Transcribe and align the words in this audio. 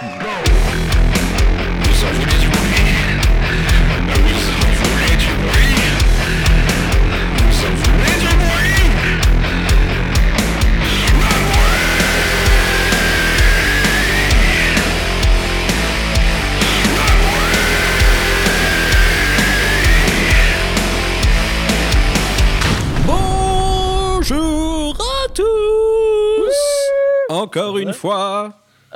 Vous 0.00 0.57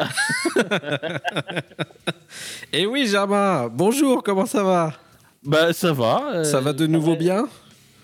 Et 2.73 2.87
oui, 2.87 3.07
Germain, 3.07 3.69
bonjour, 3.69 4.23
comment 4.23 4.47
ça 4.47 4.63
va? 4.63 4.95
Bah 5.45 5.73
ça 5.73 5.93
va. 5.93 6.31
euh, 6.35 6.45
Ça 6.45 6.61
va 6.61 6.73
de 6.73 6.87
nouveau 6.87 7.17
bien? 7.17 7.49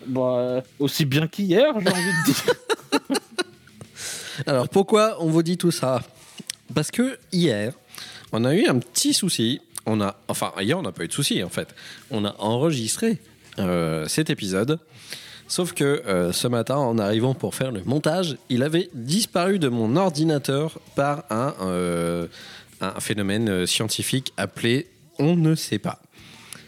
Bah, 0.06 0.20
euh, 0.38 0.60
aussi 0.78 1.04
bien 1.04 1.26
qu'hier, 1.26 1.72
j'ai 1.80 1.88
envie 1.88 2.02
de 2.02 2.24
dire. 2.26 2.54
Alors 4.46 4.68
pourquoi 4.68 5.16
on 5.20 5.28
vous 5.28 5.42
dit 5.42 5.56
tout 5.56 5.70
ça? 5.70 6.02
Parce 6.74 6.90
que 6.90 7.18
hier, 7.32 7.72
on 8.32 8.44
a 8.44 8.54
eu 8.54 8.66
un 8.66 8.78
petit 8.78 9.14
souci. 9.14 9.60
On 9.86 10.00
a, 10.00 10.16
enfin, 10.28 10.52
hier, 10.60 10.78
on 10.78 10.82
n'a 10.82 10.92
pas 10.92 11.04
eu 11.04 11.08
de 11.08 11.12
souci 11.12 11.42
en 11.42 11.48
fait. 11.48 11.74
On 12.10 12.24
a 12.24 12.34
enregistré 12.38 13.18
euh, 13.58 14.06
cet 14.06 14.30
épisode. 14.30 14.78
Sauf 15.48 15.72
que 15.72 15.84
euh, 15.84 16.30
ce 16.32 16.46
matin, 16.46 16.76
en 16.76 16.98
arrivant 16.98 17.34
pour 17.34 17.54
faire 17.54 17.72
le 17.72 17.82
montage, 17.84 18.36
il 18.50 18.62
avait 18.62 18.90
disparu 18.94 19.58
de 19.58 19.68
mon 19.68 19.96
ordinateur 19.96 20.78
par 20.94 21.24
un, 21.30 21.54
euh, 21.62 22.26
un 22.82 23.00
phénomène 23.00 23.48
euh, 23.48 23.66
scientifique 23.66 24.32
appelé 24.36 24.86
on 25.18 25.34
ne 25.34 25.54
sait 25.56 25.78
pas. 25.80 26.00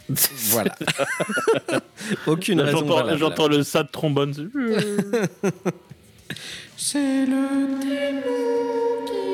Voilà. 0.09 0.75
Aucune 2.27 2.61
raison. 2.61 2.85
J'entends 3.17 3.47
le 3.47 3.63
ça 3.63 3.85
de 3.85 3.89
trombone. 3.91 4.35
c'est- 4.35 5.51
C'est 6.77 7.27
le 7.27 7.79
démon 7.81 9.05
qui 9.07 9.30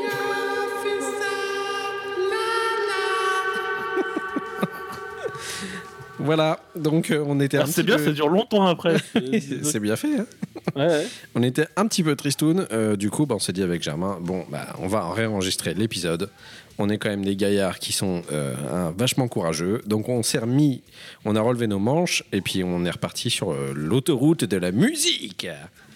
Voilà, 6.19 6.61
donc 6.75 7.11
euh, 7.11 7.22
on 7.27 7.41
était 7.41 7.59
un 7.59 7.64
Ah, 7.64 7.67
c'est 7.67 7.83
bien, 7.83 7.97
peu- 7.98 8.05
ça 8.06 8.11
dure 8.12 8.28
longtemps 8.28 8.67
après. 8.67 8.97
C'est 9.62 9.81
bien 9.81 9.97
fait. 9.97 10.20
hein. 10.20 10.27
Ouais, 10.75 10.86
ouais. 10.86 11.06
on 11.34 11.42
était 11.42 11.67
un 11.77 11.86
petit 11.86 12.03
peu 12.03 12.17
tristoun. 12.17 12.67
euh, 12.72 12.97
du 12.97 13.11
coup, 13.11 13.27
bah, 13.27 13.34
on 13.34 13.39
s'est 13.39 13.53
dit 13.53 13.62
avec 13.62 13.83
Germain, 13.83 14.17
bon, 14.22 14.44
bah, 14.50 14.67
on 14.78 14.87
va 14.89 15.12
réenregistrer 15.12 15.75
l'épisode. 15.75 16.31
On 16.78 16.89
est 16.89 16.97
quand 16.98 17.11
même 17.11 17.25
des 17.25 17.37
gaillards 17.37 17.78
qui 17.78 17.92
sont 17.92 18.22
euh, 18.33 18.55
un- 18.72 18.92
vachement 18.92 19.28
courageux. 19.28 19.83
Donc 19.87 20.09
on 20.09 20.22
s'est 20.22 20.39
remis, 20.39 20.83
on 21.27 21.37
a 21.37 21.41
relevé 21.41 21.67
nos 21.67 21.78
manches 21.78 22.25
et 22.33 22.41
puis 22.41 22.64
on 22.64 22.84
est 22.87 22.91
reparti 22.91 23.28
sur 23.31 23.55
l'autoroute 23.75 24.44
de 24.44 24.56
la 24.56 24.72
musique. 24.72 25.47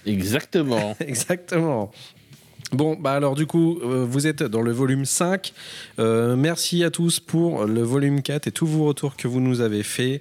Exactement. 0.07 0.97
Exactement. 1.01 1.91
Bon, 2.73 2.95
bah 2.95 3.13
alors 3.15 3.35
du 3.35 3.47
coup, 3.47 3.81
euh, 3.83 4.05
vous 4.09 4.27
êtes 4.29 4.43
dans 4.45 4.63
le 4.63 4.71
volume 4.71 5.05
5. 5.05 5.53
Euh, 5.99 6.37
merci 6.37 6.85
à 6.85 6.91
tous 6.91 7.19
pour 7.19 7.65
le 7.67 7.83
volume 7.83 8.23
4 8.23 8.47
et 8.47 8.53
tous 8.53 8.67
vos 8.67 8.85
retours 8.87 9.17
que 9.17 9.27
vous 9.27 9.41
nous 9.41 9.61
avez 9.61 9.83
fait. 9.83 10.21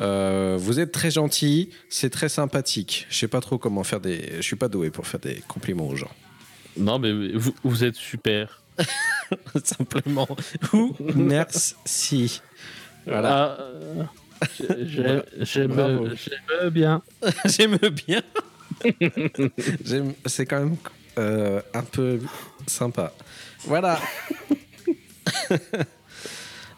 Euh, 0.00 0.56
vous 0.60 0.78
êtes 0.78 0.92
très 0.92 1.10
gentils, 1.10 1.70
c'est 1.88 2.10
très 2.10 2.28
sympathique. 2.28 3.06
Je 3.10 3.16
sais 3.18 3.26
pas 3.28 3.40
trop 3.40 3.58
comment 3.58 3.82
faire 3.82 3.98
des... 4.00 4.30
Je 4.36 4.42
suis 4.42 4.54
pas 4.54 4.68
doué 4.68 4.90
pour 4.90 5.08
faire 5.08 5.18
des 5.18 5.42
compliments 5.48 5.88
aux 5.88 5.96
gens. 5.96 6.10
non, 6.76 7.00
mais 7.00 7.12
vous, 7.34 7.52
vous 7.64 7.82
êtes 7.82 7.96
super. 7.96 8.62
Simplement. 9.64 10.28
Ou 10.72 10.94
merci. 11.16 12.40
Voilà. 13.06 13.58
Ah, 14.40 14.46
j'ai- 14.84 15.22
J'aime 15.40 15.74
bien. 16.70 17.02
J'aime 17.44 17.76
bien. 18.06 18.22
C'est 20.26 20.46
quand 20.46 20.60
même 20.60 20.76
euh, 21.18 21.60
un 21.74 21.82
peu 21.82 22.20
sympa. 22.66 23.12
Voilà. 23.66 23.98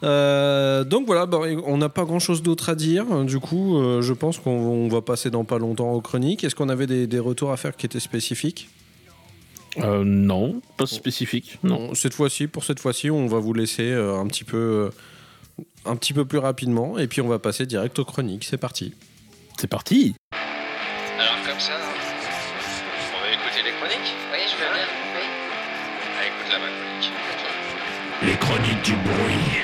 Euh, 0.02 0.82
donc 0.82 1.04
voilà, 1.04 1.26
bah, 1.26 1.40
on 1.66 1.76
n'a 1.76 1.90
pas 1.90 2.06
grand 2.06 2.20
chose 2.20 2.42
d'autre 2.42 2.70
à 2.70 2.74
dire. 2.74 3.04
Du 3.26 3.38
coup, 3.38 3.76
euh, 3.76 4.00
je 4.00 4.14
pense 4.14 4.38
qu'on 4.38 4.50
on 4.50 4.88
va 4.88 5.02
passer 5.02 5.28
dans 5.28 5.44
pas 5.44 5.58
longtemps 5.58 5.92
aux 5.92 6.00
chroniques. 6.00 6.42
Est-ce 6.42 6.54
qu'on 6.54 6.70
avait 6.70 6.86
des, 6.86 7.06
des 7.06 7.18
retours 7.18 7.52
à 7.52 7.58
faire 7.58 7.76
qui 7.76 7.84
étaient 7.84 8.00
spécifiques? 8.00 8.70
Euh, 9.78 10.02
non, 10.04 10.60
pas 10.76 10.86
spécifique. 10.86 11.58
Non. 11.62 11.94
Cette 11.94 12.14
fois-ci, 12.14 12.46
pour 12.46 12.64
cette 12.64 12.80
fois-ci, 12.80 13.10
on 13.10 13.26
va 13.26 13.38
vous 13.38 13.54
laisser 13.54 13.90
euh, 13.90 14.18
un 14.18 14.26
petit 14.26 14.44
peu, 14.44 14.56
euh, 14.56 15.64
un 15.84 15.96
petit 15.96 16.12
peu 16.12 16.24
plus 16.24 16.38
rapidement, 16.38 16.98
et 16.98 17.06
puis 17.06 17.20
on 17.20 17.28
va 17.28 17.38
passer 17.38 17.66
direct 17.66 17.98
aux 17.98 18.04
chroniques. 18.04 18.44
C'est 18.44 18.58
parti. 18.58 18.94
C'est 19.58 19.68
parti. 19.68 20.14
Alors 21.18 21.46
comme 21.46 21.60
ça, 21.60 21.78
Les 28.22 28.36
chroniques 28.36 28.82
du 28.84 28.92
bruit. 28.96 29.60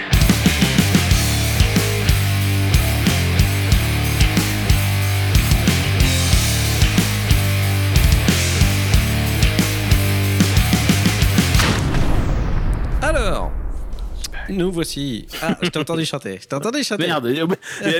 Alors, 13.02 13.52
nous 14.48 14.70
voici. 14.72 15.26
Ah, 15.42 15.56
je 15.62 15.68
t'ai 15.68 15.78
entendu 15.78 16.04
chanter. 16.04 16.38
Je 16.42 16.46
t'ai 16.46 16.56
entendu 16.56 16.82
chanter. 16.82 17.06
Merde, 17.06 17.26
il 17.30 17.36
y, 17.36 17.40
a- 17.40 17.46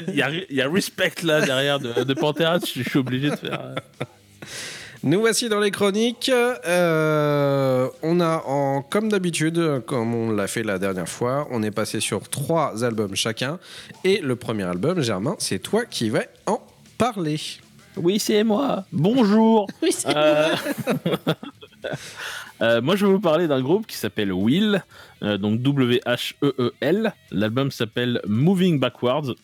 il 0.09 0.15
y 0.17 0.23
a- 0.23 0.31
il 0.51 0.57
y 0.57 0.63
a 0.63 0.69
respect 0.69 1.13
là 1.23 1.41
derrière 1.41 1.79
de, 1.79 2.03
de 2.05 2.15
Pantera, 2.15 2.59
je, 2.59 2.83
je 2.83 2.89
suis 2.89 2.99
obligé 2.99 3.31
de 3.31 3.37
faire. 3.37 3.61
euh, 3.61 3.75
Nous 5.03 5.21
voici 5.21 5.49
dans 5.49 5.61
les 5.61 5.71
chroniques. 5.71 6.31
Euh, 6.31 7.89
on 8.03 8.21
a, 8.21 8.43
en, 8.47 8.83
comme 8.83 9.09
d'habitude, 9.09 9.83
comme 9.87 10.15
on 10.15 10.31
l'a 10.31 10.47
fait 10.47 10.63
la 10.63 10.79
dernière 10.79 11.09
fois, 11.09 11.47
on 11.51 11.63
est 11.63 11.71
passé 11.71 12.01
sur 12.01 12.29
trois 12.29 12.85
albums 12.85 13.15
chacun. 13.15 13.59
Et 14.05 14.21
le 14.21 14.37
premier 14.37 14.65
album, 14.65 15.01
Germain, 15.03 15.37
c'est 15.39 15.59
toi 15.59 15.85
qui 15.85 16.09
vas 16.09 16.25
en 16.47 16.61
parler. 16.99 17.39
Oui, 17.97 18.19
c'est 18.19 18.45
moi. 18.45 18.85
Bonjour. 18.93 19.69
Euh, 20.07 20.55
euh, 22.63 22.81
moi, 22.83 22.97
je 22.97 23.07
vais 23.07 23.13
vous 23.13 23.21
parler 23.21 23.49
d'un 23.49 23.63
groupe 23.63 23.87
qui 23.87 23.97
s'appelle 23.97 24.33
Will, 24.33 24.83
euh, 25.23 25.39
donc 25.39 25.61
W-H-E-E-L. 25.63 27.13
L'album 27.31 27.71
s'appelle 27.71 28.21
Moving 28.27 28.79
Backwards. 28.79 29.35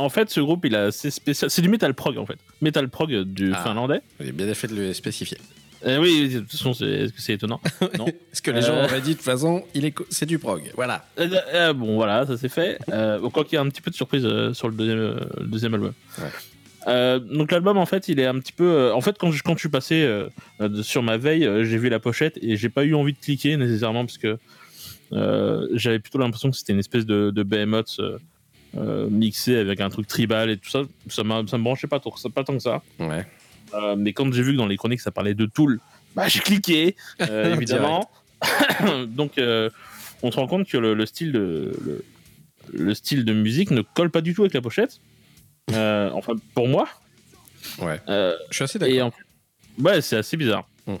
Euh, 0.00 0.04
en 0.04 0.08
fait, 0.08 0.30
ce 0.30 0.40
groupe, 0.40 0.64
il 0.64 0.74
assez 0.74 1.10
spécial. 1.10 1.50
C'est 1.50 1.62
du 1.62 1.68
metal 1.68 1.94
prog, 1.94 2.18
en 2.18 2.26
fait. 2.26 2.38
Metal 2.60 2.88
prog 2.88 3.10
du 3.24 3.52
Ah. 3.54 3.62
finlandais. 3.62 4.00
J'ai 4.20 4.32
bien 4.32 4.52
fait 4.54 4.68
de 4.68 4.74
le 4.74 4.92
spécifier. 4.94 5.38
Euh, 5.86 5.98
oui, 5.98 6.28
de 6.28 6.40
toute 6.40 6.50
façon, 6.50 6.74
c'est 6.74 6.84
est-ce 6.86 7.12
que 7.12 7.20
c'est 7.22 7.32
étonnant. 7.34 7.60
Non. 7.98 8.06
Parce 8.30 8.40
que 8.42 8.50
les 8.50 8.60
gens 8.62 8.74
Euh. 8.74 8.84
auraient 8.84 9.00
dit 9.00 9.10
de 9.10 9.14
toute 9.14 9.22
façon, 9.24 9.64
il 9.74 9.84
est 9.86 9.94
c'est 10.10 10.26
du 10.26 10.38
prog. 10.38 10.70
Voilà. 10.76 11.06
Euh, 11.18 11.28
euh, 11.54 11.72
bon, 11.72 11.94
voilà, 11.94 12.26
ça 12.26 12.36
c'est 12.36 12.50
fait. 12.50 12.78
Euh, 12.90 13.18
bon, 13.18 13.30
quoi 13.30 13.44
qu'il 13.44 13.54
y 13.54 13.56
ait 13.56 13.64
un 13.64 13.68
petit 13.70 13.80
peu 13.80 13.90
de 13.90 13.96
surprise 13.96 14.24
euh, 14.26 14.52
sur 14.52 14.68
le 14.68 14.74
deuxième, 14.74 14.98
euh, 14.98 15.20
le 15.38 15.46
deuxième 15.46 15.72
album. 15.74 15.92
Ouais. 16.18 16.24
Euh, 16.86 17.18
donc 17.18 17.50
l'album 17.52 17.76
en 17.76 17.84
fait 17.84 18.08
il 18.08 18.18
est 18.20 18.24
un 18.24 18.38
petit 18.38 18.54
peu 18.54 18.64
euh, 18.64 18.94
en 18.94 19.02
fait 19.02 19.18
quand 19.18 19.30
je, 19.30 19.42
quand 19.42 19.52
je 19.52 19.58
suis 19.60 19.68
passé 19.68 20.02
euh, 20.02 20.30
euh, 20.62 20.82
sur 20.82 21.02
ma 21.02 21.18
veille 21.18 21.44
euh, 21.44 21.62
j'ai 21.62 21.76
vu 21.76 21.90
la 21.90 21.98
pochette 22.00 22.38
et 22.40 22.56
j'ai 22.56 22.70
pas 22.70 22.84
eu 22.84 22.94
envie 22.94 23.12
de 23.12 23.18
cliquer 23.18 23.58
nécessairement 23.58 24.06
parce 24.06 24.16
que 24.16 24.38
euh, 25.12 25.68
j'avais 25.74 25.98
plutôt 25.98 26.16
l'impression 26.16 26.50
que 26.50 26.56
c'était 26.56 26.72
une 26.72 26.78
espèce 26.78 27.04
de, 27.04 27.30
de 27.30 27.42
behemoth 27.42 28.00
euh, 28.76 29.08
mixé 29.10 29.56
avec 29.56 29.80
un 29.80 29.88
truc 29.90 30.06
tribal 30.06 30.48
et 30.50 30.56
tout 30.56 30.70
ça 30.70 30.82
ça, 31.08 31.24
m'a- 31.24 31.46
ça 31.46 31.58
me 31.58 31.64
branchait 31.64 31.86
pas, 31.88 31.98
trop, 32.00 32.14
pas 32.34 32.44
tant 32.44 32.52
que 32.54 32.60
ça 32.62 32.82
Ouais. 32.98 33.26
Euh, 33.74 33.96
mais 33.96 34.12
quand 34.12 34.32
j'ai 34.32 34.42
vu 34.42 34.52
que 34.52 34.56
dans 34.58 34.66
les 34.66 34.76
chroniques 34.76 35.00
ça 35.00 35.10
parlait 35.10 35.34
de 35.34 35.46
Tool 35.46 35.80
bah 36.16 36.28
j'ai 36.28 36.40
cliqué 36.40 36.96
euh, 37.22 37.54
évidemment 37.56 38.10
donc 39.08 39.38
euh, 39.38 39.70
on 40.22 40.30
se 40.30 40.36
rend 40.36 40.46
compte 40.46 40.68
que 40.68 40.76
le, 40.76 40.94
le 40.94 41.06
style 41.06 41.32
de 41.32 41.72
le, 41.84 42.04
le 42.72 42.94
style 42.94 43.24
de 43.24 43.32
musique 43.32 43.70
ne 43.70 43.82
colle 43.82 44.10
pas 44.10 44.20
du 44.20 44.34
tout 44.34 44.42
avec 44.42 44.54
la 44.54 44.60
pochette 44.60 45.00
Euh, 45.72 46.10
enfin 46.14 46.34
pour 46.54 46.68
moi 46.68 46.88
Ouais. 47.78 48.00
Euh, 48.08 48.34
Je 48.50 48.54
suis 48.56 48.64
assez 48.64 48.78
d'accord. 48.78 49.12
en... 49.78 49.82
ouais 49.82 50.00
c'est 50.00 50.16
assez 50.16 50.36
bizarre 50.36 50.66
Mm. 50.86 50.94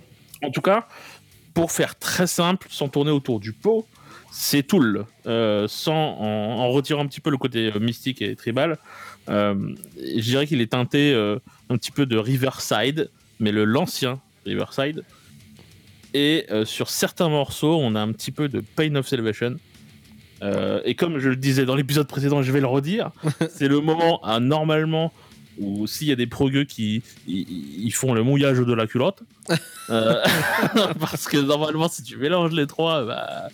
en 0.46 0.50
tout 0.50 0.60
cas 0.60 0.86
pour 1.54 1.72
faire 1.72 1.98
très 1.98 2.26
simple 2.26 2.66
sans 2.70 2.88
tourner 2.88 3.10
autour 3.10 3.40
du 3.40 3.52
pot 3.52 3.86
c'est 4.30 4.62
Tool 4.62 5.04
euh, 5.26 5.66
sans 5.68 6.16
en, 6.18 6.58
en 6.60 6.70
retirant 6.70 7.02
un 7.02 7.06
petit 7.06 7.20
peu 7.20 7.30
le 7.30 7.36
côté 7.36 7.72
euh, 7.74 7.78
mystique 7.80 8.22
et 8.22 8.36
tribal 8.36 8.78
euh, 9.28 9.54
je 9.96 10.22
dirais 10.22 10.46
qu'il 10.46 10.60
est 10.60 10.72
teinté 10.72 11.12
euh, 11.12 11.38
un 11.68 11.76
petit 11.76 11.90
peu 11.90 12.06
de 12.06 12.16
Riverside 12.16 13.10
mais 13.38 13.52
le 13.52 13.64
l'ancien 13.64 14.20
Riverside. 14.44 15.04
Et 16.14 16.46
euh, 16.50 16.64
sur 16.64 16.90
certains 16.90 17.28
morceaux 17.28 17.78
on 17.80 17.94
a 17.94 18.00
un 18.00 18.12
petit 18.12 18.32
peu 18.32 18.48
de 18.48 18.60
Pain 18.60 18.94
of 18.96 19.06
Salvation. 19.06 19.56
Et 20.86 20.94
comme 20.94 21.18
je 21.18 21.28
le 21.28 21.36
disais 21.36 21.66
dans 21.66 21.74
l'épisode 21.74 22.08
précédent 22.08 22.42
je 22.42 22.50
vais 22.50 22.60
le 22.60 22.66
redire 22.66 23.10
c'est 23.50 23.68
le 23.68 23.80
moment 23.80 24.20
ah, 24.24 24.40
normalement 24.40 25.12
où 25.58 25.86
s'il 25.86 26.08
y 26.08 26.12
a 26.12 26.16
des 26.16 26.26
progueux 26.26 26.64
qui 26.64 27.02
ils, 27.28 27.84
ils 27.84 27.92
font 27.92 28.14
le 28.14 28.22
mouillage 28.22 28.58
de 28.58 28.72
la 28.72 28.86
culotte, 28.86 29.22
euh, 29.90 30.16
parce 31.00 31.28
que 31.28 31.36
normalement 31.36 31.88
si 31.88 32.02
tu 32.02 32.16
mélanges 32.16 32.52
les 32.52 32.66
trois, 32.66 33.04
bah, 33.04 33.48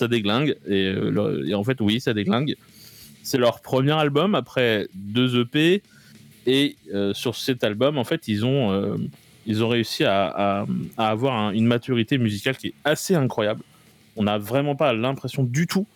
ça 0.00 0.08
déglingue. 0.08 0.56
Et, 0.66 0.86
euh, 0.86 1.46
et 1.46 1.54
en 1.54 1.62
fait, 1.62 1.80
oui, 1.80 2.00
ça 2.00 2.12
déglingue. 2.14 2.56
C'est 3.22 3.38
leur 3.38 3.60
premier 3.60 3.92
album 3.92 4.34
après 4.34 4.88
deux 4.94 5.40
EP. 5.42 5.82
Et 6.46 6.76
euh, 6.94 7.12
sur 7.12 7.36
cet 7.36 7.62
album, 7.64 7.98
en 7.98 8.04
fait, 8.04 8.26
ils 8.28 8.44
ont, 8.46 8.72
euh, 8.72 8.96
ils 9.46 9.62
ont 9.62 9.68
réussi 9.68 10.04
à, 10.04 10.66
avoir 10.96 11.34
un- 11.36 11.52
une 11.52 11.66
maturité 11.66 12.16
musicale 12.16 12.56
qui 12.56 12.68
est 12.68 12.74
assez 12.84 13.14
incroyable. 13.14 13.62
On 14.16 14.24
n'a 14.24 14.38
vraiment 14.38 14.74
pas 14.74 14.92
l'impression 14.94 15.44
du 15.44 15.66
tout 15.66 15.86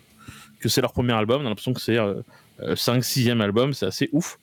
que 0.61 0.69
c'est 0.69 0.83
leur 0.83 0.93
premier 0.93 1.15
album. 1.15 1.43
On 1.43 1.47
a 1.47 1.49
l'impression 1.49 1.73
que 1.73 1.81
c'est 1.81 1.99
euh, 1.99 2.23
5-6e 2.61 3.41
album. 3.41 3.73
C'est 3.73 3.87
assez 3.87 4.11
ouf. 4.13 4.39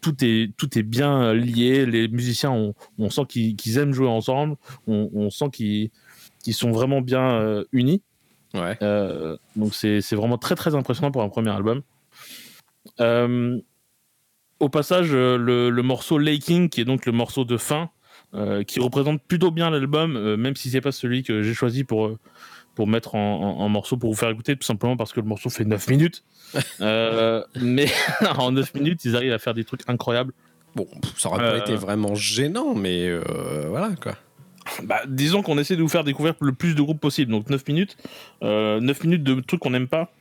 Tout, 0.00 0.16
est, 0.22 0.50
tout 0.56 0.76
est 0.76 0.82
bien 0.82 1.32
lié. 1.34 1.86
Les 1.86 2.08
musiciens, 2.08 2.50
on, 2.98 3.10
sent 3.10 3.26
qu'ils 3.28 3.78
aiment 3.78 3.94
jouer 3.94 4.08
ensemble. 4.08 4.56
On, 4.88 5.30
sent 5.30 5.50
qu'ils 5.52 6.54
sont 6.54 6.72
vraiment 6.72 7.00
bien 7.00 7.62
unis. 7.70 8.02
Ouais. 8.54 8.76
Euh, 8.82 9.36
donc 9.56 9.74
c'est 9.74 10.00
vraiment 10.12 10.38
très 10.38 10.54
très 10.56 10.74
impressionnant 10.74 11.10
pour 11.12 11.22
un 11.22 11.28
premier 11.28 11.50
album. 11.50 11.82
Euh, 13.00 13.58
au 14.58 14.68
passage, 14.68 15.10
euh, 15.12 15.36
le, 15.38 15.70
le 15.70 15.82
morceau 15.82 16.18
Laking, 16.18 16.68
qui 16.68 16.80
est 16.80 16.84
donc 16.84 17.06
le 17.06 17.12
morceau 17.12 17.44
de 17.44 17.56
fin, 17.56 17.90
euh, 18.34 18.62
qui 18.62 18.80
représente 18.80 19.22
plutôt 19.22 19.50
bien 19.50 19.70
l'album, 19.70 20.36
même 20.36 20.56
si 20.56 20.70
c'est 20.70 20.80
pas 20.80 20.92
celui 20.92 21.22
que 21.22 21.42
j'ai 21.42 21.54
choisi 21.54 21.84
pour, 21.84 22.16
pour 22.74 22.86
mettre 22.86 23.14
en, 23.14 23.40
en- 23.40 23.60
en 23.60 23.68
morceau 23.68 23.96
pour 23.96 24.10
vous 24.10 24.16
faire 24.18 24.28
écouter, 24.30 24.56
tout 24.56 24.66
simplement 24.66 24.96
parce 24.96 25.12
que 25.12 25.20
le 25.20 25.26
morceau 25.26 25.48
fait 25.50 25.64
9 25.64 25.88
minutes. 25.88 26.24
Mais 26.80 27.86
en 28.38 28.52
9 28.52 28.74
minutes, 28.74 29.04
ils 29.04 29.16
arrivent 29.16 29.32
à 29.32 29.38
faire 29.38 29.54
des 29.54 29.64
trucs 29.64 29.88
incroyables. 29.88 30.32
Bon, 30.74 30.86
ça 31.16 31.28
aurait 31.28 31.38
pas 31.52 31.58
été 31.58 31.74
vraiment 31.74 32.14
gênant, 32.14 32.74
mais 32.74 33.10
voilà 33.68 33.90
quoi. 34.00 34.12
Bah, 34.84 35.00
disons 35.06 35.42
qu'on 35.42 35.58
essaie 35.58 35.76
de 35.76 35.82
vous 35.82 35.88
faire 35.88 36.04
découvrir 36.04 36.34
le 36.40 36.52
plus 36.52 36.74
de 36.74 36.82
groupes 36.82 37.00
possible. 37.00 37.30
Donc 37.32 37.48
9 37.50 37.66
minutes, 37.68 37.96
euh, 38.42 38.80
9 38.80 39.04
minutes 39.04 39.22
de 39.22 39.40
trucs 39.40 39.60
qu'on 39.60 39.70
n'aime 39.70 39.88
pas, 39.88 40.12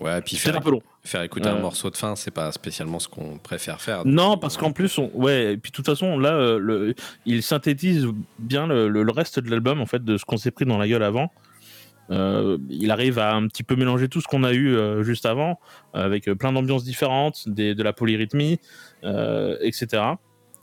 Ouais, 0.00 0.22
puis 0.22 0.36
faire, 0.36 0.56
un 0.56 0.60
peu 0.62 0.70
long. 0.70 0.82
faire 1.04 1.20
écouter 1.22 1.48
un 1.50 1.56
Euh. 1.56 1.60
morceau 1.60 1.90
de 1.90 1.96
fin, 1.98 2.16
c'est 2.16 2.30
pas 2.30 2.50
spécialement 2.52 2.98
ce 2.98 3.08
qu'on 3.08 3.36
préfère 3.36 3.80
faire. 3.82 4.06
Non, 4.06 4.38
parce 4.38 4.56
qu'en 4.56 4.72
plus, 4.72 4.96
on... 4.96 5.10
ouais, 5.12 5.52
et 5.52 5.56
puis 5.58 5.70
de 5.70 5.76
toute 5.76 5.84
façon, 5.84 6.18
là, 6.18 6.32
euh, 6.32 6.58
le... 6.58 6.94
il 7.26 7.42
synthétise 7.42 8.06
bien 8.38 8.66
le, 8.66 8.88
le- 8.88 9.02
le 9.02 9.12
reste 9.12 9.38
de 9.38 9.50
l'album, 9.50 9.82
en 9.82 9.86
fait, 9.86 10.02
de 10.02 10.16
ce 10.16 10.24
qu'on 10.24 10.38
s'est 10.38 10.50
pris 10.50 10.64
dans 10.64 10.78
la 10.78 10.88
gueule 10.88 11.02
avant. 11.02 11.30
Euh, 12.10 12.56
il 12.70 12.90
arrive 12.90 13.18
à 13.18 13.34
un 13.34 13.46
petit 13.48 13.62
peu 13.62 13.76
mélanger 13.76 14.08
tout 14.08 14.20
ce 14.22 14.26
qu'on 14.28 14.44
a 14.44 14.52
eu 14.52 14.74
euh, 14.74 15.02
juste 15.02 15.24
avant, 15.26 15.60
avec 15.94 16.26
euh, 16.28 16.34
plein 16.34 16.52
d'ambiances 16.52 16.84
différentes, 16.84 17.46
des, 17.48 17.74
de 17.74 17.82
la 17.82 17.92
polyrythmie, 17.92 18.60
euh, 19.04 19.56
etc. 19.60 20.02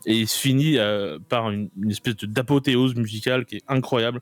Et 0.06 0.14
il 0.20 0.28
se 0.28 0.38
finit 0.38 0.78
euh, 0.78 1.18
par 1.28 1.50
une, 1.50 1.68
une 1.80 1.90
espèce 1.90 2.16
de- 2.16 2.26
d'apothéose 2.26 2.94
musicale 2.94 3.44
qui 3.44 3.56
est 3.56 3.64
incroyable. 3.68 4.20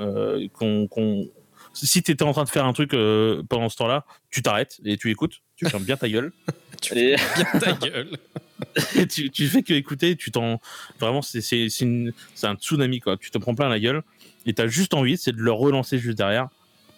euh, 0.00 0.48
qu'on, 0.54 0.86
qu'on- 0.88 1.28
Si 1.74 2.02
tu 2.02 2.10
étais 2.10 2.24
en 2.24 2.32
train 2.32 2.44
de 2.44 2.48
faire 2.48 2.64
un 2.64 2.72
truc 2.72 2.94
euh, 2.94 3.42
pendant 3.48 3.68
ce 3.68 3.76
temps-là, 3.76 4.04
tu 4.30 4.42
t'arrêtes 4.42 4.80
et 4.84 4.96
tu 4.96 5.10
écoutes, 5.10 5.40
tu 5.56 5.66
fermes 5.66 5.84
bien 5.84 5.96
ta 5.96 6.08
gueule. 6.08 6.32
Tu 6.80 6.94
Et- 6.98 7.16
bien 7.36 7.60
ta 7.60 7.72
gueule. 7.86 8.08
et 8.96 9.06
tu, 9.06 9.30
tu 9.30 9.46
fais 9.48 9.62
que 9.62 9.74
écouter, 9.74 10.16
tu 10.16 10.30
t'en 10.30 10.58
vraiment 10.98 11.20
c'est 11.20 11.40
c'est 11.42 11.68
c'est 11.68 11.84
une- 11.84 12.12
c'est 12.34 12.46
un 12.46 12.54
tsunami 12.54 13.00
quoi. 13.00 13.16
Tu 13.18 13.30
te 13.30 13.36
prends 13.38 13.54
plein 13.54 13.68
la 13.68 13.78
gueule 13.78 14.02
et 14.46 14.54
t'as 14.54 14.66
juste 14.66 14.94
envie, 14.94 15.16
c'est 15.18 15.32
de 15.32 15.40
le 15.42 15.52
relancer 15.52 15.98
juste 15.98 16.16
derrière. 16.16 16.48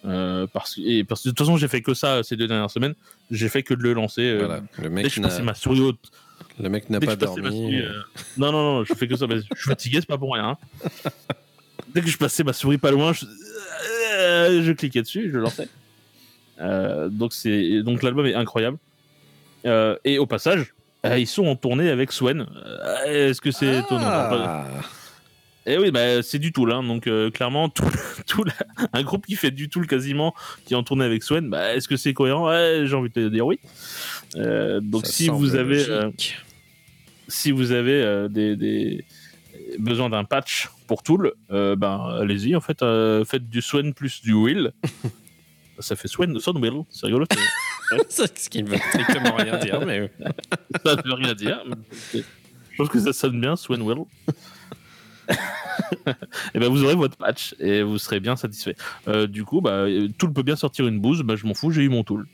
Euh, 0.05 0.47
parce 0.53 0.75
que 0.75 0.81
et 0.81 1.03
parce 1.03 1.21
que 1.23 1.29
de 1.29 1.31
toute 1.33 1.39
façon 1.39 1.57
j'ai 1.57 1.67
fait 1.67 1.81
que 1.81 1.93
ça 1.93 2.23
ces 2.23 2.35
deux 2.37 2.47
dernières 2.47 2.71
semaines. 2.71 2.95
J'ai 3.31 3.49
fait 3.49 3.63
que 3.63 3.73
de 3.73 3.81
le 3.83 3.91
lancer. 3.93 4.21
euh, 4.21 4.45
Voilà. 4.45 4.61
Le 4.81 4.89
mec 4.89 5.09
je 5.13 5.19
n'a 5.19 5.27
passais 5.27 5.43
ma 5.43 5.53
souris 5.53 5.81
haute, 5.81 6.11
le 6.59 6.69
mec 6.69 6.89
n'a 6.89 6.99
pas 6.99 7.15
dormi. 7.15 7.43
souris, 7.49 7.81
euh, 7.81 7.99
non 8.37 8.51
non 8.51 8.63
non, 8.79 8.83
je 8.83 8.93
fais 8.93 9.07
que 9.07 9.15
ça. 9.15 9.25
je 9.29 9.37
suis 9.39 9.69
fatigué, 9.69 9.97
c'est 9.99 10.07
pas 10.07 10.17
pour 10.17 10.33
rien. 10.33 10.49
hein. 10.49 11.09
dès 11.93 12.01
que 12.01 12.07
je 12.09 12.17
passais 12.17 12.43
ma 12.43 12.53
souris 12.53 12.77
pas 12.77 12.91
loin, 12.91 13.13
je, 13.13 13.25
euh, 14.15 14.63
je 14.63 14.71
cliquais 14.71 15.01
dessus, 15.01 15.29
je 15.31 15.37
lançais. 15.39 15.67
Euh, 16.61 17.09
donc 17.09 17.33
c'est 17.33 17.81
donc 17.83 18.03
l'album 18.03 18.25
est 18.25 18.35
incroyable. 18.35 18.77
Euh, 19.65 19.95
et 20.03 20.19
au 20.19 20.25
passage, 20.25 20.73
euh, 21.05 21.17
ils 21.17 21.27
sont 21.27 21.45
en 21.47 21.55
tournée 21.55 21.89
avec 21.89 22.11
Swen. 22.11 22.45
Est-ce 23.07 23.41
que 23.41 23.51
c'est 23.51 23.79
étonnant? 23.79 24.03
Ah. 24.05 24.67
Eh 25.65 25.77
oui, 25.77 25.91
bah, 25.91 26.21
c'est 26.21 26.39
du 26.39 26.51
Tool. 26.51 26.73
Hein, 26.73 26.83
donc 26.83 27.09
clairement, 27.31 27.69
tout, 27.69 27.89
tout 28.27 28.43
la- 28.43 28.53
un 28.91 29.01
groupe 29.03 29.25
qui 29.25 29.35
fait 29.35 29.51
du 29.51 29.69
Tool 29.69 29.87
quasiment, 29.87 30.35
qui 30.65 30.73
est 30.73 30.77
en 30.77 30.83
tournée 30.83 31.05
avec 31.05 31.23
Swen, 31.23 31.49
bah, 31.49 31.73
est-ce 31.73 31.87
que 31.87 31.95
c'est 31.95 32.13
cohérent? 32.13 32.47
Ouais, 32.49 32.83
J'ai 32.85 32.95
envie 32.95 33.07
de 33.09 33.13
te 33.13 33.27
dire 33.29 33.45
oui. 33.45 33.59
Euh, 34.35 34.79
donc 34.81 35.05
Ça 35.05 35.11
si 35.11 35.29
vous 35.29 35.55
avez, 35.55 35.89
euh, 35.89 36.09
si 37.27 37.51
vous 37.51 37.71
avez 37.71 38.01
euh, 38.01 38.27
des, 38.27 38.55
des- 38.55 39.05
besoin 39.79 40.09
d'un 40.09 40.23
patch 40.23 40.69
pour 40.87 41.03
Tool, 41.03 41.33
euh, 41.51 41.75
ben 41.75 42.17
allez-y. 42.19 42.55
En 42.55 42.61
fait, 42.61 42.81
euh, 42.81 43.23
faites 43.25 43.49
du 43.49 43.61
Swen 43.61 43.93
plus 43.93 44.21
du 44.21 44.33
Will. 44.33 44.71
Ça 45.79 45.95
fait 45.95 46.07
Swen, 46.07 46.39
Son 46.39 46.53
Will. 46.61 46.83
C'est 46.91 47.07
rigolo. 47.07 47.25
ce 48.09 48.49
qui 48.49 48.61
ne 48.61 48.69
veut 48.69 48.77
strictement 48.77 49.35
rien 49.35 49.57
dire, 49.57 49.83
mais 49.85 50.11
ça 50.85 50.95
ne 50.95 51.01
veut 51.03 51.13
rien 51.15 51.33
dire. 51.33 51.63
Je 52.13 52.21
pense 52.77 52.89
que 52.89 52.99
ça 52.99 53.11
sonne 53.11 53.41
bien, 53.41 53.55
Swen 53.55 53.81
Will. 53.81 54.03
et 56.53 56.59
ben 56.59 56.67
vous 56.69 56.83
aurez 56.83 56.95
votre 56.95 57.17
patch 57.17 57.55
et 57.59 57.81
vous 57.83 57.97
serez 57.97 58.19
bien 58.19 58.35
satisfait. 58.35 58.75
Euh, 59.07 59.27
du 59.27 59.43
coup, 59.45 59.61
bah, 59.61 59.85
Tool 60.17 60.33
peut 60.33 60.43
bien 60.43 60.55
sortir 60.55 60.87
une 60.87 60.99
bouse, 60.99 61.21
bah, 61.23 61.35
je 61.35 61.45
m'en 61.45 61.53
fous, 61.53 61.71
j'ai 61.71 61.83
eu 61.83 61.89
mon 61.89 62.03
Tool. 62.03 62.27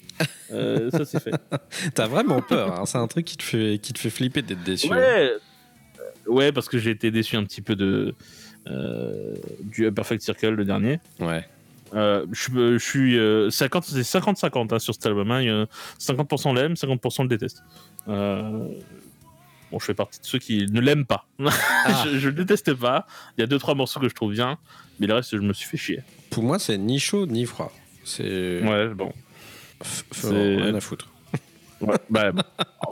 Euh, 0.51 0.89
ça 0.91 1.05
c'est 1.05 1.21
fait. 1.21 1.31
t'as 1.93 2.07
vraiment 2.07 2.41
peur. 2.41 2.79
hein. 2.79 2.85
C'est 2.85 2.97
un 2.97 3.07
truc 3.07 3.25
qui 3.25 3.37
te 3.37 3.43
fait, 3.43 3.79
qui 3.81 3.93
te 3.93 3.99
fait 3.99 4.09
flipper 4.09 4.41
d'être 4.41 4.63
déçu. 4.63 4.87
hein. 4.91 4.95
Ouais, 4.97 5.31
Euh, 5.31 6.31
ouais, 6.31 6.51
parce 6.51 6.67
que 6.67 6.77
j'ai 6.77 6.91
été 6.91 7.11
déçu 7.11 7.35
un 7.37 7.43
petit 7.43 7.61
peu 7.61 7.75
de 7.75 8.15
euh, 8.67 9.35
du 9.63 9.91
Perfect 9.91 10.21
Circle 10.21 10.49
le 10.55 10.65
dernier. 10.65 10.99
Ouais. 11.19 11.45
Euh, 11.95 12.25
je, 12.31 12.39
suis- 12.41 12.53
je 12.53 12.77
suis 12.77 13.17
euh, 13.17 13.49
50, 13.49 13.83
c'est 13.85 14.01
50-50 14.01 14.73
hein, 14.75 14.79
sur 14.79 14.93
cet 14.93 15.05
album. 15.07 15.31
hein. 15.31 15.41
Il 15.41 15.47
y 15.47 15.49
a 15.49 15.65
50% 15.99 16.53
l'aime, 16.55 16.73
50% 16.73 17.23
le 17.23 17.27
déteste. 17.29 17.63
Euh, 18.07 18.67
bon, 19.71 19.79
je 19.79 19.85
fais 19.85 19.93
partie 19.93 20.19
de 20.19 20.25
ceux 20.25 20.39
qui 20.39 20.65
ne 20.71 20.79
l'aiment 20.81 21.05
pas. 21.05 21.25
je, 21.39 22.19
je 22.19 22.27
le 22.29 22.33
déteste 22.33 22.73
pas. 22.73 23.05
Il 23.37 23.41
y 23.41 23.43
a 23.43 23.47
deux 23.47 23.59
trois 23.59 23.75
morceaux 23.75 23.99
que 23.99 24.09
je 24.09 24.13
trouve 24.15 24.33
bien, 24.33 24.57
mais 24.99 25.07
le 25.07 25.13
reste, 25.15 25.31
je 25.35 25.41
me 25.41 25.53
suis 25.53 25.67
fait 25.67 25.77
chier. 25.77 25.99
Pour 26.29 26.43
moi, 26.43 26.59
c'est 26.59 26.77
ni 26.77 26.99
chaud 26.99 27.25
ni 27.25 27.45
froid. 27.45 27.71
C'est 28.03 28.61
Ouais, 28.63 28.87
bon. 28.89 29.11
F- 29.83 30.29
rien 30.61 30.75
à 30.75 30.79
foutre. 30.81 31.07
Ouais, 31.81 31.95
bah, 32.09 32.33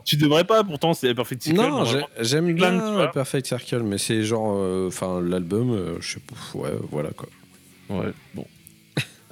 tu 0.06 0.16
devrais 0.16 0.46
pas, 0.46 0.64
pourtant, 0.64 0.94
c'est 0.94 1.14
Perfect 1.14 1.44
Circle. 1.44 1.60
Non, 1.60 1.84
j'aime 2.22 2.54
bien. 2.54 3.10
Perfect 3.14 3.46
Circle, 3.46 3.84
mais 3.84 3.98
c'est 3.98 4.24
genre, 4.24 4.54
euh, 4.56 4.88
enfin, 4.88 5.20
l'album, 5.22 5.72
euh, 5.72 5.98
je 6.00 6.14
sais 6.14 6.22
pas, 6.22 6.58
ouais, 6.58 6.72
voilà 6.90 7.10
quoi. 7.10 7.28
Ouais, 7.90 8.14
bon. 8.34 8.46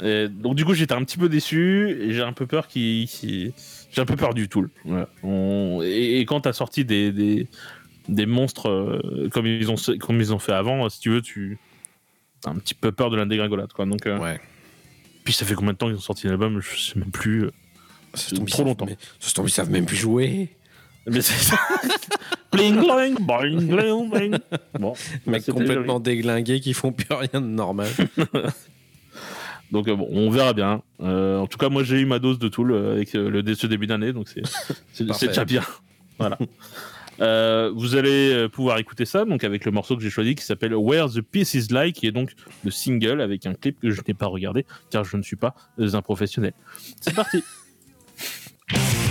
Et 0.04 0.28
donc 0.28 0.56
du 0.56 0.66
coup 0.66 0.74
j'étais 0.74 0.94
un 0.94 1.04
petit 1.04 1.18
peu 1.18 1.30
déçu 1.30 1.90
et 2.02 2.12
j'ai 2.12 2.22
un 2.22 2.34
peu 2.34 2.46
peur 2.46 2.68
qu'il- 2.68 3.08
j'ai 3.08 3.54
un 4.02 4.06
peu 4.06 4.16
peur 4.18 4.34
du 4.34 4.50
tout. 4.50 4.68
Voilà. 4.84 5.08
On- 5.24 5.82
Et, 5.84 6.20
et 6.20 6.26
quand 6.26 6.42
t'as 6.42 6.52
sorti 6.54 6.84
des, 6.84 7.12
des, 7.14 7.48
des 8.10 8.26
monstres 8.26 8.70
euh, 8.70 9.30
comme 9.32 9.46
ils 9.48 9.72
ont 9.72 9.76
comme 10.00 10.20
ils 10.20 10.34
ont 10.34 10.40
fait 10.40 10.52
avant, 10.54 10.90
si 10.90 11.00
tu 11.00 11.10
veux, 11.12 11.22
tu 11.22 11.58
as 12.46 12.50
un 12.50 12.56
petit 12.56 12.74
peu 12.74 12.92
peur 12.92 13.10
de 13.10 13.16
la 13.16 13.26
dégringolade 13.26 13.72
quoi. 13.72 13.86
Donc 13.86 14.06
euh, 14.06 14.20
Ouais. 14.20 14.40
puis 15.24 15.34
ça 15.34 15.46
fait 15.46 15.56
combien 15.56 15.72
de 15.74 15.78
temps 15.78 15.88
qu'ils 15.88 15.96
ont 15.96 16.00
sorti 16.02 16.28
l'album? 16.28 16.60
Je 16.62 16.78
sais 16.78 17.00
même 17.00 17.12
plus. 17.12 17.50
Ça 18.14 18.36
trop 18.36 18.38
tombe, 18.38 18.48
ils 18.48 18.54
savent- 18.54 18.66
longtemps. 18.66 18.86
mais- 18.86 18.98
Ça 19.20 19.32
tombe, 19.34 19.48
ils 19.48 19.52
savent 19.52 19.70
même 19.72 19.86
plus 19.86 19.96
jouer. 19.98 20.50
Mais 21.08 21.22
c'est 21.22 21.34
ça. 21.42 21.58
bling 22.52 22.76
bling 22.80 23.16
bling 23.26 23.68
bling 23.68 24.10
bling. 24.10 24.38
Bon, 24.80 24.94
complètement 25.52 26.00
déglingués 26.00 26.60
qui 26.60 26.74
font 26.74 26.92
plus 26.92 27.08
rien 27.14 27.40
de 27.42 27.46
normal. 27.48 27.88
Donc 29.72 29.88
euh, 29.88 29.96
bon, 29.96 30.08
on 30.12 30.30
verra 30.30 30.54
bien. 30.54 30.82
Euh, 31.02 31.40
en 31.40 31.48
tout 31.48 31.58
cas, 31.58 31.70
moi 31.70 31.84
j'ai 31.84 32.00
eu 32.00 32.06
ma 32.06 32.20
dose 32.20 32.40
de 32.40 32.48
Tool 32.48 32.72
euh, 32.72 32.94
avec 32.94 33.14
le 33.14 33.56
ce 33.56 33.68
début 33.68 33.88
d'année, 33.88 34.14
donc 34.14 34.28
c'est 34.94 35.04
déjà 35.04 35.46
bien. 35.46 35.62
Voilà. 36.18 36.38
Euh, 37.20 37.74
vous 37.76 37.98
allez 37.98 38.48
pouvoir 38.48 38.78
écouter 38.78 39.04
ça 39.04 39.26
donc 39.26 39.44
avec 39.44 39.66
le 39.66 39.72
morceau 39.72 39.98
que 39.98 40.02
j'ai 40.02 40.10
choisi 40.10 40.34
qui 40.34 40.46
s'appelle 40.46 40.74
Where 40.74 41.10
the 41.10 41.20
Peace 41.20 41.54
is 41.54 41.68
Like 41.70 41.98
qui 41.98 42.08
est 42.08 42.14
donc 42.14 42.32
le 42.64 42.72
single 42.72 43.20
avec 43.20 43.46
un 43.46 43.54
clip 43.54 43.82
que 43.82 43.90
je 43.92 44.02
n'ai 44.08 44.14
pas 44.14 44.28
regardé 44.28 44.66
car 44.90 45.04
je 45.04 45.18
ne 45.18 45.22
suis 45.22 45.36
pas 45.36 45.56
un 45.78 46.02
professionnel. 46.02 46.54
C'est 47.02 47.14
parti. 47.14 47.44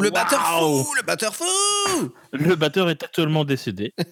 Le 0.00 0.10
batteur 0.10 0.40
fou 0.58 0.86
Le 0.96 1.02
batteur 1.02 1.34
fou 1.36 1.44
Le 2.32 2.54
batteur 2.56 2.88
est 2.90 3.02
actuellement 3.02 3.44
décédé. 3.44 3.92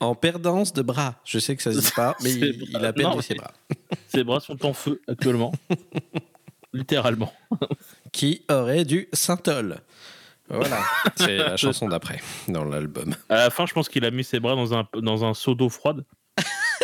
En 0.00 0.14
perdance 0.14 0.72
de 0.74 0.82
bras. 0.82 1.14
Je 1.24 1.38
sais 1.38 1.56
que 1.56 1.62
ça 1.62 1.72
se 1.72 1.78
dit 1.78 1.90
pas, 1.96 2.14
mais 2.22 2.30
il, 2.34 2.64
il 2.68 2.76
a 2.84 2.92
perdu 2.92 3.16
non, 3.16 3.22
ses 3.22 3.34
bras. 3.34 3.52
Ses 4.08 4.22
bras 4.24 4.40
sont 4.40 4.64
en 4.66 4.72
feu 4.74 5.00
actuellement. 5.08 5.52
Littéralement. 6.74 7.32
Qui 8.12 8.44
aurait 8.50 8.84
du 8.84 9.08
Saint-Ol 9.12 9.80
Voilà, 10.48 10.82
c'est 11.16 11.36
la 11.38 11.56
chanson 11.56 11.88
d'après, 11.88 12.20
dans 12.48 12.64
l'album. 12.64 13.14
À 13.30 13.36
la 13.36 13.50
fin, 13.50 13.64
je 13.66 13.72
pense 13.72 13.88
qu'il 13.88 14.04
a 14.04 14.10
mis 14.10 14.24
ses 14.24 14.38
bras 14.40 14.54
dans 14.54 14.74
un, 14.74 14.86
dans 15.00 15.24
un 15.24 15.32
seau 15.34 15.54
d'eau 15.54 15.68
froide. 15.70 16.04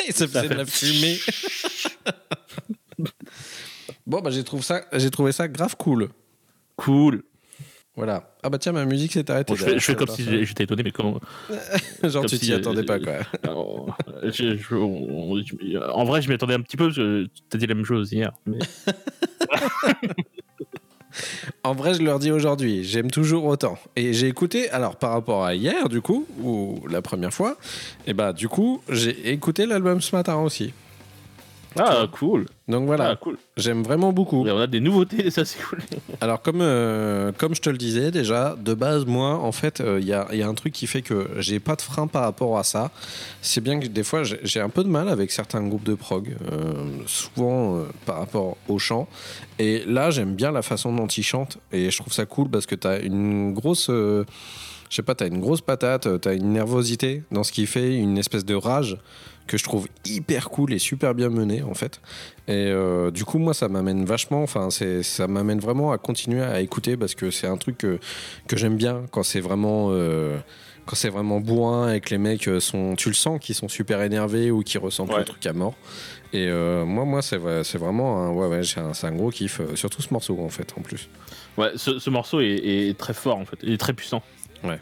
Et 0.06 0.12
ça 0.12 0.26
faisait 0.26 0.42
de 0.42 0.48
fait- 0.48 0.54
la 0.54 0.66
fumée. 0.66 1.18
bon, 4.06 4.20
bah 4.20 4.30
j'ai 4.30 4.44
trouvé 4.44 4.62
ça, 4.62 4.82
j'ai 4.92 5.10
trouvé 5.10 5.32
ça 5.32 5.48
grave 5.48 5.76
cool. 5.76 6.08
Cool. 6.76 7.22
Voilà. 7.96 8.34
Ah 8.42 8.50
bah 8.50 8.58
tiens, 8.58 8.72
ma 8.72 8.84
musique 8.84 9.12
s'est 9.12 9.30
arrêtée. 9.30 9.52
Bon, 9.52 9.56
je, 9.56 9.64
fais, 9.64 9.74
je 9.78 9.84
fais 9.84 9.94
comme 9.94 10.08
si 10.08 10.24
j'étais 10.44 10.64
étonné, 10.64 10.82
mais 10.82 10.90
comment. 10.90 11.20
Genre 12.02 12.26
tu 12.26 12.38
t'y 12.38 12.52
euh, 12.52 12.56
attendais 12.56 12.82
pas 12.82 12.98
quoi. 12.98 13.18
Je- 14.24 14.56
je- 14.56 14.74
on- 14.74 15.36
je- 15.40 15.78
en 15.92 16.04
vrai, 16.04 16.20
je 16.22 16.28
m'y 16.28 16.34
attendais 16.34 16.54
un 16.54 16.60
petit 16.60 16.76
peu 16.76 16.86
parce 16.86 16.96
que 16.96 17.26
t'as 17.50 17.58
dit 17.58 17.66
la 17.66 17.74
même 17.74 17.84
chose 17.84 18.12
hier. 18.12 18.32
Mais... 18.46 18.58
En 21.62 21.72
vrai, 21.74 21.94
je 21.94 22.02
leur 22.02 22.18
dis 22.18 22.32
aujourd'hui, 22.32 22.82
j'aime 22.82 23.08
toujours 23.10 23.44
autant. 23.44 23.78
Et 23.94 24.12
j'ai 24.12 24.26
écouté, 24.26 24.68
alors 24.70 24.96
par 24.96 25.12
rapport 25.12 25.44
à 25.44 25.54
hier, 25.54 25.88
du 25.88 26.00
coup, 26.00 26.26
ou 26.42 26.80
la 26.90 27.02
première 27.02 27.32
fois, 27.32 27.56
et 28.08 28.12
bah 28.14 28.32
du 28.32 28.48
coup, 28.48 28.82
j'ai 28.90 29.30
écouté 29.30 29.64
l'album 29.64 30.00
ce 30.00 30.14
matin 30.16 30.36
aussi. 30.38 30.72
Ah, 31.78 32.06
cool. 32.12 32.46
Donc 32.68 32.86
voilà, 32.86 33.10
Ah, 33.10 33.16
cool. 33.16 33.36
j'aime 33.56 33.82
vraiment 33.82 34.12
beaucoup. 34.12 34.46
Et 34.46 34.50
on 34.50 34.58
a 34.58 34.66
des 34.66 34.80
nouveautés, 34.80 35.30
ça 35.32 35.44
c'est 35.44 35.60
cool. 35.62 35.80
Alors 36.20 36.40
comme, 36.40 36.60
euh, 36.62 37.32
comme 37.36 37.54
je 37.54 37.60
te 37.60 37.68
le 37.70 37.76
disais 37.76 38.10
déjà, 38.10 38.56
de 38.58 38.74
base, 38.74 39.04
moi, 39.06 39.34
en 39.34 39.52
fait, 39.52 39.82
il 39.98 40.04
y, 40.04 40.12
a, 40.12 40.26
y 40.34 40.42
a 40.42 40.48
un 40.48 40.54
truc 40.54 40.72
qui 40.72 40.86
fait 40.86 41.02
que 41.02 41.28
j'ai 41.38 41.60
pas 41.60 41.76
de 41.76 41.82
frein 41.82 42.06
par 42.06 42.22
rapport 42.22 42.56
à 42.58 42.64
ça. 42.64 42.90
C'est 43.42 43.60
bien 43.60 43.80
que 43.80 43.86
des 43.86 44.04
fois, 44.04 44.22
j'ai 44.24 44.60
un 44.60 44.68
peu 44.70 44.82
de 44.84 44.88
mal 44.88 45.08
avec 45.08 45.30
certains 45.30 45.62
groupes 45.66 45.84
de 45.84 45.94
prog, 45.94 46.36
euh, 46.52 46.72
souvent 47.06 47.76
euh, 47.78 47.82
par 48.06 48.18
rapport 48.18 48.56
au 48.68 48.78
chant. 48.78 49.08
Et 49.58 49.82
là, 49.86 50.10
j'aime 50.10 50.34
bien 50.34 50.50
la 50.52 50.62
façon 50.62 50.94
dont 50.94 51.06
ils 51.06 51.22
chantent. 51.22 51.58
Et 51.72 51.90
je 51.90 51.98
trouve 51.98 52.12
ça 52.12 52.24
cool 52.26 52.48
parce 52.48 52.66
que 52.66 52.74
tu 52.74 52.86
as 52.86 52.98
une 53.00 53.52
grosse... 53.52 53.88
euh, 53.90 54.24
je 54.90 54.96
sais 54.96 55.02
pas, 55.02 55.14
t'as 55.16 55.26
une 55.26 55.40
grosse 55.40 55.60
patate, 55.60 56.20
t'as 56.20 56.34
une 56.34 56.52
nervosité 56.52 57.24
dans 57.32 57.42
ce 57.42 57.50
qu'il 57.50 57.66
fait, 57.66 57.94
une 57.96 58.16
espèce 58.16 58.44
de 58.44 58.54
rage 58.54 58.96
que 59.46 59.58
je 59.58 59.64
trouve 59.64 59.88
hyper 60.06 60.48
cool 60.48 60.72
et 60.72 60.78
super 60.78 61.14
bien 61.14 61.28
menée 61.28 61.62
en 61.62 61.74
fait. 61.74 62.00
Et 62.48 62.52
euh, 62.68 63.10
du 63.10 63.24
coup, 63.24 63.38
moi, 63.38 63.52
ça 63.54 63.68
m'amène 63.68 64.04
vachement, 64.06 64.42
enfin, 64.42 64.68
ça 64.70 65.26
m'amène 65.28 65.60
vraiment 65.60 65.92
à 65.92 65.98
continuer 65.98 66.42
à 66.42 66.60
écouter 66.60 66.96
parce 66.96 67.14
que 67.14 67.30
c'est 67.30 67.46
un 67.46 67.56
truc 67.58 67.78
que, 67.78 67.98
que 68.48 68.56
j'aime 68.56 68.76
bien 68.76 69.02
quand 69.10 69.22
c'est 69.22 69.40
vraiment, 69.40 69.88
euh, 69.90 70.38
quand 70.86 70.96
c'est 70.96 71.10
vraiment 71.10 71.40
bourrin 71.40 71.92
et 71.92 72.00
que 72.00 72.10
les 72.10 72.18
mecs 72.18 72.48
euh, 72.48 72.58
sont, 72.60 72.94
tu 72.96 73.08
le 73.10 73.14
sens 73.14 73.38
qu'ils 73.38 73.54
sont 73.54 73.68
super 73.68 74.00
énervés 74.02 74.50
ou 74.50 74.62
qu'ils 74.62 74.80
ressentent 74.80 75.10
Ouais. 75.12 75.18
le 75.18 75.24
truc 75.24 75.44
à 75.46 75.52
mort. 75.52 75.74
Et 76.32 76.46
euh, 76.48 76.84
moi, 76.86 77.04
moi, 77.04 77.20
c'est 77.22 77.36
vrai- 77.36 77.64
c'est 77.64 77.78
vraiment, 77.78 78.22
un, 78.24 78.30
ouais, 78.32 78.46
ouais, 78.48 78.62
c'est 78.64 78.80
un, 78.80 78.92
un 79.02 79.12
gros 79.12 79.30
kiff, 79.30 79.60
surtout 79.74 80.00
ce 80.02 80.12
morceau 80.12 80.38
en 80.40 80.48
fait, 80.48 80.72
en 80.78 80.80
plus. 80.80 81.08
Ouais, 81.58 81.70
ce, 81.76 81.98
ce 81.98 82.08
morceau 82.10 82.40
est, 82.40 82.56
est 82.64 82.98
très 82.98 83.14
fort 83.14 83.36
en 83.38 83.44
fait, 83.44 83.58
il 83.62 83.72
est 83.74 83.78
très 83.78 83.92
puissant. 83.92 84.22
Ouais. 84.64 84.80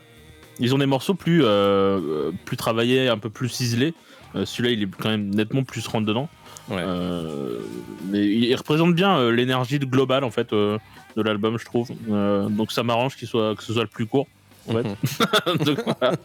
Ils 0.61 0.73
ont 0.75 0.79
des 0.79 0.87
morceaux 0.87 1.15
plus, 1.15 1.43
plus 2.45 2.57
travaillés, 2.57 3.09
un 3.09 3.19
peu 3.19 3.31
plus 3.31 3.49
ciselés. 3.49 3.95
Euh, 4.35 4.45
Celui-là, 4.45 4.75
il 4.75 4.83
est 4.83 4.89
quand 4.99 5.11
même 5.11 5.35
nettement 5.35 5.63
plus 5.63 5.87
rentre 5.87 6.07
dedans. 6.07 6.29
Ouais. 6.69 6.77
Euh, 6.79 7.59
mais 8.07 8.27
il 8.27 8.55
représente 8.55 8.95
bien 8.95 9.17
euh, 9.19 9.31
l'énergie 9.33 9.79
globale 9.79 10.25
en 10.25 10.31
fait 10.31 10.51
de 10.53 10.79
l'album, 11.17 11.59
je 11.59 11.65
trouve. 11.65 11.91
Donc 12.07 12.73
ça 12.73 12.83
m'arrange 12.83 13.17
qu'il 13.17 13.29
soit 13.29 13.55
que 13.57 13.63
ce 13.63 13.73
soit 13.73 13.83
le 13.83 13.89
plus 13.89 14.07
court. 14.07 14.27
en 14.69 14.73
fait. 14.73 14.83
Mhm. 14.83 14.97
Donc, 15.65 15.79
voilà. 15.85 16.17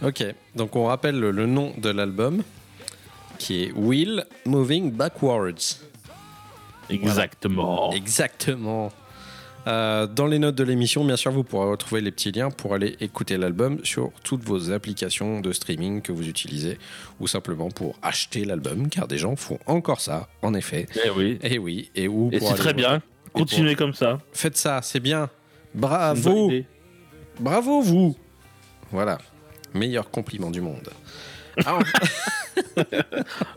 Ok, 0.00 0.24
donc 0.54 0.76
on 0.76 0.84
rappelle 0.84 1.18
le, 1.18 1.46
nom 1.46 1.72
de 1.76 1.90
l'album 1.90 2.44
qui 3.36 3.64
est 3.64 3.72
Wheel 3.72 4.26
Moving 4.46 4.92
Backwards. 4.92 5.80
Exactement. 6.88 7.92
Exactement. 7.92 8.92
Euh, 9.66 10.06
dans 10.06 10.26
les 10.26 10.38
notes 10.38 10.54
de 10.54 10.64
l'émission, 10.64 11.04
bien 11.04 11.16
sûr, 11.16 11.30
vous 11.32 11.44
pourrez 11.44 11.68
retrouver 11.68 12.00
les 12.00 12.10
petits 12.10 12.32
liens 12.32 12.50
pour 12.50 12.74
aller 12.74 12.96
écouter 13.00 13.36
l'album 13.36 13.84
sur 13.84 14.12
toutes 14.22 14.42
vos 14.42 14.70
applications 14.70 15.40
de 15.40 15.52
streaming 15.52 16.00
que 16.00 16.12
vous 16.12 16.28
utilisez 16.28 16.78
ou 17.20 17.26
simplement 17.26 17.70
pour 17.70 17.96
acheter 18.02 18.44
l'album, 18.44 18.88
car 18.88 19.08
des 19.08 19.18
gens 19.18 19.36
font 19.36 19.58
encore 19.66 20.00
ça, 20.00 20.28
en 20.42 20.54
effet. 20.54 20.86
Eh 21.04 21.10
oui. 21.10 21.38
Et 21.42 21.58
oui, 21.58 21.90
et 21.94 22.08
où 22.08 22.30
Et 22.32 22.40
c'est 22.40 22.54
très 22.54 22.74
bien. 22.74 23.02
Continuez 23.32 23.74
comme 23.74 23.94
ça. 23.94 24.20
Faites 24.32 24.56
ça, 24.56 24.80
c'est 24.82 25.00
bien. 25.00 25.28
Bravo, 25.74 26.50
bravo 27.38 27.82
vous. 27.82 28.16
Voilà, 28.90 29.18
meilleur 29.74 30.10
compliment 30.10 30.50
du 30.50 30.62
monde. 30.62 30.88
Ah, 31.66 31.78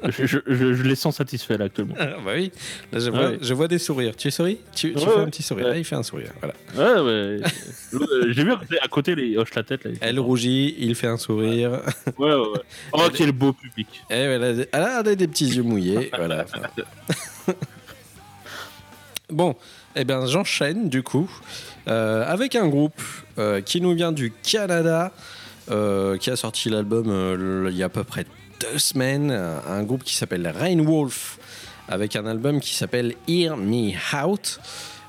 Je, 0.10 0.26
je- 0.26 0.40
je- 0.48 0.74
je 0.74 0.84
les 0.84 0.96
sens 0.96 1.16
satisfaits 1.18 1.54
là 1.58 1.66
actuellement. 1.66 1.96
Ah, 2.00 2.06
bah 2.26 2.32
oui, 2.36 2.52
là 2.92 3.00
je 3.00 3.10
vois, 3.10 3.30
Ouais. 3.30 3.38
je 3.42 3.54
vois 3.54 3.68
des 3.68 3.78
sourires. 3.80 4.16
Tu 4.16 4.32
souris 4.32 4.60
Tu, 4.76 4.94
tu 4.94 5.00
Ouais, 5.00 5.06
fais 5.14 5.20
un 5.20 5.26
petit 5.26 5.44
sourire. 5.44 5.66
Ouais. 5.66 5.72
Là, 5.72 5.78
il 5.78 5.86
fait 5.86 5.96
un 5.96 6.04
sourire. 6.04 6.32
Voilà. 6.40 6.54
Ouais, 6.76 7.02
ouais. 7.02 7.40
J'ai 8.32 8.44
vu 8.44 8.52
à 8.82 8.88
côté, 8.88 9.16
les 9.16 9.38
hoche 9.38 9.54
la 9.56 9.64
tête 9.64 9.84
là. 9.84 9.92
Elle 10.02 10.20
rougit, 10.20 10.76
il 10.80 10.96
fait 10.96 11.08
un 11.08 11.18
sourire. 11.18 11.82
Ouais, 12.18 12.34
ouais, 12.34 12.36
ouais. 12.36 12.60
Oh, 12.94 13.08
quel 13.14 13.32
beau 13.32 13.54
public. 13.54 13.88
Et 14.10 14.26
voilà, 14.28 14.50
elle 14.72 14.84
a 14.84 15.04
des 15.16 15.28
petits 15.28 15.48
yeux 15.48 15.64
mouillés. 15.64 16.10
Voilà. 16.16 16.46
bon, 19.30 19.56
eh 19.96 20.04
bien, 20.04 20.26
j'enchaîne 20.26 20.90
du 20.90 21.04
coup 21.04 21.30
euh, 21.88 22.26
avec 22.28 22.56
un 22.56 22.68
groupe 22.68 23.02
euh, 23.38 23.62
qui 23.62 23.82
nous 23.82 23.94
vient 23.94 24.12
du 24.12 24.32
Canada, 24.44 25.12
euh, 25.70 26.18
qui 26.18 26.30
a 26.30 26.36
sorti 26.36 26.70
l'album 26.70 27.06
euh, 27.10 27.68
il 27.70 27.78
y 27.78 27.84
a 27.84 27.88
à 27.88 27.90
peu 27.90 28.04
près 28.04 28.26
deux 28.60 28.80
semaines. 28.80 29.32
Un, 29.32 29.62
un 29.68 29.84
groupe 29.84 30.04
qui 30.04 30.16
s'appelle 30.16 30.48
Rain 30.48 30.82
Wolf, 30.84 31.38
avec 31.88 32.16
un 32.16 32.26
album 32.26 32.60
qui 32.60 32.74
s'appelle 32.74 33.16
Hear 33.28 33.58
Me 33.58 33.92
Out. 34.26 34.60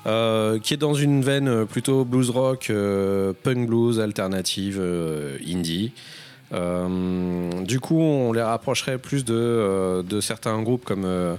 euh, 0.05 0.59
qui 0.59 0.73
est 0.73 0.77
dans 0.77 0.93
une 0.93 1.21
veine 1.23 1.47
euh, 1.47 1.65
plutôt 1.65 2.03
blues 2.05 2.29
rock, 2.29 2.67
euh, 2.69 3.33
punk 3.43 3.67
blues, 3.67 3.99
alternative, 3.99 4.77
euh, 4.79 5.37
indie. 5.47 5.93
Euh, 6.53 7.61
du 7.63 7.79
coup, 7.79 7.99
on 7.99 8.31
les 8.33 8.41
rapprocherait 8.41 8.97
plus 8.97 9.25
de, 9.25 9.33
euh, 9.33 10.03
de 10.03 10.21
certains 10.21 10.61
groupes 10.61 10.85
comme, 10.85 11.05
euh, 11.05 11.35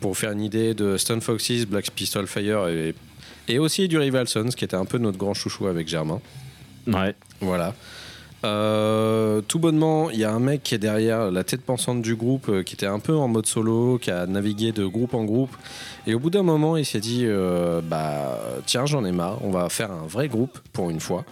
pour 0.00 0.16
faire 0.16 0.32
une 0.32 0.42
idée, 0.42 0.74
de 0.74 0.96
Stone 0.96 1.20
Foxes, 1.20 1.64
Black 1.66 1.90
Pistol 1.92 2.26
Fire 2.26 2.68
et, 2.68 2.94
et 3.48 3.58
aussi 3.58 3.88
du 3.88 3.98
Rival 3.98 4.28
Sons, 4.28 4.50
qui 4.56 4.64
était 4.64 4.76
un 4.76 4.84
peu 4.84 4.98
notre 4.98 5.16
grand 5.18 5.34
chouchou 5.34 5.66
avec 5.68 5.88
Germain. 5.88 6.20
Ouais. 6.86 7.14
Voilà. 7.40 7.74
Euh, 8.44 9.40
tout 9.40 9.58
bonnement, 9.58 10.10
il 10.10 10.18
y 10.20 10.24
a 10.24 10.32
un 10.32 10.38
mec 10.38 10.62
qui 10.62 10.76
est 10.76 10.78
derrière 10.78 11.30
la 11.32 11.42
tête 11.42 11.62
pensante 11.62 12.02
du 12.02 12.14
groupe, 12.14 12.48
euh, 12.48 12.62
qui 12.62 12.74
était 12.74 12.86
un 12.86 13.00
peu 13.00 13.16
en 13.16 13.26
mode 13.26 13.46
solo, 13.46 13.98
qui 13.98 14.12
a 14.12 14.26
navigué 14.26 14.70
de 14.70 14.86
groupe 14.86 15.14
en 15.14 15.24
groupe. 15.24 15.56
Et 16.06 16.14
au 16.14 16.20
bout 16.20 16.30
d'un 16.30 16.44
moment, 16.44 16.76
il 16.76 16.84
s'est 16.84 17.00
dit 17.00 17.24
euh, 17.24 17.80
Bah, 17.82 18.38
tiens, 18.64 18.86
j'en 18.86 19.04
ai 19.04 19.10
marre, 19.10 19.44
on 19.44 19.50
va 19.50 19.68
faire 19.68 19.90
un 19.90 20.06
vrai 20.06 20.28
groupe 20.28 20.58
pour 20.72 20.90
une 20.90 21.00
fois, 21.00 21.24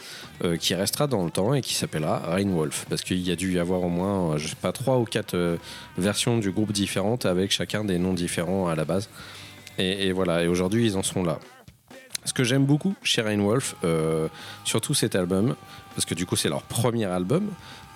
qui 0.60 0.74
restera 0.74 1.06
dans 1.06 1.24
le 1.24 1.30
temps 1.30 1.54
et 1.54 1.62
qui 1.62 1.74
s'appellera 1.74 2.18
Rain 2.18 2.48
Wolf. 2.48 2.86
Parce 2.90 3.02
qu'il 3.02 3.26
y 3.26 3.30
a 3.30 3.36
dû 3.36 3.54
y 3.54 3.58
avoir 3.58 3.82
au 3.82 3.88
moins, 3.88 4.36
je 4.36 4.48
sais 4.48 4.56
pas, 4.56 4.72
trois 4.72 4.98
ou 4.98 5.04
quatre 5.04 5.58
versions 5.96 6.38
du 6.38 6.50
groupe 6.50 6.72
différentes 6.72 7.24
avec 7.24 7.52
chacun 7.52 7.84
des 7.84 7.98
noms 7.98 8.14
différents 8.14 8.68
à 8.68 8.74
la 8.74 8.84
base. 8.84 9.08
Et, 9.78 10.08
et 10.08 10.12
voilà, 10.12 10.42
et 10.42 10.48
aujourd'hui, 10.48 10.86
ils 10.86 10.96
en 10.96 11.02
sont 11.02 11.22
là. 11.22 11.38
Ce 12.26 12.34
que 12.34 12.44
j'aime 12.44 12.66
beaucoup 12.66 12.94
chez 13.02 13.22
Rain 13.22 13.38
Wolf, 13.40 13.74
euh, 13.84 14.28
surtout 14.64 14.92
cet 14.92 15.14
album, 15.14 15.56
parce 15.94 16.04
que 16.04 16.14
du 16.14 16.26
coup 16.26 16.36
c'est 16.36 16.50
leur 16.50 16.62
premier 16.62 17.06
album. 17.06 17.48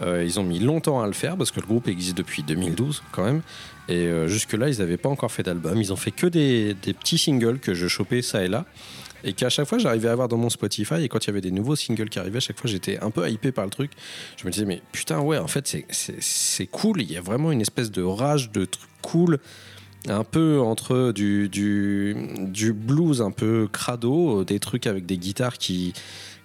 Euh, 0.02 0.24
ils 0.24 0.40
ont 0.40 0.44
mis 0.44 0.60
longtemps 0.60 1.02
à 1.02 1.06
le 1.06 1.12
faire 1.12 1.36
parce 1.36 1.50
que 1.50 1.60
le 1.60 1.66
groupe 1.66 1.86
existe 1.88 2.16
depuis 2.16 2.42
2012 2.42 3.02
quand 3.12 3.24
même. 3.24 3.42
Et 3.88 4.06
euh, 4.06 4.28
jusque-là, 4.28 4.68
ils 4.70 4.78
n'avaient 4.78 4.96
pas 4.96 5.10
encore 5.10 5.30
fait 5.30 5.42
d'album. 5.42 5.78
Ils 5.78 5.92
ont 5.92 5.96
fait 5.96 6.10
que 6.12 6.26
des, 6.26 6.72
des 6.74 6.94
petits 6.94 7.18
singles 7.18 7.58
que 7.58 7.74
je 7.74 7.86
chopais 7.86 8.22
ça 8.22 8.42
et 8.42 8.48
là. 8.48 8.64
Et 9.24 9.34
qu'à 9.34 9.50
chaque 9.50 9.66
fois, 9.66 9.76
j'arrivais 9.76 10.08
à 10.08 10.12
avoir 10.12 10.28
dans 10.28 10.38
mon 10.38 10.48
Spotify. 10.48 11.02
Et 11.02 11.08
quand 11.08 11.22
il 11.24 11.26
y 11.26 11.30
avait 11.30 11.42
des 11.42 11.50
nouveaux 11.50 11.76
singles 11.76 12.08
qui 12.08 12.18
arrivaient, 12.18 12.38
à 12.38 12.40
chaque 12.40 12.58
fois, 12.58 12.70
j'étais 12.70 12.98
un 13.00 13.10
peu 13.10 13.28
hypé 13.28 13.52
par 13.52 13.64
le 13.66 13.70
truc. 13.70 13.90
Je 14.38 14.46
me 14.46 14.50
disais, 14.50 14.64
mais 14.64 14.80
putain, 14.92 15.18
ouais, 15.20 15.36
en 15.36 15.48
fait, 15.48 15.76
c'est- 15.90 16.66
cool. 16.68 17.02
Il 17.02 17.12
y 17.12 17.18
a 17.18 17.20
vraiment 17.20 17.52
une 17.52 17.60
espèce 17.60 17.90
de 17.90 18.02
rage, 18.02 18.50
de 18.52 18.64
truc 18.64 18.88
cool 19.02 19.38
un 20.08 20.24
peu 20.24 20.60
entre 20.60 21.12
du, 21.12 21.48
du, 21.48 22.16
du 22.38 22.72
blues 22.72 23.20
un 23.22 23.30
peu 23.30 23.68
crado, 23.70 24.40
euh, 24.40 24.44
des 24.44 24.58
trucs 24.58 24.86
avec 24.86 25.04
des 25.06 25.18
guitares 25.18 25.58
qui, 25.58 25.92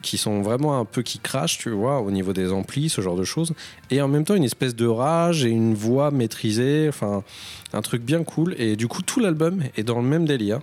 qui 0.02 0.18
sont 0.18 0.42
vraiment 0.42 0.78
un 0.80 0.84
peu 0.86 1.02
qui 1.04 1.20
crachent, 1.20 1.58
tu 1.60 1.70
vois, 1.70 2.02
au 2.02 2.12
niveau 2.12 2.34
des 2.34 2.52
amplis, 2.52 2.90
ce 2.90 3.02
genre 3.02 3.16
de 3.16 3.24
choses, 3.24 3.54
et 3.92 4.02
en 4.02 4.08
même 4.10 4.26
temps 4.26 4.36
une 4.36 4.44
espèce 4.44 4.76
de 4.76 4.86
rage 4.88 5.46
et 5.46 5.50
une 5.50 5.74
voix 5.74 6.12
maîtrisée, 6.12 6.88
enfin 6.90 7.24
un 7.74 7.82
truc 7.82 8.04
bien 8.04 8.24
cool, 8.24 8.56
et 8.60 8.76
du 8.76 8.88
coup 8.88 9.02
tout 9.02 9.20
l'album 9.22 9.64
est 9.78 9.84
dans 9.84 10.00
le 10.02 10.08
même 10.08 10.26
délire. 10.26 10.60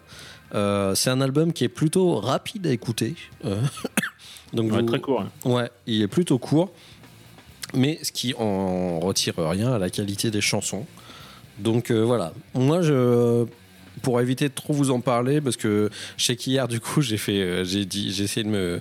Euh, 0.55 0.95
c'est 0.95 1.09
un 1.09 1.23
album 1.23 1.55
qui 1.55 1.65
est 1.65 1.69
plutôt 1.71 2.17
rapide 2.21 2.67
à 2.67 2.73
écouter. 2.73 3.15
Euh, 3.47 3.59
Donc 4.53 4.71
Ouais, 4.71 4.81
vous- 4.83 4.87
très 4.87 5.01
court. 5.01 5.23
hein. 5.23 5.31
Ouais, 5.49 5.71
il 5.87 6.03
est 6.03 6.09
plutôt 6.09 6.39
court, 6.39 6.71
mais 7.73 7.99
ce 8.03 8.13
qui 8.13 8.35
en 8.39 9.01
retire 9.01 9.33
rien 9.39 9.73
à 9.73 9.79
la 9.79 9.89
qualité 9.89 10.31
des 10.31 10.43
chansons. 10.43 10.85
Donc 11.59 11.91
euh, 11.91 12.03
voilà, 12.05 12.33
moi 12.55 12.83
je 12.83 13.45
pour 14.03 14.21
éviter 14.21 14.49
de 14.49 14.55
trop 14.55 14.73
vous 14.73 14.91
en 14.91 15.01
parler 15.01 15.41
parce 15.41 15.57
que 15.57 15.91
je 16.17 16.25
sais 16.25 16.35
qu'hier 16.37 16.67
du 16.67 16.81
coup 16.81 17.03
j'ai 17.03 17.19
fait 17.19 17.41
euh, 17.41 17.65
j'ai 17.65 17.85
dit 17.85 18.13
j'ai 18.13 18.25
essayé 18.25 18.43
de 18.45 18.49
me 18.51 18.81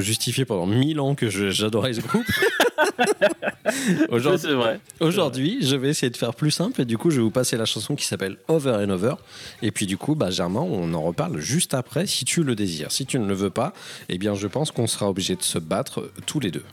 justifier 0.00 0.44
pendant 0.44 0.66
mille 0.66 1.00
ans 1.00 1.14
que 1.14 1.28
j'adorais 1.30 1.94
ce 1.94 2.00
groupe. 2.02 2.26
Aujourd'hui, 4.10 4.52
vrai. 4.52 4.80
Aujourd'hui, 5.00 5.58
je 5.62 5.76
vais 5.76 5.88
essayer 5.88 6.10
de 6.10 6.16
faire 6.16 6.34
plus 6.34 6.50
simple 6.50 6.80
et 6.82 6.84
du 6.84 6.98
coup, 6.98 7.10
je 7.10 7.16
vais 7.16 7.22
vous 7.22 7.30
passer 7.30 7.56
la 7.56 7.64
chanson 7.64 7.96
qui 7.96 8.04
s'appelle 8.04 8.36
Over 8.48 8.72
and 8.86 8.90
Over. 8.90 9.14
Et 9.62 9.70
puis, 9.70 9.86
du 9.86 9.96
coup, 9.96 10.14
bah, 10.14 10.30
Germain, 10.30 10.60
on 10.60 10.92
en 10.94 11.02
reparle 11.02 11.38
juste 11.38 11.74
après 11.74 12.06
si 12.06 12.24
tu 12.24 12.42
le 12.44 12.54
désires. 12.54 12.90
Si 12.92 13.06
tu 13.06 13.18
ne 13.18 13.26
le 13.26 13.34
veux 13.34 13.50
pas, 13.50 13.72
eh 14.08 14.18
bien, 14.18 14.34
je 14.34 14.46
pense 14.46 14.70
qu'on 14.70 14.86
sera 14.86 15.08
obligé 15.08 15.36
de 15.36 15.42
se 15.42 15.58
battre 15.58 16.10
tous 16.26 16.40
les 16.40 16.50
deux. 16.50 16.64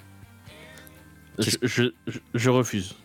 Je, 1.39 1.51
je, 1.61 1.83
je- 2.07 2.19
je 2.33 2.49
refuse. 2.49 2.95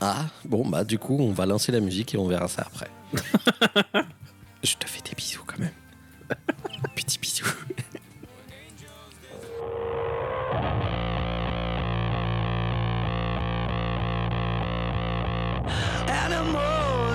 Ah, 0.00 0.26
bon, 0.46 0.66
bah, 0.66 0.82
du 0.84 0.98
coup, 0.98 1.16
on 1.20 1.32
va 1.32 1.44
lancer 1.44 1.72
la 1.72 1.80
musique 1.80 2.14
et 2.14 2.18
on 2.18 2.26
verra 2.26 2.48
ça 2.48 2.62
après. 2.62 2.88
je 4.62 4.74
te 4.76 4.86
fais 4.86 5.02
des 5.02 5.14
bisous 5.14 5.44
quand 5.46 5.58
même. 5.58 5.74
Petits 6.94 7.18
bisous. 7.18 7.44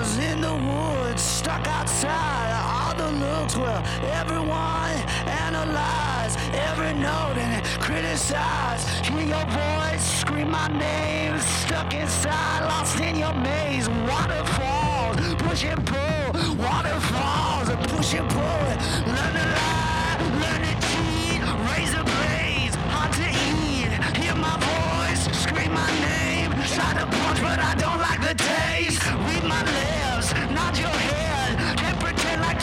Animals 0.06 0.32
in 0.32 0.40
the 0.40 0.54
woods, 0.54 1.22
stuck 1.22 1.66
outside. 1.66 2.52
All 2.62 2.94
the 2.94 3.10
looks 3.18 3.56
where 3.56 3.82
everyone 4.12 4.92
analyze 5.26 6.36
every 6.52 6.94
note 6.94 7.36
and 7.36 7.64
criticize. 7.80 8.84
Hear 9.06 9.20
your 9.20 9.46
voice 9.46 10.04
scream 10.20 10.50
my 10.50 10.68
name, 10.68 11.38
stuck 11.40 11.92
inside, 11.94 12.66
lost 12.66 13.00
in 13.00 13.16
your 13.16 13.34
maze. 13.34 13.88
Waterfalls, 13.88 15.34
push 15.42 15.64
and 15.64 15.84
pull. 15.84 16.54
Waterfalls, 16.56 17.68
push 17.90 18.14
and 18.14 18.28
pull. 18.30 18.68
Learn 19.10 19.32
to 19.38 19.46
lie, 19.58 20.18
learn 20.42 20.62
to 20.68 20.74
cheat. 20.86 21.40
Razor 21.66 22.04
blades, 22.04 22.76
hard 22.94 23.12
to 23.14 23.28
eat. 23.58 23.90
Hear 24.22 24.36
my 24.36 24.56
voice, 24.70 25.22
scream 25.36 25.72
my 25.72 25.90
name. 26.00 26.52
Try 26.74 26.92
to 26.94 27.06
punch, 27.06 27.40
but 27.40 27.58
I 27.58 27.74
don't 27.74 27.98
like 27.98 28.20
the 28.20 28.34
taste. 28.34 29.02
Read 29.06 29.44
my 29.44 29.62
lips, 29.62 29.95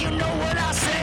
you 0.03 0.11
know 0.11 0.27
what 0.43 0.57
I 0.57 0.71
said. 0.73 1.02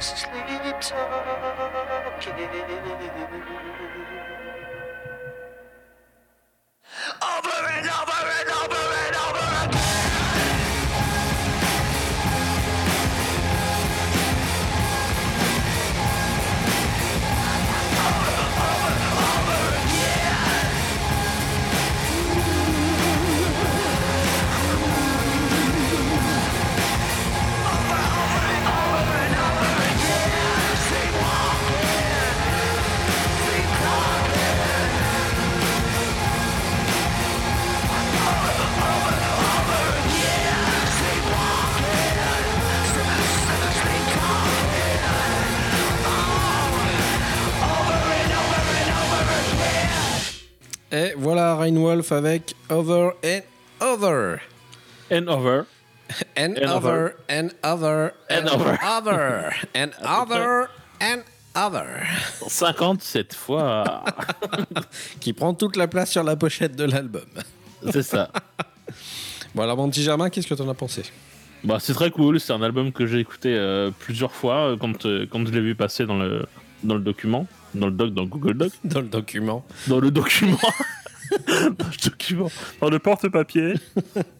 Sleep 0.00 0.80
talking. 0.80 1.44
Over 7.22 7.68
and 7.70 7.86
over 7.86 7.93
Et 50.94 51.12
voilà 51.16 51.56
Rainwolf 51.56 52.12
avec 52.12 52.54
Over 52.70 53.14
and 53.24 53.40
Over. 53.80 54.40
And 55.10 55.26
over. 55.26 55.66
And, 56.36 56.54
And 56.56 56.70
over, 56.70 57.16
and 57.28 57.50
other, 57.64 58.12
And 58.30 58.46
over. 58.48 58.78
and 59.74 59.90
other, 60.04 60.68
and 61.00 61.22
other. 61.56 62.06
57 62.48 63.34
fois. 63.34 64.04
Qui 65.20 65.32
prend 65.32 65.54
toute 65.54 65.74
la 65.74 65.88
place 65.88 66.12
sur 66.12 66.22
la 66.22 66.36
pochette 66.36 66.76
de 66.76 66.84
l'album. 66.84 67.26
C'est 67.90 68.04
ça. 68.04 68.30
Bon 69.56 69.62
alors 69.64 69.76
mon 69.76 69.88
petit 69.88 70.02
Germain, 70.02 70.30
qu'est-ce 70.30 70.46
que 70.46 70.54
t'en 70.54 70.68
as 70.68 70.74
pensé? 70.74 71.02
Bah, 71.64 71.78
c'est 71.80 71.94
très 71.94 72.10
cool. 72.12 72.38
C'est 72.38 72.52
un 72.52 72.62
album 72.62 72.92
que 72.92 73.06
j'ai 73.06 73.18
écouté 73.18 73.54
euh, 73.56 73.90
plusieurs 73.98 74.32
fois 74.32 74.70
euh, 74.70 74.76
quand, 74.76 75.06
euh, 75.06 75.26
quand 75.28 75.44
je 75.44 75.52
l'ai 75.52 75.60
vu 75.60 75.74
passer 75.74 76.06
dans 76.06 76.18
le, 76.18 76.46
dans 76.84 76.94
le 76.94 77.00
document. 77.00 77.46
Dans 77.74 77.86
le 77.86 77.92
doc, 77.92 78.14
dans 78.14 78.24
Google 78.24 78.54
Doc. 78.54 78.72
Dans 78.84 79.00
le 79.00 79.08
document. 79.08 79.64
Dans 79.88 80.00
le 80.00 80.10
document. 80.10 80.58
dans 81.48 81.86
le 81.86 82.10
document. 82.10 82.50
Dans 82.80 82.90
le 82.90 82.98
porte-papier. 82.98 83.74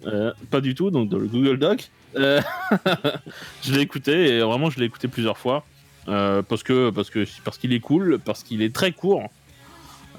Euh, 0.06 0.32
pas 0.50 0.60
du 0.60 0.74
tout, 0.74 0.90
donc 0.90 1.08
dans 1.08 1.16
le 1.16 1.26
Google 1.26 1.58
Doc. 1.58 1.88
Euh, 2.16 2.42
je 3.62 3.72
l'ai 3.72 3.80
écouté 3.80 4.36
et 4.36 4.40
vraiment 4.40 4.68
je 4.68 4.78
l'ai 4.78 4.84
écouté 4.84 5.08
plusieurs 5.08 5.38
fois. 5.38 5.64
Euh, 6.08 6.42
parce 6.42 6.62
que 6.62 6.90
parce 6.90 7.08
que 7.08 7.24
parce 7.42 7.56
qu'il 7.56 7.72
est 7.72 7.80
cool, 7.80 8.18
parce 8.22 8.42
qu'il 8.42 8.60
est 8.60 8.74
très 8.74 8.92
court. 8.92 9.30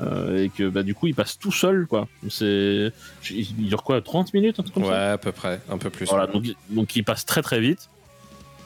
et 0.02 0.50
que 0.50 0.68
bah, 0.70 0.82
du 0.82 0.96
coup 0.96 1.06
il 1.06 1.14
passe 1.14 1.38
tout 1.38 1.52
seul 1.52 1.86
quoi. 1.86 2.08
C'est 2.30 2.92
il 3.30 3.68
dure 3.68 3.84
quoi 3.84 4.02
30 4.02 4.34
minutes 4.34 4.60
un 4.60 4.64
truc 4.64 4.74
comme 4.74 4.84
Ouais, 4.86 4.90
ça 4.90 5.14
à 5.14 5.18
peu 5.20 5.32
près, 5.32 5.62
un 5.70 5.78
peu 5.78 5.92
plus. 5.92 6.08
Voilà, 6.08 6.26
donc, 6.26 6.46
donc 6.70 6.96
il 6.96 7.04
passe 7.04 7.26
très 7.26 7.44
très 7.44 7.60
vite. 7.60 7.90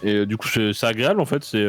Et 0.02 0.26
du 0.26 0.38
coup, 0.38 0.48
c'est 0.48 0.88
agréable 0.88 1.20
en 1.20 1.26
fait. 1.26 1.44
C'est 1.44 1.66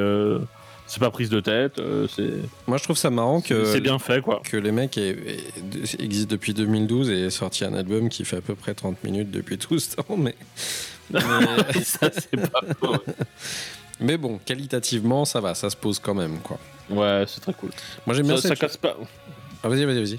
c'est 0.90 1.00
pas 1.00 1.10
prise 1.10 1.28
de 1.30 1.40
tête. 1.40 1.78
euh, 1.78 2.06
c'est 2.14 2.30
Moi 2.66 2.76
je 2.76 2.82
trouve 2.84 2.96
ça 2.98 3.10
marrant 3.10 3.40
que 3.40 3.64
c'est 3.64 3.80
bien 3.80 3.98
fait 3.98 4.20
quoi. 4.20 4.42
que 4.44 4.56
les 4.56 4.72
mecs 4.72 4.98
aient- 4.98 5.10
aient- 5.10 6.02
existent 6.02 6.30
depuis 6.32 6.52
2012 6.52 7.08
et 7.10 7.22
aient 7.26 7.30
sorti 7.30 7.64
un 7.64 7.74
album 7.74 8.08
qui 8.08 8.24
fait 8.24 8.36
à 8.38 8.40
peu 8.40 8.54
près 8.54 8.74
30 8.74 9.02
minutes 9.04 9.30
depuis 9.30 9.56
tout 9.58 9.78
ce 9.78 9.96
temps, 9.96 10.16
mais 10.18 10.34
mais, 11.10 11.20
ça, 11.82 12.10
c'est 12.12 12.50
pas 12.50 12.60
faux. 12.78 12.96
mais 14.00 14.16
bon, 14.16 14.38
qualitativement 14.44 15.24
ça 15.24 15.40
va, 15.40 15.54
ça 15.54 15.70
se 15.70 15.76
pose 15.76 15.98
quand 15.98 16.14
même 16.14 16.38
quoi. 16.40 16.58
Ouais, 16.90 17.24
c'est 17.28 17.40
très 17.40 17.54
cool. 17.54 17.70
Moi 18.06 18.14
j'aime 18.16 18.26
bien 18.26 18.36
Ça, 18.36 18.48
ça 18.48 18.56
casse 18.56 18.76
pas. 18.76 18.96
Ah, 19.62 19.68
vas-y, 19.68 19.84
vas-y, 19.84 20.00
vas-y. 20.00 20.18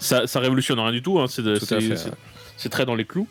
Ça, 0.00 0.26
ça 0.26 0.40
révolutionne 0.40 0.78
rien 0.80 0.92
du 0.92 1.02
tout. 1.02 1.18
hein, 1.20 1.26
C'est 1.28 1.42
ouais. 1.42 2.70
très 2.70 2.86
dans 2.86 2.94
les 2.94 3.04
clous. 3.04 3.28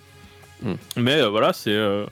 Hmm. 0.61 0.73
Mais 0.95 1.15
euh, 1.21 1.29
voilà, 1.29 1.53
c'est 1.53 1.71
euh, 1.73 2.05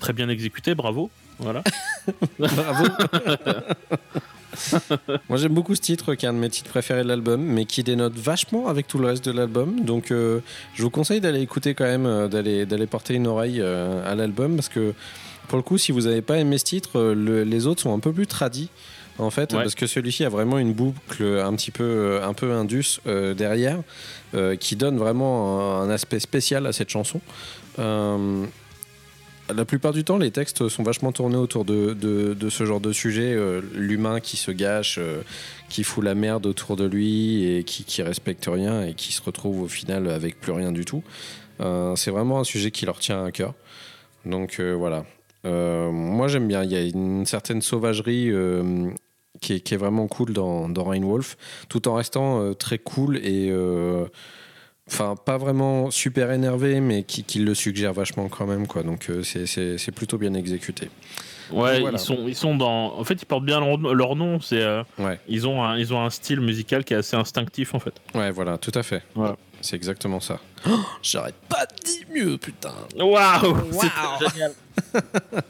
très 0.00 0.12
bien 0.12 0.28
exécuté. 0.28 0.74
Bravo. 0.74 1.10
Voilà. 1.38 1.62
Bravo. 2.38 2.84
Moi 5.28 5.36
j'aime 5.38 5.52
beaucoup 5.52 5.74
ce 5.74 5.80
titre 5.82 6.14
qui 6.14 6.24
est 6.24 6.28
un 6.28 6.32
de 6.32 6.38
mes 6.38 6.48
titres 6.48 6.70
préférés 6.70 7.02
de 7.02 7.08
l'album, 7.08 7.42
mais 7.42 7.66
qui 7.66 7.82
dénote 7.82 8.14
vachement 8.14 8.68
avec 8.68 8.86
tout 8.86 8.98
le 8.98 9.06
reste 9.08 9.24
de 9.24 9.32
l'album. 9.32 9.80
Donc 9.84 10.10
euh, 10.10 10.40
je 10.74 10.82
vous 10.82 10.88
conseille 10.90 11.20
d'aller 11.20 11.40
écouter 11.40 11.74
quand 11.74 11.84
même, 11.84 12.06
euh, 12.06 12.26
d'aller 12.28 12.64
d'aller 12.64 12.86
porter 12.86 13.14
une 13.14 13.26
oreille 13.26 13.60
euh, 13.60 14.10
à 14.10 14.14
l'album 14.14 14.56
parce 14.56 14.70
que 14.70 14.94
pour 15.48 15.58
le 15.58 15.62
coup, 15.62 15.76
si 15.78 15.92
vous 15.92 16.02
n'avez 16.02 16.22
pas 16.22 16.38
aimé 16.38 16.56
ce 16.58 16.64
titre, 16.64 17.12
le- 17.12 17.44
les 17.44 17.66
autres 17.66 17.82
sont 17.82 17.94
un 17.94 18.00
peu 18.00 18.12
plus 18.12 18.26
tradis. 18.26 18.70
En 19.18 19.30
fait, 19.30 19.52
Ouais. 19.54 19.62
parce 19.62 19.74
que 19.74 19.86
celui-ci 19.86 20.24
a 20.26 20.28
vraiment 20.28 20.58
une 20.58 20.74
boucle 20.74 21.22
un 21.42 21.54
petit 21.54 21.70
peu, 21.70 22.20
un 22.22 22.34
peu 22.34 22.52
indus 22.52 23.00
euh, 23.06 23.32
derrière, 23.32 23.78
euh, 24.34 24.56
qui 24.56 24.76
donne 24.76 24.98
vraiment 24.98 25.80
un, 25.80 25.84
un 25.88 25.90
aspect 25.90 26.20
spécial 26.20 26.66
à 26.66 26.72
cette 26.74 26.90
chanson. 26.90 27.20
La 29.54 29.64
plupart 29.64 29.92
du 29.92 30.02
temps, 30.02 30.18
les 30.18 30.32
textes 30.32 30.68
sont 30.68 30.82
vachement 30.82 31.12
tournés 31.12 31.36
autour 31.36 31.64
de, 31.64 31.94
de, 31.94 32.50
ce 32.50 32.66
genre 32.66 32.80
de 32.80 32.92
sujet. 32.92 33.32
euh, 33.32 33.60
L'humain 33.74 34.18
qui 34.18 34.36
se 34.36 34.50
gâche, 34.50 34.98
euh, 34.98 35.22
qui 35.68 35.84
fout 35.84 36.04
la 36.04 36.16
merde 36.16 36.46
autour 36.46 36.76
de 36.76 36.84
lui 36.84 37.44
et 37.44 37.62
qui, 37.62 37.84
qui 37.84 38.02
respecte 38.02 38.46
rien 38.46 38.82
et 38.84 38.94
qui 38.94 39.12
se 39.12 39.22
retrouve 39.22 39.62
au 39.62 39.68
final 39.68 40.10
avec 40.10 40.40
plus 40.40 40.52
rien 40.52 40.72
du 40.72 40.84
tout. 40.84 41.04
Euh, 41.60 41.94
c'est 41.94 42.10
vraiment 42.10 42.40
un 42.40 42.44
sujet 42.44 42.72
qui 42.72 42.86
leur 42.86 42.98
tient 42.98 43.24
à 43.24 43.30
cœur. 43.30 43.54
Donc 44.24 44.60
voilà. 44.60 45.04
Moi 45.44 46.26
j'aime 46.26 46.48
bien. 46.48 46.64
Il 46.64 46.72
y 46.72 46.76
a 46.76 46.82
une 46.82 47.24
certaine 47.24 47.62
sauvagerie 47.62 48.32
qui, 49.40 49.52
est, 49.52 49.76
vraiment 49.76 50.08
cool 50.08 50.32
dans, 50.32 50.68
dans 50.68 50.82
Rain 50.82 51.02
Wolf, 51.02 51.36
tout 51.68 51.86
en 51.86 51.94
restant 51.94 52.52
très 52.54 52.78
cool 52.78 53.18
et. 53.18 53.52
Enfin, 54.88 55.16
pas 55.16 55.36
vraiment 55.36 55.90
super 55.90 56.30
énervé, 56.30 56.80
mais 56.80 57.02
qui, 57.02 57.24
qui 57.24 57.40
le 57.40 57.54
suggère 57.54 57.92
vachement 57.92 58.28
quand 58.28 58.46
même, 58.46 58.66
quoi. 58.68 58.82
Donc, 58.84 59.10
euh, 59.10 59.22
c'est- 59.24 59.46
c'est 59.46 59.78
c'est 59.78 59.90
plutôt 59.92 60.16
bien 60.16 60.32
exécuté. 60.34 60.90
Ouais, 61.50 61.80
Voilà. 61.80 61.98
ils 61.98 62.00
sont 62.00 62.26
ils 62.28 62.36
sont 62.36 62.54
dans. 62.56 62.96
En 62.98 63.02
fait, 63.04 63.14
ils 63.20 63.26
portent 63.26 63.44
bien 63.44 63.60
leur, 63.60 63.76
leur 63.94 64.14
nom. 64.16 64.40
C'est 64.40 64.62
euh, 64.62 64.82
Ouais, 64.98 65.18
ils 65.28 65.46
ont 65.46 65.62
un, 65.64 65.76
ils 65.76 65.92
ont 65.92 66.00
un 66.04 66.10
style 66.10 66.40
musical 66.40 66.84
qui 66.84 66.94
est 66.94 66.96
assez 66.98 67.16
instinctif 67.16 67.74
en 67.74 67.80
fait. 67.80 67.94
ouais, 68.14 68.30
voilà, 68.30 68.58
tout 68.58 68.72
à 68.74 68.82
fait. 68.82 69.02
Voilà. 69.14 69.36
C'est 69.60 69.76
exactement 69.76 70.20
ça. 70.20 70.38
Oh, 70.68 70.78
J'arrête 71.02 71.36
pas 71.48 71.64
de 71.66 71.84
dire 71.84 72.06
mieux, 72.12 72.38
putain. 72.38 72.72
Waouh, 72.96 73.08
Waouh. 73.10 73.70
c'est 74.20 74.30
génial. 74.30 74.52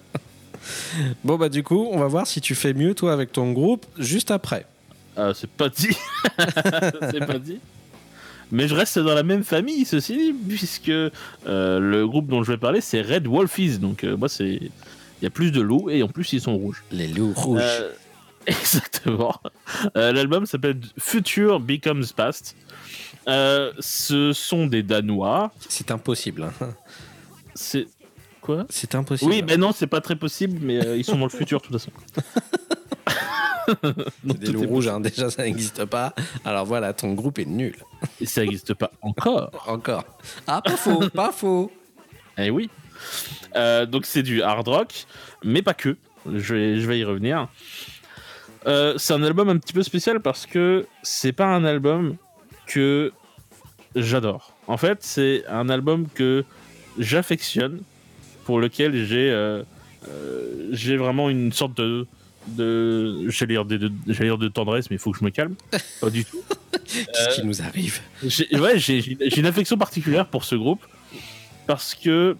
Bon, 1.24 1.36
bah, 1.36 1.48
du 1.48 1.62
coup, 1.62 1.88
on 1.92 1.98
va 1.98 2.06
voir 2.06 2.26
si 2.26 2.40
tu 2.40 2.54
fais 2.54 2.72
mieux, 2.74 2.94
toi, 2.94 3.12
avec 3.12 3.30
ton 3.32 3.52
groupe, 3.52 3.86
juste 3.98 4.30
après. 4.30 4.66
Euh, 5.18 5.32
c'est 5.34 5.48
pas 5.50 5.68
dit. 5.68 5.96
c'est 7.10 7.24
pas 7.26 7.38
dit. 7.38 7.60
Mais 8.52 8.68
je 8.68 8.74
reste 8.74 8.98
dans 8.98 9.14
la 9.14 9.22
même 9.22 9.42
famille, 9.44 9.84
ceci 9.84 10.16
dit, 10.16 10.32
puisque 10.32 10.88
euh, 10.88 11.10
le 11.46 12.06
groupe 12.06 12.28
dont 12.28 12.42
je 12.44 12.52
vais 12.52 12.58
parler, 12.58 12.80
c'est 12.80 13.02
Red 13.02 13.26
Wolfies. 13.26 13.78
Donc, 13.78 14.04
euh, 14.04 14.16
moi, 14.16 14.28
c'est. 14.28 14.60
Il 15.20 15.24
y 15.24 15.26
a 15.26 15.30
plus 15.30 15.50
de 15.50 15.60
loups 15.60 15.88
et 15.90 16.02
en 16.02 16.08
plus, 16.08 16.32
ils 16.34 16.40
sont 16.40 16.56
rouges. 16.56 16.84
Les 16.92 17.08
loups 17.08 17.32
rouges. 17.34 17.60
Euh, 17.62 17.90
exactement. 18.46 19.34
L'album 19.94 20.44
s'appelle 20.46 20.78
Future 20.98 21.58
Becomes 21.58 22.04
Past. 22.14 22.54
Ce 23.26 24.32
sont 24.34 24.66
des 24.66 24.82
Danois. 24.82 25.52
C'est 25.68 25.90
impossible. 25.90 26.44
hein. 26.44 26.68
C'est. 27.54 27.86
Quoi? 28.42 28.66
C'est 28.68 28.94
impossible. 28.94 29.30
Oui, 29.30 29.42
ben 29.42 29.58
non, 29.58 29.72
c'est 29.72 29.88
pas 29.88 30.00
très 30.00 30.14
possible, 30.14 30.58
mais 30.62 30.98
ils 30.98 31.04
sont 31.04 31.18
dans 31.18 31.24
le 31.24 31.30
futur, 31.30 31.60
de 31.60 31.66
toute 31.66 31.78
façon. 31.78 31.90
Des 34.24 34.52
loups 34.52 34.66
rouges, 34.66 34.88
hein. 34.88 35.00
déjà, 35.00 35.30
ça 35.30 35.42
n'existe 35.42 35.84
pas. 35.84 36.14
Alors 36.44 36.64
voilà, 36.64 36.92
ton 36.92 37.12
groupe 37.14 37.38
est 37.38 37.46
nul. 37.46 37.76
Et 38.20 38.26
ça 38.26 38.42
n'existe 38.42 38.74
pas 38.74 38.90
encore. 39.02 39.50
Encore. 39.66 40.04
Ah, 40.46 40.62
pas 40.62 40.76
faux, 40.76 41.08
pas 41.10 41.32
faux. 41.32 41.70
Eh 42.38 42.50
oui. 42.50 42.70
Euh, 43.54 43.86
donc 43.86 44.06
c'est 44.06 44.22
du 44.22 44.42
hard 44.42 44.68
rock, 44.68 45.06
mais 45.44 45.62
pas 45.62 45.74
que. 45.74 45.96
Je 46.26 46.54
vais, 46.54 46.80
je 46.80 46.86
vais 46.86 46.98
y 46.98 47.04
revenir. 47.04 47.48
Euh, 48.66 48.94
c'est 48.96 49.12
un 49.12 49.22
album 49.22 49.48
un 49.48 49.58
petit 49.58 49.72
peu 49.72 49.82
spécial 49.82 50.20
parce 50.20 50.44
que 50.46 50.86
c'est 51.02 51.32
pas 51.32 51.46
un 51.46 51.64
album 51.64 52.16
que 52.66 53.12
j'adore. 53.94 54.54
En 54.66 54.76
fait, 54.76 54.98
c'est 55.02 55.44
un 55.46 55.68
album 55.68 56.08
que 56.12 56.44
j'affectionne, 56.98 57.82
pour 58.44 58.60
lequel 58.60 59.04
j'ai 59.04 59.30
euh, 59.30 59.62
euh, 60.08 60.68
j'ai 60.72 60.96
vraiment 60.96 61.30
une 61.30 61.52
sorte 61.52 61.76
de 61.76 62.06
de 62.48 63.28
j'allais 63.28 63.54
dire 63.54 63.64
de, 63.64 63.76
de- 63.76 63.92
j'allais 64.08 64.28
dire 64.30 64.38
de 64.38 64.48
tendresse, 64.48 64.90
mais 64.90 64.96
il 64.96 64.98
faut 64.98 65.12
que 65.12 65.18
je 65.18 65.24
me 65.24 65.30
calme. 65.30 65.54
Pas 66.00 66.10
du 66.10 66.24
tout. 66.24 66.40
Qu'est-ce 66.84 67.40
qui 67.40 67.46
nous 67.46 67.62
arrive 67.62 68.00
J'ai 68.24 68.46
ouais, 68.58 68.78
j'ai 68.78 69.00
j'ai 69.00 69.38
une 69.38 69.46
affection 69.46 69.76
particulière 69.76 70.26
pour 70.26 70.44
ce 70.44 70.54
groupe 70.54 70.80
parce 71.66 71.94
que 71.94 72.36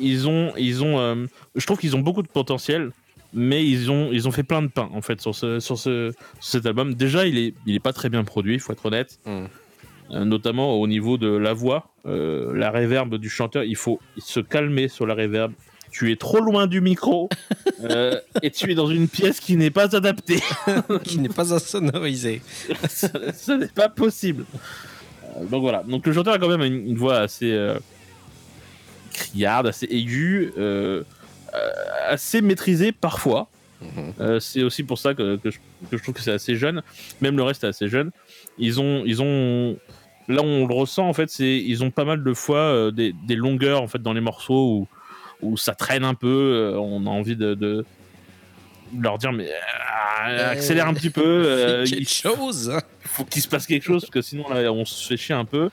ils 0.00 0.26
ont, 0.28 0.52
ils 0.56 0.82
ont, 0.82 0.98
euh, 0.98 1.26
je 1.54 1.64
trouve 1.66 1.78
qu'ils 1.78 1.94
ont 1.94 2.00
beaucoup 2.00 2.22
de 2.22 2.28
potentiel, 2.28 2.90
mais 3.32 3.64
ils 3.64 3.90
ont, 3.90 4.10
ils 4.12 4.26
ont 4.26 4.32
fait 4.32 4.42
plein 4.42 4.62
de 4.62 4.66
pain 4.68 4.88
en 4.92 5.02
fait 5.02 5.20
sur 5.20 5.34
ce, 5.34 5.60
sur 5.60 5.78
ce, 5.78 6.12
sur 6.40 6.52
cet 6.52 6.66
album. 6.66 6.94
Déjà, 6.94 7.26
il 7.26 7.38
est, 7.38 7.54
il 7.66 7.74
est 7.74 7.80
pas 7.80 7.92
très 7.92 8.08
bien 8.08 8.24
produit, 8.24 8.54
il 8.54 8.60
faut 8.60 8.72
être 8.72 8.86
honnête, 8.86 9.18
Mm. 9.26 9.44
Euh, 10.10 10.24
notamment 10.26 10.74
au 10.78 10.86
niveau 10.88 11.16
de 11.16 11.28
la 11.28 11.54
voix, 11.54 11.88
euh, 12.04 12.52
la 12.54 12.70
réverb 12.70 13.14
du 13.14 13.30
chanteur. 13.30 13.62
Il 13.64 13.76
faut 13.76 13.98
se 14.18 14.40
calmer 14.40 14.88
sur 14.88 15.06
la 15.06 15.14
réverb. 15.14 15.52
Tu 15.92 16.10
es 16.10 16.16
trop 16.16 16.40
loin 16.40 16.66
du 16.66 16.80
micro 16.80 17.28
euh, 17.84 18.18
et 18.40 18.50
tu 18.50 18.72
es 18.72 18.74
dans 18.74 18.86
une 18.86 19.08
pièce 19.08 19.40
qui 19.40 19.58
n'est 19.58 19.70
pas 19.70 19.94
adaptée. 19.94 20.40
Qui 21.04 21.18
n'est 21.18 21.28
pas 21.28 21.52
insonorisé. 21.52 22.40
ça, 22.88 23.08
ça 23.34 23.56
n'est 23.58 23.66
pas 23.66 23.90
possible. 23.90 24.46
Euh, 25.36 25.44
donc 25.44 25.60
voilà. 25.60 25.82
Donc 25.86 26.06
le 26.06 26.12
chanteur 26.14 26.32
a 26.32 26.38
quand 26.38 26.48
même 26.48 26.62
une, 26.62 26.88
une 26.88 26.96
voix 26.96 27.18
assez 27.18 27.52
euh, 27.52 27.78
criarde, 29.12 29.66
assez 29.66 29.86
aiguë, 29.90 30.52
assez 32.08 32.40
maîtrisée 32.40 32.92
parfois. 32.92 33.48
Mhm. 33.82 34.40
C'est 34.40 34.62
aussi 34.62 34.84
pour 34.84 34.98
ça 34.98 35.12
que, 35.12 35.36
que 35.36 35.50
je, 35.50 35.58
que 35.90 35.98
je 35.98 36.02
trouve 36.02 36.14
que 36.14 36.22
c'est 36.22 36.32
assez 36.32 36.56
jeune. 36.56 36.82
Même 37.20 37.36
le 37.36 37.42
reste 37.42 37.64
est 37.64 37.68
assez 37.68 37.88
jeune. 37.88 38.12
Ils 38.56 38.80
ont, 38.80 39.02
ils 39.04 39.20
ont, 39.20 39.76
là 40.26 40.40
on 40.42 40.66
le 40.66 40.72
ressent 40.72 41.06
en 41.06 41.12
fait, 41.12 41.28
c'est 41.28 41.58
ils 41.58 41.84
ont 41.84 41.90
pas 41.90 42.06
mal 42.06 42.24
de 42.24 42.32
fois 42.32 42.90
des, 42.92 43.12
des 43.26 43.36
longueurs 43.36 43.82
en 43.82 43.88
fait 43.88 44.00
dans 44.00 44.14
les 44.14 44.20
morceaux 44.22 44.68
où, 44.68 44.88
où 45.42 45.56
ça 45.56 45.74
traîne 45.74 46.04
un 46.04 46.14
peu. 46.14 46.72
euh, 46.74 46.78
on 46.78 47.06
a 47.06 47.10
envie 47.10 47.36
de, 47.36 47.54
de 47.54 47.84
leur 49.00 49.18
dire 49.18 49.32
mais 49.32 49.48
euh, 50.28 50.50
accélère 50.50 50.86
un 50.88 50.94
petit 50.94 51.10
peu. 51.10 51.22
euh, 51.46 51.84
Quelque 51.86 52.00
il- 52.00 52.08
chose 52.08 52.72
faut 53.04 53.24
qu'il 53.24 53.42
se 53.42 53.48
passe 53.48 53.66
quelque 53.66 53.82
chose 53.84 54.02
parce 54.02 54.10
que 54.10 54.22
sinon 54.22 54.48
là, 54.48 54.72
on 54.72 54.84
se 54.84 55.06
fait 55.06 55.16
chier 55.16 55.34
un 55.34 55.44
peu. 55.44 55.70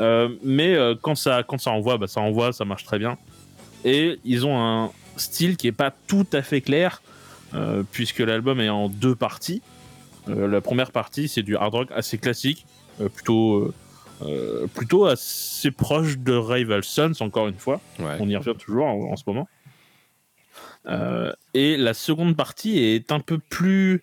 Euh, 0.00 0.28
mais 0.44 0.74
euh, 0.74 0.94
quand 1.00 1.14
ça 1.14 1.42
quand 1.46 1.58
ça 1.58 1.70
envoie, 1.70 1.96
bah, 1.98 2.06
ça 2.06 2.20
envoie, 2.20 2.52
ça 2.52 2.64
marche 2.64 2.84
très 2.84 2.98
bien. 2.98 3.16
Et 3.84 4.18
ils 4.24 4.46
ont 4.46 4.58
un 4.60 4.90
style 5.16 5.56
qui 5.56 5.66
est 5.66 5.72
pas 5.72 5.92
tout 6.06 6.26
à 6.32 6.42
fait 6.42 6.60
clair 6.60 7.02
euh, 7.54 7.82
puisque 7.90 8.20
l'album 8.20 8.60
est 8.60 8.68
en 8.68 8.88
deux 8.88 9.14
parties. 9.14 9.60
Euh, 10.28 10.46
la 10.46 10.60
première 10.60 10.92
partie 10.92 11.26
c'est 11.28 11.42
du 11.42 11.56
hard 11.56 11.74
rock 11.74 11.88
assez 11.94 12.16
classique, 12.18 12.64
euh, 13.00 13.08
plutôt 13.08 13.72
euh, 14.26 14.66
plutôt 14.74 15.06
assez 15.06 15.70
proche 15.70 16.18
de 16.18 16.32
Rival 16.32 16.84
Sons 16.84 17.12
encore 17.20 17.48
une 17.48 17.58
fois. 17.58 17.80
Ouais. 17.98 18.16
On 18.20 18.28
y 18.28 18.36
revient 18.36 18.54
toujours 18.58 18.86
en, 18.86 19.12
en 19.12 19.16
ce 19.16 19.22
moment. 19.26 19.48
Euh, 20.86 21.32
et 21.54 21.76
la 21.76 21.94
seconde 21.94 22.36
partie 22.36 22.78
est 22.78 23.12
un 23.12 23.20
peu 23.20 23.38
plus 23.38 24.02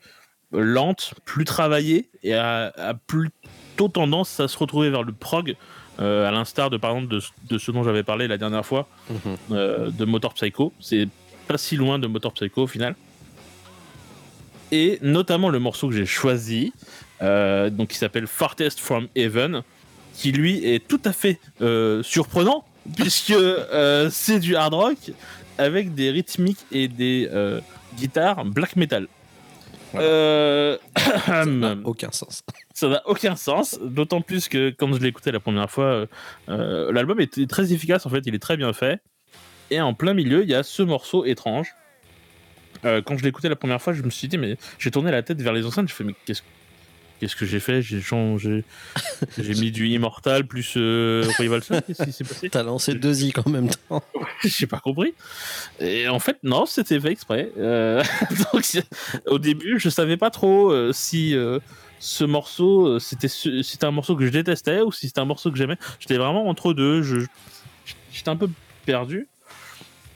lente, 0.51 1.13
plus 1.25 1.45
travaillée 1.45 2.10
et 2.23 2.34
a, 2.34 2.71
a 2.77 2.93
plutôt 2.93 3.88
tendance 3.89 4.39
à 4.39 4.47
se 4.47 4.58
retrouver 4.58 4.89
vers 4.89 5.03
le 5.03 5.12
prog, 5.13 5.55
euh, 5.99 6.27
à 6.27 6.32
l'instar 6.32 6.69
de 6.69 6.77
par 6.77 6.91
exemple 6.91 7.13
de, 7.13 7.21
de 7.49 7.58
ce 7.58 7.71
dont 7.71 7.84
j'avais 7.84 8.03
parlé 8.03 8.27
la 8.27 8.38
dernière 8.38 8.65
fois, 8.65 8.88
Mhm. 9.10 9.38
euh, 9.51 9.89
de 9.91 10.05
Motor 10.05 10.34
Psycho. 10.34 10.71
C'est 10.79 11.08
pas 11.47 11.58
si 11.58 11.75
loin 11.75 11.99
de 11.99 12.08
Motor 12.08 12.34
Psycho 12.34 12.63
au 12.63 12.67
final. 12.67 12.95
Et 14.71 14.99
notamment 15.01 15.49
le 15.49 15.60
morceau 15.60 15.89
que 15.89 15.95
j'ai 15.95 16.05
choisi, 16.05 16.71
euh, 17.21 17.69
donc 17.69 17.89
qui 17.89 17.97
s'appelle 17.97 18.27
Farthest 18.27 18.79
from 18.79 19.08
Heaven, 19.15 19.63
qui 20.19 20.32
lui 20.32 20.65
est 20.65 20.86
tout 20.86 21.01
à 21.05 21.13
fait 21.13 21.39
euh, 21.62 22.03
surprenant 22.03 22.65
puisque 22.95 23.32
euh, 23.32 24.10
c'est 24.12 24.39
du 24.39 24.55
hard 24.55 24.73
rock 24.73 24.97
avec 25.58 25.93
des 25.93 26.12
rythmiques 26.12 26.65
et 26.71 26.88
des 26.88 27.29
euh, 27.32 27.62
guitares 27.97 28.45
black 28.45 28.75
metal. 28.75 29.08
Voilà. 29.91 30.77
Ça 31.25 31.45
n'a 31.45 31.75
aucun 31.84 32.12
sens. 32.12 32.43
ça 32.73 32.89
n'a 32.89 33.01
aucun 33.05 33.36
sens, 33.36 33.79
d'autant 33.82 34.21
plus 34.21 34.47
que 34.47 34.69
quand 34.69 34.93
je 34.93 34.99
l'ai 34.99 35.08
écouté 35.08 35.32
la 35.32 35.39
première 35.39 35.71
fois, 35.71 36.05
l'album 36.47 37.19
était 37.19 37.47
très 37.47 37.73
efficace, 37.73 38.05
en 38.05 38.10
fait, 38.10 38.21
il 38.25 38.36
est 38.36 38.39
très 38.39 38.55
bien 38.55 38.71
fait. 38.71 39.01
Et 39.71 39.82
en 39.82 39.93
plein 39.93 40.13
milieu, 40.13 40.43
il 40.43 40.49
y 40.49 40.55
a 40.55 40.63
ce 40.63 40.84
morceau 40.84 41.25
étrange. 41.25 41.73
Euh, 42.86 43.01
quand 43.01 43.17
je 43.17 43.23
l'ai 43.23 43.29
écouté 43.29 43.49
la 43.49 43.55
première 43.55 43.82
fois, 43.82 43.93
je 43.93 44.03
me 44.03 44.10
suis 44.10 44.27
dit, 44.27 44.38
mais 44.38 44.58
j'ai 44.77 44.91
tourné 44.91 45.12
la 45.12 45.21
tête 45.21 45.41
vers 45.41 45.53
les 45.53 45.65
enceintes, 45.65 45.89
je 45.89 45.93
fais, 45.93 46.03
mais 46.03 46.15
qu'est-ce 46.25 46.41
qu'est-ce 47.19 47.36
que 47.36 47.45
j'ai 47.45 47.60
fait? 47.60 47.82
J'ai 47.82 48.01
changé, 48.01 48.63
j'ai 49.38 49.53
mis 49.55 49.71
du 49.71 49.88
Immortal 49.88 50.45
plus 50.47 50.73
euh, 50.77 51.23
Rival 51.38 51.63
Sun, 51.63 51.82
qu'est-ce 51.86 52.03
qui 52.03 52.12
s'est 52.12 52.23
passé? 52.23 52.49
T'as 52.49 52.63
lancé 52.63 52.93
deux 52.93 53.23
i 53.23 53.34
en 53.45 53.49
même 53.49 53.69
temps. 53.69 54.03
j'ai 54.43 54.67
pas 54.67 54.79
compris. 54.79 55.13
Et 55.79 56.08
en 56.08 56.19
fait, 56.19 56.38
non, 56.43 56.65
c'était 56.65 56.99
fait 56.99 57.12
exprès. 57.12 57.51
Euh, 57.58 58.03
donc, 58.53 58.63
au 59.27 59.39
début, 59.39 59.79
je 59.79 59.89
savais 59.89 60.17
pas 60.17 60.29
trop 60.32 60.71
euh, 60.71 60.91
si 60.93 61.36
euh, 61.36 61.60
ce 61.99 62.23
morceau, 62.23 62.99
c'était 62.99 63.27
c'était 63.27 63.86
un 63.86 63.91
morceau 63.91 64.15
que 64.15 64.25
je 64.25 64.32
détestais 64.32 64.82
ou 64.82 64.91
si 64.91 65.08
c'était 65.08 65.19
un 65.19 65.25
morceau 65.25 65.51
que 65.51 65.58
j'aimais. 65.58 65.77
J'étais 65.99 66.17
vraiment 66.17 66.47
entre 66.47 66.73
deux. 66.73 67.01
Je- 67.03 67.25
J'étais 68.12 68.29
un 68.29 68.36
peu 68.38 68.49
perdu. 68.86 69.27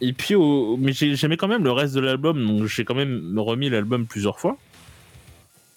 Et 0.02 0.14
puis, 0.14 0.36
au- 0.36 0.76
mais 0.78 0.92
j'ai- 0.94 1.16
j'aimais 1.16 1.38
quand 1.38 1.48
même 1.48 1.64
le 1.64 1.72
reste 1.72 1.94
de 1.94 2.00
l'album, 2.02 2.46
donc 2.46 2.66
j'ai 2.68 2.84
quand 2.86 2.96
même 2.96 3.38
remis 3.38 3.70
l'album 3.70 4.06
plusieurs 4.06 4.40
fois. 4.40 4.58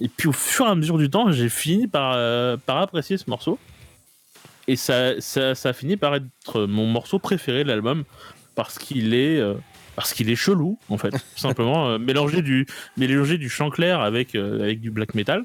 Et 0.00 0.08
puis, 0.08 0.28
au 0.28 0.32
fur 0.32 0.66
et 0.66 0.70
à 0.70 0.74
mesure 0.74 0.98
du 0.98 1.08
temps, 1.08 1.30
j'ai 1.32 1.48
fini 1.48 1.86
par, 1.86 2.12
euh, 2.14 2.56
apprécier 2.66 3.16
ce 3.16 3.28
morceau. 3.28 3.58
Et 4.68 4.76
ça, 4.76 5.20
ça, 5.20 5.52
a 5.52 5.72
fini 5.72 5.96
par 5.96 6.14
être 6.14 6.66
mon 6.66 6.86
morceau 6.86 7.18
préféré 7.18 7.62
de 7.62 7.68
l'album 7.68 8.04
parce 8.56 8.78
qu'il 8.78 9.14
est 9.14 9.38
euh, 9.38 9.54
parce 9.94 10.18
est 10.20 10.34
chelou 10.34 10.78
en 10.88 10.98
fait 10.98 11.14
simplement. 11.36 11.90
Euh, 11.90 11.98
mélanger 11.98 12.42
du 12.42 12.66
mélanger 12.96 13.38
du 13.38 13.48
chant 13.48 13.70
clair 13.70 14.00
avec 14.00 14.34
euh, 14.34 14.62
avec 14.62 14.80
du 14.80 14.90
black 14.90 15.14
metal 15.14 15.44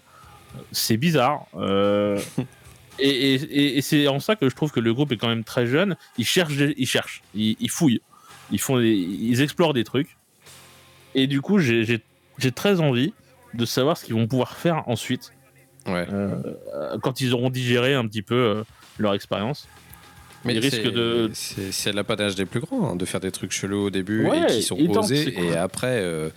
c'est 0.72 0.98
bizarre. 0.98 1.46
Et, 3.00 3.82
c'est 3.82 4.08
en 4.08 4.20
ça 4.20 4.36
que 4.36 4.50
je 4.50 4.56
trouve 4.56 4.72
que 4.72 4.82
le 4.82 4.94
groupe 4.94 5.12
est 5.12 5.18
quand 5.18 5.30
même 5.30 5.46
très 5.46 5.66
jeune. 5.66 5.96
Ils 6.18 6.26
cherchent 6.26 6.56
ils 6.78 6.88
cherchent 6.88 7.22
ils, 7.34 7.70
fouillent. 7.70 8.02
Ils 8.52 8.60
font 8.60 8.80
ils 8.80 9.42
explorent 9.42 9.74
des 9.74 9.84
trucs. 9.84 10.18
Et 11.16 11.28
du 11.28 11.42
coup 11.42 11.60
j'ai 11.60 12.02
très 12.54 12.82
envie 12.82 13.14
de 13.54 13.66
savoir 13.66 13.98
ce 13.98 14.06
qu'ils 14.06 14.16
vont 14.16 14.28
pouvoir 14.28 14.56
faire 14.58 14.84
ensuite 14.88 15.32
Ouais. 15.88 16.06
euh, 16.14 16.36
quand 17.02 17.22
ils 17.22 17.34
auront 17.34 17.50
digéré 17.50 17.96
un 17.96 18.06
petit 18.08 18.22
peu 18.22 18.36
euh, 18.36 18.64
leur 19.00 19.14
expérience 19.16 19.68
Mais 20.46 20.54
risque 20.60 20.76
c'est- 20.84 20.92
de- 20.92 21.32
C'est 21.34 21.92
l'apanage 21.92 22.36
des 22.36 22.46
plus 22.46 22.60
grands, 22.60 22.92
hein, 22.92 22.96
de 22.96 23.04
faire 23.06 23.20
des 23.20 23.32
trucs 23.32 23.52
chelous 23.52 23.86
au 23.86 23.90
début 23.90 24.28
Ouais, 24.28 24.44
et 24.44 24.46
qui 24.58 24.64
sont 24.64 24.78
osés 24.78 25.34
et 25.44 25.56
après 25.58 26.00
euh, 26.02 26.30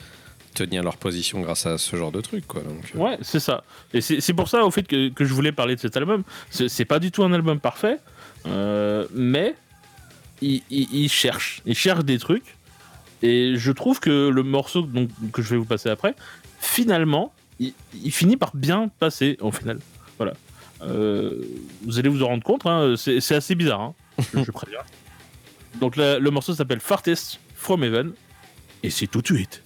tenir 0.55 0.83
leur 0.83 0.97
position 0.97 1.41
grâce 1.43 1.67
à 1.67 1.77
ce 1.79 1.95
genre 1.97 2.11
de 2.13 2.21
trucs. 2.23 2.47
Quoi, 2.47 2.63
donc, 2.63 2.91
Ouais, 2.95 3.19
c'est 3.23 3.41
ça. 3.41 3.65
Et 3.93 4.01
c'est 4.01 4.33
pour 4.33 4.49
ça, 4.49 4.65
au 4.65 4.71
fait, 4.71 4.85
que, 4.87 5.09
que 5.11 5.25
je 5.27 5.35
voulais 5.35 5.53
parler 5.53 5.75
de 5.77 5.81
cet 5.81 5.97
album. 5.97 6.23
C'est 6.51 6.85
pas 6.87 6.99
du 7.01 7.11
tout 7.11 7.23
un 7.25 7.33
album 7.33 7.61
parfait, 7.61 7.99
mais 9.15 9.55
il, 10.41 10.63
il, 10.71 10.89
il 10.95 11.09
cherche. 11.11 11.61
Il 11.67 11.75
cherche 11.75 12.05
des 12.05 12.19
trucs. 12.19 12.57
Et 13.23 13.55
je 13.57 13.73
trouve 13.73 14.01
que 14.01 14.29
le 14.29 14.43
morceau 14.43 14.83
donc, 14.83 15.09
que 15.33 15.41
je 15.43 15.51
vais 15.51 15.57
vous 15.57 15.65
passer 15.65 15.89
après, 15.89 16.15
finalement, 16.65 17.33
il, 17.59 17.73
il 18.03 18.13
finit 18.13 18.37
par 18.37 18.55
bien 18.55 18.89
passer, 18.99 19.37
au 19.41 19.51
final. 19.53 19.79
Voilà. 20.19 20.33
Euh, 20.83 21.43
vous 21.83 21.99
allez 21.99 22.09
vous 22.09 22.23
en 22.23 22.29
rendre 22.29 22.43
compte, 22.43 22.67
hein, 22.67 22.95
c'est 22.97 23.35
assez 23.35 23.55
bizarre, 23.55 23.81
hein, 23.81 23.95
je, 24.35 24.43
je 24.45 24.51
préviens. 24.51 24.81
Donc 25.81 25.97
la- 25.97 26.19
le 26.19 26.31
morceau 26.31 26.55
s'appelle 26.55 26.81
Farthest 26.81 27.41
from 27.55 27.83
Heaven, 27.85 28.13
et 28.83 28.91
c'est 28.91 29.07
tout 29.07 29.21
de 29.23 29.27
suite. 29.27 29.63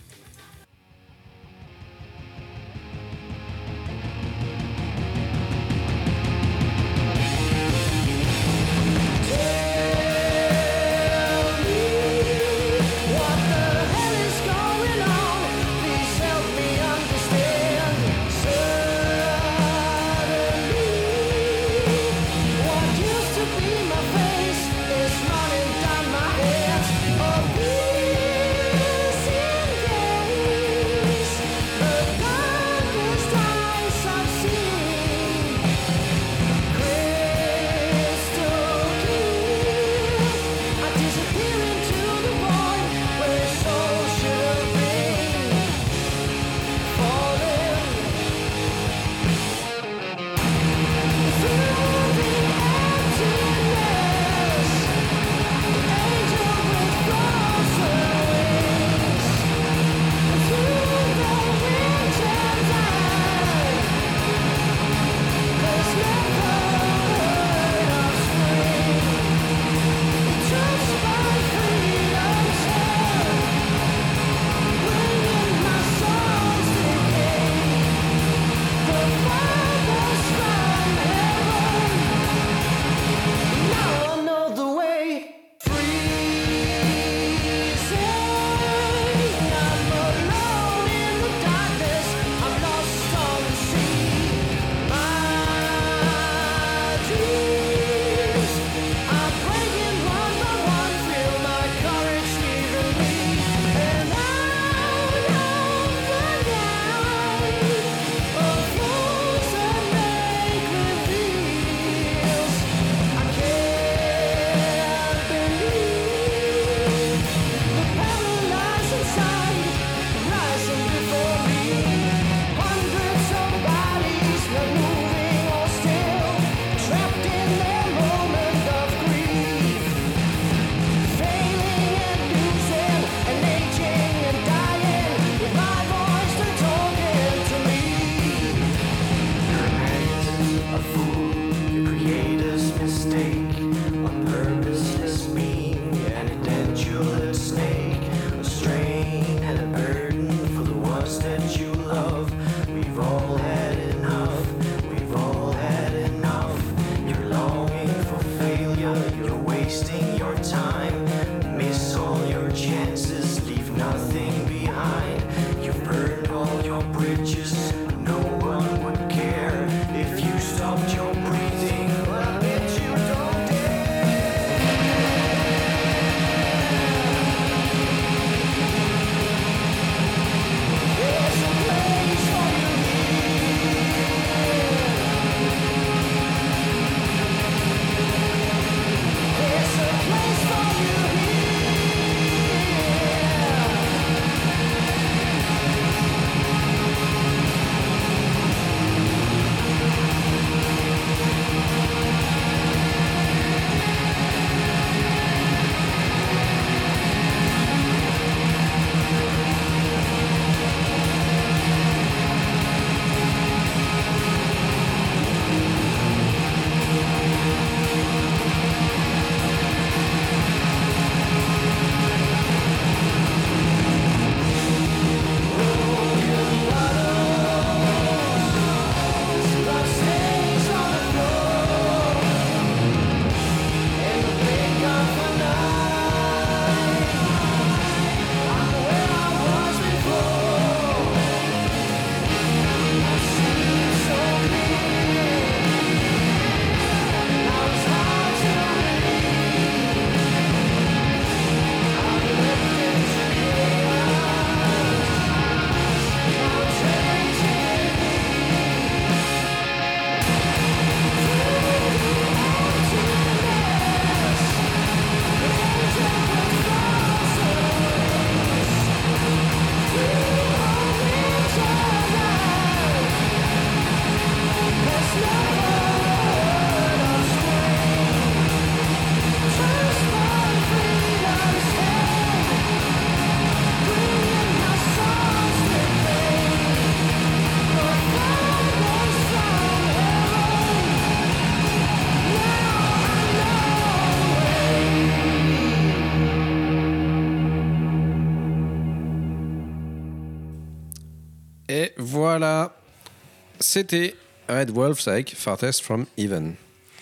C'était 303.78 304.16
Red 304.48 304.70
Wolves 304.72 305.06
avec 305.06 305.36
Farthest 305.36 305.82
from 305.82 306.04
Even. 306.16 306.56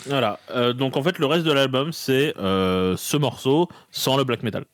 Voilà. 0.06 0.38
Euh, 0.50 0.74
donc 0.74 0.98
en 0.98 1.02
fait, 1.02 1.18
le 1.18 1.24
reste 1.24 1.46
de 1.46 1.52
l'album, 1.52 1.90
c'est 1.90 2.34
euh, 2.36 2.98
ce 2.98 3.16
morceau 3.16 3.70
sans 3.90 4.18
le 4.18 4.24
black 4.24 4.42
metal, 4.42 4.66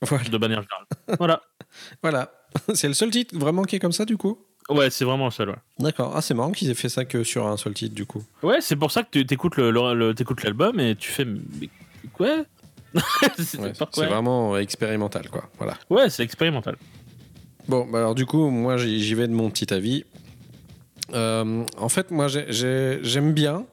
Voilà. 0.00 0.24
de 0.24 0.38
manière 0.38 0.62
générale. 0.62 0.86
voilà. 1.18 1.42
Voilà. 2.02 2.30
C'est 2.74 2.88
le 2.88 2.94
seul 2.94 3.10
titre 3.10 3.36
vraiment 3.36 3.64
qui 3.64 3.76
est 3.76 3.78
comme 3.78 3.92
ça 3.92 4.04
du 4.06 4.16
coup? 4.16 4.38
Ouais, 4.70 4.88
c'est 4.88 5.04
vraiment 5.04 5.26
le 5.26 5.30
seul. 5.32 5.50
Ouais, 5.50 5.56
D'accord. 5.80 6.12
Ah, 6.16 6.22
c'est 6.22 6.32
marrant 6.34 6.52
qu'ils 6.52 6.70
aient 6.70 6.74
fait 6.74 6.88
ça 6.88 7.04
que 7.04 7.24
sur 7.24 7.46
un 7.46 7.56
seul 7.58 7.74
titre 7.74 7.94
du 7.94 8.06
coup. 8.06 8.22
ouais 8.42 8.60
c'est 8.62 8.76
pour 8.76 8.90
ça 8.92 9.02
que 9.02 9.18
tu 9.18 9.34
écoutes 9.34 9.56
l'album 9.58 9.92
le, 10.76 10.84
le- 10.86 10.90
et 10.92 10.96
tu 10.96 11.10
fais. 11.10 11.24
Mais 11.26 11.68
quoi? 12.14 12.44
C'est 13.38 13.58
Ouais, 13.60 13.72
vraiment 14.06 14.56
expérimental 14.56 15.28
quoi. 15.28 15.50
Voilà. 15.58 15.74
Ouais, 15.90 16.08
c'est 16.08 16.22
expérimental. 16.22 16.76
Bon, 17.68 17.86
bah 17.90 17.98
alors 17.98 18.14
du 18.14 18.24
coup, 18.24 18.48
moi 18.48 18.76
j'y 18.78 19.14
vais 19.14 19.26
de 19.26 19.32
mon 19.34 19.50
petit 19.50 19.74
avis. 19.74 20.04
Euh, 21.12 21.64
en 21.76 21.88
fait, 21.88 22.10
moi 22.10 22.28
j'ai- 22.28 22.46
j'ai- 22.48 22.98
j'aime 23.02 23.32
bien, 23.32 23.64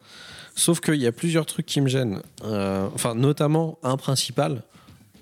sauf 0.55 0.79
qu'il 0.81 0.95
y 0.95 1.07
a 1.07 1.11
plusieurs 1.11 1.45
trucs 1.45 1.65
qui 1.65 1.79
me 1.81 1.87
gênent. 1.87 2.21
Euh, 2.43 2.87
enfin, 2.93 3.15
notamment 3.15 3.77
un 3.83 3.97
principal, 3.97 4.63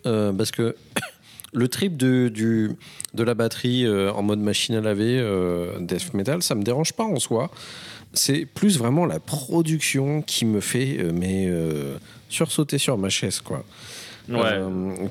euh, 0.06 0.34
parce 0.34 0.52
que 0.52 0.76
le 1.54 1.68
trip 1.68 1.98
de, 1.98 2.30
du, 2.30 2.72
de 3.14 3.24
la 3.24 3.34
batterie 3.36 3.88
en 3.88 4.22
mode 4.24 4.40
machine 4.40 4.76
à 4.76 4.82
laver, 4.82 5.24
death 5.80 6.14
metal, 6.14 6.42
ça 6.44 6.56
me 6.56 6.64
dérange 6.64 6.94
pas 6.94 7.04
en 7.06 7.20
soi. 7.20 7.52
C'est 8.14 8.46
plus 8.46 8.78
vraiment 8.80 9.06
la 9.06 9.20
production 9.20 10.22
qui 10.24 10.46
me 10.46 10.62
fait 10.62 10.98
mais, 11.14 11.48
sursauter 12.30 12.78
sur 12.80 12.98
ma 12.98 13.10
chaise, 13.10 13.40
quoi. 13.40 13.64
Ouais. 14.30 14.60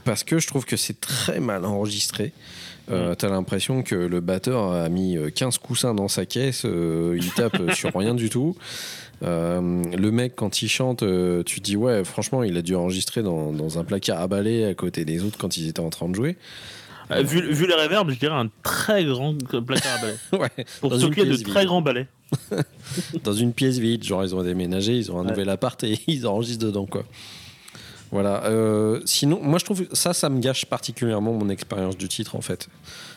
Parce 0.04 0.22
que 0.22 0.38
je 0.38 0.46
trouve 0.46 0.64
que 0.64 0.76
c'est 0.76 1.00
très 1.00 1.40
mal 1.40 1.64
enregistré. 1.64 2.32
Euh, 2.90 3.14
T'as 3.14 3.28
l'impression 3.28 3.82
que 3.82 3.94
le 3.94 4.20
batteur 4.20 4.72
a 4.72 4.88
mis 4.88 5.16
euh, 5.16 5.30
15 5.30 5.58
coussins 5.58 5.94
dans 5.94 6.08
sa 6.08 6.24
caisse, 6.26 6.62
euh, 6.64 7.16
il 7.20 7.30
tape 7.32 7.58
euh, 7.60 7.72
sur 7.74 7.92
rien 7.94 8.14
du 8.14 8.30
tout. 8.30 8.56
Euh, 9.24 9.82
le 9.96 10.10
mec, 10.10 10.34
quand 10.36 10.62
il 10.62 10.68
chante, 10.68 11.02
euh, 11.02 11.42
tu 11.42 11.60
te 11.60 11.64
dis, 11.64 11.76
ouais, 11.76 12.04
franchement, 12.04 12.42
il 12.44 12.56
a 12.56 12.62
dû 12.62 12.74
enregistrer 12.76 13.22
dans, 13.22 13.52
dans 13.52 13.78
un 13.78 13.84
placard 13.84 14.20
à 14.20 14.28
balai 14.28 14.64
à 14.64 14.74
côté 14.74 15.04
des 15.04 15.24
autres 15.24 15.36
quand 15.38 15.56
ils 15.56 15.68
étaient 15.68 15.80
en 15.80 15.90
train 15.90 16.08
de 16.08 16.14
jouer. 16.14 16.36
Euh, 17.10 17.22
vu, 17.22 17.40
vu 17.52 17.66
les 17.66 17.74
reverbs, 17.74 18.10
je 18.10 18.18
dirais 18.18 18.34
un 18.36 18.48
très 18.62 19.04
grand 19.04 19.34
placard 19.66 19.98
à 19.98 20.00
balai. 20.02 20.14
ouais, 20.58 20.64
Pour 20.80 20.90
Dans 20.90 20.96
une 20.96 21.02
s'occuper 21.02 21.24
de 21.26 21.30
pièce 21.34 21.42
très 21.42 21.60
vide. 21.60 21.68
grands 21.68 21.82
balais. 21.82 22.06
dans 23.24 23.32
une 23.32 23.52
pièce 23.54 23.78
vide, 23.78 24.04
genre 24.04 24.22
ils 24.24 24.34
ont 24.34 24.42
déménagé, 24.42 24.92
ils 24.94 25.10
ont 25.10 25.18
un 25.18 25.22
Ouais. 25.24 25.30
nouvel 25.30 25.48
appart 25.48 25.82
et 25.84 25.98
ils 26.06 26.26
enregistrent 26.26 26.66
dedans, 26.66 26.86
quoi. 26.86 27.04
Voilà. 28.10 28.44
Euh, 28.44 29.00
sinon, 29.04 29.38
moi 29.42 29.58
je 29.58 29.64
trouve 29.64 29.84
que 29.86 29.94
ça, 29.96 30.12
ça 30.14 30.28
me 30.30 30.40
gâche 30.40 30.66
particulièrement 30.66 31.32
mon 31.32 31.48
expérience 31.50 31.96
du 31.96 32.08
titre 32.08 32.36
en 32.36 32.40
fait. 32.40 32.68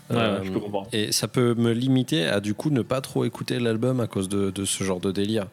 Ouais, 0.10 0.18
Euh, 0.18 0.44
je 0.44 0.52
peux 0.52 0.60
comprendre. 0.60 0.88
Et 0.92 1.12
ça 1.12 1.28
peut 1.28 1.54
me 1.54 1.72
limiter 1.72 2.26
à 2.28 2.40
du 2.42 2.54
coup 2.54 2.70
ne 2.70 2.82
pas 2.82 3.00
trop 3.02 3.24
écouter 3.24 3.60
l'album 3.60 4.00
à 4.02 4.08
cause 4.08 4.28
de, 4.28 4.52
de 4.52 4.66
ce 4.66 4.84
genre 4.84 5.00
de 5.00 5.12
délire. 5.12 5.48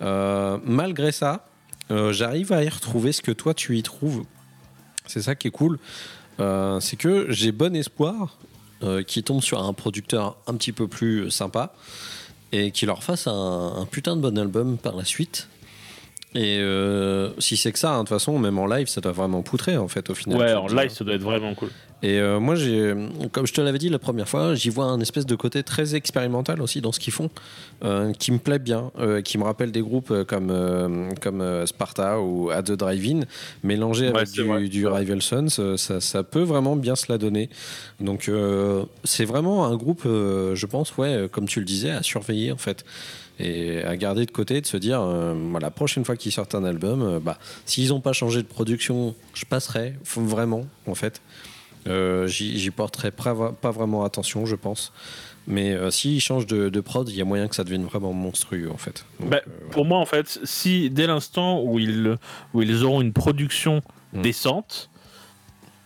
Euh, 0.00 0.58
malgré 0.64 1.12
ça, 1.12 1.46
j'arrive 1.90 2.52
à 2.52 2.64
y 2.64 2.68
retrouver 2.70 3.12
ce 3.12 3.20
que 3.20 3.32
toi 3.32 3.52
tu 3.52 3.76
y 3.76 3.82
trouves. 3.82 4.24
C'est 5.06 5.20
ça 5.20 5.34
qui 5.34 5.48
est 5.48 5.50
cool. 5.50 5.78
C'est 6.38 6.96
que 6.96 7.26
j'ai 7.30 7.52
bon 7.52 7.76
espoir 7.76 8.38
qu'ils 9.06 9.22
tombent 9.22 9.42
sur 9.42 9.62
un 9.62 9.72
producteur 9.74 10.36
un 10.46 10.54
petit 10.54 10.72
peu 10.72 10.88
plus 10.88 11.30
sympa 11.30 11.74
et 12.50 12.70
qu'il 12.70 12.88
leur 12.88 13.02
fasse 13.04 13.26
un, 13.26 13.74
un 13.76 13.84
putain 13.86 14.16
de 14.16 14.22
bon 14.22 14.36
album 14.38 14.78
par 14.78 14.96
la 14.96 15.04
suite. 15.04 15.48
Et 16.34 16.60
euh, 16.60 17.28
si 17.38 17.58
c'est 17.58 17.72
que 17.72 17.78
ça, 17.78 17.92
hein, 17.92 17.98
de 17.98 18.00
toute 18.00 18.08
façon, 18.08 18.38
même 18.38 18.58
en 18.58 18.66
live, 18.66 18.86
ça 18.86 19.02
doit 19.02 19.12
vraiment 19.12 19.42
poutrer 19.42 19.76
en 19.76 19.88
fait 19.88 20.08
au 20.08 20.14
final. 20.14 20.38
Ouais, 20.38 20.54
en 20.54 20.66
live, 20.66 20.88
ça 20.88 21.04
doit 21.04 21.14
être 21.14 21.22
vraiment 21.22 21.54
cool. 21.54 21.68
et 22.02 22.18
euh, 22.18 22.40
moi, 22.40 22.54
j'ai, 22.54 22.94
comme 23.32 23.46
je 23.46 23.52
te 23.52 23.60
l'avais 23.60 23.78
dit 23.78 23.90
la 23.90 23.98
première 23.98 24.28
fois, 24.28 24.54
j'y 24.54 24.70
vois 24.70 24.86
un 24.86 24.98
espèce 25.00 25.26
de 25.26 25.34
côté 25.34 25.62
très 25.62 25.94
expérimental 25.94 26.62
aussi 26.62 26.80
dans 26.80 26.90
ce 26.90 27.00
qu'ils 27.00 27.12
font, 27.12 27.28
euh, 27.84 28.14
qui 28.14 28.32
me 28.32 28.38
plaît 28.38 28.58
bien, 28.58 28.90
euh, 28.98 29.20
qui 29.20 29.36
me 29.36 29.44
rappelle 29.44 29.72
des 29.72 29.82
groupes 29.82 30.24
comme, 30.24 31.10
comme 31.20 31.66
Sparta 31.66 32.18
ou 32.18 32.50
At 32.50 32.62
the 32.62 32.72
Drive-In, 32.72 33.20
mélangé 33.62 34.10
Ouais, 34.10 34.20
avec 34.20 34.70
du. 34.70 34.86
Rival 34.86 35.20
Sons, 35.20 35.76
ça, 35.76 36.00
ça 36.00 36.22
peut 36.22 36.42
vraiment 36.42 36.76
bien 36.76 36.96
se 36.96 37.12
la 37.12 37.18
donner. 37.18 37.50
Donc, 38.00 38.30
c'est 39.04 39.26
vraiment 39.26 39.66
un 39.66 39.76
groupe, 39.76 40.04
je 40.04 40.66
pense, 40.66 40.96
ouais, 40.96 41.28
comme 41.30 41.46
tu 41.46 41.58
le 41.58 41.66
disais, 41.66 41.90
à 41.90 42.02
surveiller 42.02 42.52
en 42.52 42.56
fait. 42.56 42.84
Et 43.38 43.82
à 43.82 43.96
garder 43.96 44.26
de 44.26 44.30
côté, 44.30 44.60
de 44.60 44.66
se 44.66 44.76
dire, 44.76 45.00
euh, 45.00 45.34
voilà, 45.50 45.66
la 45.66 45.70
prochaine 45.70 46.04
fois 46.04 46.16
qu'ils 46.16 46.32
sortent 46.32 46.54
un 46.54 46.64
album, 46.64 47.02
euh, 47.02 47.18
bah, 47.18 47.38
s'ils 47.64 47.88
n'ont 47.88 48.00
pas 48.00 48.12
changé 48.12 48.42
de 48.42 48.46
production, 48.46 49.14
je 49.34 49.44
passerai, 49.44 49.94
vraiment, 50.16 50.66
en 50.86 50.94
fait. 50.94 51.20
Euh, 51.88 52.26
J'y 52.28 52.70
porterai 52.70 53.10
pas, 53.10 53.32
vraiment 53.72 54.04
attention, 54.04 54.46
je 54.46 54.54
pense. 54.54 54.92
Mais 55.48 55.76
s'ils 55.90 56.20
changent 56.20 56.46
de, 56.46 56.68
de 56.68 56.80
prod, 56.80 57.08
il 57.08 57.16
y 57.16 57.20
a 57.20 57.24
moyen 57.24 57.48
que 57.48 57.56
ça 57.56 57.64
devienne 57.64 57.84
vraiment 57.84 58.12
monstrueux, 58.12 58.70
en 58.70 58.76
fait. 58.76 59.04
Donc, 59.18 59.30
Bah, 59.30 59.40
voilà. 59.44 59.70
Pour 59.72 59.84
moi, 59.84 59.98
en 59.98 60.06
fait, 60.06 60.38
si 60.44 60.88
dès 60.90 61.08
l'instant 61.08 61.60
où 61.62 61.80
ils, 61.80 62.16
où 62.54 62.62
ils 62.62 62.84
auront 62.84 63.00
une 63.00 63.12
production 63.12 63.82
Mm. 64.14 64.20
décente 64.20 64.90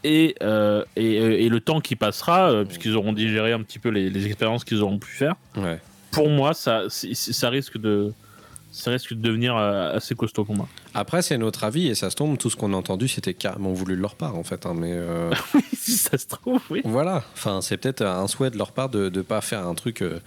et, 0.02 0.34
euh, 0.42 0.84
et, 0.96 1.44
et 1.44 1.48
le 1.48 1.60
temps 1.60 1.80
qui 1.80 1.94
passera, 1.96 2.50
euh, 2.50 2.64
puisqu'ils 2.64 2.96
auront 2.96 3.12
digéré 3.12 3.52
un 3.52 3.62
petit 3.62 3.78
peu 3.78 3.88
les, 3.88 4.10
les 4.10 4.26
expériences 4.26 4.64
qu'ils 4.64 4.82
auront 4.82 4.98
pu 4.98 5.10
faire, 5.12 5.36
Ouais. 5.56 5.78
Pour 6.10 6.28
moi, 6.28 6.54
ça, 6.54 6.82
risque, 7.48 7.78
de, 7.78 8.12
ça 8.72 8.90
risque 8.90 9.12
de 9.14 9.20
devenir 9.20 9.56
euh, 9.56 9.94
assez 9.96 10.14
costaud 10.14 10.44
pour 10.44 10.54
moi. 10.56 10.68
Après, 10.94 11.22
c'est 11.22 11.36
notre 11.38 11.64
avis, 11.64 11.88
et 11.88 11.94
ça 11.94 12.10
se 12.10 12.16
tombe, 12.16 12.38
tout 12.38 12.48
ce 12.50 12.56
qu'on 12.56 12.72
a 12.72 12.76
entendu, 12.76 13.08
c'était 13.08 13.34
carrément 13.34 13.72
voulu 13.72 13.96
de 13.96 14.00
leur 14.00 14.14
part, 14.14 14.36
en 14.36 14.44
fait. 14.44 14.64
hein, 14.66 14.74
mais 14.74 14.92
euh, 14.92 15.30
si 15.76 15.92
ça 15.92 16.16
se 16.18 16.26
trouve, 16.26 16.60
oui. 16.70 16.80
voilà, 16.84 17.22
enfin, 17.34 17.60
c'est 17.60 17.76
peut-être 17.76 18.02
un 18.02 18.26
souhait 18.28 18.50
de 18.50 18.58
leur 18.58 18.72
part 18.72 18.88
de 18.88 19.10
ne 19.14 19.22
pas 19.22 19.40
faire 19.40 19.66
un 19.66 19.74
truc 19.74 20.02
euh, 20.02 20.18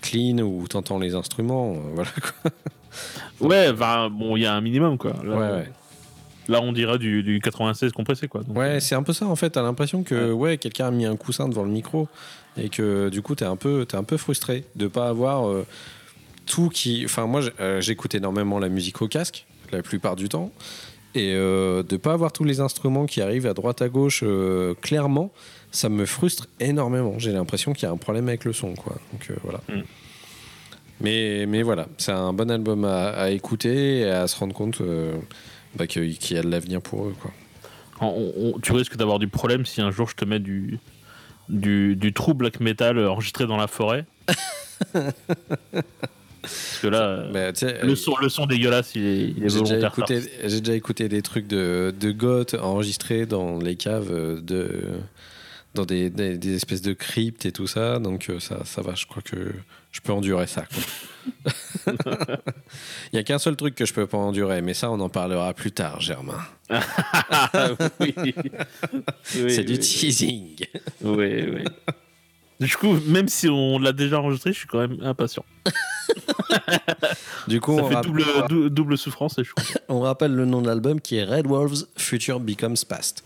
clean 0.00 0.38
où 0.38 0.66
t'entends 0.68 0.98
les 0.98 1.14
instruments. 1.14 1.74
euh, 1.74 1.76
voilà, 1.94 2.10
quoi. 2.40 2.50
Ouais, 3.40 3.72
bah, 3.72 4.08
bon, 4.10 4.36
il 4.36 4.42
y 4.42 4.46
a 4.46 4.54
un 4.54 4.60
minimum, 4.60 4.96
quoi. 4.98 5.12
Là, 5.24 5.36
Ouais, 5.36 5.50
ouais. 5.58 5.72
là, 6.48 6.60
on 6.62 6.72
dirait 6.72 6.98
du, 6.98 7.22
du 7.22 7.40
96 7.40 7.92
compressé, 7.92 8.26
quoi. 8.26 8.42
Donc, 8.42 8.56
Ouais, 8.56 8.80
c'est 8.80 8.94
un 8.94 9.02
peu 9.02 9.12
ça 9.12 9.26
en 9.26 9.36
fait. 9.36 9.50
T'as 9.50 9.62
l'impression 9.62 10.02
que 10.02 10.32
ouais, 10.32 10.56
quelqu'un 10.58 10.88
a 10.88 10.90
mis 10.90 11.06
un 11.06 11.16
coussin 11.16 11.48
devant 11.48 11.62
le 11.62 11.70
micro 11.70 12.08
et 12.56 12.68
que 12.68 13.08
du 13.08 13.22
coup 13.22 13.34
t'es 13.34 13.44
un 13.44 13.56
peu, 13.56 13.84
t'es 13.86 13.96
un 13.96 14.04
peu 14.04 14.16
frustré 14.16 14.64
de 14.76 14.86
pas 14.86 15.08
avoir 15.08 15.48
euh, 15.48 15.66
tout 16.46 16.68
qui. 16.68 17.02
Enfin 17.04 17.26
moi, 17.26 17.42
euh, 17.60 17.80
j'écoute 17.80 18.14
énormément 18.14 18.58
la 18.58 18.68
musique 18.68 19.00
au 19.02 19.08
casque 19.08 19.46
la 19.72 19.82
plupart 19.82 20.16
du 20.16 20.28
temps 20.28 20.50
et 21.14 21.32
euh, 21.34 21.82
de 21.84 21.96
pas 21.96 22.12
avoir 22.12 22.32
tous 22.32 22.42
les 22.44 22.58
instruments 22.60 23.06
qui 23.06 23.20
arrivent 23.20 23.46
à 23.46 23.54
droite 23.54 23.82
à 23.82 23.88
gauche 23.88 24.22
euh, 24.24 24.74
clairement, 24.80 25.32
ça 25.70 25.88
me 25.88 26.06
frustre 26.06 26.46
énormément. 26.58 27.18
J'ai 27.18 27.30
l'impression 27.32 27.72
qu'il 27.72 27.84
y 27.84 27.86
a 27.86 27.92
un 27.92 27.96
problème 27.96 28.26
avec 28.28 28.44
le 28.44 28.52
son, 28.52 28.74
quoi. 28.74 28.96
Donc 29.12 29.30
voilà. 29.44 29.60
Mm. 29.68 29.82
Mais, 31.00 31.46
mais 31.46 31.62
voilà, 31.62 31.86
c'est 31.98 32.12
un 32.12 32.32
bon 32.32 32.50
album 32.50 32.84
à, 32.84 33.08
à 33.10 33.30
écouter 33.30 34.00
et 34.00 34.10
à 34.10 34.26
se 34.28 34.36
rendre 34.38 34.54
compte 34.54 34.82
bah, 35.76 35.86
qu'il 35.86 36.10
y 36.32 36.36
a 36.36 36.42
de 36.42 36.50
l'avenir 36.50 36.82
pour 36.82 37.06
eux, 37.06 37.14
quoi. 37.20 37.30
on- 38.02 38.32
on- 38.36 38.58
tu 38.60 38.72
risques 38.72 38.96
d'avoir 38.96 39.18
du 39.18 39.28
problème 39.28 39.64
si 39.64 39.80
un 39.80 39.90
jour 39.90 40.08
je 40.08 40.16
te 40.16 40.24
mets 40.24 40.40
du, 40.40 40.78
du, 41.50 41.96
du 41.96 42.12
true 42.12 42.34
black 42.34 42.60
metal 42.60 42.98
enregistré 43.06 43.46
dans 43.46 43.56
la 43.56 43.66
forêt. 43.66 44.04
Parce 46.42 46.78
que 46.80 46.86
là, 46.88 47.24
Bah, 47.32 47.50
le, 47.82 47.94
son, 47.94 48.16
le 48.16 48.28
son 48.30 48.46
dégueulasse, 48.46 48.94
il 48.94 49.04
est, 49.04 49.24
il 49.36 49.44
est 49.44 49.48
J'ai 49.50 49.60
déjà, 49.60 49.88
écouté, 49.88 50.20
j'ai 50.46 50.60
déjà 50.60 50.74
écouté 50.74 51.08
des 51.08 51.20
trucs 51.22 51.46
de, 51.46 51.92
de 51.98 52.10
goth 52.12 52.54
enregistrés 52.54 53.26
dans 53.26 53.58
les 53.58 53.76
caves 53.76 54.10
euh, 54.10 54.40
de 54.40 54.70
dans 55.74 55.84
des, 55.84 56.08
des- 56.10 56.36
des 56.38 56.54
espèces 56.56 56.82
de 56.82 56.92
cryptes 56.94 57.46
et 57.46 57.52
tout 57.52 57.68
ça 57.68 58.00
donc 58.00 58.28
euh, 58.28 58.40
ça, 58.40 58.64
ça 58.64 58.82
va 58.82 58.94
je 58.96 59.06
crois 59.06 59.22
que 59.22 59.52
je 59.92 60.00
peux 60.00 60.12
endurer 60.12 60.46
ça 60.46 60.64
il 61.86 63.16
y 63.16 63.18
a 63.18 63.22
qu'un 63.22 63.38
seul 63.38 63.56
truc 63.56 63.74
que 63.74 63.84
je 63.84 63.92
peux 63.92 64.06
pas 64.06 64.16
endurer 64.18 64.62
mais 64.62 64.74
ça 64.74 64.90
on 64.90 64.98
en 65.00 65.08
parlera 65.08 65.52
plus 65.54 65.72
tard 65.72 66.00
Germain. 66.00 66.38
Oui. 68.00 68.14
Oui, 69.36 69.50
c'est 69.54 69.64
du 69.64 69.78
teasing. 69.78 70.56
Oui, 71.02 71.44
oui. 71.52 71.64
Du 72.58 72.76
coup, 72.76 72.98
même 73.06 73.28
si 73.28 73.48
on 73.48 73.78
l'a 73.78 73.92
déjà 73.92 74.18
enregistré, 74.20 74.52
je 74.52 74.58
suis 74.58 74.66
quand 74.68 74.78
même 74.78 74.98
impatient. 75.02 75.44
du 77.48 77.60
coup 77.60 77.76
Ça 77.76 77.84
on, 77.84 77.88
fait 77.88 78.00
double, 78.02 78.24
dou- 78.48 78.68
double 78.68 78.98
souffrance 78.98 79.38
et 79.38 79.44
je 79.44 79.52
on 79.88 80.00
rappelle 80.00 80.34
le 80.34 80.44
nom 80.46 80.60
de 80.62 80.66
l'album 80.66 81.00
qui 81.00 81.16
est 81.16 81.24
Red 81.24 81.46
Wolves 81.46 81.86
Future 81.96 82.40
Becomes 82.40 82.76
Past. 82.88 83.22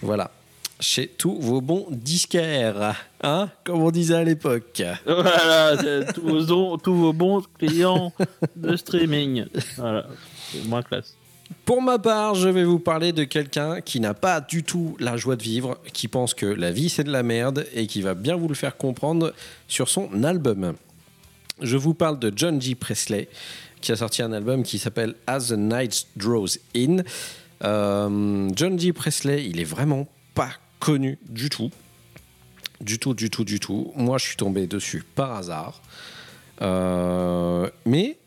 Voilà 0.00 0.30
chez 0.82 1.06
tous 1.06 1.38
vos 1.40 1.60
bons 1.60 1.86
disquaires 1.90 2.96
hein 3.22 3.48
comme 3.64 3.82
on 3.82 3.90
disait 3.90 4.16
à 4.16 4.24
l'époque 4.24 4.82
Voilà, 5.06 5.76
vos, 6.22 6.76
tous 6.76 6.94
vos 6.94 7.12
bons 7.12 7.42
clients 7.58 8.12
de 8.56 8.76
streaming. 8.76 9.46
Voilà, 9.76 10.06
c'est 10.50 10.64
moins 10.66 10.82
classe. 10.82 11.16
Pour 11.64 11.82
ma 11.82 11.98
part, 11.98 12.34
je 12.34 12.48
vais 12.48 12.64
vous 12.64 12.80
parler 12.80 13.12
de 13.12 13.24
quelqu'un 13.24 13.80
qui 13.80 14.00
n'a 14.00 14.14
pas 14.14 14.40
du 14.40 14.64
tout 14.64 14.96
la 14.98 15.16
joie 15.16 15.36
de 15.36 15.42
vivre, 15.42 15.78
qui 15.92 16.08
pense 16.08 16.34
que 16.34 16.46
la 16.46 16.72
vie 16.72 16.88
c'est 16.88 17.04
de 17.04 17.12
la 17.12 17.22
merde 17.22 17.66
et 17.74 17.86
qui 17.86 18.02
va 18.02 18.14
bien 18.14 18.34
vous 18.34 18.48
le 18.48 18.54
faire 18.54 18.76
comprendre 18.76 19.32
sur 19.68 19.88
son 19.88 20.24
album. 20.24 20.74
Je 21.60 21.76
vous 21.76 21.94
parle 21.94 22.18
de 22.18 22.32
John 22.34 22.60
G. 22.60 22.74
Presley, 22.74 23.28
qui 23.80 23.92
a 23.92 23.96
sorti 23.96 24.22
un 24.22 24.32
album 24.32 24.64
qui 24.64 24.78
s'appelle 24.78 25.14
As 25.28 25.48
the 25.48 25.52
Night 25.52 26.08
Draws 26.16 26.58
In. 26.74 27.02
Euh, 27.62 28.48
John 28.56 28.78
G. 28.78 28.92
Presley, 28.92 29.46
il 29.46 29.60
est 29.60 29.64
vraiment 29.64 30.08
pas 30.34 30.50
connu 30.82 31.16
du 31.28 31.48
tout. 31.48 31.70
du 32.80 32.98
tout, 32.98 33.14
du 33.14 33.30
tout, 33.30 33.44
du 33.44 33.60
tout. 33.60 33.92
Moi, 33.94 34.18
je 34.18 34.24
suis 34.24 34.36
tombé 34.36 34.66
dessus 34.66 35.04
par 35.14 35.32
hasard. 35.32 35.80
Euh, 36.60 37.70
mais 37.86 38.18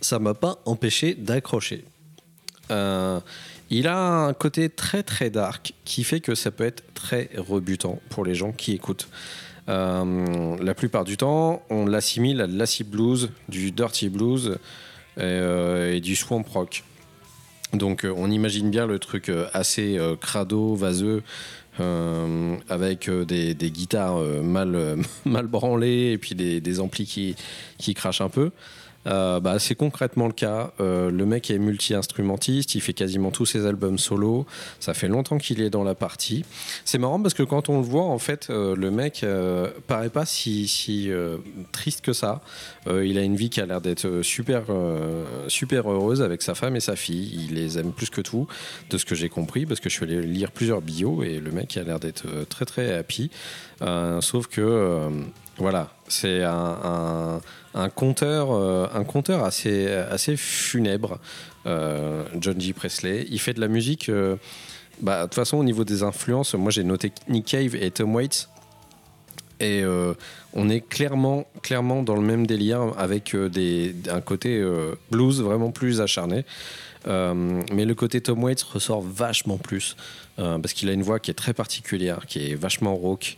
ça 0.00 0.20
m'a 0.20 0.34
pas 0.34 0.60
empêché 0.64 1.14
d'accrocher. 1.14 1.84
Euh, 2.70 3.18
il 3.68 3.88
a 3.88 3.98
un 3.98 4.32
côté 4.32 4.68
très 4.68 5.02
très 5.02 5.28
dark 5.28 5.74
qui 5.84 6.04
fait 6.04 6.20
que 6.20 6.36
ça 6.36 6.52
peut 6.52 6.64
être 6.64 6.84
très 6.94 7.30
rebutant 7.36 7.98
pour 8.10 8.24
les 8.24 8.36
gens 8.36 8.52
qui 8.52 8.72
écoutent. 8.74 9.08
Euh, 9.68 10.56
la 10.62 10.74
plupart 10.74 11.04
du 11.04 11.16
temps, 11.16 11.62
on 11.68 11.84
l'assimile 11.84 12.40
à 12.40 12.46
de 12.46 12.56
l'acid 12.56 12.88
blues, 12.88 13.30
du 13.48 13.72
dirty 13.72 14.08
blues 14.08 14.58
et, 15.18 15.96
et 15.96 16.00
du 16.00 16.14
swamp 16.14 16.44
rock. 16.48 16.84
Donc 17.72 18.06
on 18.06 18.30
imagine 18.30 18.70
bien 18.70 18.86
le 18.86 19.00
truc 19.00 19.32
assez 19.52 19.98
crado, 20.20 20.76
vaseux, 20.76 21.24
euh, 21.80 22.56
avec 22.68 23.08
euh, 23.08 23.24
des, 23.24 23.54
guitares 23.54 24.18
euh, 24.18 24.42
mal, 25.24 25.46
branlées 25.46 26.12
et 26.12 26.18
puis 26.18 26.34
des, 26.34 26.60
des 26.60 26.80
amplis 26.80 27.06
qui 27.78 27.94
crachent 27.94 28.20
un 28.20 28.28
peu. 28.28 28.50
Euh, 29.06 29.40
bah, 29.40 29.58
c'est 29.58 29.74
concrètement 29.74 30.26
le 30.26 30.32
cas. 30.32 30.72
Euh, 30.80 31.10
le 31.10 31.26
mec 31.26 31.50
est 31.50 31.58
multi-instrumentiste, 31.58 32.74
il 32.74 32.80
fait 32.80 32.92
quasiment 32.92 33.30
tous 33.30 33.46
ses 33.46 33.66
albums 33.66 33.98
solo. 33.98 34.46
Ça 34.80 34.94
fait 34.94 35.08
longtemps 35.08 35.38
qu'il 35.38 35.60
est 35.60 35.70
dans 35.70 35.84
la 35.84 35.94
partie. 35.94 36.44
C'est 36.84 36.98
marrant 36.98 37.20
parce 37.20 37.34
que 37.34 37.42
quand 37.42 37.68
on 37.68 37.78
le 37.78 37.84
voit, 37.84 38.04
en 38.04 38.18
fait, 38.18 38.48
euh, 38.50 38.74
le 38.76 38.90
mec 38.90 39.24
paraît 39.86 40.10
pas 40.10 40.26
si, 40.26 41.10
triste 41.72 42.00
que 42.00 42.12
ça. 42.12 42.40
Il 42.86 43.18
a 43.18 43.22
une 43.22 43.36
vie 43.36 43.50
qui 43.50 43.60
a 43.60 43.66
l'air 43.66 43.80
d'être 43.80 44.22
super, 44.22 44.64
super 45.48 45.90
heureuse 45.90 46.22
avec 46.22 46.42
sa 46.42 46.54
femme 46.54 46.76
et 46.76 46.80
sa 46.80 46.96
fille. 46.96 47.46
Il 47.48 47.54
les 47.54 47.78
aime 47.78 47.92
plus 47.92 48.10
que 48.10 48.20
tout, 48.20 48.46
de 48.90 48.98
ce 48.98 49.04
que 49.04 49.14
j'ai 49.14 49.28
compris, 49.28 49.66
parce 49.66 49.80
que 49.80 49.88
je 49.88 49.94
suis 49.94 50.04
allé 50.04 50.22
lire 50.22 50.50
plusieurs 50.50 50.80
bios 50.80 51.22
et 51.22 51.40
le 51.40 51.50
mec 51.50 51.76
a 51.76 51.82
l'air 51.82 52.00
d'être 52.00 52.26
très 52.48 52.64
très 52.64 52.94
happy. 52.94 53.30
Sauf 54.20 54.46
que 54.46 55.08
voilà, 55.58 55.90
c'est 56.08 56.42
un, 56.42 57.40
un 57.74 57.88
compteur, 57.88 58.52
euh, 58.52 58.86
un 58.94 59.04
assez, 59.44 59.88
assez 59.88 60.36
funèbre, 60.36 61.18
euh, 61.66 62.24
John 62.40 62.60
G. 62.60 62.72
Presley. 62.72 63.26
Il 63.30 63.40
fait 63.40 63.54
de 63.54 63.60
la 63.60 63.68
musique. 63.68 64.08
euh, 64.08 64.36
bah, 65.00 65.22
de 65.22 65.24
toute 65.24 65.34
façon, 65.34 65.58
au 65.58 65.64
niveau 65.64 65.84
des 65.84 66.04
influences, 66.04 66.54
moi 66.54 66.70
j'ai 66.70 66.84
noté 66.84 67.12
Nick 67.28 67.46
Cave 67.46 67.74
et 67.74 67.90
Tom 67.90 68.14
Waits. 68.14 68.48
Et 69.60 69.82
on 70.52 70.68
est 70.68 70.80
clairement, 70.80 71.46
clairement 71.62 72.02
dans 72.02 72.16
le 72.16 72.22
même 72.22 72.46
délire 72.46 72.92
avec 72.98 73.34
des, 73.34 73.94
un 74.10 74.20
côté 74.20 74.62
blues 75.10 75.40
vraiment 75.40 75.70
plus 75.70 76.00
acharné. 76.00 76.44
Mais 77.06 77.84
le 77.84 77.94
côté 77.94 78.20
Tom 78.20 78.42
Waits 78.42 78.62
ressort 78.62 79.00
vachement 79.00 79.56
plus 79.56 79.96
parce 80.36 80.72
qu'il 80.74 80.88
a 80.90 80.92
une 80.92 81.04
voix 81.04 81.18
qui 81.18 81.30
est 81.30 81.34
très 81.34 81.54
particulière, 81.54 82.26
qui 82.26 82.50
est 82.50 82.54
vachement 82.56 82.94
rauque. 82.94 83.36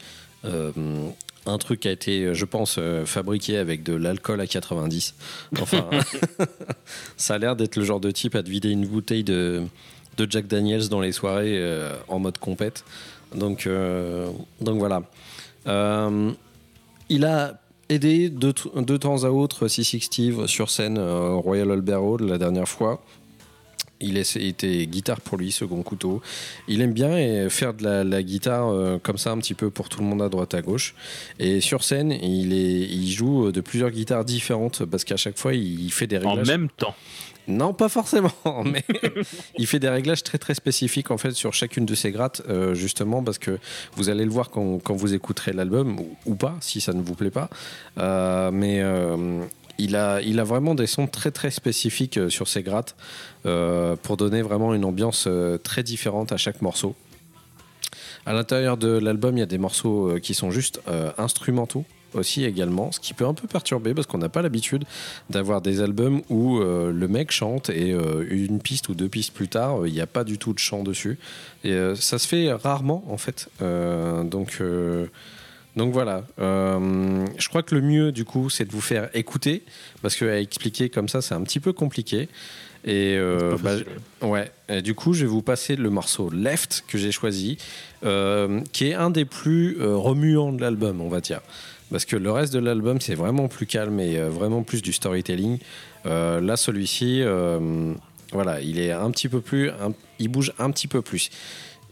Euh, 1.47 1.51
un 1.51 1.59
truc 1.59 1.80
qui 1.80 1.88
a 1.88 1.92
été, 1.92 2.34
je 2.34 2.44
pense, 2.44 2.76
euh, 2.78 3.05
fabriqué 3.07 3.57
avec 3.57 3.82
de 3.82 3.94
l'alcool 3.94 4.40
à 4.40 4.47
90. 4.47 5.14
Enfin, 5.61 5.88
ça 7.16 7.34
a 7.34 7.38
l'air 7.38 7.57
d'être 7.57 7.76
le 7.76 7.84
genre 7.84 8.01
de 8.01 8.11
type 8.11 8.34
à 8.34 8.42
te 8.42 8.51
vider 8.51 8.70
une 8.70 8.86
bouteille 8.86 9.24
de, 9.24 9.62
de 10.16 10.30
Jack 10.30 10.47
Daniels 10.47 10.88
dans 10.88 11.01
les 11.01 11.12
soirées 11.12 11.59
euh, 11.59 11.94
en 12.09 12.18
mode 12.18 12.38
compète. 12.38 12.84
Donc, 13.34 13.66
euh, 13.66 14.30
donc 14.61 14.78
voilà. 14.78 15.03
Euh, 15.66 16.32
il 17.09 17.24
a 17.24 17.61
aidé 17.88 18.30
de, 18.30 18.51
temps 18.97 19.24
à 19.24 19.30
autre 19.30 19.66
C6 19.66 20.03
Steve 20.03 20.47
sur 20.47 20.70
scène 20.70 20.99
euh, 20.99 21.30
au 21.30 21.40
Royal 21.40 21.70
Albert 21.70 22.03
Hall 22.03 22.22
la 22.22 22.38
dernière 22.38 22.68
fois. 22.68 23.03
Il 24.01 24.18
était 24.18 24.86
guitare 24.86 25.20
pour 25.20 25.38
lui, 25.38 25.53
second 25.53 25.82
couteau. 25.82 26.20
Il 26.68 26.80
aime 26.82 26.92
bien 26.92 27.16
et 27.16 27.49
faire 27.49 27.72
de 27.74 27.82
la, 27.84 28.05
la 28.05 28.22
guitare 28.22 28.68
euh, 28.68 28.99
comme 29.03 29.18
ça 29.18 29.30
un 29.30 29.38
petit 29.38 29.55
peu 29.55 29.70
pour 29.70 29.88
tout 29.88 30.01
le 30.01 30.07
monde 30.07 30.20
à 30.22 30.28
droite 30.28 30.55
à 30.55 30.62
gauche. 30.62 30.94
Et 31.38 31.61
sur 31.61 31.82
scène, 31.82 32.12
il, 32.12 32.53
est, 32.53 32.82
il 32.88 33.11
joue 33.11 33.51
de 33.53 33.61
plusieurs 33.61 33.90
guitares 33.90 34.24
différentes 34.24 34.84
parce 34.84 35.05
qu'à 35.05 35.16
chaque 35.16 35.38
fois, 35.38 35.55
il 35.55 35.90
fait 35.90 36.07
des 36.07 36.18
En 36.18 36.30
réglages. 36.30 36.47
même 36.47 36.68
temps. 36.68 36.94
Non, 37.49 37.72
pas 37.72 37.88
forcément, 37.88 38.32
mais 38.64 38.82
il 39.59 39.66
fait 39.68 39.78
des 39.78 39.88
réglages 39.88 40.24
très 40.24 40.36
très 40.36 40.55
spécifiques 40.55 41.12
en 41.12 41.16
fait 41.16 41.30
sur 41.30 41.55
chacune 41.55 41.86
de 41.86 41.94
ses 41.94 42.11
grattes, 42.11 42.42
euh, 42.49 42.74
justement 42.74 43.22
parce 43.22 43.38
que 43.38 43.59
vous 43.94 44.09
allez 44.09 44.24
le 44.24 44.30
voir 44.32 44.51
quand, 44.51 44.78
quand 44.82 44.94
vous 44.97 45.14
écouterez 45.14 45.53
l'album 45.53 46.01
ou, 46.01 46.09
ou 46.26 46.34
pas, 46.34 46.57
si 46.61 46.80
ça 46.80 46.92
ne 46.92 47.01
vous 47.01 47.14
plaît 47.14 47.30
pas. 47.30 47.49
Euh, 47.99 48.51
mais 48.51 48.80
euh, 48.80 49.44
il 49.79 49.97
a, 49.97 50.20
il 50.22 50.41
a 50.41 50.45
vraiment 50.45 50.74
des 50.74 50.87
sons 50.87 51.07
très 51.07 51.31
très 51.31 51.51
spécifiques 51.51 52.18
euh, 52.18 52.31
sur 52.31 52.49
ses 52.49 52.62
grattes 52.62 52.97
euh, 53.45 53.97
pour 53.97 54.16
donner 54.16 54.43
vraiment 54.43 54.74
une 54.74 54.85
ambiance 54.85 55.24
euh, 55.27 55.59
très 55.59 55.83
différente 55.83 56.33
à 56.33 56.37
chaque 56.37 56.62
morceau. 56.62 56.95
À 58.24 58.33
l'intérieur 58.33 58.77
de 58.77 58.89
l'album, 58.89 59.37
il 59.37 59.41
y 59.41 59.45
a 59.45 59.47
des 59.47 59.59
morceaux 59.59 60.18
qui 60.20 60.35
sont 60.35 60.51
juste 60.51 60.81
instrumentaux 61.16 61.85
aussi 62.12 62.45
également, 62.45 62.91
ce 62.91 62.99
qui 62.99 63.14
peut 63.14 63.24
un 63.24 63.35
peu 63.35 63.47
perturber 63.47 63.95
parce 63.95 64.09
qu'on 64.09 64.18
n'a 64.18 64.29
pas 64.29 64.43
l'habitude 64.43 64.83
d'avoir 65.31 65.61
des 65.61 65.81
albums 65.81 66.22
où 66.29 66.59
le 66.59 67.07
mec 67.07 67.31
chante 67.31 67.70
et 67.70 67.91
une 67.91 68.59
piste 68.59 68.89
ou 68.89 68.95
deux 68.97 69.09
pistes 69.09 69.33
plus 69.33 69.47
tard, 69.47 69.87
il 69.87 69.93
n'y 69.93 70.01
a 70.01 70.09
pas 70.09 70.24
du 70.24 70.39
tout 70.39 70.53
de 70.53 70.59
chant 70.59 70.83
dessus. 70.83 71.20
Et 71.62 71.79
ça 71.95 72.18
se 72.18 72.27
fait 72.27 72.53
rarement 72.53 73.05
en 73.07 73.16
fait. 73.16 73.49
Donc, 73.61 74.61
donc 75.77 75.93
voilà. 75.93 76.24
Euh, 76.41 77.24
je 77.39 77.49
crois 77.49 77.62
que 77.62 77.74
le 77.74 77.81
mieux 77.83 78.11
du 78.12 78.24
coup, 78.24 78.51
c'est 78.51 78.64
de 78.64 78.72
vous 78.72 78.81
faire 78.81 79.09
écouter 79.14 79.62
parce 80.03 80.16
qu'à 80.16 80.41
expliquer 80.41 80.89
comme 80.89 81.09
ça, 81.09 81.22
c'est 81.22 81.35
un 81.35 81.43
petit 81.43 81.61
peu 81.61 81.72
compliqué. 81.72 82.29
Et 82.85 83.16
euh, 83.18 83.57
bah. 83.62 83.72
Ouais, 84.22 84.51
et 84.68 84.81
du 84.81 84.95
coup, 84.95 85.12
je 85.12 85.22
vais 85.22 85.31
vous 85.31 85.43
passer 85.43 85.74
le 85.77 85.91
morceau 85.91 86.31
Left 86.31 86.85
que 86.87 86.99
j'ai 86.99 87.11
choisi, 87.11 87.59
euh, 88.05 88.61
qui 88.72 88.87
est 88.89 88.95
un 88.95 89.11
des 89.11 89.24
plus 89.24 89.77
euh, 89.81 89.97
remuants 89.97 90.53
de 90.53 90.61
l'album, 90.61 91.01
on 91.01 91.09
va 91.09 91.20
dire. 91.20 91.41
Parce 91.91 92.05
que 92.05 92.14
le 92.16 92.31
reste 92.31 92.53
de 92.53 92.59
l'album, 92.61 93.01
c'est 93.01 93.14
vraiment 93.16 93.49
plus 93.49 93.66
calme 93.66 93.99
et 94.01 94.18
vraiment 94.20 94.62
plus 94.62 94.83
du 94.83 94.93
storytelling. 94.93 95.59
Là, 96.05 96.57
celui-ci, 96.57 97.22
voilà, 98.33 98.61
il 98.61 98.79
est 98.81 98.91
un 98.93 99.11
petit 99.12 99.29
peu 99.29 99.41
plus. 99.41 99.70
un- 99.70 99.93
il 100.18 100.29
bouge 100.29 100.53
un 100.59 100.70
petit 100.70 100.89
peu 100.89 101.01
plus. 101.03 101.31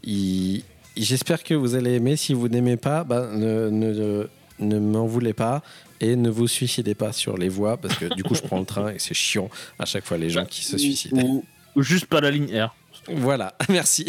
Il- 0.03 0.63
J'espère 0.97 1.43
que 1.43 1.53
vous 1.53 1.75
allez 1.75 1.93
aimer. 1.93 2.15
Si 2.15 2.33
vous 2.33 2.47
n'aimez 2.47 2.77
pas, 2.77 3.03
bah, 3.03 3.29
ne, 3.31 3.69
ne, 3.69 4.27
ne 4.59 4.79
m'en 4.79 5.05
voulez 5.05 5.33
pas. 5.33 5.61
Et 6.01 6.15
ne 6.15 6.29
vous 6.29 6.47
suicidez 6.47 6.93
pas 6.93 7.13
sur 7.13 7.37
les 7.37 7.47
voies, 7.47 7.77
parce 7.77 7.95
que 7.95 8.13
du 8.13 8.23
coup, 8.23 8.35
je 8.35 8.41
prends 8.41 8.59
le 8.59 8.65
train 8.65 8.89
et 8.89 8.99
c'est 8.99 9.13
chiant 9.13 9.49
à 9.79 9.85
chaque 9.85 10.05
fois 10.05 10.17
les 10.17 10.29
gens 10.29 10.45
qui 10.45 10.63
se 10.63 10.77
suicident. 10.77 11.21
Ou, 11.21 11.45
ou 11.75 11.83
juste 11.83 12.07
pas 12.07 12.19
la 12.19 12.31
ligne 12.31 12.61
R. 12.61 12.75
Voilà, 13.07 13.55
merci. 13.69 14.05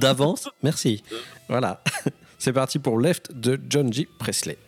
D'avance, 0.00 0.48
merci. 0.62 1.02
Voilà. 1.48 1.82
C'est 2.38 2.52
parti 2.52 2.78
pour 2.78 2.98
Left 2.98 3.32
de 3.34 3.58
John 3.68 3.92
G. 3.92 4.08
Presley. 4.18 4.58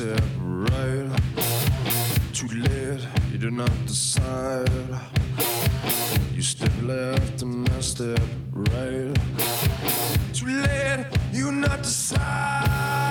Step 0.00 0.22
right. 0.38 1.10
Too 2.32 2.48
late, 2.48 3.06
you 3.30 3.36
do 3.36 3.50
not 3.50 3.70
decide. 3.86 4.70
You 6.32 6.40
step 6.40 6.72
left 6.82 7.42
and 7.42 7.68
I 7.68 7.80
step 7.80 8.18
right. 8.50 9.14
Too 10.32 10.46
late, 10.46 11.04
you 11.34 11.52
not 11.52 11.82
decide. 11.82 13.09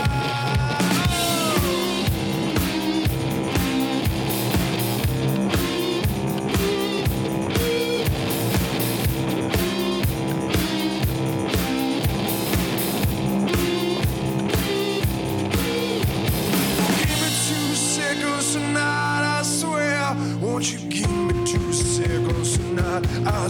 not 22.99 23.33
our 23.33 23.49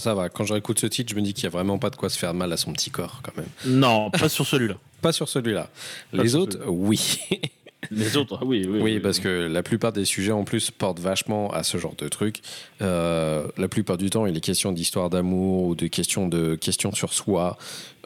Ça 0.00 0.14
va. 0.14 0.28
Quand 0.28 0.44
je 0.44 0.52
réécoute 0.52 0.78
ce 0.78 0.86
titre, 0.86 1.10
je 1.10 1.16
me 1.16 1.22
dis 1.22 1.34
qu'il 1.34 1.44
y 1.44 1.46
a 1.46 1.50
vraiment 1.50 1.78
pas 1.78 1.90
de 1.90 1.96
quoi 1.96 2.08
se 2.08 2.18
faire 2.18 2.34
mal 2.34 2.52
à 2.52 2.56
son 2.56 2.72
petit 2.72 2.90
corps, 2.90 3.20
quand 3.22 3.36
même. 3.36 3.46
Non, 3.66 4.10
pas 4.10 4.28
sur 4.28 4.46
celui-là. 4.46 4.74
Pas 5.02 5.12
sur 5.12 5.28
celui-là. 5.28 5.68
Les 6.14 6.30
sur 6.30 6.40
autres, 6.40 6.58
oui. 6.66 7.18
Les 7.92 8.16
autres, 8.16 8.44
oui, 8.44 8.66
oui. 8.68 8.80
Oui, 8.82 8.98
parce 8.98 9.20
que 9.20 9.28
la 9.46 9.62
plupart 9.62 9.92
des 9.92 10.04
sujets 10.06 10.32
en 10.32 10.42
plus 10.42 10.70
portent 10.72 10.98
vachement 10.98 11.52
à 11.52 11.62
ce 11.62 11.78
genre 11.78 11.94
de 11.96 12.08
truc. 12.08 12.40
Euh, 12.82 13.46
la 13.58 13.68
plupart 13.68 13.96
du 13.98 14.10
temps, 14.10 14.26
il 14.26 14.36
est 14.36 14.40
question 14.40 14.72
d'histoire 14.72 15.08
d'amour 15.10 15.64
ou 15.66 15.74
de 15.76 15.86
questions 15.86 16.26
de 16.26 16.56
questions 16.56 16.92
sur 16.92 17.12
soi. 17.12 17.58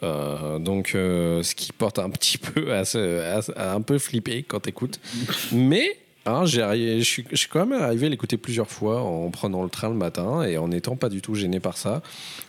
Euh, 0.03 0.59
donc, 0.59 0.91
euh, 0.93 1.41
ce 1.41 1.55
qui 1.55 1.71
porte 1.71 1.97
un 1.97 2.09
petit 2.11 2.37
peu 2.37 2.73
à, 2.75 2.85
se- 2.85 3.21
à- 3.21 3.71
à 3.71 3.73
un 3.73 3.81
peu 3.81 3.97
flipper 3.97 4.43
quand 4.43 4.59
t'écoutes. 4.59 4.99
Mais 5.51 5.97
j'ai 6.45 6.61
arri- 6.61 6.99
je 6.99 7.35
suis 7.35 7.47
quand 7.49 7.65
même 7.65 7.81
arrivé 7.81 8.05
à 8.05 8.09
l'écouter 8.09 8.37
plusieurs 8.37 8.69
fois 8.69 9.01
en 9.01 9.29
prenant 9.31 9.63
le 9.63 9.69
train 9.69 9.89
le 9.89 9.95
matin 9.95 10.43
et 10.43 10.57
en 10.57 10.67
n'étant 10.67 10.95
pas 10.95 11.09
du 11.09 11.21
tout 11.21 11.33
gêné 11.35 11.59
par 11.59 11.77
ça 11.77 12.01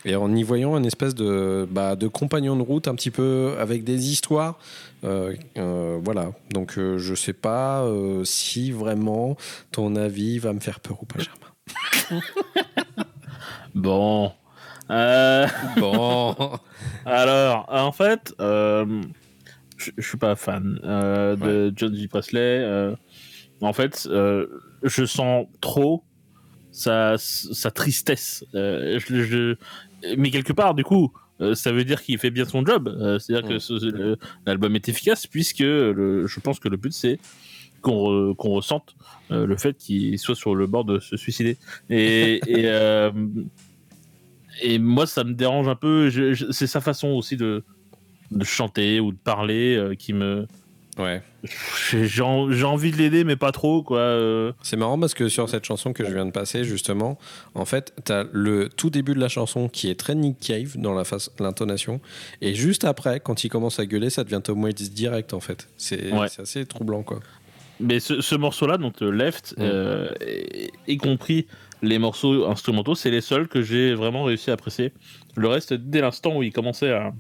et 0.04 0.14
en 0.14 0.34
y 0.34 0.42
voyant 0.42 0.76
une 0.76 0.84
espèce 0.84 1.14
de, 1.14 1.66
bah, 1.70 1.96
de 1.96 2.06
compagnon 2.06 2.54
de 2.56 2.62
route 2.62 2.86
un 2.86 2.94
petit 2.94 3.10
peu 3.10 3.54
avec 3.58 3.82
des 3.84 4.10
histoires. 4.10 4.58
Euh, 5.04 5.34
euh, 5.56 5.98
voilà, 6.04 6.32
donc 6.50 6.76
euh, 6.78 6.98
je 6.98 7.14
sais 7.14 7.32
pas 7.32 7.82
euh, 7.82 8.24
si 8.24 8.70
vraiment 8.72 9.36
ton 9.72 9.96
avis 9.96 10.38
va 10.38 10.52
me 10.52 10.60
faire 10.60 10.78
peur 10.80 10.98
ou 11.02 11.06
pas, 11.06 11.18
Germain. 11.18 12.22
Bon. 13.74 14.32
Bon, 15.78 16.36
alors, 17.06 17.64
en 17.70 17.92
fait, 17.92 18.34
je 18.38 19.00
je 19.78 20.06
suis 20.06 20.18
pas 20.18 20.36
fan 20.36 20.78
de 20.82 21.72
John 21.74 21.94
V. 21.96 22.08
Presley. 22.08 22.94
En 23.68 23.72
fait, 23.72 24.06
euh, 24.10 24.46
je 24.82 25.04
sens 25.04 25.46
trop 25.60 26.04
sa, 26.70 27.16
sa 27.18 27.70
tristesse. 27.70 28.44
Euh, 28.54 28.98
je- 28.98 29.22
je- 29.24 29.56
mais 30.16 30.30
quelque 30.30 30.52
part, 30.52 30.74
du 30.74 30.84
coup, 30.84 31.12
euh, 31.40 31.54
ça 31.54 31.72
veut 31.72 31.84
dire 31.84 32.02
qu'il 32.02 32.18
fait 32.18 32.30
bien 32.30 32.44
son 32.44 32.64
job. 32.64 32.88
C'est-à-dire 33.20 33.48
que 33.48 34.12
Mm. 34.12 34.16
l'album 34.46 34.74
est 34.76 34.88
efficace, 34.88 35.26
puisque 35.26 35.60
le- 35.60 36.26
je 36.26 36.40
pense 36.40 36.58
que 36.60 36.68
le 36.68 36.76
but, 36.76 36.92
c'est 36.92 37.18
qu'on 37.82 38.32
re- 38.32 38.34
ressente 38.54 38.94
euh, 39.32 39.46
le 39.46 39.56
fait 39.56 39.76
qu'il 39.76 40.18
soit 40.18 40.34
sur 40.36 40.54
le 40.54 40.66
bord 40.66 40.84
de 40.84 40.98
se 40.98 41.16
suicider. 41.16 41.56
Et, 41.90 42.36
et, 42.36 42.40
euh, 42.66 43.10
et 44.62 44.78
moi, 44.78 45.06
ça 45.06 45.24
me 45.24 45.32
dérange 45.34 45.68
un 45.68 45.74
peu. 45.74 46.10
C'est 46.50 46.66
sa 46.66 46.80
façon 46.80 47.08
aussi 47.08 47.36
de, 47.36 47.64
de 48.30 48.44
chanter 48.44 49.00
ou 49.00 49.12
de 49.12 49.16
parler 49.18 49.76
euh, 49.76 49.94
qui 49.94 50.12
me. 50.12 50.46
Ouais. 50.98 51.22
J'ai 51.90 52.06
j'ai 52.06 52.22
en- 52.22 52.50
j'ai 52.52 52.64
envie 52.64 52.90
de 52.92 52.96
l'aider, 52.96 53.24
mais 53.24 53.36
pas 53.36 53.50
trop, 53.52 53.82
quoi. 53.82 53.98
euh. 53.98 54.52
C'est 54.62 54.76
marrant 54.76 54.98
parce 54.98 55.14
que 55.14 55.28
sur 55.28 55.48
cette 55.48 55.64
chanson 55.64 55.92
que 55.92 56.04
je 56.04 56.12
viens 56.12 56.26
de 56.26 56.30
passer, 56.30 56.64
justement, 56.64 57.18
en 57.54 57.64
fait, 57.64 57.92
t'as 58.04 58.24
le 58.32 58.68
tout 58.68 58.90
début 58.90 59.14
de 59.14 59.20
la 59.20 59.28
chanson 59.28 59.68
qui 59.68 59.90
est 59.90 59.98
très 59.98 60.14
Nick 60.14 60.38
Cave 60.40 60.76
dans 60.76 60.94
la 60.94 61.04
face- 61.04 61.30
l'intonation, 61.40 62.00
et 62.40 62.54
juste 62.54 62.84
après, 62.84 63.20
quand 63.20 63.42
il 63.44 63.48
commence 63.48 63.78
à 63.80 63.86
gueuler, 63.86 64.10
ça 64.10 64.22
devient 64.24 64.40
Tom 64.42 64.62
Waits 64.62 64.92
direct, 64.92 65.34
en 65.34 65.40
fait. 65.40 65.68
C'est 65.76 66.12
Ouais. 66.12 66.28
assez 66.38 66.64
troublant, 66.66 67.02
quoi. 67.02 67.20
Mais 67.80 67.98
ce, 67.98 68.20
ce 68.20 68.34
morceau-là, 68.36 68.76
donc 68.78 69.00
Left, 69.00 69.54
Mm. 69.56 69.62
euh, 69.62 70.08
y, 70.86 70.92
y 70.92 70.96
compris 70.98 71.46
les 71.82 71.98
morceaux 71.98 72.46
instrumentaux, 72.46 72.94
c'est 72.94 73.10
les 73.10 73.20
seuls 73.22 73.48
que 73.48 73.60
j'ai 73.62 73.92
vraiment 73.94 74.22
réussi 74.22 74.50
à 74.50 74.52
apprécier. 74.54 74.92
Le 75.34 75.48
reste, 75.48 75.72
dès 75.74 76.00
l'instant 76.00 76.36
où 76.36 76.44
il 76.44 76.52
commençait 76.52 76.92
à, 76.92 77.12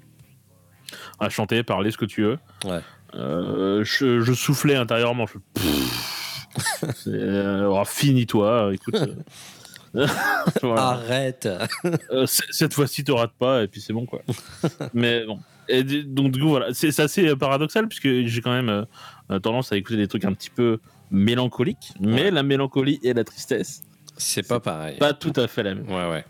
à 1.18 1.28
chanter, 1.30 1.64
parler, 1.64 1.90
ce 1.90 1.96
que 1.96 2.04
tu 2.04 2.22
veux, 2.22 2.38
Ouais. 2.64 2.78
Euh, 3.14 3.84
je, 3.84 4.20
je 4.20 4.32
soufflais 4.32 4.76
intérieurement. 4.76 5.26
Je... 5.26 5.38
Euh, 7.06 7.66
oh, 7.66 7.82
Finis-toi, 7.86 8.72
écoute. 8.74 8.96
Voilà. 10.62 10.82
Arrête 10.82 11.48
Euh, 12.10 12.26
cette 12.26 12.72
fois-ci, 12.74 13.04
te 13.04 13.12
rate 13.12 13.32
pas, 13.38 13.62
et 13.62 13.68
puis 13.68 13.80
c'est 13.80 13.92
bon, 13.92 14.06
quoi. 14.06 14.20
Mais 14.94 15.24
bon. 15.26 15.38
Et 15.68 15.82
donc, 15.84 16.32
du 16.32 16.40
coup, 16.40 16.48
voilà. 16.48 16.72
C'est 16.74 16.98
assez 17.00 17.34
paradoxal, 17.36 17.88
puisque 17.88 18.26
j'ai 18.26 18.40
quand 18.42 18.52
même 18.52 18.86
tendance 19.42 19.72
à 19.72 19.76
écouter 19.76 19.96
des 19.96 20.08
trucs 20.08 20.24
un 20.24 20.32
petit 20.32 20.50
peu 20.50 20.78
mélancoliques, 21.10 21.92
mais 22.00 22.24
Ouais. 22.24 22.30
la 22.30 22.42
mélancolie 22.42 23.00
et 23.02 23.12
la 23.14 23.24
tristesse, 23.24 23.82
C'est 24.16 24.46
pas 24.46 24.60
pareil. 24.60 24.98
pas 24.98 25.12
tout 25.14 25.32
à 25.36 25.46
fait 25.46 25.62
la 25.62 25.74
même. 25.74 25.88
Ouais, 25.88 26.10
ouais. 26.10 26.24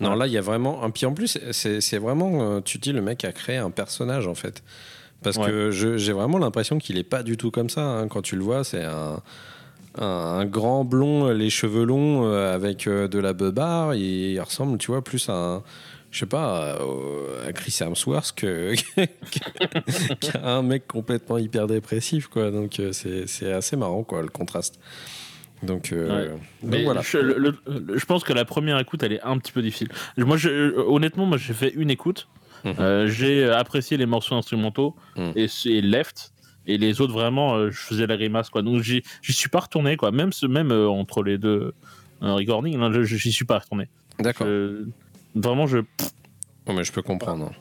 Non, 0.00 0.14
là, 0.14 0.26
il 0.26 0.32
y 0.32 0.38
a 0.38 0.42
vraiment. 0.42 0.82
un 0.82 0.90
Puis 0.90 1.06
en 1.06 1.12
plus, 1.14 1.38
c'est 1.52 1.98
vraiment. 1.98 2.60
Tu 2.62 2.78
dis, 2.78 2.92
le 2.92 3.02
mec 3.02 3.24
a 3.24 3.32
créé 3.32 3.56
un 3.58 3.70
personnage, 3.70 4.26
en 4.26 4.34
fait. 4.34 4.62
Parce 5.22 5.36
Ouais. 5.36 5.46
que 5.46 5.70
j'ai 5.70 6.12
vraiment 6.12 6.38
l'impression 6.38 6.78
qu'il 6.78 6.98
est 6.98 7.02
pas 7.04 7.22
du 7.22 7.36
tout 7.36 7.50
comme 7.50 7.68
ça. 7.70 7.82
hein. 7.82 8.08
Quand 8.08 8.22
tu 8.22 8.36
le 8.36 8.42
vois, 8.42 8.64
c'est 8.64 8.84
un, 8.84 9.20
un, 9.98 10.04
un 10.04 10.44
grand 10.46 10.84
blond, 10.84 11.26
euh, 11.28 11.32
les 11.34 11.50
cheveux 11.50 11.84
longs, 11.84 12.24
euh, 12.26 12.54
avec 12.54 12.86
euh, 12.86 13.08
de 13.08 13.18
la 13.18 13.32
beubare. 13.32 13.94
Il, 13.94 14.02
il 14.32 14.40
ressemble, 14.40 14.78
tu 14.78 14.88
vois, 14.90 15.02
plus 15.02 15.28
à 15.28 15.34
un. 15.34 15.62
Je 16.10 16.18
sais 16.18 16.26
pas, 16.26 16.74
à, 16.74 17.48
à 17.48 17.52
Chris 17.54 17.74
Hemsworth 17.80 18.32
que- 18.36 18.74
qu'à 20.20 20.40
un 20.46 20.62
mec 20.62 20.86
complètement 20.86 21.38
hyper 21.38 21.66
dépressif, 21.66 22.26
quoi. 22.28 22.50
Donc 22.50 22.80
euh, 22.80 22.90
c'est 22.92 23.52
assez 23.52 23.76
marrant, 23.76 24.02
quoi, 24.02 24.22
le 24.22 24.28
contraste. 24.28 24.78
Donc, 25.62 25.92
euh, 25.92 26.34
voilà. 26.60 27.02
je, 27.02 27.18
le- 27.18 27.38
le- 27.38 27.54
le- 27.66 27.96
je 27.96 28.04
pense 28.04 28.24
que 28.24 28.32
la 28.32 28.44
première 28.44 28.78
écoute, 28.80 29.02
elle 29.04 29.12
est 29.12 29.22
un 29.22 29.38
petit 29.38 29.52
peu 29.52 29.62
difficile. 29.62 29.88
Moi, 30.16 30.36
je- 30.36 30.48
euh, 30.50 30.84
honnêtement, 30.88 31.24
moi, 31.24 31.38
j'ai 31.38 31.54
fait 31.54 31.72
une 31.74 31.88
écoute. 31.90 32.26
Mhm. 32.64 32.74
Euh, 32.80 33.06
j'ai 33.08 33.48
apprécié 33.50 33.96
les 33.96 34.06
morceaux 34.06 34.34
instrumentaux 34.34 34.94
Mhm. 35.16 35.32
et, 35.36 35.46
et 35.66 35.80
Left. 35.80 36.32
Et 36.66 36.78
les 36.78 37.00
autres, 37.00 37.12
vraiment, 37.12 37.56
euh, 37.56 37.70
je 37.70 37.78
faisais 37.80 38.06
la 38.06 38.16
grimace, 38.16 38.48
quoi. 38.48 38.62
Donc, 38.62 38.82
j'y 38.82 39.02
suis 39.22 39.48
pas 39.48 39.58
retourné, 39.60 39.96
quoi. 39.96 40.12
Même, 40.12 40.32
ce, 40.32 40.46
même 40.46 40.70
euh, 40.70 40.88
entre 40.88 41.24
les 41.24 41.36
deux 41.36 41.74
euh, 42.22 42.34
recordings, 42.34 42.78
là, 42.78 42.90
je- 42.92 43.02
j'y 43.02 43.32
suis 43.32 43.44
pas 43.44 43.58
retourné. 43.58 43.88
D'accord. 44.20 44.46
Vraiment, 45.34 45.66
je. 45.66 45.78
Oh, 46.66 46.72
mais 46.72 46.84
je 46.84 46.92
peux 46.92 47.02
comprendre. 47.02 47.46
hein. 47.46 47.52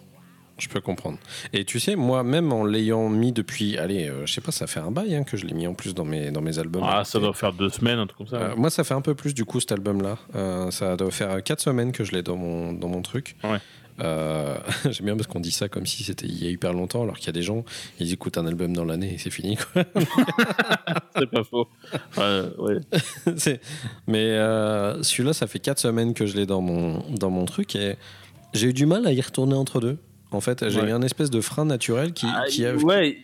Je 0.59 0.67
peux 0.69 0.79
comprendre. 0.81 1.17
Et 1.53 1.65
tu 1.65 1.79
sais, 1.79 1.95
moi, 1.95 2.21
même 2.23 2.53
en 2.53 2.63
l'ayant 2.63 3.09
mis 3.09 3.31
depuis, 3.31 3.79
allez, 3.79 4.07
euh, 4.09 4.27
je 4.27 4.31
sais 4.33 4.41
pas, 4.41 4.51
ça 4.51 4.67
fait 4.67 4.79
un 4.79 4.91
bail 4.91 5.15
hein, 5.15 5.23
que 5.23 5.35
je 5.35 5.47
l'ai 5.47 5.55
mis 5.55 5.65
en 5.65 5.73
plus 5.73 5.95
dans 5.95 6.05
mes, 6.05 6.29
dans 6.29 6.41
mes 6.41 6.59
albums. 6.59 6.83
Ah, 6.85 7.03
ça 7.03 7.17
doit 7.17 7.33
faire 7.33 7.51
deux 7.53 7.69
semaines, 7.69 7.97
un 7.97 8.05
truc 8.05 8.19
comme 8.19 8.27
ça. 8.27 8.35
Euh, 8.51 8.55
moi, 8.55 8.69
ça 8.69 8.83
fait 8.83 8.93
un 8.93 9.01
peu 9.01 9.15
plus 9.15 9.33
du 9.33 9.43
coup 9.43 9.59
cet 9.59 9.71
album-là. 9.71 10.19
Euh, 10.35 10.69
ça 10.69 10.95
doit 10.97 11.09
faire 11.09 11.41
4 11.41 11.59
semaines 11.61 11.91
que 11.91 12.03
je 12.03 12.11
l'ai 12.11 12.21
dans 12.21 12.35
mon, 12.35 12.73
dans 12.73 12.89
mon 12.89 13.01
truc. 13.01 13.35
Ouais. 13.43 13.57
Euh, 14.01 14.55
J'aime 14.89 15.05
bien 15.05 15.15
parce 15.15 15.27
qu'on 15.27 15.39
dit 15.39 15.51
ça 15.51 15.69
comme 15.69 15.85
si 15.85 16.03
c'était 16.03 16.25
il 16.25 16.43
y 16.43 16.47
a 16.47 16.49
hyper 16.49 16.73
longtemps, 16.73 17.03
alors 17.03 17.17
qu'il 17.17 17.27
y 17.27 17.29
a 17.29 17.33
des 17.33 17.43
gens, 17.43 17.63
ils 17.99 18.11
écoutent 18.13 18.37
un 18.37 18.47
album 18.47 18.75
dans 18.75 18.85
l'année 18.85 19.13
et 19.13 19.17
c'est 19.17 19.29
fini. 19.29 19.57
C'est 21.17 21.29
pas 21.29 21.43
faux. 21.43 21.67
Ouais, 22.17 22.41
ouais. 22.57 22.79
C'est- 23.37 23.61
Mais 24.07 24.17
euh, 24.31 25.01
celui-là, 25.03 25.33
ça 25.33 25.47
fait 25.47 25.59
4 25.59 25.77
semaines 25.79 26.13
que 26.13 26.25
je 26.25 26.35
l'ai 26.35 26.45
dans 26.45 26.61
mon, 26.61 27.03
dans 27.09 27.29
mon 27.29 27.45
truc 27.45 27.75
et 27.75 27.95
j'ai 28.53 28.67
eu 28.69 28.73
du 28.73 28.85
mal 28.85 29.05
à 29.05 29.11
y 29.11 29.21
retourner 29.21 29.55
entre 29.55 29.79
deux. 29.79 29.97
En 30.31 30.41
fait, 30.41 30.67
j'ai 30.69 30.79
Ouais. 30.81 30.89
eu 30.89 30.93
un 30.93 31.01
espèce 31.01 31.29
de 31.29 31.41
frein 31.41 31.65
naturel 31.65 32.13
qui, 32.13 32.25
Ah, 32.27 32.45
qui 32.47 32.65
a. 32.65 32.73
ouais, 32.75 33.17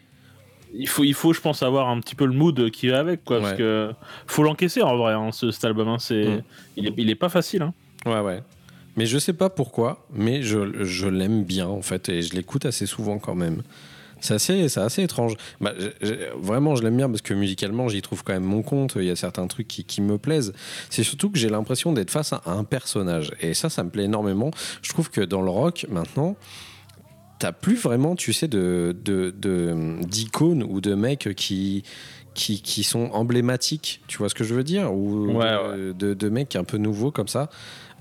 il 0.75 0.88
faut, 0.89 1.03
il 1.05 1.13
faut, 1.13 1.32
je 1.34 1.39
pense, 1.39 1.63
avoir 1.63 1.88
un 1.89 1.99
petit 2.01 2.15
peu 2.15 2.25
le 2.25 2.34
mood 2.34 2.69
qui 2.71 2.89
va 2.89 2.99
avec, 2.99 3.23
quoi. 3.23 3.39
Parce 3.39 3.53
que 3.53 3.91
faut 4.28 4.43
l'encaisser 4.43 4.82
en 4.82 4.97
vrai, 4.97 5.13
hein, 5.13 5.32
ce, 5.32 5.49
cet 5.51 5.63
album. 5.65 5.88
hein, 5.88 5.97
c'est, 5.99 6.25
Mm. 6.25 6.41
il, 6.75 6.88
est, 6.88 6.93
il 6.97 7.09
est 7.09 7.15
pas 7.15 7.30
facile. 7.30 7.61
Hein. 7.61 7.73
Ouais, 8.05 8.19
ouais. 8.19 8.43
Mais 8.97 9.05
je 9.05 9.17
sais 9.17 9.33
pas 9.33 9.49
pourquoi, 9.49 10.05
mais 10.13 10.41
je, 10.41 10.83
je 10.83 11.07
l'aime 11.07 11.43
bien 11.43 11.67
en 11.67 11.81
fait 11.81 12.09
et 12.09 12.21
je 12.21 12.33
l'écoute 12.33 12.65
assez 12.65 12.85
souvent 12.85 13.19
quand 13.19 13.35
même. 13.35 13.61
C'est 14.19 14.33
assez, 14.33 14.67
c'est 14.67 14.79
assez 14.79 15.03
étrange. 15.03 15.35
Bah, 15.61 15.73
je- 15.77 15.89
je- 16.07 16.15
vraiment, 16.41 16.75
je 16.75 16.81
l'aime 16.81 16.97
bien 16.97 17.07
parce 17.07 17.21
que 17.21 17.35
musicalement, 17.35 17.87
j'y 17.87 18.01
trouve 18.01 18.23
quand 18.23 18.33
même 18.33 18.43
mon 18.43 18.63
compte. 18.63 18.93
Il 18.95 19.03
y 19.03 19.11
a 19.11 19.15
certains 19.15 19.45
trucs 19.45 19.67
qui, 19.67 19.83
qui 19.83 20.01
me 20.01 20.17
plaisent. 20.17 20.53
C'est 20.89 21.03
surtout 21.03 21.29
que 21.29 21.37
j'ai 21.37 21.49
l'impression 21.49 21.93
d'être 21.93 22.09
face 22.09 22.33
à 22.33 22.41
un 22.47 22.63
personnage. 22.63 23.31
Et 23.41 23.53
ça, 23.53 23.69
ça 23.69 23.83
me 23.83 23.91
plaît 23.91 24.05
énormément. 24.05 24.49
Je 24.81 24.89
trouve 24.89 25.11
que 25.11 25.21
dans 25.21 25.43
le 25.43 25.51
rock, 25.51 25.85
maintenant, 25.91 26.35
t'as 27.37 27.51
plus 27.51 27.75
vraiment, 27.75 28.15
tu 28.15 28.33
sais, 28.33 28.47
de, 28.47 28.95
de, 29.05 29.29
de- 29.37 30.03
d'icônes 30.03 30.63
ou 30.63 30.81
de 30.81 30.95
mecs 30.95 31.35
qui, 31.35 31.83
qui, 32.33 32.63
qui 32.63 32.81
sont 32.83 33.11
emblématiques. 33.13 34.01
Tu 34.07 34.17
vois 34.17 34.29
ce 34.29 34.33
que 34.35 34.43
je 34.43 34.55
veux 34.55 34.63
dire? 34.63 34.91
Ou 34.91 35.37
Ouais, 35.37 35.51
de, 35.77 35.91
de- 35.93 36.13
de 36.15 36.29
mecs 36.29 36.55
un 36.55 36.63
peu 36.63 36.77
nouveaux 36.79 37.11
comme 37.11 37.27
ça. 37.27 37.51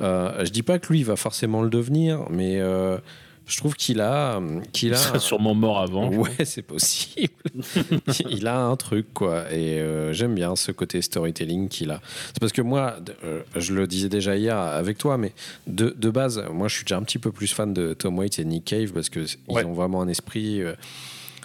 Euh, 0.01 0.44
je 0.44 0.51
dis 0.51 0.62
pas 0.62 0.78
que 0.78 0.92
lui 0.92 1.03
va 1.03 1.16
forcément 1.16 1.62
le 1.62 1.70
devenir, 1.70 2.24
mais 2.30 2.61
euh, 2.61 2.99
Je 3.47 3.57
trouve 3.59 3.74
qu'il 3.76 4.01
a, 4.01 4.40
qu'il 4.72 4.88
Il 4.88 4.94
a, 4.94 4.97
serait 4.97 5.20
sûrement 5.20 5.55
mort 5.55 5.78
avant. 5.80 6.11
Ouais, 6.12 6.44
c'est 6.44 6.62
possible. 6.62 7.32
il 8.30 8.47
a 8.49 8.59
un 8.61 8.74
truc, 8.76 9.07
quoi. 9.14 9.44
Et 9.53 9.78
euh, 9.80 10.12
j'aime 10.12 10.34
bien 10.34 10.57
ce 10.57 10.72
côté 10.72 11.01
storytelling 11.01 11.68
qu'il 11.68 11.90
a. 11.92 12.01
C'est 12.28 12.40
parce 12.40 12.53
que 12.53 12.62
moi, 12.62 12.97
euh, 13.24 13.42
je 13.55 13.72
le 13.72 13.86
disais 13.86 14.09
déjà 14.09 14.36
hier 14.36 14.57
avec 14.59 14.99
toi, 14.99 15.16
mais 15.16 15.32
de, 15.68 15.94
de 15.97 16.11
base, 16.11 16.42
moi, 16.53 16.66
je 16.68 16.74
suis 16.74 16.84
déjà 16.84 16.97
un 16.99 17.03
petit 17.03 17.18
peu 17.20 17.30
plus 17.32 17.53
fan 17.53 17.72
de 17.72 17.94
Tom 17.94 18.18
Waits 18.18 18.38
et 18.40 18.44
Nick 18.44 18.64
Cave 18.64 18.92
parce 18.92 19.09
qu'ils 19.11 19.26
Ouais. 19.49 19.64
ont 19.64 19.72
vraiment 19.74 20.03
un 20.03 20.09
esprit. 20.09 20.61
euh, 20.61 20.74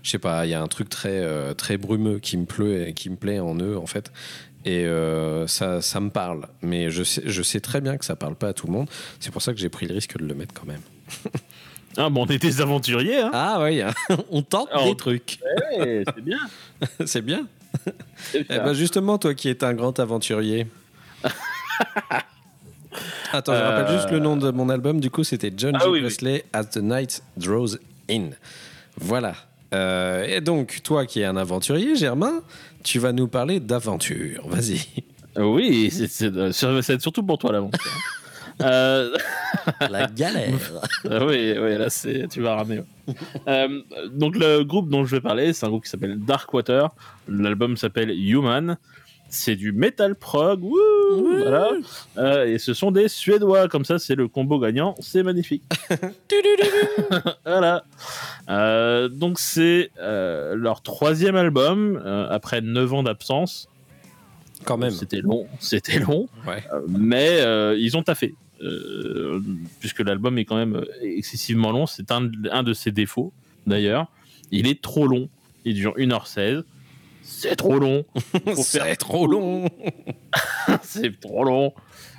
je 0.03 0.09
sais 0.09 0.17
pas, 0.19 0.47
il 0.47 0.49
y 0.49 0.55
a 0.55 0.61
un 0.63 0.67
truc 0.67 0.89
très, 0.89 1.53
très 1.53 1.77
brumeux 1.77 2.17
qui 2.17 2.35
me, 2.35 2.45
plaît, 2.45 2.91
qui 2.95 3.11
me 3.11 3.15
plaît 3.17 3.39
en 3.39 3.55
eux, 3.59 3.77
en 3.77 3.85
fait. 3.85 4.11
Et 4.65 4.85
euh, 4.85 5.47
ça, 5.47 5.81
ça 5.81 5.99
me 5.99 6.09
parle. 6.09 6.47
Mais 6.61 6.91
je 6.91 7.03
sais, 7.03 7.23
je 7.25 7.41
sais 7.41 7.59
très 7.59 7.81
bien 7.81 7.97
que 7.97 8.05
ça 8.05 8.15
parle 8.15 8.35
pas 8.35 8.49
à 8.49 8.53
tout 8.53 8.67
le 8.67 8.73
monde. 8.73 8.87
C'est 9.19 9.31
pour 9.31 9.41
ça 9.41 9.53
que 9.53 9.59
j'ai 9.59 9.69
pris 9.69 9.87
le 9.87 9.93
risque 9.95 10.17
de 10.17 10.25
le 10.25 10.33
mettre 10.33 10.53
quand 10.53 10.67
même. 10.67 10.81
Ah, 11.97 12.09
bon, 12.09 12.23
on 12.23 12.27
est 12.27 12.37
des 12.41 12.61
aventuriers, 12.61 13.19
hein. 13.19 13.31
Ah 13.33 13.59
oui, 13.61 13.81
on 14.31 14.41
tente 14.41 14.69
Ah, 14.71 14.85
des 14.85 14.95
trucs. 14.95 15.39
Ouais, 15.77 16.05
c'est 16.15 16.23
bien. 16.23 16.37
C'est 17.05 17.21
bien. 17.21 17.45
Eh 18.33 18.43
bien. 18.45 18.63
ben 18.63 18.73
justement, 18.73 19.17
toi 19.17 19.33
qui 19.33 19.49
es 19.49 19.61
un 19.61 19.73
grand 19.73 19.99
aventurier. 19.99 20.67
Attends, 23.33 23.53
je 23.53 23.57
Euh, 23.59 23.69
rappelle 23.69 23.95
juste 23.97 24.09
le 24.11 24.19
nom 24.19 24.35
de 24.35 24.51
mon 24.51 24.69
album. 24.69 24.99
Du 24.99 25.09
coup, 25.09 25.23
c'était 25.23 25.51
John 25.55 25.75
Ah 25.75 25.83
G. 25.83 25.89
oui, 25.89 25.99
oui. 25.99 26.01
Presley 26.01 26.45
As 26.53 26.65
the 26.65 26.77
Night 26.77 27.23
Draws 27.37 27.77
In. 28.09 28.29
Voilà. 28.97 29.33
Euh, 29.73 30.25
et 30.25 30.41
donc, 30.41 30.79
toi 30.83 31.05
qui 31.05 31.21
es 31.21 31.25
un 31.25 31.37
aventurier, 31.37 31.95
Germain, 31.95 32.41
tu 32.83 32.99
vas 32.99 33.11
nous 33.11 33.27
parler 33.27 33.59
d'aventure. 33.59 34.47
Vas-y. 34.47 34.81
Oui, 35.37 35.89
c'est- 35.91 36.25
être 36.25 37.01
surtout 37.01 37.23
pour 37.23 37.37
toi 37.37 37.51
l'aventure. 37.53 37.79
euh, 38.61 39.15
La 39.89 40.07
galère. 40.07 40.53
Euh, 41.05 41.25
oui, 41.27 41.55
oui, 41.57 41.77
là, 41.77 41.89
c'est, 41.89 42.27
tu 42.27 42.41
vas 42.41 42.55
ramener. 42.55 42.79
ouais. 43.07 43.13
Euh, 43.47 43.81
donc, 44.13 44.35
le 44.37 44.63
groupe 44.63 44.89
dont 44.89 45.05
je 45.05 45.15
vais 45.15 45.21
parler, 45.21 45.53
c'est 45.53 45.65
un 45.65 45.69
groupe 45.69 45.83
qui 45.83 45.89
s'appelle 45.89 46.19
Darkwater. 46.19 46.89
L'album 47.27 47.77
s'appelle 47.77 48.11
Human. 48.11 48.77
C'est 49.33 49.55
du 49.55 49.71
metal 49.71 50.15
prog. 50.15 50.61
wouh, 50.61 50.75
voilà. 51.41 51.71
Euh, 52.17 52.45
et 52.45 52.59
ce 52.59 52.73
sont 52.73 52.91
des 52.91 53.07
Suédois. 53.07 53.69
Comme 53.69 53.85
ça, 53.85 53.97
c'est 53.97 54.15
le 54.15 54.27
combo 54.27 54.59
gagnant. 54.59 54.93
C'est 54.99 55.23
magnifique. 55.23 55.63
voilà. 57.45 57.85
Euh, 58.49 59.07
donc, 59.07 59.39
c'est 59.39 59.89
euh, 59.99 60.55
leur 60.55 60.81
troisième 60.81 61.37
album 61.37 62.01
euh, 62.05 62.27
après 62.29 62.59
9 62.59 62.93
ans 62.93 63.03
d'absence. 63.03 63.69
Quand 64.65 64.77
même. 64.77 64.91
C'était 64.91 65.21
long. 65.21 65.47
C'était 65.61 65.99
long. 65.99 66.27
Ouais. 66.45 66.63
Euh, 66.73 66.81
mais 66.89 67.39
euh, 67.39 67.77
ils 67.79 67.95
ont 67.95 68.03
taffé. 68.03 68.35
Euh, 68.61 69.39
puisque 69.79 70.01
l'album 70.01 70.37
est 70.37 70.45
quand 70.45 70.57
même 70.57 70.83
excessivement 71.01 71.71
long. 71.71 71.85
C'est 71.87 72.11
un, 72.11 72.29
un 72.51 72.63
de 72.63 72.73
ses 72.73 72.91
défauts, 72.91 73.31
d'ailleurs. 73.65 74.07
Il 74.51 74.67
est 74.67 74.81
trop 74.81 75.07
long. 75.07 75.29
Il 75.63 75.75
dure 75.75 75.95
1h16. 75.95 76.63
C'est 77.33 77.55
trop 77.55 77.79
long. 77.79 78.03
C'est 78.55 78.95
trop 78.97 79.25
long. 79.27 79.67
c'est 80.83 81.19
trop 81.19 81.43
long. 81.43 81.73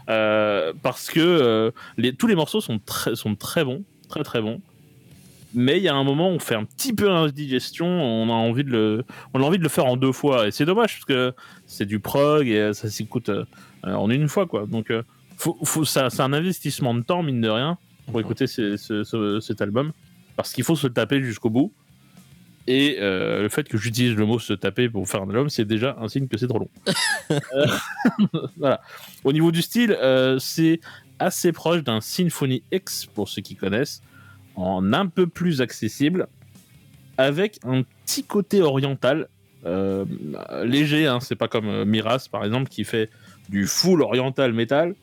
Euh, 0.09 0.73
parce 0.83 1.09
que 1.11 1.21
euh, 1.21 1.71
les, 1.97 2.13
tous 2.15 2.27
les 2.27 2.35
morceaux 2.35 2.61
sont 2.61 2.79
très, 2.79 3.15
sont 3.15 3.35
très 3.37 3.65
bons. 3.65 3.85
Très 4.09 4.23
très 4.25 4.41
bons. 4.43 4.61
Mais 5.55 5.77
il 5.77 5.83
y 5.83 5.89
a 5.89 5.95
un 5.95 6.03
moment 6.05 6.31
où 6.31 6.33
on 6.33 6.39
fait 6.39 6.55
un 6.55 6.65
petit 6.65 6.93
peu 6.95 7.11
indigestion, 7.11 7.87
on 7.87 8.29
a 8.31 8.33
envie 8.33 8.65
de 8.65 8.71
le, 8.71 9.05
on 9.35 9.43
a 9.43 9.45
envie 9.47 9.59
de 9.59 9.63
le 9.63 9.69
faire 9.69 9.85
en 9.87 9.97
deux 9.97 10.13
fois. 10.13 10.49
Et 10.49 10.51
c'est 10.51 10.65
dommage 10.65 10.95
parce 10.95 11.05
que 11.05 11.35
c'est 11.67 11.85
du 11.87 12.01
prog 12.01 12.49
et 12.49 12.73
ça 12.73 12.89
s'écoute 12.89 13.29
euh, 13.29 13.45
en 13.85 14.09
une 14.11 14.29
fois 14.29 14.47
quoi. 14.47 14.65
Donc 14.67 14.91
faut, 15.37 15.59
faut, 15.63 15.85
ça, 15.85 16.09
c'est 16.11 16.23
un 16.23 16.33
investissement 16.33 16.95
de 16.95 17.03
temps 17.03 17.23
mine 17.23 17.41
de 17.43 17.49
rien 17.51 17.77
pour 18.11 18.19
écouter 18.21 18.47
ce- 18.47 18.77
ce- 18.79 19.05
ce- 19.05 19.41
cet 19.41 19.61
album 19.61 19.93
parce 20.37 20.53
qu'il 20.55 20.65
faut 20.65 20.75
se 20.77 20.87
le 20.87 20.93
taper 20.95 21.23
jusqu'au 21.23 21.51
bout. 21.51 21.73
Et 22.67 22.99
euh, 23.01 23.43
le 23.43 23.49
fait 23.49 23.69
que 23.69 23.77
j'utilise 23.77 24.15
le 24.15 24.25
mot 24.25 24.39
se 24.39 24.53
taper 24.53 24.89
pour 24.89 25.09
faire 25.09 25.23
un 25.23 25.29
album, 25.29 25.51
c'est 25.51 25.65
déjà 25.65 25.97
un 26.01 26.09
signe 26.09 26.29
que 26.29 26.37
c'est 26.37 26.49
trop 26.49 26.59
long. 26.59 26.71
Euh, 27.31 27.67
voilà. 28.59 28.83
Au 29.25 29.33
niveau 29.33 29.53
du 29.53 29.63
style, 29.63 29.97
euh, 30.03 30.39
c'est 30.39 30.81
assez 31.19 31.51
proche 31.53 31.83
d'un 31.83 32.03
Symphony 32.03 32.63
X 32.71 33.07
pour 33.07 33.29
ceux 33.31 33.41
qui 33.41 33.57
connaissent, 33.57 34.03
en 34.55 34.93
un 34.93 35.07
peu 35.07 35.27
plus 35.27 35.63
accessible, 35.63 36.27
avec 37.17 37.59
un 37.65 37.85
petit 38.05 38.25
côté 38.25 38.61
oriental, 38.61 39.29
léger. 40.63 41.07
Hein, 41.07 41.21
c'est 41.21 41.37
pas 41.37 41.49
comme 41.49 41.85
Miras 41.85 42.29
par 42.31 42.45
exemple 42.45 42.69
qui 42.69 42.85
fait 42.85 43.09
du 43.49 43.67
full 43.67 44.03
oriental 44.03 44.53
metal. 44.53 44.95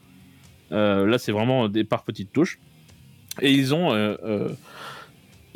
Là, 0.69 1.17
c'est 1.17 1.31
vraiment 1.31 1.67
des 1.67 1.83
par 1.83 2.03
petites 2.03 2.31
touches. 2.31 2.59
Et 3.41 3.51
ils 3.51 3.73
ont 3.73 3.91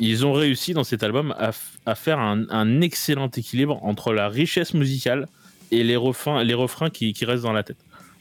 ils 0.00 0.26
ont 0.26 0.32
réussi 0.32 0.72
dans 0.74 0.84
cet 0.84 1.02
album 1.02 1.34
à, 1.38 1.94
faire 1.94 2.18
un, 2.18 2.48
un 2.50 2.80
excellent 2.80 3.28
équilibre 3.30 3.78
entre 3.84 4.12
la 4.12 4.28
richesse 4.28 4.74
musicale 4.74 5.26
et 5.70 5.84
les 5.84 5.96
refrains, 5.96 6.42
les 6.44 6.54
refrains 6.54 6.90
qui, 6.90 7.12
qui 7.12 7.24
restent 7.24 7.44
dans 7.44 7.52
la 7.52 7.62
tête. 7.62 7.76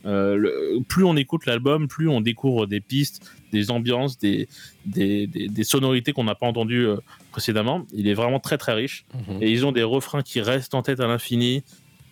Euh, 0.05 0.35
le- 0.35 0.79
plus 0.87 1.03
on 1.05 1.15
écoute 1.15 1.45
l'album, 1.45 1.87
plus 1.87 2.09
on 2.09 2.19
découvre 2.21 2.65
des 2.67 2.81
pistes, 2.81 3.31
des 3.53 3.71
ambiances, 3.71 4.17
des, 4.17 4.47
des, 4.85 5.27
des- 5.27 5.47
des 5.47 5.63
sonorités 5.63 6.11
qu'on 6.13 6.25
n'a 6.25 6.35
pas 6.35 6.45
entendues 6.45 6.85
euh, 6.87 6.97
précédemment. 7.31 7.85
Il 7.93 8.07
est 8.07 8.13
vraiment 8.13 8.39
très 8.39 8.57
très 8.57 8.73
riche. 8.73 9.05
Mhm. 9.13 9.37
Et 9.41 9.49
ils 9.51 9.65
ont 9.65 9.71
des 9.71 9.83
refrains 9.83 10.21
qui 10.21 10.41
restent 10.41 10.75
en 10.75 10.81
tête 10.81 10.99
à 10.99 11.07
l'infini. 11.07 11.63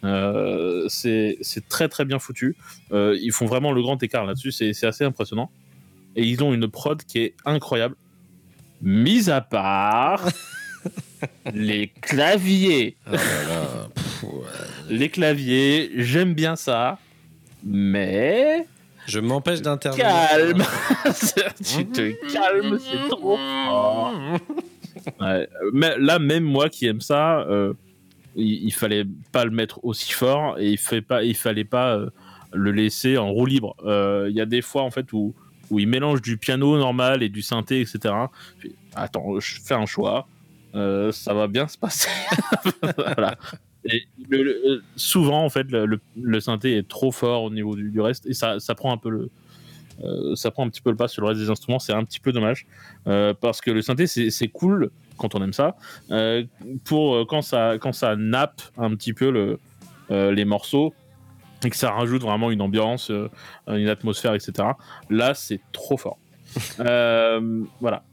Euh, 0.04 0.86
c'est 0.90 1.38
très 1.70 1.88
très 1.90 2.06
bien 2.06 2.18
foutu. 2.18 2.56
Ils 2.92 3.32
font 3.32 3.46
vraiment 3.46 3.72
le 3.72 3.82
grand 3.82 4.02
écart 4.02 4.26
là-dessus. 4.26 4.52
C'est 4.52 4.74
c'est 4.74 4.88
assez 4.88 5.04
impressionnant. 5.04 5.52
Et 6.16 6.24
ils 6.24 6.44
ont 6.44 6.54
une 6.54 6.68
prod 6.70 7.02
qui 7.04 7.20
est 7.20 7.34
incroyable. 7.46 7.96
Mis 8.82 9.30
à 9.30 9.42
part 9.42 10.28
les 11.54 11.88
claviers. 12.02 12.96
Là 13.06 13.14
là. 13.14 13.90
Pff, 13.94 14.24
ouais. 14.24 14.30
Les 14.90 15.10
claviers, 15.10 15.92
j'aime 15.96 16.34
bien 16.34 16.56
ça. 16.56 16.98
Mais 17.64 18.66
Je 19.06 19.20
m'empêche 19.20 19.62
d'intervenir. 19.62 20.06
calme. 20.06 20.64
tu 21.64 21.86
te 21.86 22.34
calmes, 22.34 22.80
c'est 22.80 23.10
trop 23.10 23.38
fort. 23.38 24.14
Ouais, 25.20 25.48
mais 25.74 25.96
là, 25.98 26.20
même 26.20 26.44
moi 26.44 26.70
qui 26.70 26.86
aime 26.88 27.02
ça, 27.02 27.40
euh, 27.42 27.74
il, 28.36 28.66
il 28.66 28.74
fallait 28.74 29.06
pas 29.32 29.46
le 29.46 29.52
mettre 29.52 29.84
aussi 29.84 30.12
fort 30.12 30.58
et 30.60 30.70
il, 30.72 30.78
fait 30.78 31.02
pas, 31.02 31.24
il 31.24 31.36
fallait 31.36 31.64
pas 31.66 31.96
euh, 31.96 32.10
le 32.54 32.72
laisser 32.72 33.18
en 33.18 33.30
roue 33.32 33.46
libre. 33.46 33.76
Euh, 33.86 34.28
Il 34.30 34.36
y 34.36 34.42
a 34.42 34.46
des 34.46 34.62
fois 34.62 34.82
en 34.84 34.92
fait 34.92 35.12
où, 35.14 35.34
où 35.72 35.80
il 35.80 35.88
mélange 35.88 36.22
du 36.22 36.38
piano 36.38 36.78
normal 36.78 37.24
et 37.24 37.30
du 37.30 37.42
synthé, 37.42 37.82
etc. 37.82 38.14
Attends, 38.94 39.40
je 39.40 39.60
fais 39.62 39.74
un 39.74 39.88
choix. 39.88 40.28
Euh, 40.76 41.12
ça 41.12 41.34
va 41.34 41.48
bien 41.48 41.68
se 41.68 41.78
passer. 41.78 42.10
Et 43.84 44.08
souvent, 44.96 45.44
en 45.44 45.50
fait, 45.50 45.66
le, 45.72 46.40
synthé 46.40 46.78
est 46.78 46.88
trop 46.88 47.12
fort 47.12 47.44
au 47.44 47.50
niveau 47.50 47.76
du, 47.76 48.00
reste 48.00 48.28
et 48.28 48.34
ça, 48.36 48.60
prend 48.78 48.94
un 48.94 48.98
peu 48.98 49.10
le, 49.10 49.30
euh, 50.04 50.36
ça 50.36 50.52
prend 50.52 50.64
un 50.64 50.70
petit 50.70 50.82
peu 50.82 50.92
le 50.92 50.96
pas 50.96 51.08
sur 51.08 51.24
le 51.24 51.30
reste 51.30 51.42
des 51.42 51.50
instruments. 51.50 51.80
C'est 51.80 51.94
un 51.94 52.04
petit 52.04 52.20
peu 52.20 52.32
dommage 52.32 52.68
euh, 53.08 53.34
parce 53.34 53.60
que 53.60 53.72
le 53.72 53.82
synthé 53.82 54.06
c'est 54.06 54.48
cool 54.50 54.92
quand 55.18 55.34
on 55.34 55.42
aime 55.42 55.52
ça. 55.52 55.78
Pour 56.84 57.26
quand 57.26 57.42
ça 57.42 57.78
quand 57.80 57.94
ça 57.94 58.16
nappe 58.16 58.62
un 58.78 58.96
petit 58.96 59.14
peu 59.14 59.32
le, 59.32 59.60
les 60.32 60.46
morceaux 60.46 60.94
et 61.64 61.70
que 61.70 61.76
ça 61.78 61.92
rajoute 61.92 62.22
vraiment 62.22 62.52
une 62.52 62.62
ambiance, 62.62 63.12
euh, 63.12 63.30
une 63.68 63.88
atmosphère, 63.90 64.34
etc. 64.34 64.70
Là, 65.10 65.34
c'est 65.34 65.60
trop 65.72 65.98
fort. 65.98 66.18
Euh, 66.80 67.62
voilà. 67.80 68.04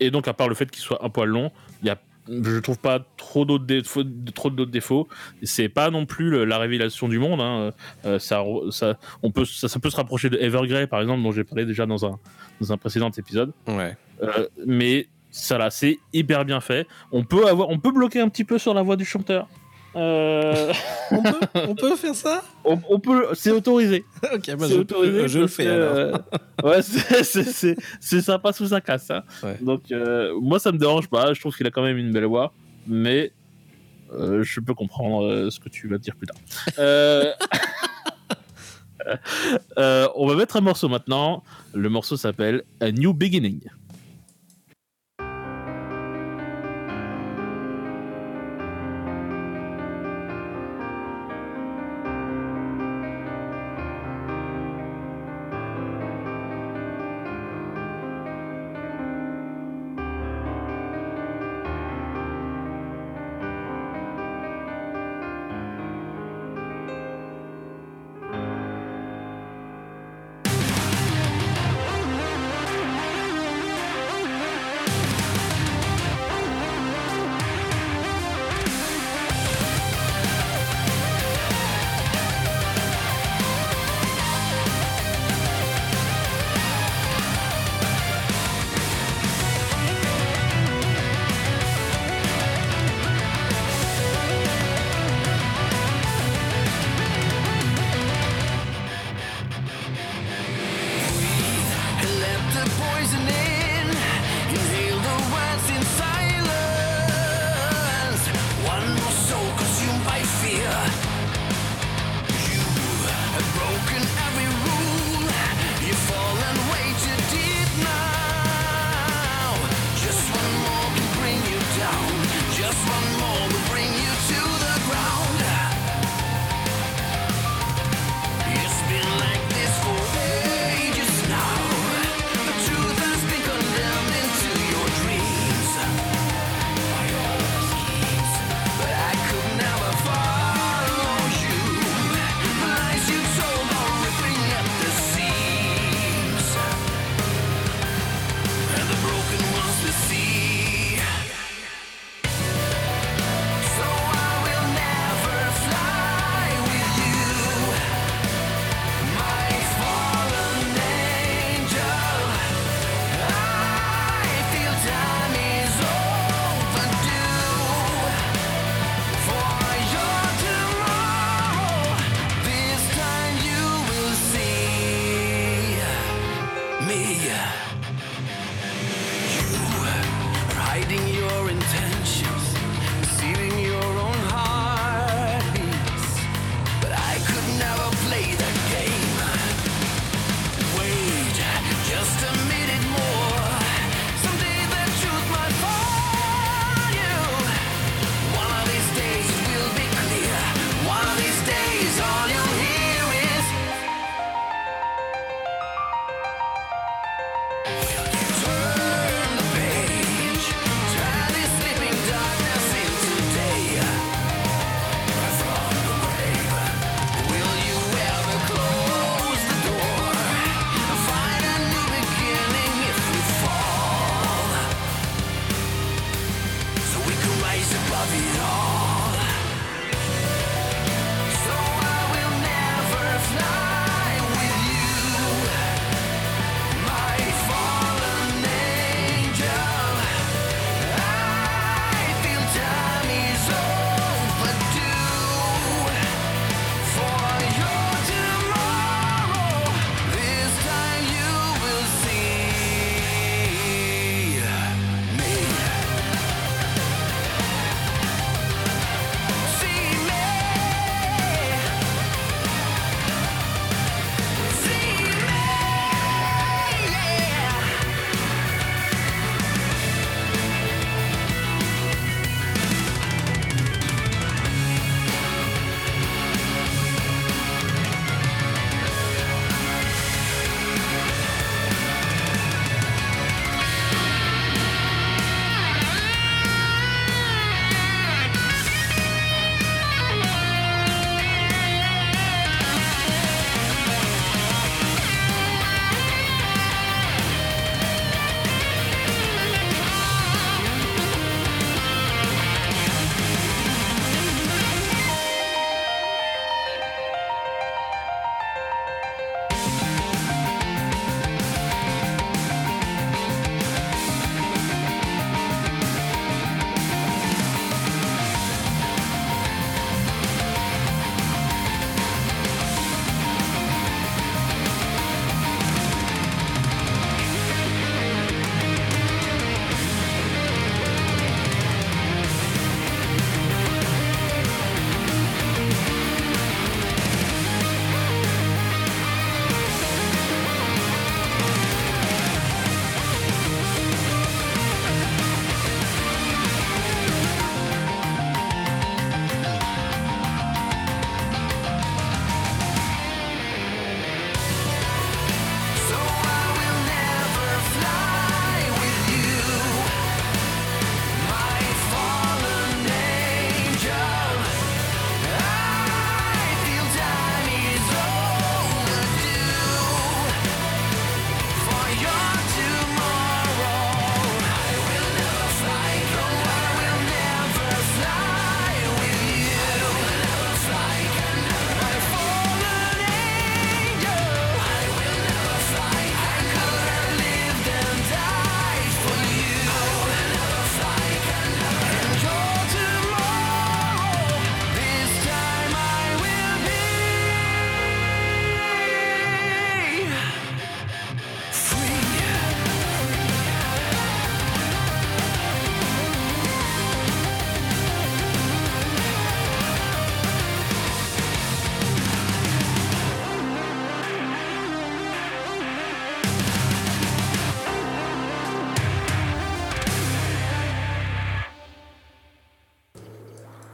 Et 0.00 0.10
donc, 0.10 0.28
à 0.28 0.32
part 0.34 0.48
le 0.48 0.54
fait 0.54 0.70
qu'il 0.70 0.80
soit 0.82 1.04
un 1.04 1.08
poil 1.08 1.28
long, 1.28 1.50
il 1.82 1.86
y 1.88 1.90
a 1.90 1.98
je 2.30 2.58
trouve 2.58 2.78
pas 2.78 3.00
trop 3.16 3.46
d'autres 3.46 3.64
défauts, 3.64 4.02
trop 4.34 4.50
d'autres 4.50 4.70
défauts. 4.70 5.08
C'est 5.42 5.70
pas 5.70 5.88
non 5.90 6.04
plus 6.04 6.28
le- 6.28 6.44
la 6.44 6.58
révélation 6.58 7.08
du 7.08 7.18
monde. 7.18 7.40
hein. 7.40 7.72
Euh, 8.04 8.18
ça, 8.18 8.44
ça, 8.70 8.98
on 9.22 9.30
peut, 9.30 9.46
ça, 9.46 9.66
ça 9.66 9.80
peut 9.80 9.88
se 9.88 9.96
rapprocher 9.96 10.28
de 10.28 10.36
Evergrey, 10.36 10.86
par 10.86 11.00
exemple, 11.00 11.22
dont 11.22 11.32
j'ai 11.32 11.42
parlé 11.44 11.64
déjà 11.64 11.86
dans 11.86 12.04
un, 12.04 12.18
dans 12.60 12.70
un 12.72 12.76
précédent 12.76 13.10
épisode. 13.16 13.52
Ouais. 13.66 13.96
Euh, 14.22 14.46
mais 14.66 15.08
ça 15.30 15.56
là, 15.56 15.70
c'est 15.70 15.98
hyper 16.12 16.44
bien 16.44 16.60
fait. 16.60 16.86
On 17.12 17.24
peut 17.24 17.48
avoir, 17.48 17.70
on 17.70 17.78
peut 17.78 17.92
bloquer 17.92 18.20
un 18.20 18.28
petit 18.28 18.44
peu 18.44 18.58
sur 18.58 18.74
la 18.74 18.82
voix 18.82 18.96
du 18.96 19.06
chanteur. 19.06 19.48
Euh, 19.96 20.72
On 21.10 21.22
peut, 21.22 21.38
on 21.68 21.74
peut 21.74 21.96
faire 21.96 22.14
ça 22.14 22.42
on, 22.64 22.78
on 22.90 23.00
peut, 23.00 23.28
c'est 23.34 23.50
autorisé. 23.50 24.04
Ok, 24.34 24.54
bah 24.56 24.66
je, 24.68 24.74
autorisé. 24.76 25.28
je 25.28 25.38
le 25.40 25.46
fais 25.46 25.64
que, 25.64 25.70
alors. 25.70 25.96
euh, 25.96 26.12
ouais, 26.62 26.82
c'est- 28.02 28.20
sympa 28.20 28.52
sous 28.52 28.66
sa 28.68 28.80
casse. 28.80 29.10
hein. 29.10 29.22
Ouais. 29.42 29.56
Donc 29.60 29.90
euh, 29.90 30.34
moi, 30.40 30.58
ça 30.58 30.70
me 30.72 30.78
dérange 30.78 31.08
pas. 31.08 31.32
Je 31.32 31.40
trouve 31.40 31.56
qu'il 31.56 31.66
a 31.66 31.70
quand 31.70 31.82
même 31.82 31.96
une 31.96 32.12
belle 32.12 32.26
voix, 32.26 32.52
mais 32.86 33.32
euh, 34.12 34.42
je 34.42 34.60
peux 34.60 34.74
comprendre 34.74 35.48
ce 35.50 35.58
que 35.58 35.68
tu 35.70 35.88
vas 35.88 35.98
dire 35.98 36.14
plus 36.16 36.26
tard. 36.26 36.36
On 40.16 40.26
va 40.26 40.34
mettre 40.36 40.56
un 40.56 40.60
morceau 40.60 40.88
maintenant. 40.88 41.42
Le 41.74 41.88
morceau 41.88 42.16
s'appelle 42.16 42.62
A 42.80 42.90
New 42.92 43.14
Beginning. 43.14 43.60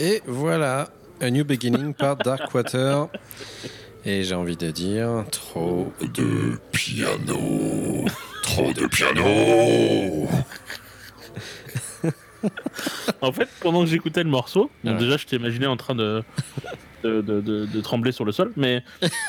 Et 0.04 0.20
voilà, 0.26 0.88
A 1.22 1.30
New 1.30 1.44
Beginning 1.46 1.94
par 1.94 2.16
Darkwater. 2.16 3.08
Et 4.04 4.22
j'ai 4.22 4.34
envie 4.34 4.56
de 4.56 4.70
dire, 4.70 5.24
trop 5.30 5.90
de 6.02 6.58
piano. 6.72 8.04
Trop 8.42 8.70
de 8.74 8.86
piano. 8.86 10.28
En 13.22 13.32
fait, 13.32 13.48
pendant 13.60 13.80
que 13.84 13.86
j'écoutais 13.88 14.22
le 14.22 14.28
morceau, 14.28 14.70
Ouais. 14.84 14.92
déjà 14.96 15.16
je 15.16 15.24
t'imaginais 15.24 15.66
en 15.66 15.78
train 15.78 15.94
de, 15.94 16.22
de, 17.02 17.22
de- 17.22 17.40
de- 17.40 17.64
de 17.64 17.80
trembler 17.80 18.12
sur 18.12 18.26
le 18.26 18.32
sol, 18.32 18.52
mais 18.56 18.84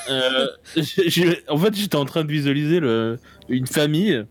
euh, 0.10 0.48
en 1.48 1.58
fait 1.58 1.74
j'étais 1.74 1.96
en 1.96 2.04
train 2.04 2.26
de 2.26 2.32
visualiser 2.32 2.82
le, 2.82 3.18
une 3.48 3.68
famille 3.68 4.26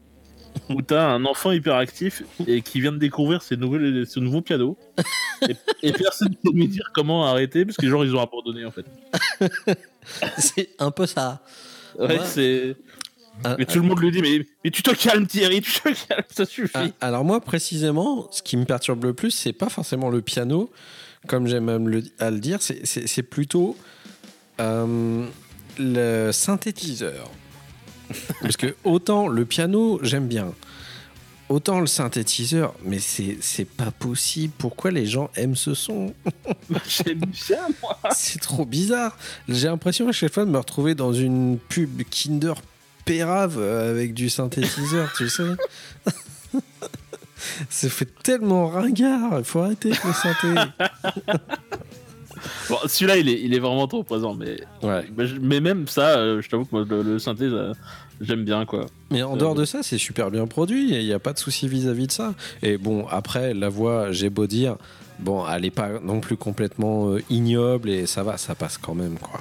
où 0.71 0.83
t'as 0.83 1.07
un 1.09 1.25
enfant 1.25 1.51
hyperactif 1.53 2.23
et 2.47 2.63
qui 2.63 2.81
vient 2.81 2.93
de 2.93 2.99
découvrir 2.99 3.43
ses 3.43 3.57
nouvelles, 3.57 4.07
ce 4.07 4.21
nouveau 4.21 4.41
piano. 4.41 4.77
Et, 5.49 5.57
et 5.83 5.93
personne 5.93 6.29
ne 6.31 6.37
peut 6.51 6.55
lui 6.57 6.69
dire 6.69 6.91
comment 6.95 7.27
arrêter 7.27 7.65
parce 7.65 7.77
que 7.77 7.89
genre 7.89 8.05
ils 8.05 8.15
ont 8.15 8.21
abandonné 8.21 8.65
en 8.65 8.71
fait. 8.71 8.87
C'est 10.39 10.71
un 10.79 10.91
peu 10.91 11.07
ça. 11.07 11.43
Ouais, 11.99 12.07
Ouais. 12.09 12.19
c'est. 12.25 12.77
Ah, 13.43 13.57
Mais 13.59 13.65
tout 13.67 13.81
le 13.81 13.85
monde 13.89 13.99
lui 14.01 14.13
dit 14.13 14.21
mais, 14.23 14.47
mais 14.65 14.71
tu 14.71 14.83
te 14.83 14.93
calmes 14.93 15.27
Thierry, 15.27 15.61
tu 15.61 15.73
te 15.73 15.89
calmes, 16.07 16.23
ça 16.31 16.45
suffit. 16.45 16.71
Ah, 16.75 16.87
alors 17.01 17.25
moi 17.25 17.41
précisément, 17.41 18.29
ce 18.31 18.43
qui 18.43 18.57
me 18.57 18.65
perturbe 18.65 19.05
le 19.05 19.13
plus, 19.13 19.33
c'est 19.33 19.53
pas 19.53 19.69
forcément 19.69 20.09
le 20.09 20.23
piano, 20.23 20.71
comme 21.27 21.49
j'aime 21.49 21.69
à 21.69 21.79
me 21.81 21.91
le, 21.91 22.03
à 22.21 22.31
le 22.31 22.39
dire, 22.39 22.59
c'est 22.61 23.23
plutôt 23.25 23.77
euh, 24.61 25.27
le 25.79 26.31
synthétiseur. 26.31 27.29
Parce 28.41 28.57
que 28.57 28.75
autant 28.85 29.29
le 29.29 29.45
piano, 29.45 29.99
j'aime 30.03 30.27
bien, 30.29 30.53
autant 31.49 31.81
le 31.81 31.87
synthétiseur, 31.87 32.75
mais 32.85 32.99
c'est 32.99 33.65
pas 33.65 33.91
possible. 33.91 34.53
Pourquoi 34.59 34.91
les 34.91 35.07
gens 35.07 35.31
aiment 35.37 35.57
ce 35.57 35.75
son? 35.75 36.15
J'aime 36.89 37.21
bien 37.21 37.67
moi. 37.83 37.99
C'est 38.15 38.41
trop 38.41 38.65
bizarre. 38.65 39.17
J'ai 39.49 39.69
l'impression 39.69 40.09
à 40.09 40.13
chaque 40.13 40.33
fois 40.33 40.45
de 40.45 40.51
me 40.51 40.59
retrouver 40.59 40.95
dans 40.95 41.13
une 41.13 41.59
pub 41.59 42.03
Kinder 42.11 42.55
Pérave 43.05 43.59
euh, 43.59 43.91
avec 43.91 44.15
du 44.15 44.31
synthétiseur, 44.31 45.13
tu 45.17 45.29
sais. 45.29 45.43
Ça 47.69 47.91
fait 47.91 48.09
tellement 48.23 48.69
ringard. 48.69 49.39
Il 49.39 49.45
faut 49.45 49.61
arrêter 49.61 49.91
avec 49.91 50.05
le 50.05 50.13
synthé. 50.13 50.55
Bon, 52.69 52.77
celui-là 52.87 53.17
il 53.19 53.29
est, 53.29 53.41
il 53.43 53.55
est 53.55 53.59
vraiment 53.59 53.87
trop 53.87 54.03
présent, 54.03 54.35
mais 54.35 54.57
Ouais. 54.83 55.05
Mais, 55.41 55.61
même 55.61 55.87
ça, 55.89 56.19
euh, 56.19 56.41
je 56.43 56.49
t'avoue 56.49 56.65
que 56.65 56.71
moi, 56.73 56.85
le, 56.89 57.03
le 57.03 57.19
synthé, 57.19 57.49
j'aime 58.21 58.45
bien 58.45 58.65
quoi. 58.65 58.87
Mais 59.11 59.23
en 59.23 59.37
dehors 59.37 59.55
de 59.55 59.65
ça, 59.65 59.83
c'est 59.83 59.99
super 59.99 60.31
bien 60.31 60.47
produit. 60.47 60.95
Il 60.95 61.05
n'y 61.05 61.13
a 61.13 61.19
pas 61.19 61.33
de 61.33 61.39
souci 61.39 61.69
vis-à-vis 61.69 62.07
de 62.07 62.13
ça. 62.13 62.35
Et 62.63 62.77
bon, 62.79 63.07
après, 63.09 63.55
la 63.55 63.69
voix, 63.69 64.13
j'ai 64.13 64.31
beau 64.31 64.47
dire, 64.47 64.77
bon, 65.19 65.45
elle 65.49 65.63
n'est 65.63 65.71
pas 65.71 66.01
non 66.03 66.21
plus 66.21 66.37
complètement 66.37 67.11
euh, 67.11 67.23
ignoble 67.31 67.91
et 67.91 68.07
ça 68.07 68.23
va, 68.23 68.37
ça 68.37 68.55
passe 68.55 68.79
quand 68.79 68.95
même, 68.95 69.19
quoi. 69.19 69.41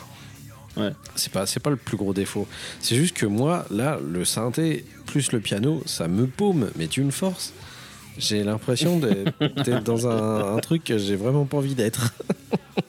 Ouais. 0.76 0.92
C'est 1.16 1.32
pas, 1.32 1.46
c'est 1.46 1.60
pas 1.60 1.70
le 1.70 1.76
plus 1.76 1.98
gros 1.98 2.14
défaut. 2.14 2.48
C'est 2.80 2.96
juste 2.96 3.16
que 3.16 3.28
moi, 3.28 3.66
là, 3.70 4.00
le 4.04 4.26
synthé 4.26 4.86
plus 5.06 5.32
le 5.32 5.40
piano, 5.40 5.84
ça 5.86 6.08
me 6.08 6.26
paume, 6.26 6.70
mais 6.76 6.88
d'une 6.88 7.12
force. 7.12 7.54
J'ai 8.18 8.44
l'impression 8.44 9.00
d'être 9.00 9.34
d'être 9.64 9.84
dans 9.84 10.08
un, 10.08 10.56
un 10.56 10.60
truc 10.60 10.84
que 10.84 10.98
j'ai 10.98 11.16
vraiment 11.16 11.46
pas 11.46 11.58
envie 11.58 11.76
d'être. 11.76 12.14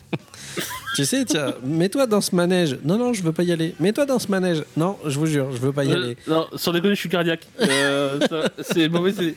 tu 0.95 1.05
sais, 1.05 1.25
tiens, 1.25 1.55
mets-toi 1.65 2.07
dans 2.07 2.21
ce 2.21 2.35
manège. 2.35 2.79
Non, 2.85 2.97
non, 2.97 3.13
je 3.13 3.23
veux 3.23 3.33
pas 3.33 3.43
y 3.43 3.53
aller. 3.53 3.75
Mets-toi 3.81 4.07
dans 4.07 4.19
ce 4.19 4.29
manège. 4.31 4.63
Non, 4.77 4.97
je 5.05 5.19
vous 5.19 5.27
jure, 5.27 5.51
je 5.53 5.59
veux 5.59 5.73
pas 5.73 5.85
y 5.85 5.93
Euh, 5.93 5.97
aller. 5.97 6.17
non, 6.29 6.47
sans 6.57 6.73
déconner, 6.73 6.95
je 6.95 7.01
suis 7.01 7.09
cardiaque. 7.09 7.47
Euh, 7.61 8.19
c'est 8.61 8.89
mauvais. 8.89 9.13
c'est- 9.13 9.35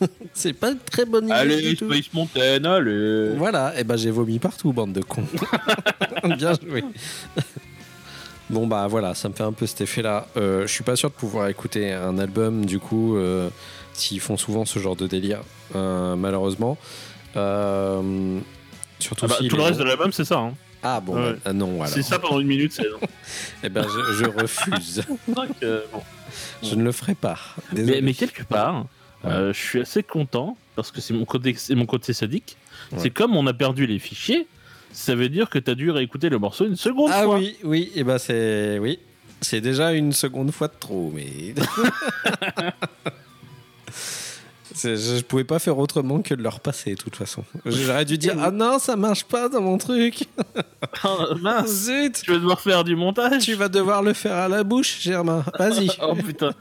C'est 0.34 0.52
pas 0.52 0.70
une 0.70 0.78
très 0.78 1.04
bonne 1.04 1.24
idée 1.24 1.32
Allez, 1.34 1.60
du 1.62 1.76
tout. 1.76 1.90
Space 1.92 2.12
Mountain, 2.12 2.64
allez. 2.64 3.34
Voilà, 3.36 3.72
et 3.78 3.82
ben 3.84 3.96
j'ai 3.96 4.10
vomi 4.10 4.38
partout, 4.38 4.72
bande 4.72 4.92
de 4.92 5.00
cons. 5.00 5.24
Bien 6.36 6.52
joué. 6.54 6.84
Bon 8.50 8.66
bah 8.66 8.86
voilà, 8.86 9.14
ça 9.14 9.28
me 9.28 9.34
fait 9.34 9.42
un 9.42 9.52
peu 9.52 9.66
cet 9.66 9.80
effet-là. 9.82 10.26
Euh, 10.36 10.62
je 10.62 10.72
suis 10.72 10.84
pas 10.84 10.96
sûr 10.96 11.10
de 11.10 11.14
pouvoir 11.14 11.48
écouter 11.48 11.92
un 11.92 12.18
album 12.18 12.64
du 12.64 12.78
coup 12.78 13.16
euh, 13.16 13.50
s'ils 13.92 14.20
font 14.20 14.36
souvent 14.38 14.64
ce 14.64 14.78
genre 14.78 14.96
de 14.96 15.06
délire, 15.06 15.40
euh, 15.76 16.16
malheureusement. 16.16 16.78
Euh, 17.36 18.38
surtout 18.98 19.26
Ah 19.26 19.28
bah, 19.28 19.36
si 19.38 19.48
tout 19.48 19.56
le 19.56 19.62
reste 19.62 19.78
de 19.78 19.84
l'album, 19.84 20.12
c'est 20.12 20.24
ça. 20.24 20.38
Hein. 20.38 20.54
Ah 20.82 21.00
bon, 21.00 21.16
Ouais. 21.16 21.36
ah 21.44 21.52
non 21.52 21.74
alors. 21.82 21.88
C'est 21.88 22.02
ça 22.02 22.18
pendant 22.18 22.40
une 22.40 22.46
minute, 22.46 22.72
c'est. 22.72 22.86
Eh 23.64 23.68
ben 23.68 23.84
je, 23.84 24.14
je 24.14 24.24
refuse. 24.30 25.02
Donc, 25.28 25.48
euh, 25.62 25.82
bon. 25.92 26.02
je 26.62 26.74
ne 26.76 26.84
le 26.84 26.92
ferai 26.92 27.14
pas. 27.14 27.38
Mais, 27.72 28.00
mais 28.00 28.14
quelque 28.14 28.42
part, 28.44 28.86
euh, 29.24 29.52
je 29.52 29.58
suis 29.58 29.80
assez 29.80 30.02
content 30.04 30.56
parce 30.76 30.90
que 30.92 31.00
c'est 31.00 31.12
mon 31.14 31.24
côté, 31.24 31.54
c'est 31.56 31.74
mon 31.74 31.86
côté 31.86 32.12
sadique. 32.12 32.56
Ouais. 32.92 32.98
C'est 33.00 33.10
comme 33.10 33.36
on 33.36 33.46
a 33.48 33.52
perdu 33.54 33.86
les 33.86 33.98
fichiers, 33.98 34.46
ça 34.92 35.14
veut 35.16 35.28
dire 35.28 35.50
que 35.50 35.58
tu 35.58 35.70
as 35.70 35.74
dû 35.74 35.90
réécouter 35.90 36.28
le 36.28 36.38
morceau 36.38 36.64
une 36.66 36.76
seconde 36.76 37.10
Ah 37.12 37.24
fois. 37.24 37.38
oui, 37.38 37.56
oui, 37.64 37.90
et 37.96 38.04
ben 38.04 38.18
c'est 38.18 38.78
oui, 38.78 39.00
c'est 39.40 39.60
déjà 39.60 39.92
une 39.92 40.12
seconde 40.12 40.52
fois 40.52 40.68
de 40.68 40.74
trop, 40.78 41.12
mais 41.14 41.54
je, 44.82 45.22
pouvais 45.22 45.44
pas 45.44 45.58
faire 45.58 45.78
autrement 45.78 46.20
que 46.22 46.34
de 46.34 46.42
leur 46.42 46.60
passer, 46.60 46.90
de 46.94 47.00
toute 47.00 47.16
façon. 47.16 47.44
J'aurais 47.66 48.04
dû 48.04 48.18
dire 48.18 48.34
ah 48.40 48.50
non, 48.50 48.78
ça 48.78 48.96
marche 48.96 49.24
pas 49.24 49.48
dans 49.48 49.60
mon 49.60 49.78
truc. 49.78 50.24
Ah, 51.02 51.28
mince, 51.40 51.84
Zut, 51.86 52.22
tu 52.24 52.30
vas 52.32 52.38
devoir 52.38 52.60
faire 52.60 52.84
du 52.84 52.96
montage. 52.96 53.42
tu 53.44 53.54
vas 53.54 53.68
devoir 53.68 54.02
le 54.02 54.12
faire 54.12 54.34
à 54.34 54.48
la 54.48 54.64
bouche, 54.64 55.00
Germain. 55.00 55.44
Vas-y. 55.58 55.88
Oh 56.00 56.14
putain. 56.14 56.52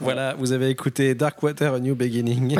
Voilà, 0.00 0.34
vous 0.34 0.52
avez 0.52 0.68
écouté 0.70 1.14
Darkwater 1.14 1.74
A 1.74 1.80
New 1.80 1.94
Beginning. 1.94 2.58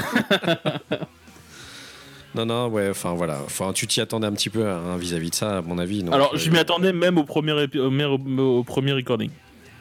non, 2.35 2.47
non, 2.47 2.69
ouais, 2.69 2.89
enfin 2.91 3.15
voilà. 3.15 3.39
Enfin, 3.45 3.73
tu 3.73 3.87
t'y 3.87 4.01
attendais 4.01 4.27
un 4.27 4.33
petit 4.33 4.51
peu 4.51 4.67
hein, 4.67 4.97
vis-à-vis 4.99 5.31
de 5.31 5.35
ça, 5.35 5.59
à 5.59 5.63
mon 5.63 5.79
avis. 5.79 6.05
Alors, 6.13 6.35
euh, 6.35 6.39
je 6.39 6.51
m'y 6.51 6.59
attendais 6.59 6.93
même 6.93 7.19
au 7.19 7.25
premier, 7.25 7.53
au, 7.53 8.59
au 8.59 8.65
premier 8.65 8.93
recording. 8.93 9.31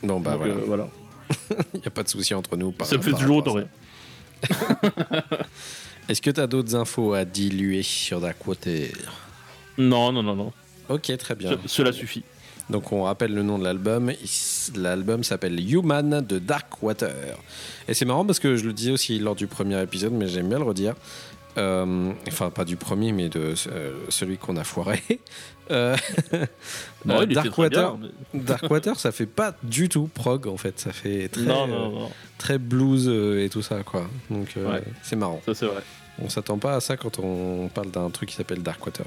Non, 0.04 0.20
bah 0.20 0.32
Donc, 0.32 0.40
voilà. 0.42 0.54
euh, 0.54 0.64
voilà. 0.66 0.88
Il 1.74 1.80
n'y 1.82 1.88
a 1.88 1.90
pas 1.92 2.04
de 2.04 2.10
souci 2.10 2.34
entre 2.34 2.56
nous. 2.58 2.72
par- 2.72 2.88
Ça 2.88 2.98
me 2.98 3.02
fait 3.02 3.12
toujours 3.12 3.44
ça. 3.44 3.64
Est-ce 6.10 6.22
que 6.22 6.30
tu 6.32 6.40
as 6.42 6.48
d'autres 6.48 6.76
infos 6.76 7.14
à 7.14 7.26
diluer 7.26 7.84
sur 7.84 8.20
Darkwater 8.20 8.92
Non, 9.78 10.12
non, 10.12 10.24
non, 10.24 10.36
non. 10.36 10.54
Ok, 10.90 11.16
très 11.18 11.36
bien. 11.36 11.52
Ce- 11.66 11.70
Cela 11.76 11.92
suffit. 11.94 12.24
Donc 12.70 12.92
on 12.92 13.04
rappelle 13.04 13.34
le 13.34 13.44
nom 13.44 13.58
de 13.60 13.64
l'album. 13.64 14.12
L'album 14.76 15.24
s'appelle 15.24 15.60
Human 15.74 16.22
de 16.22 16.40
Darkwater. 16.40 17.38
Et 17.88 17.94
c'est 17.94 18.06
marrant 18.06 18.26
parce 18.26 18.40
que 18.40 18.56
je 18.56 18.66
le 18.66 18.74
disais 18.74 18.92
aussi 18.92 19.20
lors 19.20 19.36
du 19.36 19.48
premier 19.48 19.82
épisode, 19.82 20.14
mais 20.14 20.28
j'aime 20.28 20.48
bien 20.50 20.58
le 20.60 20.64
redire. 20.66 20.96
Euh, 21.58 22.14
enfin, 22.30 22.50
pas 22.50 22.64
du 22.64 22.78
premier, 22.78 23.12
mais 23.12 23.28
de 23.28 23.54
euh, 23.68 23.92
celui 24.08 24.38
qu'on 24.38 24.56
a 24.56 24.64
foiré. 24.64 25.02
Euh, 25.70 25.96
euh, 26.34 27.26
Darkwater, 27.26 27.96
mais- 28.34 28.96
ça 28.96 29.12
fait 29.12 29.26
pas 29.26 29.56
du 29.64 29.88
tout 29.90 30.10
prog 30.14 30.48
en 30.48 30.58
fait. 30.58 30.80
Ça 30.80 30.92
fait 30.92 31.28
très, 31.30 31.42
Non, 31.44 31.64
euh, 31.66 31.68
non, 31.68 32.12
très 32.38 32.58
blues 32.58 33.08
euh, 33.08 33.44
et 33.46 33.50
tout 33.50 33.62
ça, 33.62 33.84
quoi. 33.84 34.08
Donc 34.30 34.50
euh, 34.58 34.72
Ouais. 34.74 34.84
c'est 35.04 35.16
marrant. 35.16 35.42
Ça, 35.46 35.54
c'est 35.54 35.66
vrai. 35.68 35.82
On 36.22 36.30
s'attend 36.30 36.58
pas 36.58 36.76
à 36.76 36.80
ça 36.82 36.98
quand 36.98 37.20
on 37.20 37.70
parle 37.74 37.92
d'un 37.92 38.10
truc 38.10 38.30
qui 38.30 38.36
s'appelle 38.36 38.62
Darkwater. 38.62 39.06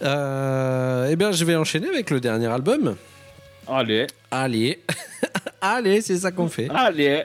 Eh 0.00 1.16
bien, 1.16 1.32
je 1.32 1.44
vais 1.44 1.56
enchaîner 1.56 1.88
avec 1.88 2.10
le 2.10 2.20
dernier 2.20 2.46
album. 2.48 2.96
Allez, 3.68 4.06
Allez, 4.30 4.82
allez, 5.60 6.00
c'est 6.00 6.18
ça 6.18 6.30
qu'on 6.32 6.48
fait. 6.48 6.68
allez. 6.74 7.24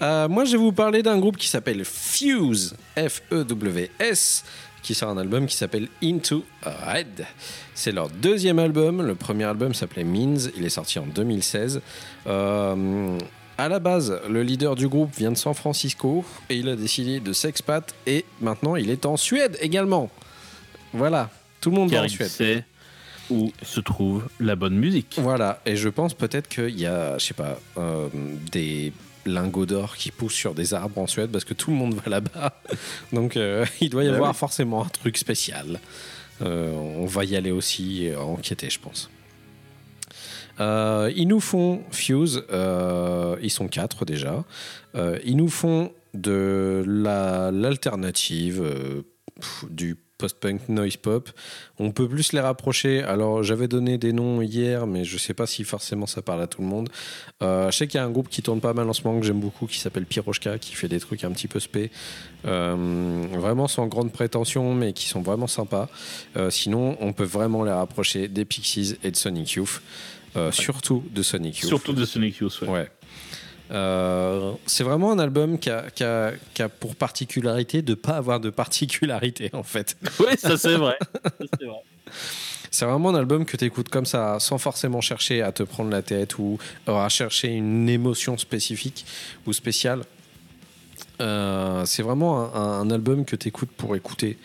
Moi, 0.00 0.44
je 0.44 0.52
vais 0.52 0.56
vous 0.58 0.72
parler 0.72 1.02
d'un 1.02 1.18
groupe 1.18 1.36
qui 1.36 1.48
s'appelle 1.48 1.84
Fuse, 1.84 2.74
F-E-W-S, 2.96 4.44
qui 4.82 4.94
sort 4.94 5.10
un 5.10 5.18
album 5.18 5.46
qui 5.46 5.56
s'appelle 5.56 5.88
Into 6.02 6.44
Red. 6.62 7.26
C'est 7.74 7.92
leur 7.92 8.08
deuxième 8.08 8.58
album. 8.58 9.06
Le 9.06 9.14
premier 9.14 9.44
album 9.44 9.74
s'appelait 9.74 10.04
Means. 10.04 10.50
Il 10.56 10.64
est 10.64 10.70
sorti 10.70 10.98
en 10.98 11.06
2016. 11.06 11.80
Euh, 12.26 13.18
à 13.58 13.68
la 13.68 13.78
base, 13.78 14.18
le 14.28 14.42
leader 14.42 14.74
du 14.74 14.88
groupe 14.88 15.14
vient 15.14 15.32
de 15.32 15.36
San 15.36 15.52
Francisco 15.52 16.24
et 16.48 16.56
il 16.56 16.68
a 16.68 16.76
décidé 16.76 17.20
de 17.20 17.32
s'expat 17.32 17.94
et 18.06 18.24
maintenant 18.40 18.74
il 18.74 18.88
est 18.88 19.04
en 19.04 19.18
Suède 19.18 19.58
également. 19.60 20.08
Voilà, 20.94 21.28
tout 21.60 21.70
le 21.70 21.76
monde 21.76 21.90
va 21.90 21.96
Car 21.96 22.04
en 22.04 22.08
Suède. 22.08 22.28
sait 22.28 22.64
où 23.30 23.52
se 23.62 23.80
trouve 23.80 24.28
la 24.40 24.56
bonne 24.56 24.76
musique. 24.76 25.16
Voilà, 25.18 25.60
et 25.66 25.76
je 25.76 25.88
pense 25.88 26.14
peut-être 26.14 26.48
qu'il 26.48 26.78
y 26.80 26.86
a, 26.86 27.18
je 27.18 27.26
sais 27.26 27.34
pas, 27.34 27.58
euh, 27.76 28.08
des 28.50 28.92
lingots 29.26 29.66
d'or 29.66 29.96
qui 29.96 30.10
poussent 30.10 30.34
sur 30.34 30.54
des 30.54 30.72
arbres 30.74 30.98
en 30.98 31.06
Suède 31.06 31.30
parce 31.30 31.44
que 31.44 31.54
tout 31.54 31.70
le 31.70 31.76
monde 31.76 31.94
va 31.94 32.02
là-bas. 32.10 32.60
Donc 33.12 33.36
euh, 33.36 33.64
il 33.80 33.90
doit 33.90 34.04
y 34.04 34.08
Ah 34.08 34.14
avoir 34.14 34.30
oui. 34.30 34.36
forcément 34.36 34.84
un 34.84 34.88
truc 34.88 35.16
spécial. 35.18 35.80
Euh, 36.42 36.72
on 36.72 37.04
va 37.06 37.24
y 37.24 37.36
aller 37.36 37.50
aussi 37.50 38.08
euh, 38.08 38.18
enquêter, 38.18 38.70
je 38.70 38.78
pense. 38.80 39.10
Euh, 40.58 41.10
ils 41.16 41.28
nous 41.28 41.40
font 41.40 41.82
Fuse, 41.90 42.42
ils 43.42 43.50
sont 43.50 43.68
quatre 43.68 44.04
déjà. 44.04 44.44
Ils 45.24 45.36
nous 45.36 45.48
font 45.48 45.92
de 46.14 46.82
la- 46.86 47.50
l'alternative, 47.50 48.62
du 49.70 49.96
post-punk, 50.20 50.68
noise 50.68 50.96
pop. 50.96 51.30
On 51.78 51.90
peut 51.90 52.08
plus 52.08 52.32
les 52.32 52.40
rapprocher. 52.40 53.02
Alors, 53.02 53.42
j'avais 53.42 53.68
donné 53.68 53.98
des 53.98 54.12
noms 54.12 54.42
hier, 54.42 54.86
mais 54.86 55.04
je 55.04 55.16
sais 55.16 55.34
pas 55.34 55.46
si 55.46 55.64
forcément 55.64 56.06
ça 56.06 56.20
parle 56.20 56.42
à 56.42 56.46
tout 56.46 56.60
le 56.60 56.68
monde. 56.68 56.88
Euh, 57.42 57.70
je 57.70 57.76
sais 57.76 57.86
qu'il 57.86 57.98
y 57.98 58.02
a 58.02 58.04
un 58.04 58.10
groupe 58.10 58.28
qui 58.28 58.42
tourne 58.42 58.60
pas 58.60 58.74
mal 58.74 58.88
en 58.88 58.92
ce 58.92 59.02
moment 59.04 59.18
que 59.18 59.26
j'aime 59.26 59.40
beaucoup, 59.40 59.66
qui 59.66 59.78
s'appelle 59.78 60.04
Piroshka, 60.04 60.58
qui 60.58 60.74
fait 60.74 60.88
des 60.88 61.00
trucs 61.00 61.24
un 61.24 61.30
petit 61.30 61.48
peu 61.48 61.58
spé. 61.58 61.90
Euh, 62.46 63.26
vraiment 63.32 63.66
sans 63.66 63.86
grande 63.86 64.12
prétention, 64.12 64.74
mais 64.74 64.92
qui 64.92 65.08
sont 65.08 65.22
vraiment 65.22 65.46
sympas. 65.46 65.88
Euh, 66.36 66.50
sinon, 66.50 66.96
on 67.00 67.12
peut 67.12 67.24
vraiment 67.24 67.64
les 67.64 67.72
rapprocher 67.72 68.28
des 68.28 68.44
Pixies 68.44 68.96
et 69.02 69.10
de 69.10 69.16
Sonic 69.16 69.52
Youth. 69.52 69.80
Surtout 70.52 71.02
de 71.10 71.22
Sonic 71.22 71.58
Youth. 71.58 71.68
Surtout 71.68 71.92
de 71.92 72.04
Sonic 72.04 72.36
Youth. 72.36 72.60
Ouais. 72.62 72.68
Ouais. 72.68 72.90
Euh, 73.70 74.52
c'est 74.66 74.82
vraiment 74.84 75.12
un 75.12 75.18
album 75.18 75.58
qui 75.58 75.70
a, 75.70 75.90
qui 75.90 76.02
a- 76.02 76.32
qui 76.54 76.62
a 76.62 76.68
pour 76.68 76.96
particularité 76.96 77.82
de 77.82 77.94
pas 77.94 78.16
avoir 78.16 78.40
de 78.40 78.50
particularité 78.50 79.50
en 79.52 79.62
fait. 79.62 79.96
Ouais, 80.20 80.36
ça 80.36 80.56
c'est 80.56 80.74
vrai. 80.76 80.96
Ça, 81.22 81.30
c'est 81.60 81.66
vrai. 81.66 81.82
C'est 82.72 82.84
vraiment 82.84 83.10
un 83.10 83.14
album 83.16 83.44
que 83.44 83.56
tu 83.56 83.64
écoutes 83.64 83.88
comme 83.88 84.06
ça, 84.06 84.38
sans 84.40 84.58
forcément 84.58 85.00
chercher 85.00 85.42
à 85.42 85.50
te 85.52 85.62
prendre 85.64 85.90
la 85.90 86.02
tête 86.02 86.38
ou 86.38 86.58
à 86.86 87.08
chercher 87.08 87.48
une 87.48 87.88
émotion 87.88 88.38
spécifique 88.38 89.04
ou 89.46 89.52
spéciale. 89.52 90.02
Euh, 91.20 91.84
c'est 91.84 92.02
vraiment 92.02 92.54
un, 92.54 92.80
un 92.80 92.90
album 92.90 93.24
que 93.24 93.36
tu 93.36 93.48
écoutes 93.48 93.70
pour 93.70 93.94
écouter. 93.96 94.38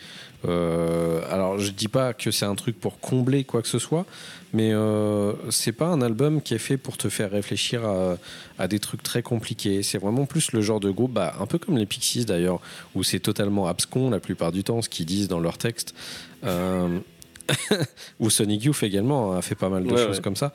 Euh, 0.44 1.20
alors, 1.30 1.58
je 1.58 1.70
dis 1.70 1.88
pas 1.88 2.12
que 2.12 2.30
c'est 2.30 2.44
un 2.44 2.54
truc 2.54 2.78
pour 2.78 3.00
combler 3.00 3.44
quoi 3.44 3.62
que 3.62 3.68
ce 3.68 3.78
soit, 3.78 4.04
mais 4.52 4.72
euh, 4.72 5.32
c'est 5.50 5.72
pas 5.72 5.86
un 5.86 6.02
album 6.02 6.40
qui 6.42 6.54
est 6.54 6.58
fait 6.58 6.76
pour 6.76 6.96
te 6.96 7.08
faire 7.08 7.30
réfléchir 7.30 7.84
à, 7.84 8.16
à 8.58 8.68
des 8.68 8.78
trucs 8.78 9.02
très 9.02 9.22
compliqués. 9.22 9.82
C'est 9.82 9.98
vraiment 9.98 10.26
plus 10.26 10.52
le 10.52 10.60
genre 10.60 10.80
de 10.80 10.90
groupe, 10.90 11.12
bah, 11.12 11.34
un 11.40 11.46
peu 11.46 11.58
comme 11.58 11.76
les 11.76 11.86
Pixies 11.86 12.24
d'ailleurs, 12.24 12.60
où 12.94 13.02
c'est 13.02 13.20
totalement 13.20 13.66
abscon 13.66 14.10
la 14.10 14.20
plupart 14.20 14.52
du 14.52 14.62
temps 14.62 14.82
ce 14.82 14.88
qu'ils 14.88 15.06
disent 15.06 15.28
dans 15.28 15.40
leurs 15.40 15.58
textes. 15.58 15.94
Euh, 16.44 16.98
ou 18.20 18.28
Sonic 18.30 18.64
Youth 18.64 18.82
également 18.82 19.32
a 19.32 19.42
fait 19.42 19.54
pas 19.54 19.68
mal 19.68 19.84
de 19.84 19.90
Ouais, 19.92 20.04
choses 20.04 20.16
ouais. 20.16 20.22
comme 20.22 20.36
ça. 20.36 20.52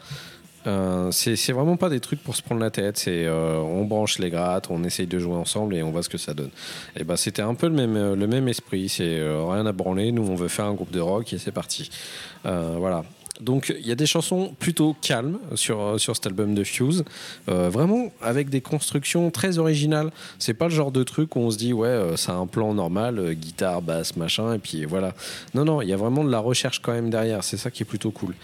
Euh, 0.68 1.12
c'est 1.12 1.52
vraiment 1.52 1.78
pas 1.78 1.90
des 1.90 2.00
trucs 2.00 2.22
pour 2.22 2.36
se 2.36 2.42
prendre 2.42 2.62
la 2.62 2.72
tête. 2.72 2.98
C'est 2.98 3.26
euh, 3.26 3.58
on 3.58 3.86
branche 3.86 4.20
les 4.20 4.30
grattes, 4.30 4.68
on 4.70 4.84
essaye 4.84 5.08
de 5.08 5.20
jouer 5.20 5.36
ensemble 5.36 5.76
et 5.76 5.84
on 5.84 5.92
voit 5.92 6.04
ce 6.04 6.10
que 6.10 6.18
ça 6.18 6.34
donne. 6.34 6.52
Et 6.96 7.04
ben 7.04 7.16
c'était 7.16 7.42
un 7.42 7.56
peu 7.56 7.68
le 7.68 7.74
même 7.74 7.96
euh, 7.96 8.16
le 8.16 8.28
même 8.28 8.48
esprit. 8.48 8.90
C'est 8.90 9.22
rien 9.22 9.66
à 9.66 9.72
branler. 9.72 10.12
Nous 10.12 10.28
on 10.28 10.36
veut 10.36 10.48
faire 10.48 10.66
un 10.66 10.74
groupe 10.74 10.92
de 10.92 11.00
rock 11.00 11.34
et 11.34 11.38
c'est 11.38 11.52
parti. 11.52 11.90
Voilà. 12.44 13.04
Donc 13.40 13.74
il 13.76 13.88
y 13.88 13.92
a 13.92 13.96
des 13.96 14.06
chansons 14.06 14.54
plutôt 14.60 14.96
calmes 15.02 15.40
sur, 15.56 16.00
sur 16.00 16.16
cet 16.16 16.28
album 16.28 16.54
de 16.54 16.64
Fuse, 16.64 17.04
vraiment 17.48 18.12
avec 18.22 18.50
des 18.50 18.62
constructions 18.62 19.32
très 19.32 19.58
originales. 19.58 20.12
C'est 20.38 20.54
pas 20.54 20.66
le 20.66 20.72
genre 20.72 20.92
de 20.92 21.04
truc 21.04 21.36
où 21.36 21.40
on 21.40 21.50
se 21.50 21.58
dit 21.58 21.74
ouais 21.74 21.88
euh, 21.88 22.18
c'est 22.18 22.32
un 22.32 22.46
plan 22.46 22.74
normal, 22.74 23.34
guitare, 23.34 23.82
basse, 23.82 24.16
machin 24.16 24.54
et 24.54 24.60
puis 24.60 24.86
voilà. 24.86 25.14
Non 25.56 25.66
non, 25.66 25.82
il 25.82 25.90
y 25.90 25.94
a 25.94 25.98
vraiment 25.98 26.24
de 26.24 26.30
la 26.30 26.40
recherche 26.40 26.82
quand 26.82 26.92
même 26.92 27.10
derrière. 27.10 27.44
C'est 27.44 27.58
ça 27.58 27.72
qui 27.72 27.82
est 27.82 27.86
plutôt 27.86 28.12
cool. 28.12 28.36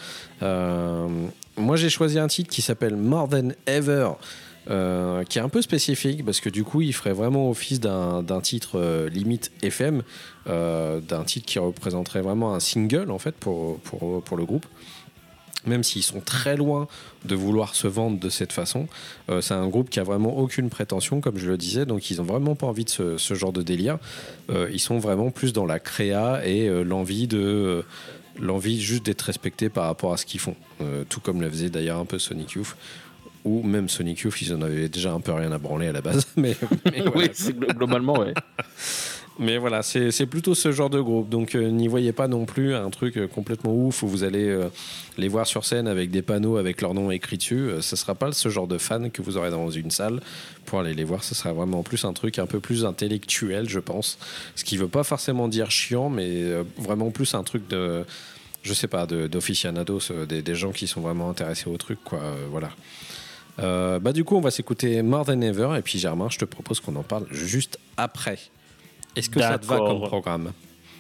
Moi 1.57 1.75
j'ai 1.75 1.89
choisi 1.89 2.19
un 2.19 2.27
titre 2.27 2.51
qui 2.51 2.61
s'appelle 2.61 2.95
More 2.95 3.29
Than 3.29 3.49
Ever. 3.65 4.11
euh, 4.69 5.23
qui 5.23 5.39
est 5.39 5.41
un 5.41 5.47
peu 5.47 5.61
spécifique 5.61 6.25
parce 6.25 6.41
que 6.41 6.49
du 6.49 6.65
coup 6.65 6.81
il 6.81 6.93
ferait 6.93 7.13
vraiment 7.13 7.49
office 7.49 7.79
d'un 7.79 8.41
titre 8.41 8.77
euh, 8.77 9.09
limite 9.09 9.49
FM, 9.61 10.03
euh, 10.47 10.99
d'un 10.99 11.23
titre 11.23 11.45
qui 11.45 11.57
représenterait 11.57 12.21
vraiment 12.21 12.53
un 12.53 12.59
single 12.59 13.09
en 13.09 13.17
fait 13.17 13.35
pour, 13.35 13.79
pour, 13.79 14.21
pour 14.21 14.37
le 14.37 14.45
groupe 14.45 14.65
même 15.65 15.83
s'ils 15.83 16.03
sont 16.03 16.19
très 16.19 16.55
loin 16.55 16.87
de 17.25 17.33
vouloir 17.33 17.75
se 17.75 17.87
vendre 17.87 18.19
de 18.19 18.29
cette 18.29 18.53
façon. 18.53 18.87
C'est 19.41 19.53
un 19.53 19.67
groupe 19.67 19.89
qui 19.89 19.99
a 19.99 20.03
vraiment 20.03 20.37
aucune 20.37 20.69
prétention, 20.69 21.19
comme 21.19 21.37
je 21.37 21.49
le 21.49 21.57
disais, 21.57 21.85
donc 21.85 22.09
ils 22.09 22.21
ont 22.21 22.23
vraiment 22.23 22.55
pas 22.55 22.67
envie 22.67 22.85
de 22.85 23.17
ce, 23.17 23.33
genre 23.33 23.51
de 23.51 23.61
délire. 23.63 23.97
Ils 24.49 24.79
sont 24.79 24.97
vraiment 24.97 25.29
plus 25.29 25.51
dans 25.51 25.65
la 25.65 25.79
créa 25.79 26.45
et 26.45 26.69
l'envie 26.85 27.27
de 27.27 27.83
l'envie 28.39 28.81
juste 28.81 29.05
d'être 29.05 29.21
respectés 29.21 29.69
par 29.69 29.85
rapport 29.85 30.13
à 30.13 30.17
ce 30.17 30.25
qu'ils 30.25 30.39
font. 30.39 30.55
Euh, 30.81 31.03
tout 31.07 31.19
comme 31.19 31.41
le 31.41 31.49
faisait 31.49 31.69
d'ailleurs 31.69 31.99
un 31.99 32.05
peu 32.05 32.19
Sonic 32.19 32.51
Youth. 32.51 32.75
Ou 33.45 33.63
même 33.63 33.87
Sonic 33.87 34.19
Youth, 34.19 34.41
ils 34.41 34.53
en 34.53 34.61
avaient 34.61 34.89
déjà 34.89 35.13
un 35.13 35.21
peu 35.21 35.31
rien 35.31 35.51
à 35.51 35.57
branler 35.57 35.87
à 35.87 35.91
la 35.93 36.01
base. 36.01 36.27
Mais, 36.35 36.55
mais 36.85 37.01
voilà. 37.01 37.29
Oui, 37.45 37.53
globalement, 37.53 38.19
ouais. 38.19 38.33
Mais 39.39 39.57
voilà, 39.57 39.83
c'est 39.83 40.25
plutôt 40.25 40.55
ce 40.55 40.71
genre 40.71 40.89
de 40.89 40.99
groupe. 40.99 41.29
Donc 41.29 41.53
euh, 41.53 41.69
n'y 41.69 41.87
voyez 41.87 42.11
pas 42.11 42.27
non 42.27 42.45
plus 42.45 42.73
un 42.73 42.89
truc 42.89 43.17
euh, 43.17 43.27
complètement 43.27 43.71
ouf 43.73 44.01
où 44.01 44.07
vous 44.07 44.23
allez 44.23 44.47
euh, 44.49 44.69
les 45.17 45.27
voir 45.27 45.45
sur 45.45 45.63
scène 45.63 45.87
avec 45.87 46.09
des 46.09 46.23
panneaux 46.23 46.57
avec 46.57 46.81
leur 46.81 46.95
nom 46.95 47.11
écrit 47.11 47.37
dessus. 47.37 47.69
Ce 47.81 47.95
sera 47.95 48.15
pas 48.15 48.31
ce 48.31 48.49
genre 48.49 48.67
de 48.67 48.79
fan 48.79 49.11
que 49.11 49.21
vous 49.21 49.37
aurez 49.37 49.51
dans 49.51 49.69
une 49.69 49.91
salle 49.91 50.21
pour 50.65 50.79
aller 50.79 50.95
les 50.95 51.03
voir. 51.03 51.23
Ce 51.23 51.35
sera 51.35 51.53
vraiment 51.53 51.83
plus 51.83 52.03
un 52.03 52.13
truc 52.13 52.39
un 52.39 52.47
peu 52.47 52.59
plus 52.59 52.83
intellectuel, 52.83 53.69
je 53.69 53.79
pense. 53.79 54.17
Ce 54.55 54.63
qui 54.63 54.75
veut 54.75 54.87
pas 54.87 55.03
forcément 55.03 55.47
dire 55.47 55.69
chiant, 55.69 56.09
mais 56.09 56.43
vraiment 56.77 57.11
plus 57.11 57.35
un 57.35 57.43
truc 57.43 57.67
de 57.67 58.03
je 58.63 58.73
sais 58.73 58.87
pas, 58.87 59.05
de- 59.05 59.27
d'aficionados, 59.27 60.11
euh, 60.11 60.25
des, 60.25 60.41
des 60.41 60.55
gens 60.55 60.71
qui 60.71 60.87
sont 60.87 60.99
vraiment 60.99 61.29
intéressés 61.29 61.69
au 61.69 61.77
truc, 61.77 61.99
quoi. 62.03 62.19
voilà. 62.51 62.69
Bah 63.59 64.13
du 64.13 64.23
coup, 64.23 64.35
on 64.35 64.41
va 64.41 64.51
s'écouter 64.51 65.01
More 65.01 65.25
Than 65.25 65.41
Ever 65.41 65.75
et 65.77 65.81
puis 65.81 65.97
Germain, 65.99 66.27
je 66.29 66.37
te 66.37 66.45
propose 66.45 66.79
qu'on 66.79 66.95
en 66.95 67.03
parle 67.03 67.25
juste 67.31 67.79
après. 67.97 68.37
Est-ce 69.17 69.29
que 69.29 69.39
ça 69.39 69.57
te 69.57 69.65
va 69.65 69.77
comme 69.77 70.01
programme 70.01 70.53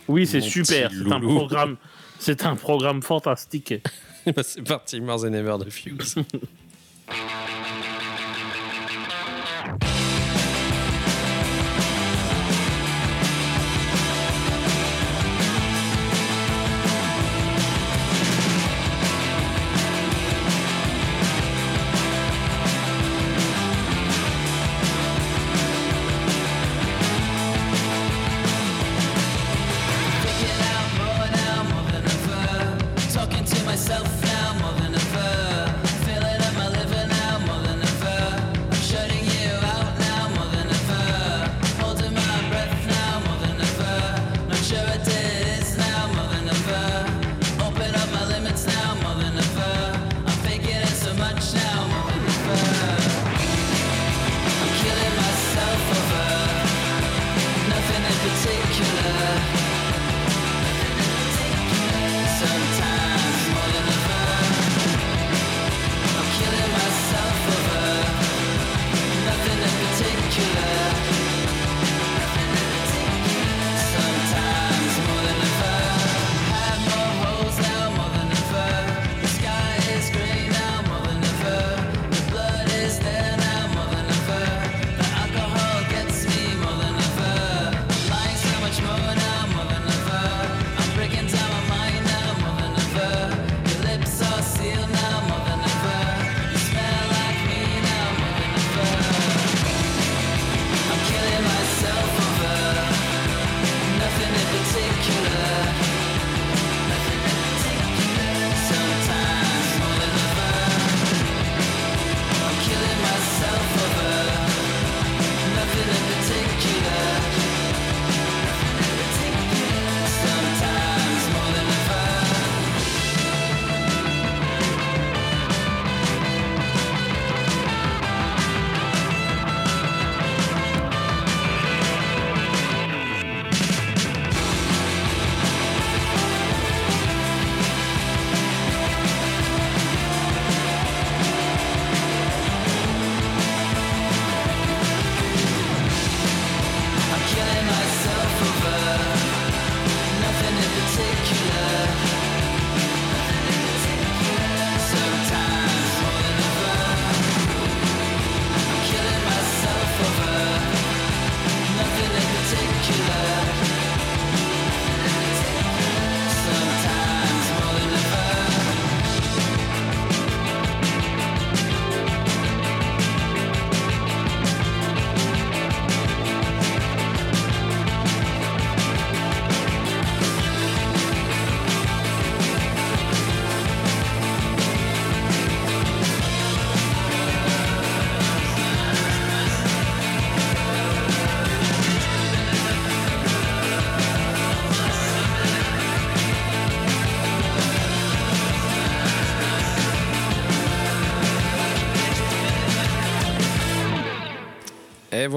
Oui, 0.07 0.25
c'est 0.25 0.41
super. 0.41 0.91
C'est 0.91 1.11
un 1.11 1.19
programme. 1.19 1.77
C'est 2.19 2.45
un 2.45 2.55
programme 2.55 3.01
fantastique. 3.03 3.75
C'est 4.43 4.63
parti, 4.63 4.99
More 4.99 5.21
Than 5.21 5.33
Ever 5.33 5.57
de 5.63 5.69
Fuse. 5.69 6.15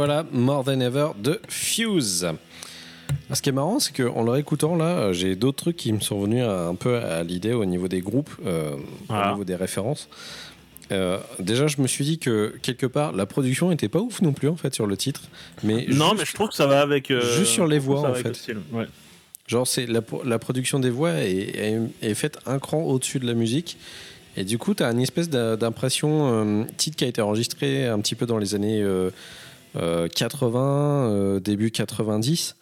voilà, 0.01 0.25
More 0.33 0.65
Than 0.65 0.81
Ever 0.81 1.09
de 1.23 1.39
Fuse. 1.47 2.27
Ce 3.35 3.43
qui 3.43 3.51
est 3.51 3.53
marrant, 3.53 3.79
c'est 3.81 3.95
qu'en 3.95 4.23
le 4.23 4.31
réécoutant, 4.31 4.75
là, 4.77 4.85
euh, 4.87 5.13
j'ai 5.13 5.37
d'autres 5.37 5.59
trucs 5.59 5.77
qui 5.77 5.93
me 5.93 6.01
sont 6.01 6.19
venus 6.23 6.43
un 6.43 6.75
peu 6.75 6.97
à 6.97 7.23
l'idée 7.23 7.53
au 7.53 7.67
niveau 7.67 7.87
des 7.87 8.01
groupes, 8.01 8.31
euh, 8.47 8.77
Voilà. 9.09 9.29
au 9.29 9.33
niveau 9.33 9.45
des 9.45 9.57
références. 9.57 10.09
Euh, 10.91 11.19
déjà, 11.39 11.67
je 11.67 11.83
me 11.83 11.87
suis 11.87 12.07
dit 12.07 12.19
que 12.19 12.55
quelque 12.63 12.87
part, 12.87 13.13
la 13.13 13.27
production 13.27 13.71
était 13.73 13.91
pas 13.91 13.99
ouf 13.99 14.23
non 14.23 14.33
plus 14.33 14.49
en 14.49 14.57
fait 14.57 14.75
sur 14.75 14.87
le 14.87 14.97
titre, 14.97 15.21
mais 15.63 15.85
Non, 15.89 16.07
juste- 16.07 16.19
mais 16.19 16.25
je 16.25 16.33
trouve 16.35 16.49
que 16.49 16.55
ça 16.55 16.67
va 16.67 16.81
avec. 16.81 17.11
euh, 17.11 17.21
juste 17.37 17.53
sur 17.53 17.67
les 17.67 17.79
voix, 17.79 18.01
en 18.11 18.15
fait. 18.15 18.29
le 18.29 18.33
style, 18.35 18.59
ouais. 18.73 18.87
Genre, 19.49 19.67
c'est 19.67 19.85
la, 19.85 20.01
la 20.25 20.39
production 20.39 20.79
des 20.79 20.89
voix 20.91 21.13
est, 21.13 21.29
est- 21.57 21.81
est 22.01 22.15
faite 22.15 22.39
un 22.47 22.59
cran 22.59 22.79
au-dessus 22.85 23.19
de 23.19 23.27
la 23.27 23.35
musique. 23.35 23.77
Et 24.39 24.45
du 24.45 24.57
coup, 24.57 24.73
tu 24.75 24.83
as 24.83 24.91
une 24.93 25.01
espèce 25.01 25.29
d'impression, 25.29 26.63
euh, 26.63 26.65
titre 26.79 26.97
qui 26.97 27.05
a 27.05 27.09
été 27.09 27.21
enregistré 27.21 27.87
un 27.87 27.99
petit 28.01 28.15
peu 28.15 28.25
dans 28.27 28.39
les 28.39 28.55
années 28.55 28.81
80, 29.75 30.59
euh, 31.11 31.41
début 31.41 31.71
90, 31.71 32.57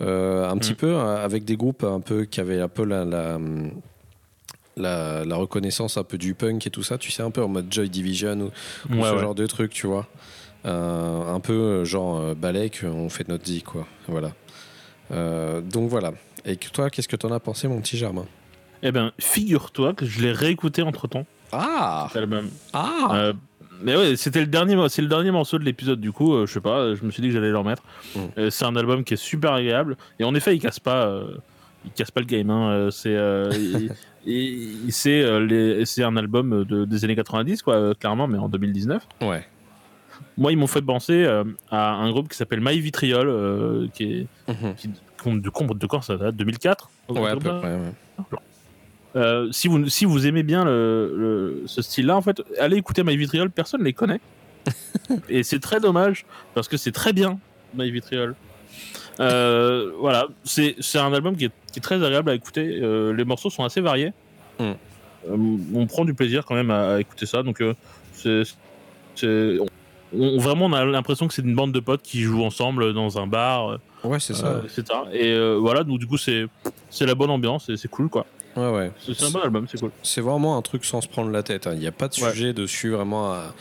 euh, 0.00 0.48
un 0.48 0.56
petit 0.56 0.70
Mhm. 0.70 0.76
peu 0.76 0.94
euh, 0.94 1.24
avec 1.24 1.44
des 1.44 1.56
groupes 1.56 1.84
un 1.84 2.00
peu 2.00 2.24
qui 2.24 2.40
avaient 2.40 2.60
un 2.60 2.68
peu 2.68 2.84
la, 2.84 3.04
la, 3.04 3.38
la, 4.76 5.24
la 5.24 5.36
reconnaissance 5.36 5.96
un 5.96 6.04
peu 6.04 6.18
du 6.18 6.34
punk 6.34 6.66
et 6.66 6.70
tout 6.70 6.82
ça, 6.82 6.98
tu 6.98 7.10
sais, 7.12 7.22
un 7.22 7.30
peu 7.30 7.42
en 7.42 7.48
mode 7.48 7.66
Joy 7.72 7.88
Division 7.88 8.38
ou, 8.40 8.44
ou 8.92 8.96
Ouais, 8.96 9.08
ce 9.10 9.14
ouais. 9.14 9.20
genre 9.20 9.34
de 9.34 9.46
truc, 9.46 9.72
tu 9.72 9.86
vois. 9.86 10.06
Euh, 10.66 11.32
un 11.34 11.40
peu 11.40 11.52
euh, 11.52 11.84
genre 11.84 12.18
euh, 12.20 12.34
Balek, 12.34 12.82
on 12.84 13.08
fait 13.08 13.28
notre 13.28 13.44
vie, 13.44 13.62
quoi. 13.62 13.86
Voilà. 14.08 14.32
Euh, 15.12 15.60
donc 15.60 15.88
voilà. 15.90 16.12
Et 16.46 16.56
toi, 16.56 16.90
qu'est-ce 16.90 17.08
que 17.08 17.16
t'en 17.16 17.30
as 17.32 17.40
pensé, 17.40 17.68
mon 17.68 17.80
petit 17.80 17.96
Germain? 17.98 18.24
Eh 18.82 18.90
ben, 18.90 19.12
figure-toi 19.18 19.94
que 19.94 20.04
je 20.06 20.20
l'ai 20.22 20.32
réécouté 20.32 20.82
entre 20.82 21.06
temps, 21.06 21.26
Ah 21.52 22.08
cet 22.12 22.22
album. 22.22 22.48
Ah 22.72 23.08
Euh, 23.12 23.32
mais 23.82 23.96
ouais, 23.96 24.16
c'était 24.16 24.40
le 24.40 24.46
dernier, 24.46 24.76
c'est 24.88 25.02
le 25.02 25.08
dernier 25.08 25.30
morceau 25.30 25.58
de 25.58 25.64
l'épisode. 25.64 26.00
Du 26.00 26.12
coup, 26.12 26.34
euh, 26.34 26.46
je 26.46 26.52
sais 26.52 26.60
pas, 26.60 26.94
je 26.94 27.04
me 27.04 27.10
suis 27.10 27.20
dit 27.22 27.28
que 27.28 27.34
j'allais 27.34 27.50
le 27.50 27.58
remettre. 27.58 27.82
Mm. 28.14 28.20
Euh, 28.38 28.50
c'est 28.50 28.64
un 28.64 28.76
album 28.76 29.04
qui 29.04 29.14
est 29.14 29.18
super 29.18 29.52
agréable 29.52 29.96
et 30.18 30.24
en 30.24 30.34
effet, 30.34 30.54
il 30.56 30.60
casse 30.60 30.80
pas, 30.80 31.06
euh, 31.06 31.34
il 31.84 31.90
casse 31.92 32.10
pas 32.10 32.20
le 32.20 32.26
game. 32.26 32.50
hein. 32.50 32.70
Euh, 32.70 32.90
C'est, 32.90 33.14
euh, 33.14 33.50
c'est, 34.90 35.22
euh, 35.22 35.84
un 35.98 36.16
album 36.16 36.64
de, 36.64 36.84
des 36.84 37.04
années 37.04 37.16
90, 37.16 37.62
quoi, 37.62 37.74
euh, 37.76 37.94
clairement, 37.94 38.26
mais 38.26 38.38
en 38.38 38.48
2019. 38.48 39.06
Ouais. 39.22 39.44
Moi, 40.38 40.52
ils 40.52 40.56
m'ont 40.58 40.66
fait 40.66 40.82
penser 40.82 41.24
euh, 41.24 41.44
à 41.70 41.92
un 41.94 42.10
groupe 42.10 42.28
qui 42.28 42.36
s'appelle 42.36 42.60
My 42.62 42.78
Vitriol, 42.80 43.28
euh, 43.28 43.86
qui 43.92 44.04
est 44.04 44.26
Mhm. 44.48 44.74
qui, 44.76 44.90
compte 45.22 45.40
de, 45.42 45.48
compte 45.48 45.78
de 45.78 45.86
quand 45.86 46.02
ça 46.02 46.16
date? 46.16 46.36
2004 46.36 46.90
Ouais, 47.08 47.30
à 47.30 47.36
peu 47.36 47.40
près. 47.58 47.74
ouais. 47.74 47.92
Euh, 49.16 49.50
si, 49.52 49.68
vous, 49.68 49.88
si 49.88 50.04
vous 50.04 50.26
aimez 50.26 50.42
bien 50.42 50.64
le, 50.64 51.12
le- 51.16 51.62
ce 51.66 51.82
style-là, 51.82 52.16
en 52.16 52.22
fait, 52.22 52.42
allez 52.58 52.76
écouter 52.76 53.04
My 53.04 53.16
Vitriol, 53.16 53.50
personne 53.50 53.80
ne 53.80 53.84
les 53.84 53.92
connaît. 53.92 54.20
Et 55.28 55.42
c'est 55.42 55.60
très 55.60 55.78
dommage, 55.80 56.24
parce 56.54 56.66
que 56.68 56.76
c'est 56.76 56.90
très 56.92 57.12
bien, 57.12 57.38
My 57.76 57.90
Vitriol. 57.90 58.34
Euh, 59.20 59.92
voilà, 60.00 60.26
c'est 60.42 60.74
c'est 60.80 60.98
un 60.98 61.12
album 61.12 61.36
qui 61.36 61.44
est, 61.44 61.52
qui 61.72 61.78
est 61.78 61.82
très 61.82 62.02
agréable 62.02 62.30
à 62.30 62.34
écouter. 62.34 62.80
Euh, 62.82 63.12
les 63.12 63.24
morceaux 63.24 63.50
sont 63.50 63.62
assez 63.64 63.80
variés. 63.80 64.12
Mm. 64.58 64.72
On 65.74 65.86
prend 65.86 66.04
du 66.04 66.12
plaisir 66.14 66.44
quand 66.44 66.54
même 66.54 66.70
à, 66.70 66.94
à 66.96 67.00
écouter 67.00 67.26
ça. 67.26 67.42
Donc, 67.42 67.62
c'est. 68.12 68.42
c'est- 69.14 69.58
on- 70.16 70.38
vraiment, 70.38 70.66
on 70.66 70.72
a 70.72 70.84
l'impression 70.84 71.26
que 71.26 71.34
c'est 71.34 71.42
une 71.42 71.54
bande 71.56 71.72
de 71.72 71.80
potes 71.80 72.02
qui 72.02 72.20
jouent 72.22 72.44
ensemble 72.44 72.92
dans 72.94 73.18
un 73.18 73.26
bar, 73.26 73.78
Ouais, 74.04 74.20
c'est 74.20 74.34
ça. 74.34 74.60
etc. 74.64 74.84
Et 75.12 75.32
euh, 75.32 75.56
voilà, 75.60 75.82
donc 75.82 75.98
du 75.98 76.06
coup, 76.06 76.18
c'est 76.18 76.46
c'est 76.90 77.06
la 77.06 77.14
bonne 77.16 77.30
ambiance 77.30 77.68
et 77.68 77.76
c'est 77.76 77.88
cool, 77.88 78.08
quoi. 78.08 78.24
Ouais, 78.56 78.70
ouais. 78.70 78.90
C'est 79.12 79.36
album, 79.36 79.66
c'est 79.70 79.80
cool. 79.80 79.90
C'est 80.02 80.20
vraiment 80.20 80.56
un 80.56 80.62
truc 80.62 80.84
sans 80.84 81.00
se 81.00 81.08
prendre 81.08 81.30
la 81.30 81.42
tête. 81.42 81.66
hein. 81.66 81.72
Il 81.74 81.80
n'y 81.80 81.86
a 81.86 81.92
pas 81.92 82.08
de 82.08 82.14
Ouais. 82.20 82.30
sujet 82.30 82.52
dessus 82.52 82.90
vraiment 82.90 83.32
à- 83.32 83.54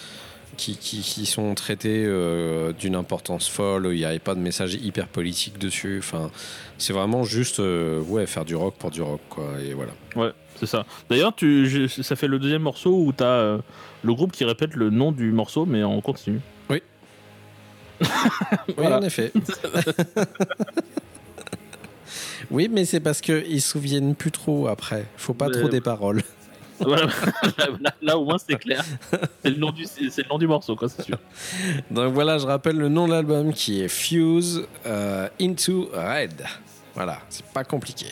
qui, 0.55 0.77
qui, 0.77 0.99
qui 1.01 1.25
sont 1.25 1.55
traités 1.55 2.03
euh, 2.05 2.73
d'une 2.73 2.93
importance 2.95 3.49
folle. 3.49 3.87
Il 3.91 3.97
n'y 3.97 4.05
avait 4.05 4.19
pas 4.19 4.35
de 4.35 4.39
message 4.39 4.75
hyper 4.75 5.07
politique 5.07 5.57
dessus. 5.57 5.97
Enfin, 5.97 6.29
c'est 6.77 6.93
vraiment 6.93 7.23
juste 7.23 7.59
euh, 7.59 8.01
ouais, 8.01 8.27
faire 8.27 8.45
du 8.45 8.55
rock 8.55 8.75
pour 8.77 8.91
du 8.91 9.01
rock. 9.01 9.21
Quoi. 9.29 9.45
Et 9.67 9.73
voilà. 9.73 9.93
Ouais, 10.15 10.31
c'est 10.59 10.67
ça. 10.67 10.85
D'ailleurs, 11.09 11.33
tu, 11.35 11.89
ça 11.89 12.15
fait 12.15 12.27
le 12.27 12.37
deuxième 12.37 12.61
morceau 12.61 12.91
où 13.03 13.11
t'as 13.11 13.25
euh, 13.25 13.57
le 14.03 14.13
groupe 14.13 14.31
qui 14.31 14.43
répète 14.45 14.75
le 14.75 14.91
nom 14.91 15.11
du 15.11 15.31
morceau, 15.31 15.65
mais 15.65 15.81
en 15.83 15.99
continu. 16.01 16.39
Oui, 16.69 16.83
Voilà. 18.77 18.99
en 18.99 19.01
effet. 19.01 19.31
oui, 22.51 22.69
mais 22.71 22.85
c'est 22.85 22.99
parce 22.99 23.21
qu'ils 23.21 23.61
se 23.61 23.69
souviennent 23.69 24.15
plus 24.15 24.31
trop 24.31 24.67
après. 24.67 25.05
Faut 25.17 25.33
pas 25.33 25.47
Mais- 25.49 25.59
trop 25.59 25.69
des 25.69 25.81
paroles. 25.81 26.21
voilà. 26.79 27.07
là, 28.01 28.17
au 28.17 28.25
moins, 28.25 28.37
c'est 28.37 28.57
clair. 28.57 28.83
C'est 29.43 29.51
le, 29.51 29.57
nom 29.57 29.71
du- 29.71 29.85
c'est 29.85 30.09
c'est 30.09 30.23
le 30.23 30.29
nom 30.29 30.37
du 30.37 30.47
morceau, 30.47 30.75
quoi, 30.75 30.89
c'est 30.89 31.03
sûr. 31.03 31.17
Donc 31.91 32.13
voilà, 32.13 32.37
je 32.39 32.45
rappelle 32.45 32.77
le 32.77 32.89
nom 32.89 33.07
de 33.07 33.13
l'album 33.13 33.53
qui 33.53 33.81
est 33.81 33.87
Fuse 33.87 34.63
euh, 34.85 35.27
Into 35.39 35.89
Red. 35.93 36.43
Voilà, 36.95 37.19
c'est 37.29 37.45
pas 37.45 37.63
compliqué. 37.63 38.05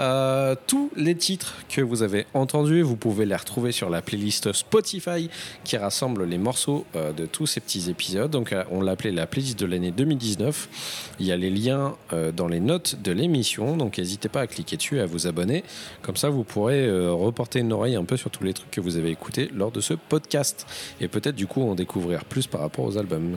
Euh, 0.00 0.54
tous 0.66 0.90
les 0.96 1.14
titres 1.14 1.56
que 1.68 1.82
vous 1.82 2.02
avez 2.02 2.26
entendus, 2.32 2.80
vous 2.80 2.96
pouvez 2.96 3.26
les 3.26 3.36
retrouver 3.36 3.72
sur 3.72 3.90
la 3.90 4.00
playlist 4.00 4.54
Spotify 4.54 5.28
qui 5.64 5.76
rassemble 5.76 6.24
les 6.24 6.38
morceaux 6.38 6.86
euh, 6.96 7.12
de 7.12 7.26
tous 7.26 7.46
ces 7.46 7.60
petits 7.60 7.90
épisodes. 7.90 8.30
Donc 8.30 8.52
euh, 8.52 8.64
on 8.70 8.80
l'appelait 8.80 9.12
la 9.12 9.26
playlist 9.26 9.58
de 9.58 9.66
l'année 9.66 9.90
2019. 9.90 11.14
Il 11.20 11.26
y 11.26 11.32
a 11.32 11.36
les 11.36 11.50
liens 11.50 11.94
dans 12.34 12.48
les 12.48 12.60
notes 12.60 12.96
de 13.02 13.12
l'émission, 13.12 13.76
donc 13.76 13.98
n'hésitez 13.98 14.28
pas 14.28 14.40
à 14.40 14.46
cliquer 14.46 14.76
dessus 14.76 14.98
et 14.98 15.00
à 15.00 15.06
vous 15.06 15.26
abonner. 15.26 15.64
Comme 16.02 16.16
ça, 16.16 16.28
vous 16.28 16.44
pourrez 16.44 16.88
reporter 17.08 17.60
une 17.60 17.72
oreille 17.72 17.96
un 17.96 18.04
peu 18.04 18.16
sur 18.16 18.30
tous 18.30 18.44
les 18.44 18.52
trucs 18.52 18.70
que 18.70 18.80
vous 18.80 18.96
avez 18.96 19.10
écoutés 19.10 19.50
lors 19.54 19.72
de 19.72 19.80
ce 19.80 19.94
podcast. 19.94 20.66
Et 21.00 21.08
peut-être 21.08 21.36
du 21.36 21.46
coup 21.46 21.62
en 21.62 21.74
découvrir 21.74 22.24
plus 22.24 22.46
par 22.46 22.60
rapport 22.60 22.84
aux 22.84 22.98
albums, 22.98 23.36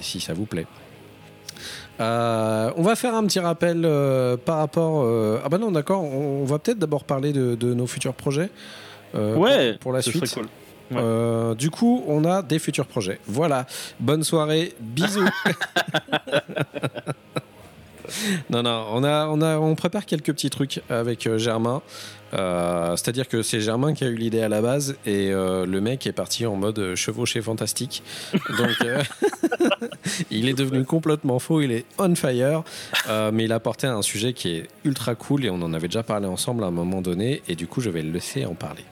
si 0.00 0.20
ça 0.20 0.32
vous 0.32 0.46
plaît. 0.46 0.66
Euh, 2.00 2.70
on 2.76 2.82
va 2.82 2.94
faire 2.96 3.14
un 3.14 3.24
petit 3.26 3.40
rappel 3.40 3.82
euh, 3.84 4.36
par 4.36 4.58
rapport. 4.58 5.02
euh, 5.04 5.40
Ah 5.44 5.48
bah 5.48 5.58
non, 5.58 5.70
d'accord. 5.72 6.02
On, 6.04 6.42
on 6.42 6.44
va 6.44 6.58
peut-être 6.58 6.78
d'abord 6.78 7.04
parler 7.04 7.32
de, 7.32 7.54
de 7.54 7.74
nos 7.74 7.86
futurs 7.86 8.14
projets. 8.14 8.50
ouais, 9.14 9.72
pour, 9.72 9.78
pour 9.80 9.92
la 9.92 10.02
suite. 10.02 10.24
serait 10.26 10.42
cool. 10.42 10.48
Ouais. 10.96 11.54
Du 11.56 11.70
coup, 11.70 12.02
on 12.06 12.24
a 12.24 12.40
des 12.42 12.58
futurs 12.58 12.86
projets. 12.86 13.20
Voilà. 13.26 13.66
Bonne 14.00 14.22
soirée. 14.24 14.74
Bisous. 14.80 15.28
non, 18.50 18.62
non. 18.62 18.86
On 18.92 19.04
a, 19.04 19.26
on 19.26 19.40
a, 19.40 19.58
on 19.58 19.74
prépare 19.74 20.06
quelques 20.06 20.32
petits 20.32 20.50
trucs 20.50 20.80
avec 20.88 21.26
euh, 21.26 21.38
Germain. 21.38 21.82
Euh, 22.34 22.94
C'est-à-dire 22.96 23.26
que 23.28 23.42
c'est 23.42 23.60
Germain 23.60 23.94
qui 23.94 24.04
a 24.04 24.08
eu 24.08 24.14
l'idée 24.14 24.42
à 24.42 24.48
la 24.48 24.60
base 24.60 24.96
et 25.06 25.30
euh, 25.32 25.64
le 25.64 25.80
mec 25.80 26.06
est 26.06 26.12
parti 26.12 26.44
en 26.44 26.56
mode 26.56 26.94
chevauché 26.94 27.40
fantastique. 27.40 28.02
Donc, 28.58 28.76
il 30.30 30.48
est 30.48 30.54
devenu 30.54 30.84
complètement 30.84 31.38
faux. 31.38 31.60
Il 31.60 31.72
est 31.72 31.86
on 31.98 32.14
fire. 32.14 32.62
Mais 33.32 33.44
il 33.44 33.52
a 33.52 33.60
porté 33.60 33.86
un 33.86 34.02
sujet 34.02 34.32
qui 34.32 34.50
est 34.50 34.68
ultra 34.84 35.14
cool 35.14 35.44
et 35.44 35.50
on 35.50 35.62
en 35.62 35.72
avait 35.72 35.88
déjà 35.88 36.02
parlé 36.02 36.26
ensemble 36.26 36.64
à 36.64 36.66
un 36.66 36.72
moment 36.72 37.00
donné. 37.00 37.42
Et 37.48 37.54
du 37.54 37.66
coup, 37.66 37.80
je 37.80 37.90
vais 37.90 38.02
le 38.02 38.10
laisser 38.10 38.44
en 38.44 38.54
parler. 38.54 38.84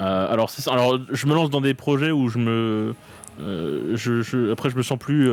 Alors, 0.00 0.50
ça. 0.50 0.72
alors, 0.72 0.98
je 1.10 1.26
me 1.26 1.34
lance 1.34 1.50
dans 1.50 1.60
des 1.60 1.74
projets 1.74 2.12
où 2.12 2.28
je 2.28 2.38
me. 2.38 2.94
je, 3.38 4.52
après, 4.52 4.70
je 4.70 4.76
me 4.76 4.82
sens 4.82 4.98
plus 4.98 5.28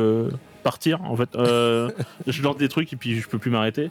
partir, 0.70 1.00
en 1.04 1.16
fait. 1.16 1.30
Euh, 1.36 1.90
je 2.26 2.42
lance 2.42 2.56
des 2.56 2.68
trucs 2.68 2.92
et 2.92 2.96
puis 2.96 3.20
je 3.20 3.28
peux 3.28 3.38
plus 3.38 3.50
m'arrêter. 3.52 3.90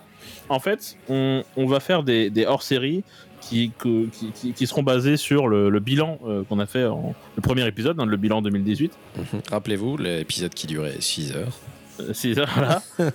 En 0.50 0.60
fait, 0.60 0.98
on, 1.10 1.44
on 1.56 1.66
va 1.68 1.80
faire 1.80 2.04
des, 2.04 2.30
des 2.30 2.46
hors-séries 2.46 3.04
qui, 3.42 3.72
qui, 3.82 4.10
qui- 4.34 4.54
qui 4.54 4.68
seront 4.68 4.84
basés 4.84 5.18
sur 5.18 5.48
le, 5.48 5.70
le 5.70 5.80
bilan 5.80 6.18
euh, 6.26 6.44
qu'on 6.50 6.60
a 6.60 6.66
fait 6.66 6.86
en 6.86 7.14
le 7.38 7.42
premier 7.42 7.66
épisode, 7.68 8.00
hein, 8.00 8.06
le 8.06 8.18
bilan 8.18 8.42
2018. 8.42 8.92
Mhm. 9.18 9.24
Rappelez-vous, 9.52 9.98
l'épisode 9.98 10.54
qui 10.54 10.68
durait 10.68 10.98
6 11.00 11.32
heures. 11.34 11.54
Euh, 12.02 12.12
C'est 12.14 12.34
ça, 12.34 12.46
voilà. 12.54 12.82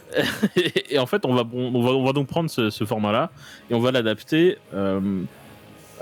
et, 0.56 0.94
et 0.94 0.98
en 0.98 1.06
fait, 1.06 1.26
on 1.26 1.34
va, 1.34 1.42
on 1.52 1.82
va, 1.82 1.90
on 1.90 2.04
va 2.04 2.12
donc 2.12 2.28
prendre 2.28 2.48
ce, 2.48 2.70
ce 2.70 2.84
format-là 2.84 3.30
et 3.70 3.74
on 3.74 3.80
va 3.80 3.90
l'adapter 3.92 4.56
euh, 4.72 5.22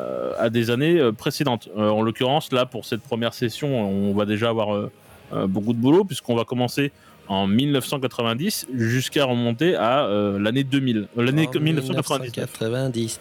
euh, 0.00 0.32
à 0.38 0.48
des 0.50 0.70
années 0.70 0.98
euh, 1.00 1.10
précédentes. 1.12 1.68
Euh, 1.76 1.88
en 1.90 2.02
l'occurrence, 2.02 2.52
là, 2.52 2.66
pour 2.66 2.84
cette 2.84 3.02
première 3.02 3.34
session, 3.34 3.68
on 4.10 4.14
va 4.14 4.26
déjà 4.26 4.48
avoir 4.50 4.74
euh, 4.74 4.90
euh, 5.32 5.46
beaucoup 5.46 5.72
de 5.72 5.78
boulot 5.78 6.04
puisqu'on 6.04 6.36
va 6.36 6.44
commencer 6.44 6.92
en 7.28 7.46
1990 7.46 8.66
jusqu'à 8.74 9.24
remonter 9.24 9.74
à 9.76 10.06
euh, 10.06 10.38
l'année 10.38 10.64
2000, 10.64 10.96
euh, 11.18 11.22
l'année 11.22 11.46
En 11.46 11.60
1999. 11.60 12.34
1990. 12.34 13.20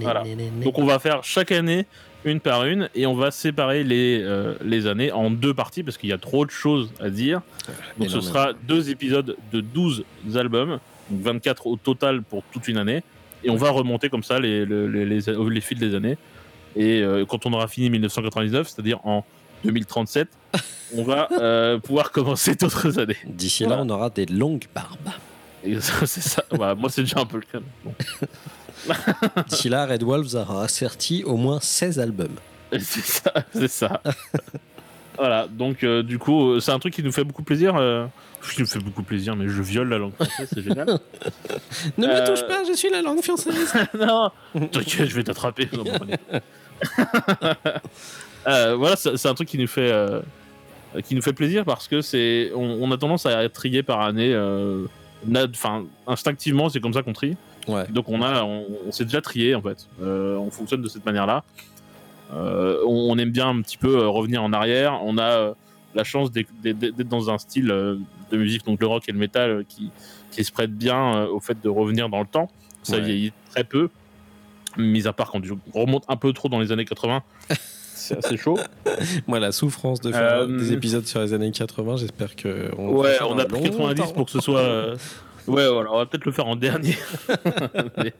Voilà. 0.00 0.22
Donc 0.64 0.78
on 0.78 0.84
va 0.84 0.98
faire 0.98 1.24
chaque 1.24 1.52
année 1.52 1.86
une 2.24 2.40
par 2.40 2.64
une 2.64 2.88
et 2.94 3.06
on 3.06 3.14
va 3.14 3.30
séparer 3.30 3.84
les, 3.84 4.20
euh, 4.22 4.54
les 4.64 4.86
années 4.86 5.12
en 5.12 5.30
deux 5.30 5.52
parties 5.52 5.82
parce 5.82 5.98
qu'il 5.98 6.08
y 6.08 6.12
a 6.12 6.18
trop 6.18 6.46
de 6.46 6.50
choses 6.50 6.92
à 7.00 7.10
dire. 7.10 7.42
Donc 7.98 8.08
ce 8.10 8.20
sera 8.20 8.52
deux 8.66 8.90
épisodes 8.90 9.36
de 9.52 9.60
12 9.60 10.04
albums, 10.36 10.78
donc 11.10 11.20
24 11.22 11.66
au 11.66 11.76
total 11.76 12.22
pour 12.22 12.42
toute 12.52 12.68
une 12.68 12.78
année. 12.78 13.02
Et 13.42 13.50
on 13.50 13.56
va 13.56 13.70
remonter 13.70 14.08
comme 14.08 14.22
ça 14.22 14.40
les, 14.40 14.64
les, 14.64 14.88
les, 14.88 15.04
les- 15.20 15.60
fils 15.60 15.78
des 15.78 15.94
années. 15.94 16.16
Et 16.76 17.04
quand 17.28 17.44
on 17.46 17.52
aura 17.52 17.68
fini 17.68 17.90
1999, 17.90 18.68
c'est-à-dire 18.68 19.00
en 19.04 19.22
2037, 19.64 20.28
on 20.96 21.02
va 21.04 21.28
euh, 21.32 21.78
pouvoir 21.78 22.12
commencer 22.12 22.54
d'autres 22.54 22.98
années. 22.98 23.16
D'ici 23.26 23.64
Voilà. 23.64 23.78
là, 23.78 23.82
on 23.86 23.90
aura 23.90 24.10
des 24.10 24.26
longues 24.26 24.66
barbes. 24.74 25.10
C'est 26.04 26.20
ça. 26.20 26.44
Moi, 26.52 26.90
c'est 26.90 27.02
déjà 27.02 27.20
un 27.20 27.26
peu 27.26 27.38
le 27.38 27.44
cas. 27.50 27.64
Bon. 27.84 27.94
D'ici 29.48 29.68
là, 29.68 29.86
Red 29.86 30.02
Wolves 30.02 30.34
aura 30.34 30.64
asserti 30.64 31.24
au 31.24 31.36
moins 31.36 31.58
16 31.60 31.98
albums. 32.00 32.36
C'est 32.72 33.04
ça, 33.04 33.32
c'est 33.52 33.68
ça. 33.68 34.02
Voilà, 35.16 35.46
donc 35.46 35.84
euh, 35.84 36.02
du 36.02 36.18
coup, 36.18 36.50
euh, 36.54 36.58
c'est 36.60 36.72
un 36.72 36.80
truc 36.80 36.92
qui 36.92 37.00
nous 37.04 37.12
fait 37.12 37.22
beaucoup 37.22 37.44
plaisir. 37.44 37.76
euh, 37.76 38.04
qui 38.52 38.60
nous 38.60 38.66
fait 38.66 38.80
beaucoup 38.80 39.04
plaisir, 39.04 39.36
mais 39.36 39.46
je 39.46 39.62
viole 39.62 39.88
la 39.88 39.98
langue 39.98 40.12
française, 40.14 40.48
c'est 40.52 40.60
génial. 40.62 40.98
Ne 41.96 42.08
me 42.08 42.26
touche 42.26 42.44
pas, 42.48 42.64
je 42.68 42.72
suis 42.72 42.90
la 42.90 43.00
langue 43.00 43.22
française. 43.22 43.72
non, 43.96 44.32
t'inquiète, 44.72 45.08
je 45.08 45.14
vais 45.14 45.22
t'attraper. 45.22 45.68
Euh, 48.46 48.74
voilà, 48.76 48.96
c'est 48.96 49.26
un 49.26 49.34
truc 49.34 49.48
qui 49.48 49.58
nous 49.58 49.66
fait 49.66 49.90
euh, 49.90 50.20
qui 51.04 51.14
nous 51.14 51.22
fait 51.22 51.32
plaisir 51.32 51.64
parce 51.64 51.88
que 51.88 52.00
c'est 52.02 52.50
on, 52.54 52.78
on 52.82 52.90
a 52.92 52.96
tendance 52.98 53.26
à 53.26 53.48
trier 53.48 53.82
par 53.82 54.00
année. 54.00 54.32
euh, 54.32 54.86
Enfin, 55.50 55.84
instinctivement, 56.06 56.68
c'est 56.68 56.80
comme 56.80 56.92
ça 56.92 57.02
qu'on 57.02 57.14
trie. 57.14 57.36
Ouais. 57.66 57.86
Donc 57.88 58.10
on 58.10 58.20
a, 58.20 58.42
on, 58.44 58.66
on 58.86 58.92
s'est 58.92 59.04
déjà 59.06 59.22
trié 59.22 59.54
en 59.54 59.62
fait. 59.62 59.88
On 60.00 60.50
fonctionne 60.50 60.82
de 60.82 60.88
cette 60.88 61.06
manière-là. 61.06 61.42
On, 62.32 63.08
on 63.10 63.16
aime 63.18 63.30
bien 63.30 63.48
un 63.48 63.62
petit 63.62 63.78
peu 63.78 64.06
revenir 64.06 64.42
en 64.42 64.52
arrière. 64.52 65.00
On 65.02 65.16
a 65.18 65.54
la 65.94 66.04
chance 66.04 66.30
d'être 66.32 67.08
dans 67.08 67.30
un 67.30 67.38
style 67.38 67.68
de 67.68 68.36
musique, 68.36 68.66
donc 68.66 68.80
le 68.80 68.86
rock 68.86 69.04
et 69.08 69.12
le 69.12 69.18
métal, 69.18 69.50
euh, 69.50 69.62
qui, 69.68 69.90
qui 70.32 70.42
se 70.44 70.50
prête 70.52 70.72
bien 70.72 71.22
au 71.26 71.38
fait 71.40 71.56
de 71.62 71.68
revenir 71.68 72.08
dans 72.08 72.20
le 72.20 72.26
temps. 72.26 72.50
Ça 72.82 72.96
Ouais. 72.96 73.02
vieillit 73.02 73.32
très 73.50 73.62
peu, 73.64 73.88
mis 74.76 75.06
à 75.06 75.12
part 75.12 75.30
quand 75.30 75.40
tu 75.40 75.52
remontes 75.72 76.04
un 76.08 76.16
peu 76.16 76.32
trop 76.32 76.48
dans 76.48 76.58
les 76.60 76.72
années 76.72 76.84
80. 76.84 77.22
C'est 78.04 78.18
assez 78.24 78.36
chaud. 78.36 78.58
Moi, 79.26 79.40
la 79.40 79.50
souffrance 79.52 80.00
de 80.00 80.12
faire 80.12 80.40
Euh, 80.42 80.58
des 80.58 80.72
épisodes 80.72 81.06
sur 81.06 81.20
les 81.20 81.32
années 81.32 81.50
80, 81.50 81.96
j'espère 81.96 82.36
que. 82.36 82.70
On 82.76 82.90
Ouais, 82.96 83.16
on 83.22 83.38
a 83.38 83.44
pris 83.46 83.62
90 83.62 84.00
longtemps. 84.00 84.12
pour 84.12 84.26
que 84.26 84.32
ce 84.32 84.40
soit. 84.40 84.60
euh, 84.60 84.96
Ouais, 85.46 85.68
voilà, 85.68 85.90
on 85.92 85.96
va 85.98 86.06
peut-être 86.06 86.24
le 86.24 86.32
faire 86.32 86.46
en 86.46 86.56
dernier. 86.56 86.94
Mais- 87.98 88.12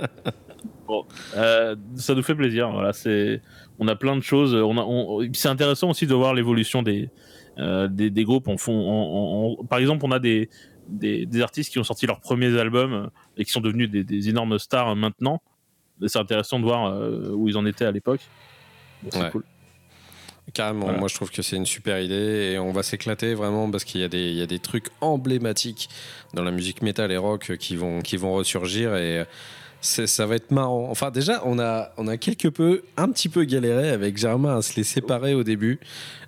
Bon, 0.86 1.04
euh, 1.36 1.76
ça 1.96 2.14
nous 2.14 2.22
fait 2.22 2.34
plaisir. 2.34 2.70
Voilà, 2.70 2.92
c'est. 2.92 3.40
On 3.78 3.88
a 3.88 3.96
plein 3.96 4.16
de 4.16 4.22
choses. 4.22 4.54
On 4.54 4.76
on- 4.76 5.26
C'est 5.32 5.48
intéressant 5.48 5.90
aussi 5.90 6.06
de 6.06 6.14
voir 6.14 6.34
l'évolution 6.34 6.82
des, 6.82 7.08
euh, 7.58 7.88
des 7.88 8.10
des 8.10 8.24
groupes. 8.24 8.48
En- 8.48 9.56
Par 9.68 9.78
exemple, 9.78 10.04
on 10.04 10.10
a 10.12 10.18
des, 10.18 10.50
des 10.88 11.24
des 11.24 11.40
artistes 11.40 11.72
qui 11.72 11.78
ont 11.78 11.84
sorti 11.84 12.06
leurs 12.06 12.20
premiers 12.20 12.58
albums 12.58 13.08
et 13.38 13.44
qui 13.46 13.50
sont 13.52 13.60
devenus 13.62 13.90
des, 13.90 14.04
des 14.04 14.28
énormes 14.28 14.58
stars 14.58 14.94
maintenant. 14.96 15.40
C'est 16.06 16.18
intéressant 16.18 16.58
de 16.58 16.64
voir 16.64 16.86
euh, 16.92 17.30
où 17.32 17.48
ils 17.48 17.56
en 17.56 17.64
étaient 17.64 17.86
à 17.86 17.92
l'époque. 17.92 18.20
C'est 19.10 19.22
Ouais. 19.22 19.30
cool. 19.30 19.44
Carrément, 20.52 20.84
Voilà. 20.84 20.98
moi 20.98 21.08
je 21.08 21.14
trouve 21.14 21.30
que 21.30 21.42
c'est 21.42 21.56
une 21.56 21.66
super 21.66 21.98
idée 22.00 22.52
et 22.52 22.58
on 22.58 22.70
va 22.70 22.82
s'éclater 22.82 23.34
vraiment 23.34 23.70
parce 23.70 23.82
qu'il 23.84 24.00
y, 24.00 24.04
a 24.04 24.08
des- 24.08 24.28
il 24.30 24.36
y 24.36 24.42
a 24.42 24.46
des 24.46 24.58
trucs 24.58 24.86
emblématiques 25.00 25.88
dans 26.34 26.44
la 26.44 26.50
musique 26.50 26.82
métal 26.82 27.10
et 27.10 27.16
rock 27.16 27.56
qui 27.58 27.76
vont, 27.76 28.02
qui 28.02 28.16
vont 28.16 28.34
ressurgir 28.34 28.94
et 28.94 29.24
ça 29.80 30.26
va 30.26 30.36
être 30.36 30.50
marrant. 30.50 30.88
Enfin, 30.90 31.10
déjà, 31.10 31.42
on 31.44 31.58
a, 31.58 31.90
on 31.98 32.08
a 32.08 32.16
quelque 32.16 32.48
peu, 32.48 32.82
un 32.96 33.10
petit 33.10 33.28
peu 33.28 33.44
galéré 33.44 33.90
avec 33.90 34.16
Germain 34.16 34.56
à 34.58 34.62
se 34.62 34.76
les 34.76 34.84
séparer 34.84 35.34
au 35.34 35.42
début. 35.44 35.78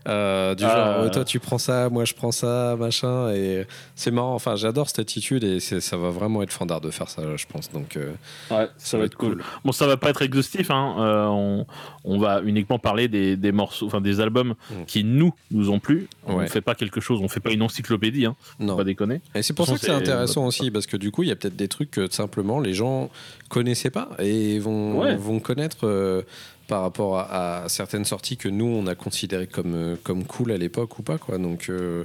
Euh, 0.07 0.55
du 0.55 0.65
Ah. 0.65 0.69
genre, 0.69 1.05
euh, 1.05 1.09
toi 1.11 1.24
tu 1.24 1.41
prends 1.41 1.59
ça, 1.59 1.89
moi 1.91 2.05
je 2.05 2.15
prends 2.15 2.33
ça, 2.33 2.77
machin. 2.78 3.31
Et 3.33 3.66
c'est 3.95 4.11
marrant, 4.11 4.35
enfin, 4.35 4.57
j'adore 4.57 4.89
cette 4.89 5.01
attitude 5.01 5.45
et 5.45 5.61
ça 5.61 5.97
va 5.97 6.11
vraiment 6.11 6.43
être 6.43 6.53
fandard 6.53 6.81
de 6.81 6.91
faire 6.91 7.09
ça, 7.09 7.23
je 7.37 7.45
pense. 7.47 7.70
Donc, 7.73 7.97
euh, 7.97 8.12
Ouais, 8.51 8.69
ça, 8.78 8.99
va 8.99 9.05
être 9.05 9.16
cool. 9.16 9.43
Bon, 9.65 9.73
ça 9.73 9.87
va 9.87 9.97
pas 9.97 10.11
être 10.11 10.23
exhaustif. 10.23 10.70
Hein. 10.70 10.95
euh, 10.99 11.27
on, 11.27 11.66
on 12.05 12.19
va 12.19 12.41
uniquement 12.43 12.78
parler 12.78 13.09
des, 13.09 13.37
des 13.37 13.53
morceaux, 13.53 13.87
enfin 13.87 14.01
des 14.01 14.20
albums 14.20 14.55
Mm. 14.70 14.85
qui 14.87 15.05
nous 15.05 15.35
nous 15.51 15.70
ont 15.70 15.78
plu. 15.81 16.09
On 16.27 16.37
Ouais. 16.37 16.47
fait 16.49 16.61
pas 16.61 16.74
quelque 16.74 17.01
chose, 17.01 17.20
on 17.23 17.28
fait 17.28 17.41
pas 17.41 17.51
une 17.53 17.62
encyclopédie. 17.62 18.27
Hein, 18.27 18.37
faut 18.59 18.65
Non. 18.65 18.77
pas 18.77 18.85
déconner. 18.85 19.20
Et 19.35 19.43
c'est 19.43 19.55
pour 19.55 19.66
ça 19.66 19.74
que 19.74 19.81
c'est 19.81 19.91
intéressant 19.91 20.47
aussi, 20.47 20.70
parce 20.70 20.87
que 20.87 20.97
du 20.97 21.11
coup, 21.11 21.23
il 21.23 21.28
y 21.28 21.33
a 21.33 21.37
peut-être 21.37 21.57
des 21.57 21.69
trucs 21.69 21.91
que 21.91 22.11
simplement 22.11 22.61
les 22.61 22.74
gens 22.74 23.11
connaissaient 23.49 23.91
pas 23.91 24.11
et 24.19 24.59
vont, 24.59 25.01
Ouais. 25.01 25.16
vont 25.16 25.41
connaître 25.41 25.78
euh, 25.87 26.23
par 26.69 26.83
rapport 26.83 27.19
à, 27.19 27.63
à 27.65 27.69
certaines 27.69 28.05
sorties 28.05 28.37
que 28.37 28.49
nous, 28.49 28.67
on 28.67 28.87
a 28.87 28.95
considérées 28.95 29.47
comme, 29.47 29.75
euh, 29.75 29.97
comme 30.03 30.25
cool 30.25 30.53
à 30.53 30.57
l'époque 30.57 30.99
ou 30.99 31.03
pas. 31.03 31.19
Quoi. 31.19 31.39
Donc, 31.39 31.67
euh, 31.69 32.05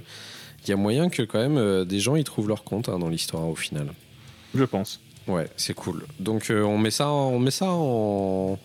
il 0.64 0.70
y 0.70 0.74
a 0.74 0.76
moyen 0.76 1.10
que 1.10 1.24
quand 1.24 1.40
même 1.40 1.58
euh, 1.58 1.84
des 1.86 2.00
gens 2.00 2.16
y 2.16 2.24
trouvent 2.24 2.48
leur 2.48 2.64
compte 2.64 2.88
hein, 2.90 3.00
dans 3.00 3.10
l'histoire 3.10 3.48
au 3.48 3.56
final. 3.56 3.88
Je 4.54 4.64
pense. 4.64 5.00
Ouais, 5.28 5.48
c'est 5.58 5.74
cool. 5.74 6.06
Donc, 6.20 6.50
euh, 6.50 6.62
on 6.64 6.78
met 6.78 6.92
ça, 6.92 7.08
en- 7.10 7.30
on 7.30 7.40
met 7.40 7.52
ça 7.52 7.68
en, 7.72 8.60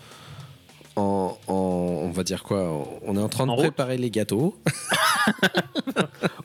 en, 0.96 1.38
en- 1.46 1.52
on 1.52 2.10
va 2.10 2.22
dire 2.24 2.42
quoi? 2.42 2.86
On 3.06 3.16
est 3.16 3.20
en 3.20 3.28
train 3.28 3.46
de 3.46 3.50
En 3.50 3.54
route. 3.56 3.64
préparer 3.66 3.96
les 3.98 4.10
gâteaux. 4.10 4.56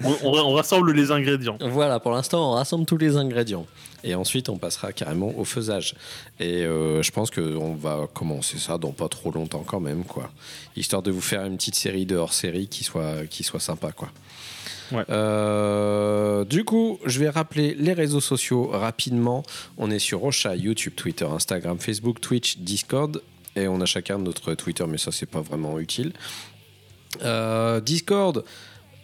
On, 0.03 0.15
on- 0.23 0.37
on 0.39 0.53
rassemble 0.53 0.93
les 0.93 1.11
ingrédients. 1.11 1.57
Voilà, 1.61 1.99
pour 1.99 2.11
l'instant, 2.11 2.51
on 2.51 2.53
rassemble 2.53 2.85
tous 2.85 2.97
les 2.97 3.17
ingrédients. 3.17 3.65
Et 4.03 4.15
ensuite, 4.15 4.49
on 4.49 4.57
passera 4.57 4.91
carrément 4.93 5.31
au 5.37 5.45
faisage. 5.45 5.93
Et 6.39 6.63
euh, 6.65 7.03
je 7.03 7.11
pense 7.11 7.29
qu'on 7.29 7.75
va 7.75 8.07
commencer 8.13 8.57
ça 8.57 8.77
dans 8.79 8.91
pas 8.91 9.07
trop 9.09 9.31
longtemps 9.31 9.63
quand 9.65 9.79
même, 9.79 10.03
quoi. 10.03 10.31
Histoire 10.75 11.03
de 11.03 11.11
vous 11.11 11.21
faire 11.21 11.45
une 11.45 11.55
petite 11.57 11.75
série 11.75 12.05
de 12.07 12.15
hors-série 12.15 12.67
qui 12.67 12.83
soit, 12.83 13.25
qui 13.29 13.43
soit 13.43 13.59
sympa, 13.59 13.91
quoi. 13.91 14.09
Ouais. 14.91 15.03
Euh, 15.09 16.43
du 16.45 16.65
coup, 16.65 16.99
je 17.05 17.19
vais 17.19 17.29
rappeler 17.29 17.75
les 17.75 17.93
réseaux 17.93 18.19
sociaux 18.19 18.67
rapidement. 18.73 19.43
On 19.77 19.89
est 19.91 19.99
sur 19.99 20.19
Rocha, 20.19 20.55
YouTube, 20.55 20.93
Twitter, 20.95 21.25
Instagram, 21.25 21.77
Facebook, 21.79 22.19
Twitch, 22.19 22.57
Discord. 22.57 23.21
Et 23.55 23.67
on 23.67 23.79
a 23.81 23.85
chacun 23.85 24.17
notre 24.17 24.53
Twitter, 24.55 24.85
mais 24.87 24.97
ça, 24.97 25.11
c'est 25.11 25.25
pas 25.29 25.41
vraiment 25.41 25.77
utile. 25.79 26.11
Euh, 27.23 27.79
Discord, 27.81 28.43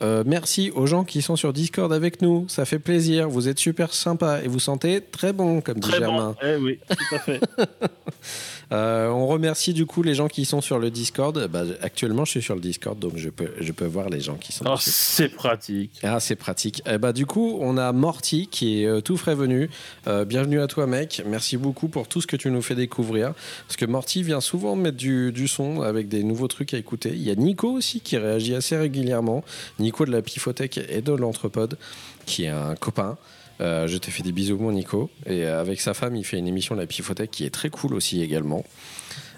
euh, 0.01 0.23
merci 0.25 0.71
aux 0.71 0.85
gens 0.85 1.03
qui 1.03 1.21
sont 1.21 1.35
sur 1.35 1.53
Discord 1.53 1.91
avec 1.91 2.21
nous. 2.21 2.45
Ça 2.47 2.65
fait 2.65 2.79
plaisir. 2.79 3.29
Vous 3.29 3.47
êtes 3.47 3.59
super 3.59 3.93
sympa 3.93 4.41
et 4.43 4.47
vous 4.47 4.59
sentez 4.59 5.01
très 5.01 5.33
bon, 5.33 5.61
comme 5.61 5.79
dit 5.79 5.91
Germain. 5.91 6.35
bon. 6.41 6.47
Eh 6.47 6.55
oui, 6.57 6.79
tout 6.89 7.15
à 7.15 7.19
fait. 7.19 7.41
Euh, 8.73 9.07
on 9.09 9.27
remercie 9.27 9.73
du 9.73 9.85
coup 9.85 10.03
les 10.03 10.13
gens 10.13 10.27
qui 10.27 10.43
sont 10.45 10.61
sur 10.61 10.79
le 10.79 10.91
Discord. 10.91 11.47
Bah, 11.47 11.63
actuellement, 11.81 12.25
je 12.25 12.31
suis 12.31 12.41
sur 12.41 12.55
le 12.55 12.61
Discord, 12.61 12.99
donc 12.99 13.13
je 13.15 13.29
peux, 13.29 13.51
je 13.59 13.71
peux 13.71 13.85
voir 13.85 14.09
les 14.09 14.19
gens 14.19 14.35
qui 14.35 14.51
sont 14.51 14.65
dessus. 14.65 14.89
c'est 14.91 15.29
pratique. 15.29 15.99
Ah, 16.03 16.19
c'est 16.19 16.35
pratique. 16.35 16.81
Eh 16.89 16.97
bah, 16.97 17.13
du 17.13 17.25
coup, 17.25 17.57
on 17.61 17.77
a 17.77 17.91
Morty 17.93 18.47
qui 18.47 18.83
est 18.83 18.85
euh, 18.85 19.01
tout 19.01 19.17
frais 19.17 19.35
venu. 19.35 19.69
Euh, 20.07 20.25
bienvenue 20.25 20.59
à 20.59 20.67
toi, 20.67 20.85
mec. 20.85 21.21
Merci 21.25 21.55
beaucoup 21.57 21.87
pour 21.87 22.07
tout 22.07 22.19
ce 22.19 22.27
que 22.27 22.35
tu 22.35 22.51
nous 22.51 22.61
fais 22.61 22.75
découvrir. 22.75 23.33
Parce 23.67 23.77
que 23.77 23.85
Morty 23.85 24.23
vient 24.23 24.41
souvent 24.41 24.75
mettre 24.75 24.97
du, 24.97 25.31
du 25.31 25.47
son 25.47 25.81
avec 25.81 26.09
des 26.09 26.23
nouveaux 26.23 26.47
trucs 26.47 26.73
à 26.73 26.77
écouter. 26.77 27.11
Il 27.13 27.23
y 27.23 27.31
a 27.31 27.35
Nico 27.35 27.71
aussi 27.71 28.01
qui 28.01 28.17
réagit 28.17 28.53
assez 28.53 28.75
régulièrement. 28.75 29.43
Nico 29.79 29.86
de 29.91 30.11
la 30.11 30.21
Pifothèque 30.21 30.77
et 30.89 31.01
de 31.01 31.11
l'Anthropode, 31.13 31.77
qui 32.25 32.43
est 32.45 32.49
un 32.49 32.75
copain. 32.75 33.17
Euh, 33.59 33.87
je 33.87 33.97
te 33.97 34.11
fais 34.11 34.21
des 34.23 34.31
bisous, 34.31 34.57
mon 34.57 34.71
Nico. 34.71 35.09
Et 35.25 35.43
euh, 35.45 35.59
avec 35.61 35.81
sa 35.81 35.93
femme, 35.93 36.15
il 36.15 36.23
fait 36.23 36.37
une 36.37 36.47
émission 36.47 36.75
de 36.75 36.81
la 36.81 36.87
Pifothèque 36.87 37.31
qui 37.31 37.45
est 37.45 37.49
très 37.49 37.69
cool 37.69 37.93
aussi 37.95 38.21
également. 38.21 38.63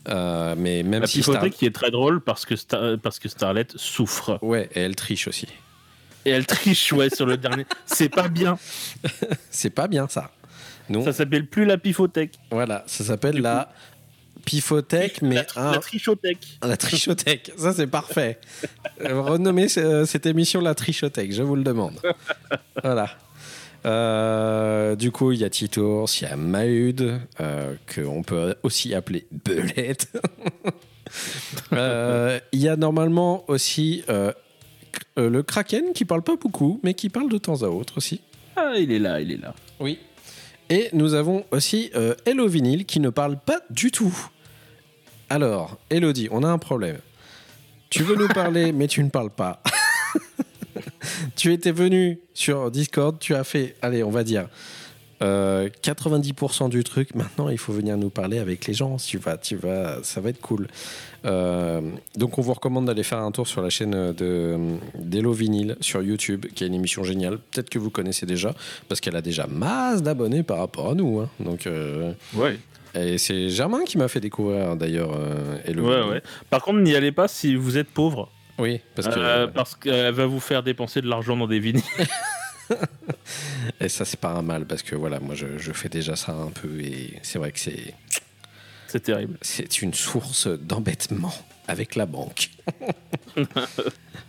Euh, 0.10 0.56
mais 0.58 0.84
même 0.84 1.02
La 1.02 1.08
si 1.08 1.22
Star- 1.22 1.36
pifothèque 1.36 1.58
qui 1.58 1.66
est 1.66 1.76
très 1.76 1.92
drôle 1.92 2.22
parce 2.22 2.46
que, 2.46 2.56
Star- 2.56 2.98
parce 3.02 3.20
que 3.20 3.30
Starlet 3.30 3.68
souffre. 3.76 4.40
Ouais, 4.42 4.70
et 4.76 4.82
elle 4.82 4.96
triche 4.96 5.28
aussi. 5.28 5.48
Et 6.26 6.32
elle 6.32 6.46
triche, 6.46 6.92
ouais, 6.94 7.10
sur 7.10 7.26
le 7.26 7.38
dernier. 7.38 7.66
C'est 7.86 8.10
pas 8.10 8.28
bien. 8.28 8.58
C'est 9.52 9.70
pas 9.70 9.88
bien 9.88 10.08
ça. 10.10 10.32
Non. 10.90 11.04
Ça 11.04 11.14
s'appelle 11.14 11.46
plus 11.46 11.66
la 11.66 11.78
pifothèque. 11.78 12.34
Voilà, 12.52 12.84
ça 12.88 13.04
s'appelle 13.04 13.38
la 13.42 13.72
pifothèque, 14.46 15.22
mais 15.22 15.36
la, 15.36 15.46
un- 15.56 15.72
la 15.74 15.78
trichothèque. 15.80 16.58
la 16.64 16.78
trichothèque. 16.78 17.52
Ça, 17.58 17.74
c'est 17.74 17.88
parfait. 17.88 18.40
Euh, 19.02 19.22
Renommez 19.22 19.68
ce- 19.70 20.06
cette 20.06 20.26
émission 20.26 20.62
la 20.62 20.76
trichothèque, 20.76 21.32
je 21.34 21.44
vous 21.44 21.56
le 21.56 21.64
demande. 21.64 22.00
Voilà. 22.84 23.10
Euh, 23.86 24.96
du 24.96 25.12
coup, 25.12 25.32
il 25.32 25.40
y 25.40 25.44
a 25.46 25.50
Titours, 25.50 26.10
il 26.22 26.24
y 26.24 26.28
a 26.28 26.36
Mahud, 26.36 27.20
euh, 27.40 27.76
qu'on 27.94 28.24
peut 28.24 28.56
aussi 28.64 28.94
appeler 28.94 29.26
Belette. 29.32 30.08
Euh, 31.74 32.40
Il 32.52 32.60
y 32.60 32.68
a 32.70 32.76
normalement 32.76 33.44
aussi 33.50 34.04
euh, 34.10 34.32
euh, 35.18 35.28
le 35.30 35.42
Kraken 35.42 35.92
qui 35.94 36.06
parle 36.06 36.22
pas 36.22 36.36
beaucoup, 36.36 36.80
mais 36.84 36.94
qui 36.94 37.10
parle 37.10 37.30
de 37.30 37.38
temps 37.40 37.64
à 37.64 37.68
autre 37.68 37.98
aussi. 37.98 38.22
Ah, 38.56 38.74
il 38.78 38.92
est 38.92 39.00
là, 39.00 39.20
il 39.20 39.32
est 39.32 39.38
là. 39.42 39.56
Oui. 39.80 39.98
Et 40.70 40.90
nous 40.94 41.16
avons 41.16 41.46
aussi 41.50 41.90
euh, 41.96 42.14
Hello 42.26 42.48
Vinyl 42.48 42.86
qui 42.86 43.00
ne 43.00 43.10
parle 43.10 43.40
pas 43.40 43.60
du 43.72 43.92
tout. 43.92 44.16
Alors, 45.28 45.80
Elodie, 45.90 46.28
on 46.32 46.44
a 46.44 46.48
un 46.48 46.60
problème. 46.60 47.00
Tu 47.90 48.04
veux 48.04 48.16
nous 48.16 48.28
parler, 48.28 48.72
mais 48.74 48.88
tu 48.88 49.04
ne 49.04 49.10
parles 49.10 49.32
pas. 49.32 49.64
tu 51.36 51.52
étais 51.54 51.72
venu 51.72 52.20
sur 52.36 52.70
Discord, 52.70 53.18
tu 53.20 53.34
as 53.34 53.44
fait, 53.44 53.78
allez, 53.82 54.04
on 54.04 54.12
va 54.12 54.24
dire, 54.24 54.48
euh, 55.22 55.70
90% 55.84 56.70
du 56.70 56.84
truc. 56.84 57.14
Maintenant, 57.16 57.50
il 57.50 57.58
faut 57.58 57.74
venir 57.74 57.98
nous 57.98 58.10
parler 58.10 58.40
avec 58.40 58.66
les 58.68 58.74
gens. 58.74 58.98
Tu 58.98 59.18
vas, 59.18 59.38
tu 59.38 59.56
vas, 59.56 60.00
ça 60.04 60.22
va 60.22 60.30
être 60.30 60.40
cool. 60.42 60.68
Euh, 61.26 61.82
donc, 62.16 62.38
on 62.38 62.42
vous 62.42 62.54
recommande 62.54 62.86
d'aller 62.86 63.04
faire 63.04 63.20
un 63.20 63.32
tour 63.32 63.48
sur 63.48 63.62
la 63.62 63.70
chaîne 63.70 64.14
de 64.14 64.58
Vinyl 65.32 65.76
sur 65.82 66.02
YouTube, 66.02 66.46
qui 66.56 66.64
est 66.64 66.68
une 66.68 66.74
émission 66.74 67.04
géniale. 67.04 67.38
Peut-être 67.52 67.70
que 67.70 67.80
vous 67.80 67.90
connaissez 67.90 68.26
déjà, 68.26 68.54
parce 68.88 69.02
qu'elle 69.02 69.16
a 69.16 69.22
déjà 69.22 69.48
masse 69.48 70.02
d'abonnés 70.02 70.44
par 70.44 70.60
rapport 70.60 70.90
à 70.92 70.96
nous. 70.96 71.20
hein. 71.20 71.30
Donc, 71.40 71.68
euh, 71.68 72.14
Ouais. 72.36 72.58
et 72.96 73.18
c'est 73.18 73.50
Germain 73.50 73.84
qui 73.86 73.98
m'a 73.98 74.08
fait 74.08 74.20
découvrir 74.22 74.76
d'ailleurs 74.76 75.12
euh, 75.14 75.58
Hello 75.66 75.88
Ouais, 75.90 75.98
Vinyl. 76.00 76.14
ouais. 76.14 76.22
Par 76.50 76.62
contre, 76.64 76.80
n'y 76.80 76.96
allez 76.96 77.12
pas 77.12 77.28
si 77.28 77.56
vous 77.56 77.78
êtes 77.78 77.90
pauvre. 77.90 78.30
Oui, 78.58 78.82
parce 78.96 79.08
que 79.08 79.20
Euh, 79.20 79.48
parce 79.48 79.76
qu'elle 79.76 80.14
va 80.14 80.26
vous 80.26 80.40
faire 80.42 80.64
dépenser 80.64 81.02
de 81.02 81.08
l'argent 81.08 81.38
dans 81.38 81.48
des 81.48 81.60
vinyles. 81.60 81.82
et 83.80 83.90
ça 83.90 84.06
c'est 84.06 84.20
pas 84.20 84.32
un 84.32 84.42
mal 84.42 84.66
parce 84.66 84.82
que 84.84 84.96
voilà, 84.96 85.20
moi 85.20 85.36
je, 85.36 85.58
je 85.58 85.72
fais 85.72 85.90
déjà 85.90 86.16
ça 86.16 86.34
un 86.34 86.52
peu 86.52 86.80
et 86.82 87.20
c'est 87.24 87.40
vrai 87.40 87.52
que 87.52 87.60
c'est 87.60 87.94
C'est 88.88 89.02
terrible. 89.02 89.38
c'est 89.42 89.82
une 89.82 89.94
source 89.94 90.48
d'embêtement 90.48 91.34
avec 91.70 91.96
la 91.96 92.06
banque. 92.06 92.50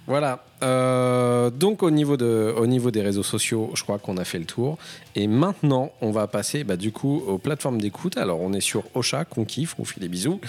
Voilà. 0.06 0.44
Euh, 0.64 1.50
donc 1.50 1.84
au 1.84 1.90
niveau, 1.92 2.16
de, 2.16 2.52
au 2.56 2.66
niveau 2.66 2.90
des 2.90 3.00
réseaux 3.00 3.22
sociaux, 3.22 3.70
je 3.74 3.84
crois 3.84 4.00
qu'on 4.00 4.16
a 4.16 4.24
fait 4.24 4.40
le 4.40 4.44
tour. 4.44 4.76
Et 5.14 5.28
maintenant, 5.28 5.92
on 6.00 6.10
va 6.10 6.26
passer 6.26 6.64
bah, 6.64 6.76
du 6.76 6.90
coup 6.90 7.22
aux 7.28 7.38
plateformes 7.38 7.80
d'écoute. 7.80 8.16
Alors 8.16 8.40
on 8.40 8.52
est 8.52 8.60
sur 8.60 8.82
Ocha, 8.94 9.24
qu'on 9.24 9.44
kiffe, 9.44 9.76
on 9.78 9.84
fait 9.84 10.00
des 10.00 10.08
bisous. 10.08 10.40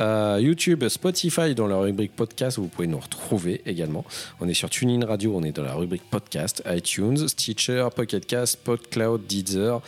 Euh, 0.00 0.38
YouTube, 0.40 0.86
Spotify 0.86 1.56
dans 1.56 1.66
la 1.66 1.78
rubrique 1.78 2.14
podcast, 2.14 2.58
vous 2.58 2.68
pouvez 2.68 2.86
nous 2.86 3.00
retrouver 3.00 3.60
également. 3.66 4.04
On 4.40 4.48
est 4.48 4.54
sur 4.54 4.70
TuneIn 4.70 5.04
Radio, 5.04 5.34
on 5.34 5.42
est 5.42 5.52
dans 5.52 5.64
la 5.64 5.74
rubrique 5.74 6.08
podcast, 6.08 6.62
iTunes, 6.72 7.26
Stitcher, 7.26 7.88
Pocket 7.96 8.24
Cast, 8.24 8.58
PodCloud, 8.62 9.26
Deezer. 9.26 9.82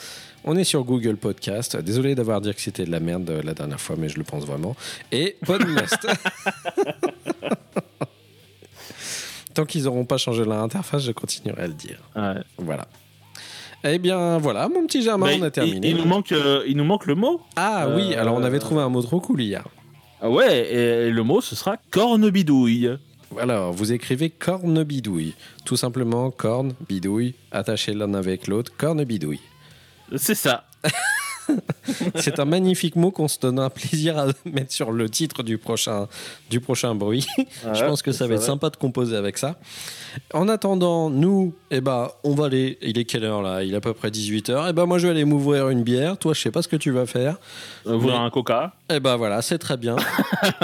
On 0.45 0.57
est 0.57 0.65
sur 0.65 0.85
Google 0.85 1.17
Podcast. 1.17 1.77
Désolé 1.77 2.15
d'avoir 2.15 2.41
dit 2.41 2.53
que 2.55 2.61
c'était 2.61 2.85
de 2.85 2.91
la 2.91 3.01
merde 3.01 3.29
euh, 3.29 3.43
la 3.43 3.53
dernière 3.55 3.81
fois, 3.81 3.97
mais 3.99 4.09
je 4.09 4.17
le 4.17 4.25
pense 4.25 4.45
vraiment. 4.47 4.75
Et 5.13 5.37
Podmust. 5.45 6.07
Tant 9.55 9.65
qu'ils 9.67 9.85
n'auront 9.85 10.05
pas 10.05 10.17
changé 10.17 10.45
l'interface, 10.45 11.03
je 11.03 11.13
continuerai 11.13 11.63
à 11.63 11.67
le 11.67 11.75
dire. 11.75 11.99
Ouais. 12.17 12.41
Voilà. 12.57 12.87
Eh 13.85 13.99
bien, 13.99 14.39
voilà, 14.39 14.69
mon 14.69 14.87
petit 14.87 15.03
Germain, 15.03 15.27
Bah, 15.27 15.33
on 15.41 15.43
a 15.43 15.51
terminé. 15.51 15.89
Il, 15.91 15.97
nous 15.97 16.05
manque, 16.05 16.33
euh, 16.33 16.63
il 16.67 16.77
nous 16.77 16.85
manque 16.85 17.07
le 17.07 17.15
mot. 17.15 17.41
Ah 17.57 17.89
oui, 17.95 18.15
Euh, 18.15 18.21
alors 18.21 18.35
on 18.35 18.43
avait 18.43 18.59
trouvé 18.59 18.83
un 18.83 18.89
mot 18.89 19.03
trop 19.03 19.21
cool 19.21 19.41
hier. 19.41 19.65
Ah 20.23 20.29
ouais, 20.31 20.73
et 20.73 21.11
le 21.11 21.23
mot 21.23 21.41
ce 21.41 21.57
sera 21.57 21.77
corne-bidouille. 21.91 22.91
Alors, 23.39 23.73
vous 23.73 23.93
écrivez 23.93 24.29
corne 24.29 24.83
bidouille. 24.83 25.35
Tout 25.65 25.77
simplement, 25.77 26.31
corne, 26.31 26.75
bidouille, 26.89 27.35
attaché 27.53 27.95
l'un 27.95 28.13
avec 28.15 28.49
l'autre, 28.49 28.73
corne 28.77 29.03
bidouille. 29.05 29.41
C'est 30.17 30.35
ça. 30.35 30.65
C'est 32.15 32.39
un 32.39 32.45
magnifique 32.45 32.97
mot 32.97 33.11
qu'on 33.11 33.29
se 33.29 33.39
donne 33.39 33.59
un 33.59 33.71
plaisir 33.71 34.19
à 34.19 34.27
mettre 34.45 34.73
sur 34.73 34.93
le 34.93 35.09
titre 35.09 35.43
du 35.43 35.59
prochain, 35.59 36.09
du 36.49 36.61
prochain 36.61 36.95
bruit. 36.95 37.27
Je 37.75 37.85
pense 37.85 38.03
que 38.03 38.13
ça 38.13 38.27
va 38.27 38.35
être 38.35 38.43
sympa 38.43 38.71
de 38.71 38.77
composer 38.77 39.17
avec 39.17 39.39
ça. 39.39 39.57
En 40.33 40.49
attendant, 40.49 41.11
nous, 41.11 41.55
eh 41.71 41.81
ben, 41.81 42.09
on 42.25 42.35
va 42.35 42.47
aller. 42.47 42.79
Il 42.83 42.99
est 42.99 43.05
quelle 43.05 43.25
heure 43.25 43.43
là? 43.43 43.63
Il 43.63 43.73
est 43.75 43.77
à 43.77 43.81
peu 43.81 43.95
près 43.95 44.11
18h. 44.11 44.67
Eh 44.71 44.73
ben, 44.73 44.87
moi, 44.87 44.99
je 44.99 45.07
vais 45.07 45.13
aller 45.13 45.25
m'ouvrir 45.25 45.69
une 45.69 45.83
bière. 45.83 46.19
Toi, 46.19 46.35
je 46.35 46.41
sais 46.41 46.51
pas 46.51 46.63
ce 46.63 46.69
que 46.69 46.77
tu 46.77 46.91
vas 46.91 47.07
faire. 47.07 47.37
Euh, 47.87 47.97
Vous 47.97 48.11
un 48.11 48.31
coca? 48.31 48.73
Eh 48.89 49.01
ben 49.01 49.17
voilà, 49.17 49.43
c'est 49.43 49.59
très 49.59 49.77
bien. 49.77 49.97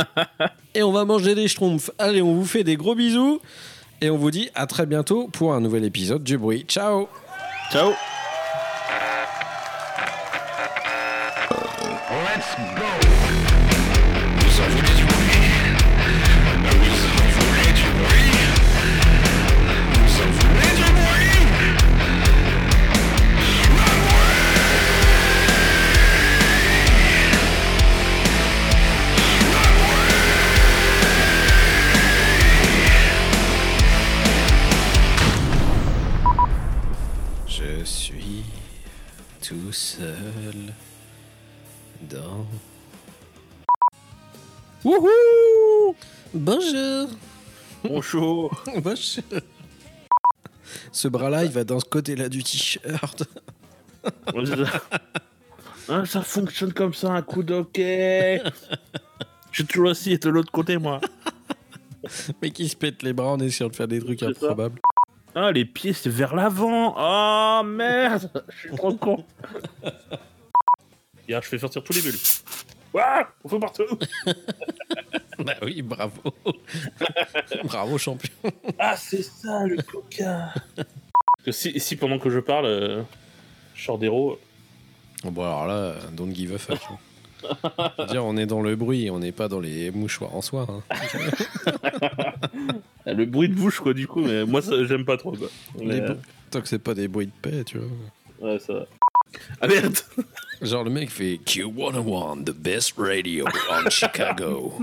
et 0.74 0.82
on 0.82 0.92
va 0.92 1.04
manger 1.04 1.34
des 1.34 1.48
schtroumpfs. 1.48 1.90
Allez, 1.98 2.22
on 2.22 2.34
vous 2.34 2.46
fait 2.46 2.64
des 2.64 2.76
gros 2.76 2.94
bisous. 2.94 3.40
Et 4.00 4.10
on 4.10 4.18
vous 4.18 4.30
dit 4.30 4.50
à 4.54 4.66
très 4.66 4.84
bientôt 4.84 5.28
pour 5.28 5.54
un 5.54 5.60
nouvel 5.60 5.84
épisode 5.84 6.22
du 6.22 6.36
bruit. 6.36 6.64
Ciao 6.68 7.08
Ciao. 7.72 7.92
Wouhou 44.84 45.96
Bonjour 46.34 47.08
Bonjour. 47.84 48.62
Bonjour 48.82 49.22
Ce 50.92 51.08
bras-là, 51.08 51.44
il 51.44 51.50
va 51.50 51.64
dans 51.64 51.80
ce 51.80 51.84
côté-là 51.84 52.28
du 52.28 52.42
t-shirt. 52.42 53.24
Ah, 55.88 56.04
ça 56.04 56.20
fonctionne 56.20 56.72
comme 56.72 56.92
ça, 56.92 57.12
un 57.12 57.22
coup 57.22 57.44
d'hockey. 57.44 58.42
Je 59.52 59.62
suis 59.62 59.66
toujours 59.66 59.90
assis 59.90 60.18
de 60.18 60.28
l'autre 60.30 60.50
côté, 60.50 60.78
moi. 60.78 61.00
Mais 62.42 62.50
qui 62.50 62.68
se 62.68 62.74
pète 62.74 63.04
les 63.04 63.12
bras 63.12 63.28
en 63.28 63.38
essayant 63.38 63.70
de 63.70 63.76
faire 63.76 63.86
des 63.86 64.00
trucs 64.00 64.18
ça. 64.18 64.26
improbables. 64.26 64.80
Ah, 65.36 65.52
les 65.52 65.64
pieds, 65.64 65.92
c'est 65.92 66.10
vers 66.10 66.34
l'avant. 66.34 66.92
Oh, 66.98 67.62
merde. 67.64 68.30
Je 68.48 68.58
suis 68.58 68.76
trop 68.76 68.94
con. 68.96 69.24
Regarde, 71.26 71.44
je 71.44 71.48
fais 71.48 71.58
sortir 71.58 71.82
tous 71.82 71.92
les 71.92 72.02
bulles. 72.02 72.18
Ouah, 72.94 73.28
on 73.44 73.48
fait 73.48 73.58
partout. 73.58 73.84
Bah 75.38 75.52
oui, 75.62 75.82
bravo 75.82 76.22
Bravo, 77.64 77.98
champion 77.98 78.32
Ah, 78.78 78.96
c'est 78.96 79.22
ça, 79.22 79.64
le 79.66 79.76
coca. 79.82 80.50
Parce 80.74 80.88
que 81.44 81.52
si, 81.52 81.78
si 81.78 81.94
pendant 81.96 82.18
que 82.18 82.30
je 82.30 82.38
parle, 82.40 82.64
euh, 82.64 83.02
je 83.74 83.84
sors 83.84 83.98
des 83.98 84.08
Bon, 84.08 84.32
alors 85.24 85.66
là, 85.66 85.94
don't 86.12 86.34
give 86.34 86.54
a 86.54 86.58
fuck. 86.58 86.80
hein. 86.90 86.98
Je 87.98 88.02
veux 88.02 88.08
dire, 88.08 88.24
on 88.24 88.36
est 88.38 88.46
dans 88.46 88.62
le 88.62 88.76
bruit, 88.76 89.10
on 89.10 89.18
n'est 89.18 89.30
pas 89.30 89.46
dans 89.48 89.60
les 89.60 89.90
mouchoirs 89.90 90.34
en 90.34 90.40
soi. 90.40 90.66
hein. 90.70 90.82
euh, 93.06 93.12
le 93.14 93.26
bruit 93.26 93.50
de 93.50 93.54
bouche, 93.54 93.80
quoi, 93.80 93.92
du 93.92 94.08
coup, 94.08 94.22
mais 94.22 94.46
moi, 94.46 94.62
ça, 94.62 94.84
j'aime 94.86 95.04
pas 95.04 95.18
trop, 95.18 95.32
quoi. 95.32 95.48
Mais, 95.80 96.00
bou- 96.00 96.16
Tant 96.50 96.62
que 96.62 96.68
c'est 96.68 96.78
pas 96.78 96.94
des 96.94 97.08
bruits 97.08 97.26
de 97.26 97.32
paix, 97.42 97.62
tu 97.64 97.78
vois. 97.78 97.88
euh, 98.42 98.52
ouais, 98.54 98.58
ça 98.58 98.72
va. 98.72 98.86
Ah 99.60 99.66
merde 99.66 99.96
Genre 100.66 100.82
le 100.82 100.90
mec 100.90 101.10
fait 101.10 101.38
Q101, 101.46 102.44
the 102.44 102.50
best 102.50 102.94
radio 102.98 103.44
on 103.70 103.88
Chicago. 103.90 104.74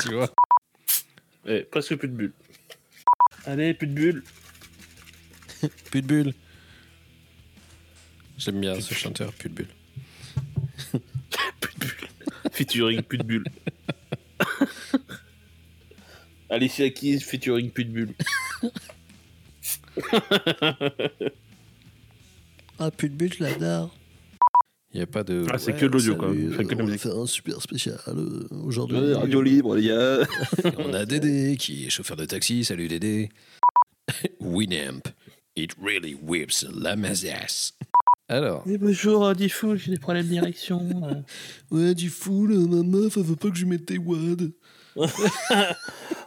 Tu 0.00 0.14
vois? 0.14 0.32
Eh, 1.46 1.62
presque 1.62 1.96
plus 1.96 2.06
de 2.08 2.14
bulles. 2.14 2.32
Allez, 3.44 3.74
plus 3.74 3.88
de 3.88 3.92
bulles. 3.94 4.22
Plus 5.90 6.02
de 6.02 6.06
bulles. 6.06 6.34
J'aime 8.36 8.60
bien 8.60 8.80
ce 8.80 8.94
chanteur, 8.94 9.32
plus 9.32 9.48
de 9.48 9.54
bulles. 9.54 9.74
Plus 11.60 11.74
de 11.74 11.78
bulles. 11.80 12.08
featuring 12.52 13.02
plus 13.02 13.18
de 13.18 13.24
bulles. 13.24 13.44
Alicia 16.50 16.88
Keys 16.90 17.18
featuring 17.20 17.70
plus 17.72 17.84
de 17.84 17.90
bulles. 17.90 18.14
Ah, 22.78 22.92
plus 22.92 23.08
de 23.08 23.14
bulles, 23.16 23.34
je 23.36 23.42
l'adore. 23.42 23.97
Il 24.94 24.96
n'y 24.96 25.02
a 25.02 25.06
pas 25.06 25.22
de. 25.22 25.44
Ah, 25.52 25.58
c'est 25.58 25.74
que 25.74 25.84
de 25.84 25.90
l'audio, 25.92 26.16
quoi. 26.16 26.28
la 26.28 26.82
on 26.82 26.86
va 26.86 26.98
faire 26.98 27.16
un 27.16 27.26
super 27.26 27.60
spécial 27.60 27.98
euh, 28.08 28.46
aujourd'hui. 28.64 28.98
libre, 29.42 29.76
les 29.76 29.88
gars. 29.88 30.20
On 30.78 30.94
a 30.94 31.04
Dédé 31.04 31.56
qui 31.58 31.86
est 31.86 31.90
chauffeur 31.90 32.16
de 32.16 32.24
taxi. 32.24 32.64
Salut 32.64 32.88
Dédé. 32.88 33.28
Winamp. 34.40 35.02
It 35.56 35.74
really 35.82 36.14
whips 36.14 36.64
la 36.74 36.96
mazasse. 36.96 37.74
Alors. 38.28 38.62
Et 38.66 38.78
bonjour, 38.78 39.34
Diffoul, 39.34 39.76
j'ai 39.78 39.90
des 39.90 39.98
problèmes 39.98 40.24
de 40.24 40.30
direction. 40.30 40.80
Ouais, 41.70 41.94
du 41.94 42.08
fou, 42.08 42.46
là, 42.46 42.56
ma 42.56 42.82
meuf, 42.82 43.16
elle 43.18 43.24
veut 43.24 43.36
pas 43.36 43.50
que 43.50 43.56
je 43.56 43.66
mette 43.66 43.86
des 43.88 43.98
wads. 43.98 44.48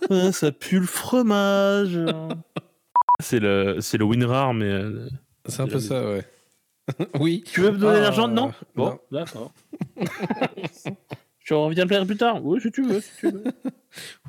Ah, 0.09 0.31
ça 0.31 0.51
pue 0.51 0.79
le 0.79 0.85
fromage. 0.85 1.97
c'est 3.19 3.39
le, 3.39 3.77
c'est 3.81 3.97
le 3.97 4.05
WinRAR, 4.05 4.53
mais. 4.53 4.65
euh, 4.65 5.07
C'est 5.47 5.61
un 5.61 5.67
peu 5.67 5.79
ça, 5.79 6.03
ouais. 6.07 6.25
oui. 7.19 7.43
Tu 7.45 7.61
veux 7.61 7.71
me 7.71 7.77
donner 7.77 7.97
Ah, 7.99 8.01
l'argent 8.01 8.27
Non 8.27 8.53
Bon, 8.75 8.89
non. 8.89 8.99
d'accord. 9.11 9.53
Je 11.43 11.53
reviens 11.55 11.83
le 11.85 11.89
faire 11.89 12.05
plus 12.05 12.17
tard. 12.17 12.43
Oui, 12.45 12.61
si 12.61 12.71
tu 12.71 12.83
veux, 12.83 13.01
si 13.01 13.09
tu 13.19 13.31
veux. 13.31 13.43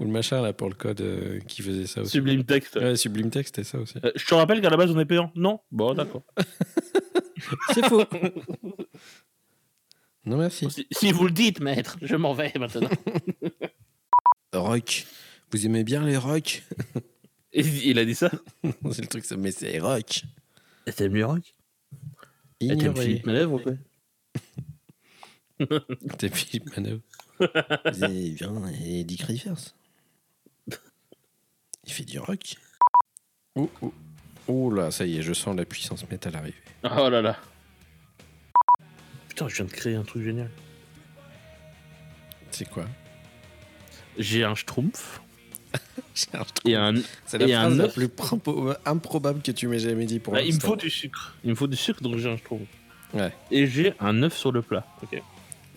Ou 0.00 0.04
le 0.04 0.10
machin, 0.10 0.40
là, 0.40 0.52
pour 0.52 0.68
le 0.68 0.74
code 0.74 1.00
euh, 1.02 1.38
qui 1.40 1.62
faisait 1.62 1.86
ça 1.86 2.00
aussi. 2.00 2.10
Sublime 2.12 2.42
texte. 2.44 2.76
Ouais, 2.76 2.96
Sublime 2.96 3.30
Text, 3.30 3.54
c'était 3.54 3.68
ça 3.68 3.78
aussi. 3.78 3.94
Euh, 4.02 4.10
je 4.16 4.24
te 4.26 4.34
rappelle 4.34 4.60
qu'à 4.60 4.70
la 4.70 4.76
base, 4.76 4.90
on 4.90 4.98
est 4.98 5.04
payant. 5.04 5.30
Non 5.34 5.60
Bon, 5.70 5.94
d'accord. 5.94 6.22
C'est 7.74 7.84
faux. 7.86 8.04
non, 10.24 10.36
merci. 10.38 10.68
Si, 10.70 10.86
si 10.90 11.12
vous 11.12 11.24
le 11.26 11.32
dites, 11.32 11.60
maître, 11.60 11.96
je 12.00 12.16
m'en 12.16 12.32
vais 12.32 12.52
maintenant. 12.58 12.88
Rock. 14.54 15.06
Vous 15.50 15.66
aimez 15.66 15.84
bien 15.84 16.04
les 16.04 16.16
rock? 16.16 16.62
Il 17.52 17.98
a 17.98 18.04
dit 18.04 18.14
ça 18.14 18.30
C'est 18.90 19.02
le 19.02 19.06
truc, 19.08 19.24
ça, 19.24 19.36
mais 19.36 19.50
c'est 19.52 19.78
rock. 19.80 20.22
T'aimes 20.96 21.12
mieux 21.12 21.26
rock? 21.26 21.54
T'aimes 22.68 22.78
Ignoré. 22.78 23.02
Philippe 23.02 23.26
Manœuvre 23.26 23.54
ou 23.54 23.58
quoi 23.58 23.72
T'es 26.18 26.28
Philippe 26.28 26.76
Manœuvre. 26.76 27.02
Avez 27.84 28.30
bien 28.30 28.68
et 28.84 29.04
Dick 29.04 29.22
Rivers. 29.22 29.74
Il 31.84 31.92
fait 31.92 32.04
du 32.04 32.18
rock. 32.18 32.56
Oh, 33.56 33.70
oh. 33.80 33.92
Oh 34.48 34.70
là, 34.70 34.90
ça 34.90 35.06
y 35.06 35.18
est, 35.18 35.22
je 35.22 35.32
sens 35.32 35.56
la 35.56 35.64
puissance 35.64 36.08
métal 36.08 36.36
arriver. 36.36 36.56
Oh 36.84 37.08
là 37.08 37.22
là. 37.22 37.38
Putain, 39.28 39.48
je 39.48 39.56
viens 39.56 39.64
de 39.64 39.70
créer 39.70 39.94
un 39.94 40.02
truc 40.02 40.22
génial. 40.22 40.50
C'est 42.50 42.68
quoi? 42.68 42.84
J'ai 44.18 44.44
un 44.44 44.54
schtroumpf 44.54 45.21
et 46.66 46.74
un. 46.76 46.94
C'est 47.26 47.38
la 47.38 47.46
et 47.46 47.54
un 47.54 47.62
phrase 47.62 47.78
la 47.78 47.88
plus 47.88 48.08
pro- 48.08 48.72
improbable 48.84 49.40
que 49.42 49.50
tu 49.52 49.66
m'aies 49.68 49.78
jamais 49.78 50.04
dit 50.06 50.18
pour 50.18 50.34
Ah, 50.36 50.42
il 50.42 50.54
me 50.54 50.60
faut 50.60 50.76
du 50.76 50.90
sucre. 50.90 51.34
Il 51.44 51.50
me 51.50 51.54
faut 51.54 51.66
du 51.66 51.76
sucre, 51.76 52.02
donc 52.02 52.16
j'ai 52.18 52.30
un 52.30 52.36
schtroumpf. 52.36 52.62
Ouais. 53.14 53.32
Et 53.50 53.66
j'ai 53.66 53.94
un 54.00 54.22
œuf 54.22 54.36
sur 54.36 54.52
le 54.52 54.62
plat. 54.62 54.86
Ok. 55.02 55.22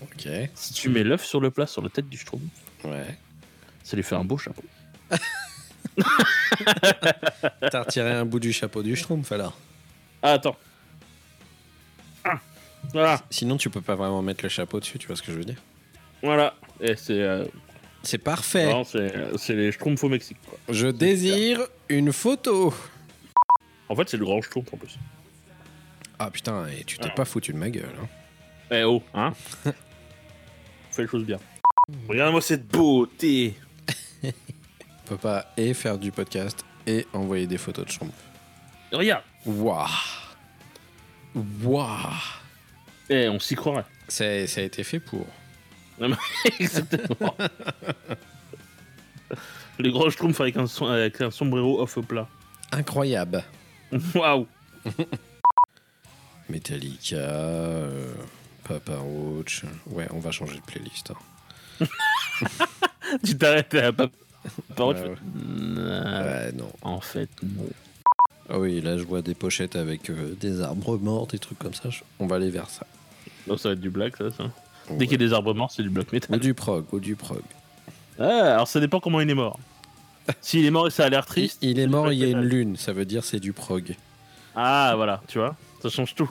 Ok, 0.01 0.27
Si 0.55 0.73
tu 0.73 0.89
mets 0.89 1.03
l'œuf 1.03 1.23
sur 1.25 1.39
le 1.39 1.51
plat, 1.51 1.65
sur 1.67 1.81
la 1.81 1.89
tête 1.89 2.09
du 2.09 2.17
schtroumpf, 2.17 2.43
ouais. 2.83 3.17
Ça 3.83 3.95
lui 3.95 4.03
fait 4.03 4.15
un 4.15 4.25
beau 4.25 4.37
chapeau. 4.37 4.63
T'as 7.71 7.83
retiré 7.83 8.11
un 8.11 8.25
bout 8.25 8.39
du 8.39 8.51
chapeau 8.53 8.83
du 8.83 8.95
schtroumpf 8.95 9.31
alors. 9.31 9.57
Ah, 10.21 10.33
attends. 10.33 10.55
Ah, 12.23 12.39
Voilà, 12.91 13.21
Sinon, 13.29 13.57
tu 13.57 13.69
peux 13.69 13.81
pas 13.81 13.95
vraiment 13.95 14.21
mettre 14.21 14.43
le 14.43 14.49
chapeau 14.49 14.79
dessus, 14.79 14.97
tu 14.99 15.07
vois 15.07 15.15
ce 15.15 15.21
que 15.23 15.31
je 15.31 15.37
veux 15.37 15.45
dire 15.45 15.57
voilà. 16.23 16.55
Et 16.81 16.95
c'est 16.95 17.21
euh, 17.21 17.45
C'est 18.05 18.17
parfait. 18.19 18.65
vraiment, 18.65 18.83
c'est 18.83 19.11
c'est 19.37 19.55
les 19.55 19.71
Schtroumpfs 19.71 20.03
au 20.03 20.09
Mexique. 20.09 20.37
Quoi. 20.47 20.57
Je 20.69 20.87
désire 20.87 21.61
une 21.89 22.13
photo. 22.13 22.73
En 23.89 23.95
fait, 23.95 24.07
c'est 24.09 24.17
le 24.17 24.25
grand 24.25 24.41
Schtroumpf 24.41 24.73
en 24.73 24.77
plus. 24.77 24.97
Ah 26.17 26.31
putain, 26.31 26.67
et 26.67 26.83
tu 26.85 26.97
t'es 26.97 27.09
pas 27.09 27.25
foutu 27.25 27.51
de 27.51 27.57
ma 27.57 27.69
gueule. 27.69 27.89
hein. 28.01 28.07
Eh 28.71 28.83
oh, 28.83 29.03
hein 29.13 29.33
Fais 30.91 31.01
les 31.03 31.07
choses 31.07 31.25
bien. 31.25 31.39
Regarde-moi 32.07 32.41
cette 32.41 32.67
beauté 32.67 33.53
On 34.23 34.31
peut 35.05 35.17
pas 35.17 35.51
et 35.57 35.73
faire 35.73 35.97
du 35.99 36.11
podcast 36.11 36.63
et 36.87 37.05
envoyer 37.13 37.45
des 37.47 37.57
photos 37.57 37.85
de 37.85 37.91
schtroumpf. 37.91 38.13
Regarde 38.91 39.23
Waouh 39.45 39.87
Waouh 41.63 41.89
Eh, 43.09 43.27
on 43.29 43.39
s'y 43.39 43.55
croirait. 43.55 43.83
Ça 44.07 44.47
ça 44.47 44.61
a 44.61 44.63
été 44.63 44.83
fait 44.83 44.99
pour. 44.99 45.25
Exactement. 46.59 47.35
Les 49.79 49.91
gros 49.91 50.09
schtroumpfs 50.09 50.39
avec 50.41 50.57
un, 50.57 50.67
son- 50.67 50.87
avec 50.87 51.19
un 51.21 51.31
sombrero 51.31 51.81
off 51.81 51.99
plat. 52.07 52.27
Incroyable. 52.71 53.43
Waouh 54.15 54.47
Metallica, 56.49 57.15
euh, 57.17 58.13
Papa 58.67 58.97
Roach. 58.97 59.63
Ouais, 59.87 60.07
on 60.11 60.19
va 60.19 60.31
changer 60.31 60.57
de 60.57 60.61
playlist. 60.61 61.11
hein. 61.81 61.85
Tu 63.23 63.37
t'arrêtes 63.37 63.73
à 63.75 63.91
pas. 63.93 64.07
Par 64.75 64.87
contre, 64.87 65.01
Ouais, 65.01 66.51
non. 66.53 66.71
En 66.81 66.99
fait, 67.01 67.29
non. 67.43 67.67
Ah 68.49 68.59
oui, 68.59 68.79
là 68.81 68.97
je 68.97 69.03
vois 69.03 69.21
des 69.23 69.33
pochettes 69.33 69.75
avec 69.75 70.09
euh, 70.11 70.35
des 70.39 70.61
arbres 70.61 70.97
morts, 70.97 71.25
des 71.27 71.39
trucs 71.39 71.57
comme 71.59 71.73
ça. 71.73 71.89
Je- 71.89 72.01
On 72.19 72.27
va 72.27 72.35
aller 72.35 72.49
vers 72.51 72.69
ça. 72.69 72.85
Non, 73.47 73.57
ça 73.57 73.69
va 73.69 73.73
être 73.73 73.79
du 73.81 73.89
black, 73.89 74.17
ça. 74.17 74.29
ça. 74.31 74.43
Dès 74.91 75.07
qu'il 75.07 75.19
y 75.19 75.23
a 75.23 75.27
des 75.27 75.33
arbres 75.33 75.53
morts, 75.55 75.71
c'est 75.71 75.81
du 75.83 75.89
black 75.89 76.09
Ou 76.11 76.15
metal. 76.15 76.39
du 76.39 76.53
prog, 76.53 76.85
ou 76.93 76.99
du 76.99 77.15
prog. 77.15 77.41
Ah, 78.19 78.53
alors 78.53 78.67
ça 78.67 78.79
dépend 78.79 78.99
comment 78.99 79.19
il 79.21 79.29
est 79.29 79.33
mort. 79.35 79.59
S'il 80.41 80.65
est 80.65 80.71
mort 80.71 80.87
et 80.87 80.91
ça 80.91 81.05
a 81.05 81.09
l'air 81.09 81.25
triste. 81.25 81.59
il 81.61 81.77
est 81.79 81.87
mort, 81.87 82.11
il 82.11 82.19
y 82.19 82.23
a 82.23 82.27
une 82.27 82.41
lune, 82.41 82.75
ça 82.77 82.93
veut 82.93 83.05
dire 83.05 83.23
c'est 83.23 83.39
du 83.39 83.53
prog. 83.53 83.95
Ah, 84.55 84.93
voilà, 84.95 85.21
tu 85.27 85.37
vois, 85.37 85.55
ça 85.81 85.89
change 85.89 86.15
tout. 86.15 86.29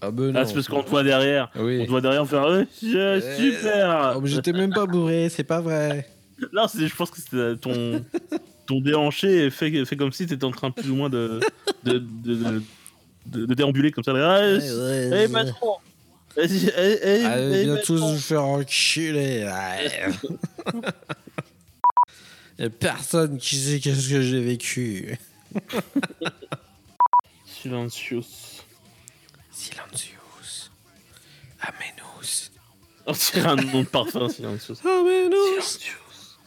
Ah 0.00 0.10
ben 0.10 0.32
non. 0.32 0.40
Ah, 0.40 0.46
c'est 0.46 0.54
parce 0.54 0.68
qu'on 0.68 0.82
te 0.82 0.88
voit 0.90 1.02
derrière. 1.02 1.50
On 1.56 1.60
te 1.84 1.90
voit 1.90 2.00
derrière 2.00 2.26
faire 2.26 2.44
euh, 2.44 2.64
yeah, 2.82 3.20
super 3.20 4.14
Oh, 4.16 4.20
mais 4.20 4.28
J'étais 4.28 4.52
même 4.52 4.72
pas 4.72 4.86
bourré, 4.86 5.28
c'est 5.28 5.44
pas 5.44 5.60
vrai. 5.60 6.08
Non, 6.52 6.68
c'est- 6.68 6.86
je 6.86 6.94
pense 6.94 7.10
que 7.10 7.20
c'était 7.20 7.56
ton, 7.56 8.04
ton 8.64 8.80
déhanché 8.80 9.50
fait, 9.50 9.84
fait 9.84 9.96
comme 9.96 10.12
si 10.12 10.24
t'étais 10.24 10.44
en 10.44 10.52
train 10.52 10.70
plus 10.70 10.88
ou 10.88 10.94
moins 10.94 11.10
de, 11.10 11.40
de, 11.82 11.98
de, 11.98 12.34
de, 12.34 12.62
de- 13.26 13.46
de 13.46 13.54
déambuler 13.54 13.90
comme 13.90 14.04
ça. 14.04 14.12
Ah, 14.14 14.40
ouais, 14.42 15.24
Eh, 15.24 15.28
patron 15.32 15.78
Allez, 16.36 16.70
eh, 16.76 17.64
bien 17.64 17.76
patron. 17.76 17.86
tous 17.86 18.00
vous 18.00 18.18
faire 18.18 18.44
enculer. 18.44 19.40
Y'a 22.58 22.70
personne 22.70 23.38
qui 23.38 23.54
sait 23.56 23.78
qu'est-ce 23.78 24.08
que 24.08 24.20
j'ai 24.20 24.40
vécu. 24.40 25.16
Silencious. 27.46 28.64
Silencius. 29.52 30.70
Amenus. 31.60 32.50
On 33.06 33.12
dirait 33.12 33.48
un 33.48 33.54
nom 33.56 33.82
de 33.82 33.86
parfum, 33.86 34.28
Silencious. 34.28 34.74
Amenus. 34.84 35.78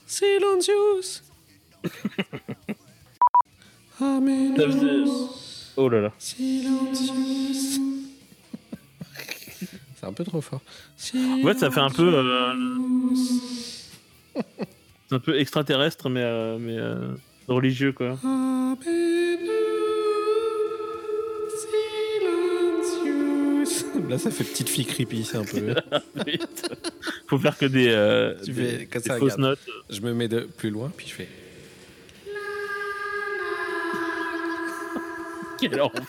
Silencius. 0.05 1.23
Amenus. 4.01 5.09
Oh 5.77 5.87
là 5.87 6.01
là. 6.01 6.11
Silencius. 6.19 7.79
C'est 10.01 10.07
un 10.07 10.13
peu 10.13 10.23
trop 10.23 10.41
fort. 10.41 10.61
En 11.15 11.47
fait, 11.47 11.59
ça 11.59 11.71
fait 11.71 11.79
un 11.79 11.89
peu. 11.91 12.11
euh, 12.13 12.53
C'est 15.07 15.15
un 15.15 15.19
peu 15.19 15.39
extraterrestre, 15.39 16.09
mais, 16.09 16.23
euh, 16.23 16.57
mais 16.59 16.77
euh, 16.77 17.13
religieux, 17.47 17.93
quoi. 17.93 18.17
Là, 24.09 24.17
ça 24.17 24.31
fait 24.31 24.43
petite 24.43 24.67
fille 24.69 24.85
creepy, 24.85 25.23
c'est 25.23 25.37
un 25.37 25.45
peu. 25.45 25.73
Faut 27.27 27.37
faire 27.37 27.57
que 27.57 27.65
des, 27.65 27.87
euh, 27.89 28.35
Tu 28.43 28.51
des, 28.51 28.65
fais 28.79 28.85
comme 28.87 29.01
des 29.01 29.07
ça, 29.07 29.17
fausses 29.17 29.33
regarde. 29.33 29.41
notes. 29.51 29.59
Je 29.89 30.01
me 30.01 30.13
mets 30.13 30.27
de 30.27 30.41
plus 30.57 30.69
loin, 30.69 30.91
puis 30.95 31.07
je 31.07 31.13
fais. 31.13 31.27
Quel 35.59 35.79
enfer. 35.81 36.01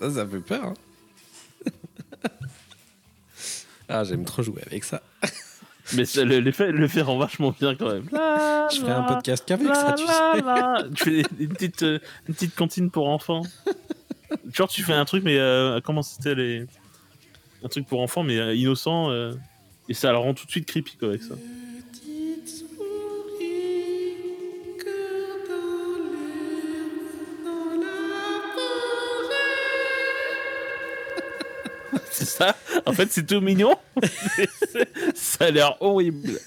Ça, 0.00 0.10
ça 0.10 0.26
fait 0.26 0.38
peur. 0.40 0.64
hein. 0.64 0.74
ah, 3.88 4.04
j'aime 4.04 4.24
trop 4.24 4.42
jouer 4.42 4.62
avec 4.66 4.84
ça. 4.84 5.02
Mais 5.94 6.04
ça, 6.04 6.24
le, 6.24 6.40
l'effet, 6.40 6.72
le 6.72 6.88
fait 6.88 7.02
rend 7.02 7.16
vachement 7.16 7.54
bien 7.58 7.76
quand 7.76 7.92
même. 7.92 8.08
Je 8.12 8.80
ferai 8.80 8.92
un 8.92 9.04
podcast 9.04 9.44
qu'avec 9.46 9.68
ça, 9.72 9.94
tu 9.96 10.04
sais. 10.04 10.90
Tu 10.96 11.04
fais 11.04 11.22
une 11.38 11.48
petite, 11.50 11.82
euh, 11.84 11.98
une 12.28 12.34
petite 12.34 12.56
cantine 12.56 12.90
pour 12.90 13.08
enfants. 13.08 13.42
Genre, 14.52 14.68
tu 14.68 14.82
fais 14.82 14.94
un 14.94 15.04
truc, 15.04 15.22
mais 15.22 15.38
euh, 15.38 15.80
comment 15.80 16.02
c'était 16.02 16.34
les. 16.34 16.66
Un 17.62 17.68
truc 17.68 17.86
pour 17.86 18.00
enfants, 18.00 18.24
mais 18.24 18.38
euh, 18.38 18.54
innocent. 18.54 19.10
euh, 19.10 19.34
et 19.88 19.94
ça 19.94 20.10
le 20.10 20.18
rend 20.18 20.34
tout 20.34 20.44
de 20.46 20.50
suite 20.50 20.66
creepy 20.66 20.96
quoi, 20.96 21.08
avec 21.10 21.22
ça. 21.22 21.34
C'est 32.10 32.26
ça 32.26 32.56
En 32.84 32.92
fait, 32.92 33.10
c'est 33.10 33.26
tout 33.26 33.40
mignon. 33.40 33.76
ça 35.14 35.46
a 35.46 35.50
l'air 35.50 35.76
horrible. 35.80 36.38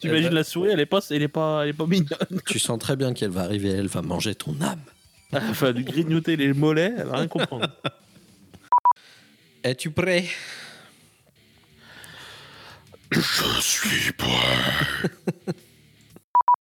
Tu 0.00 0.08
imagines 0.08 0.34
la 0.34 0.44
souris, 0.44 0.70
elle 0.70 0.80
est 0.80 0.86
pas, 0.86 1.00
elle 1.10 1.22
est 1.22 1.28
pas, 1.28 1.62
elle 1.62 1.70
est 1.70 1.72
pas 1.74 1.86
mignonne. 1.86 2.40
Tu 2.46 2.58
sens 2.58 2.78
très 2.78 2.96
bien 2.96 3.14
qu'elle 3.14 3.30
va 3.30 3.42
arriver, 3.42 3.70
elle 3.70 3.86
va 3.86 4.02
manger 4.02 4.34
ton 4.34 4.56
âme. 4.60 4.80
Enfin, 5.32 5.72
du 5.72 5.84
grignoter 5.84 6.36
les 6.36 6.52
mollets, 6.52 6.92
elle 6.98 7.06
va 7.06 7.18
rien 7.18 7.28
comprendre. 7.28 7.68
Es-tu 9.62 9.90
prêt? 9.90 10.26
Je 13.12 13.60
suis 13.60 14.12
prêt. 14.12 14.28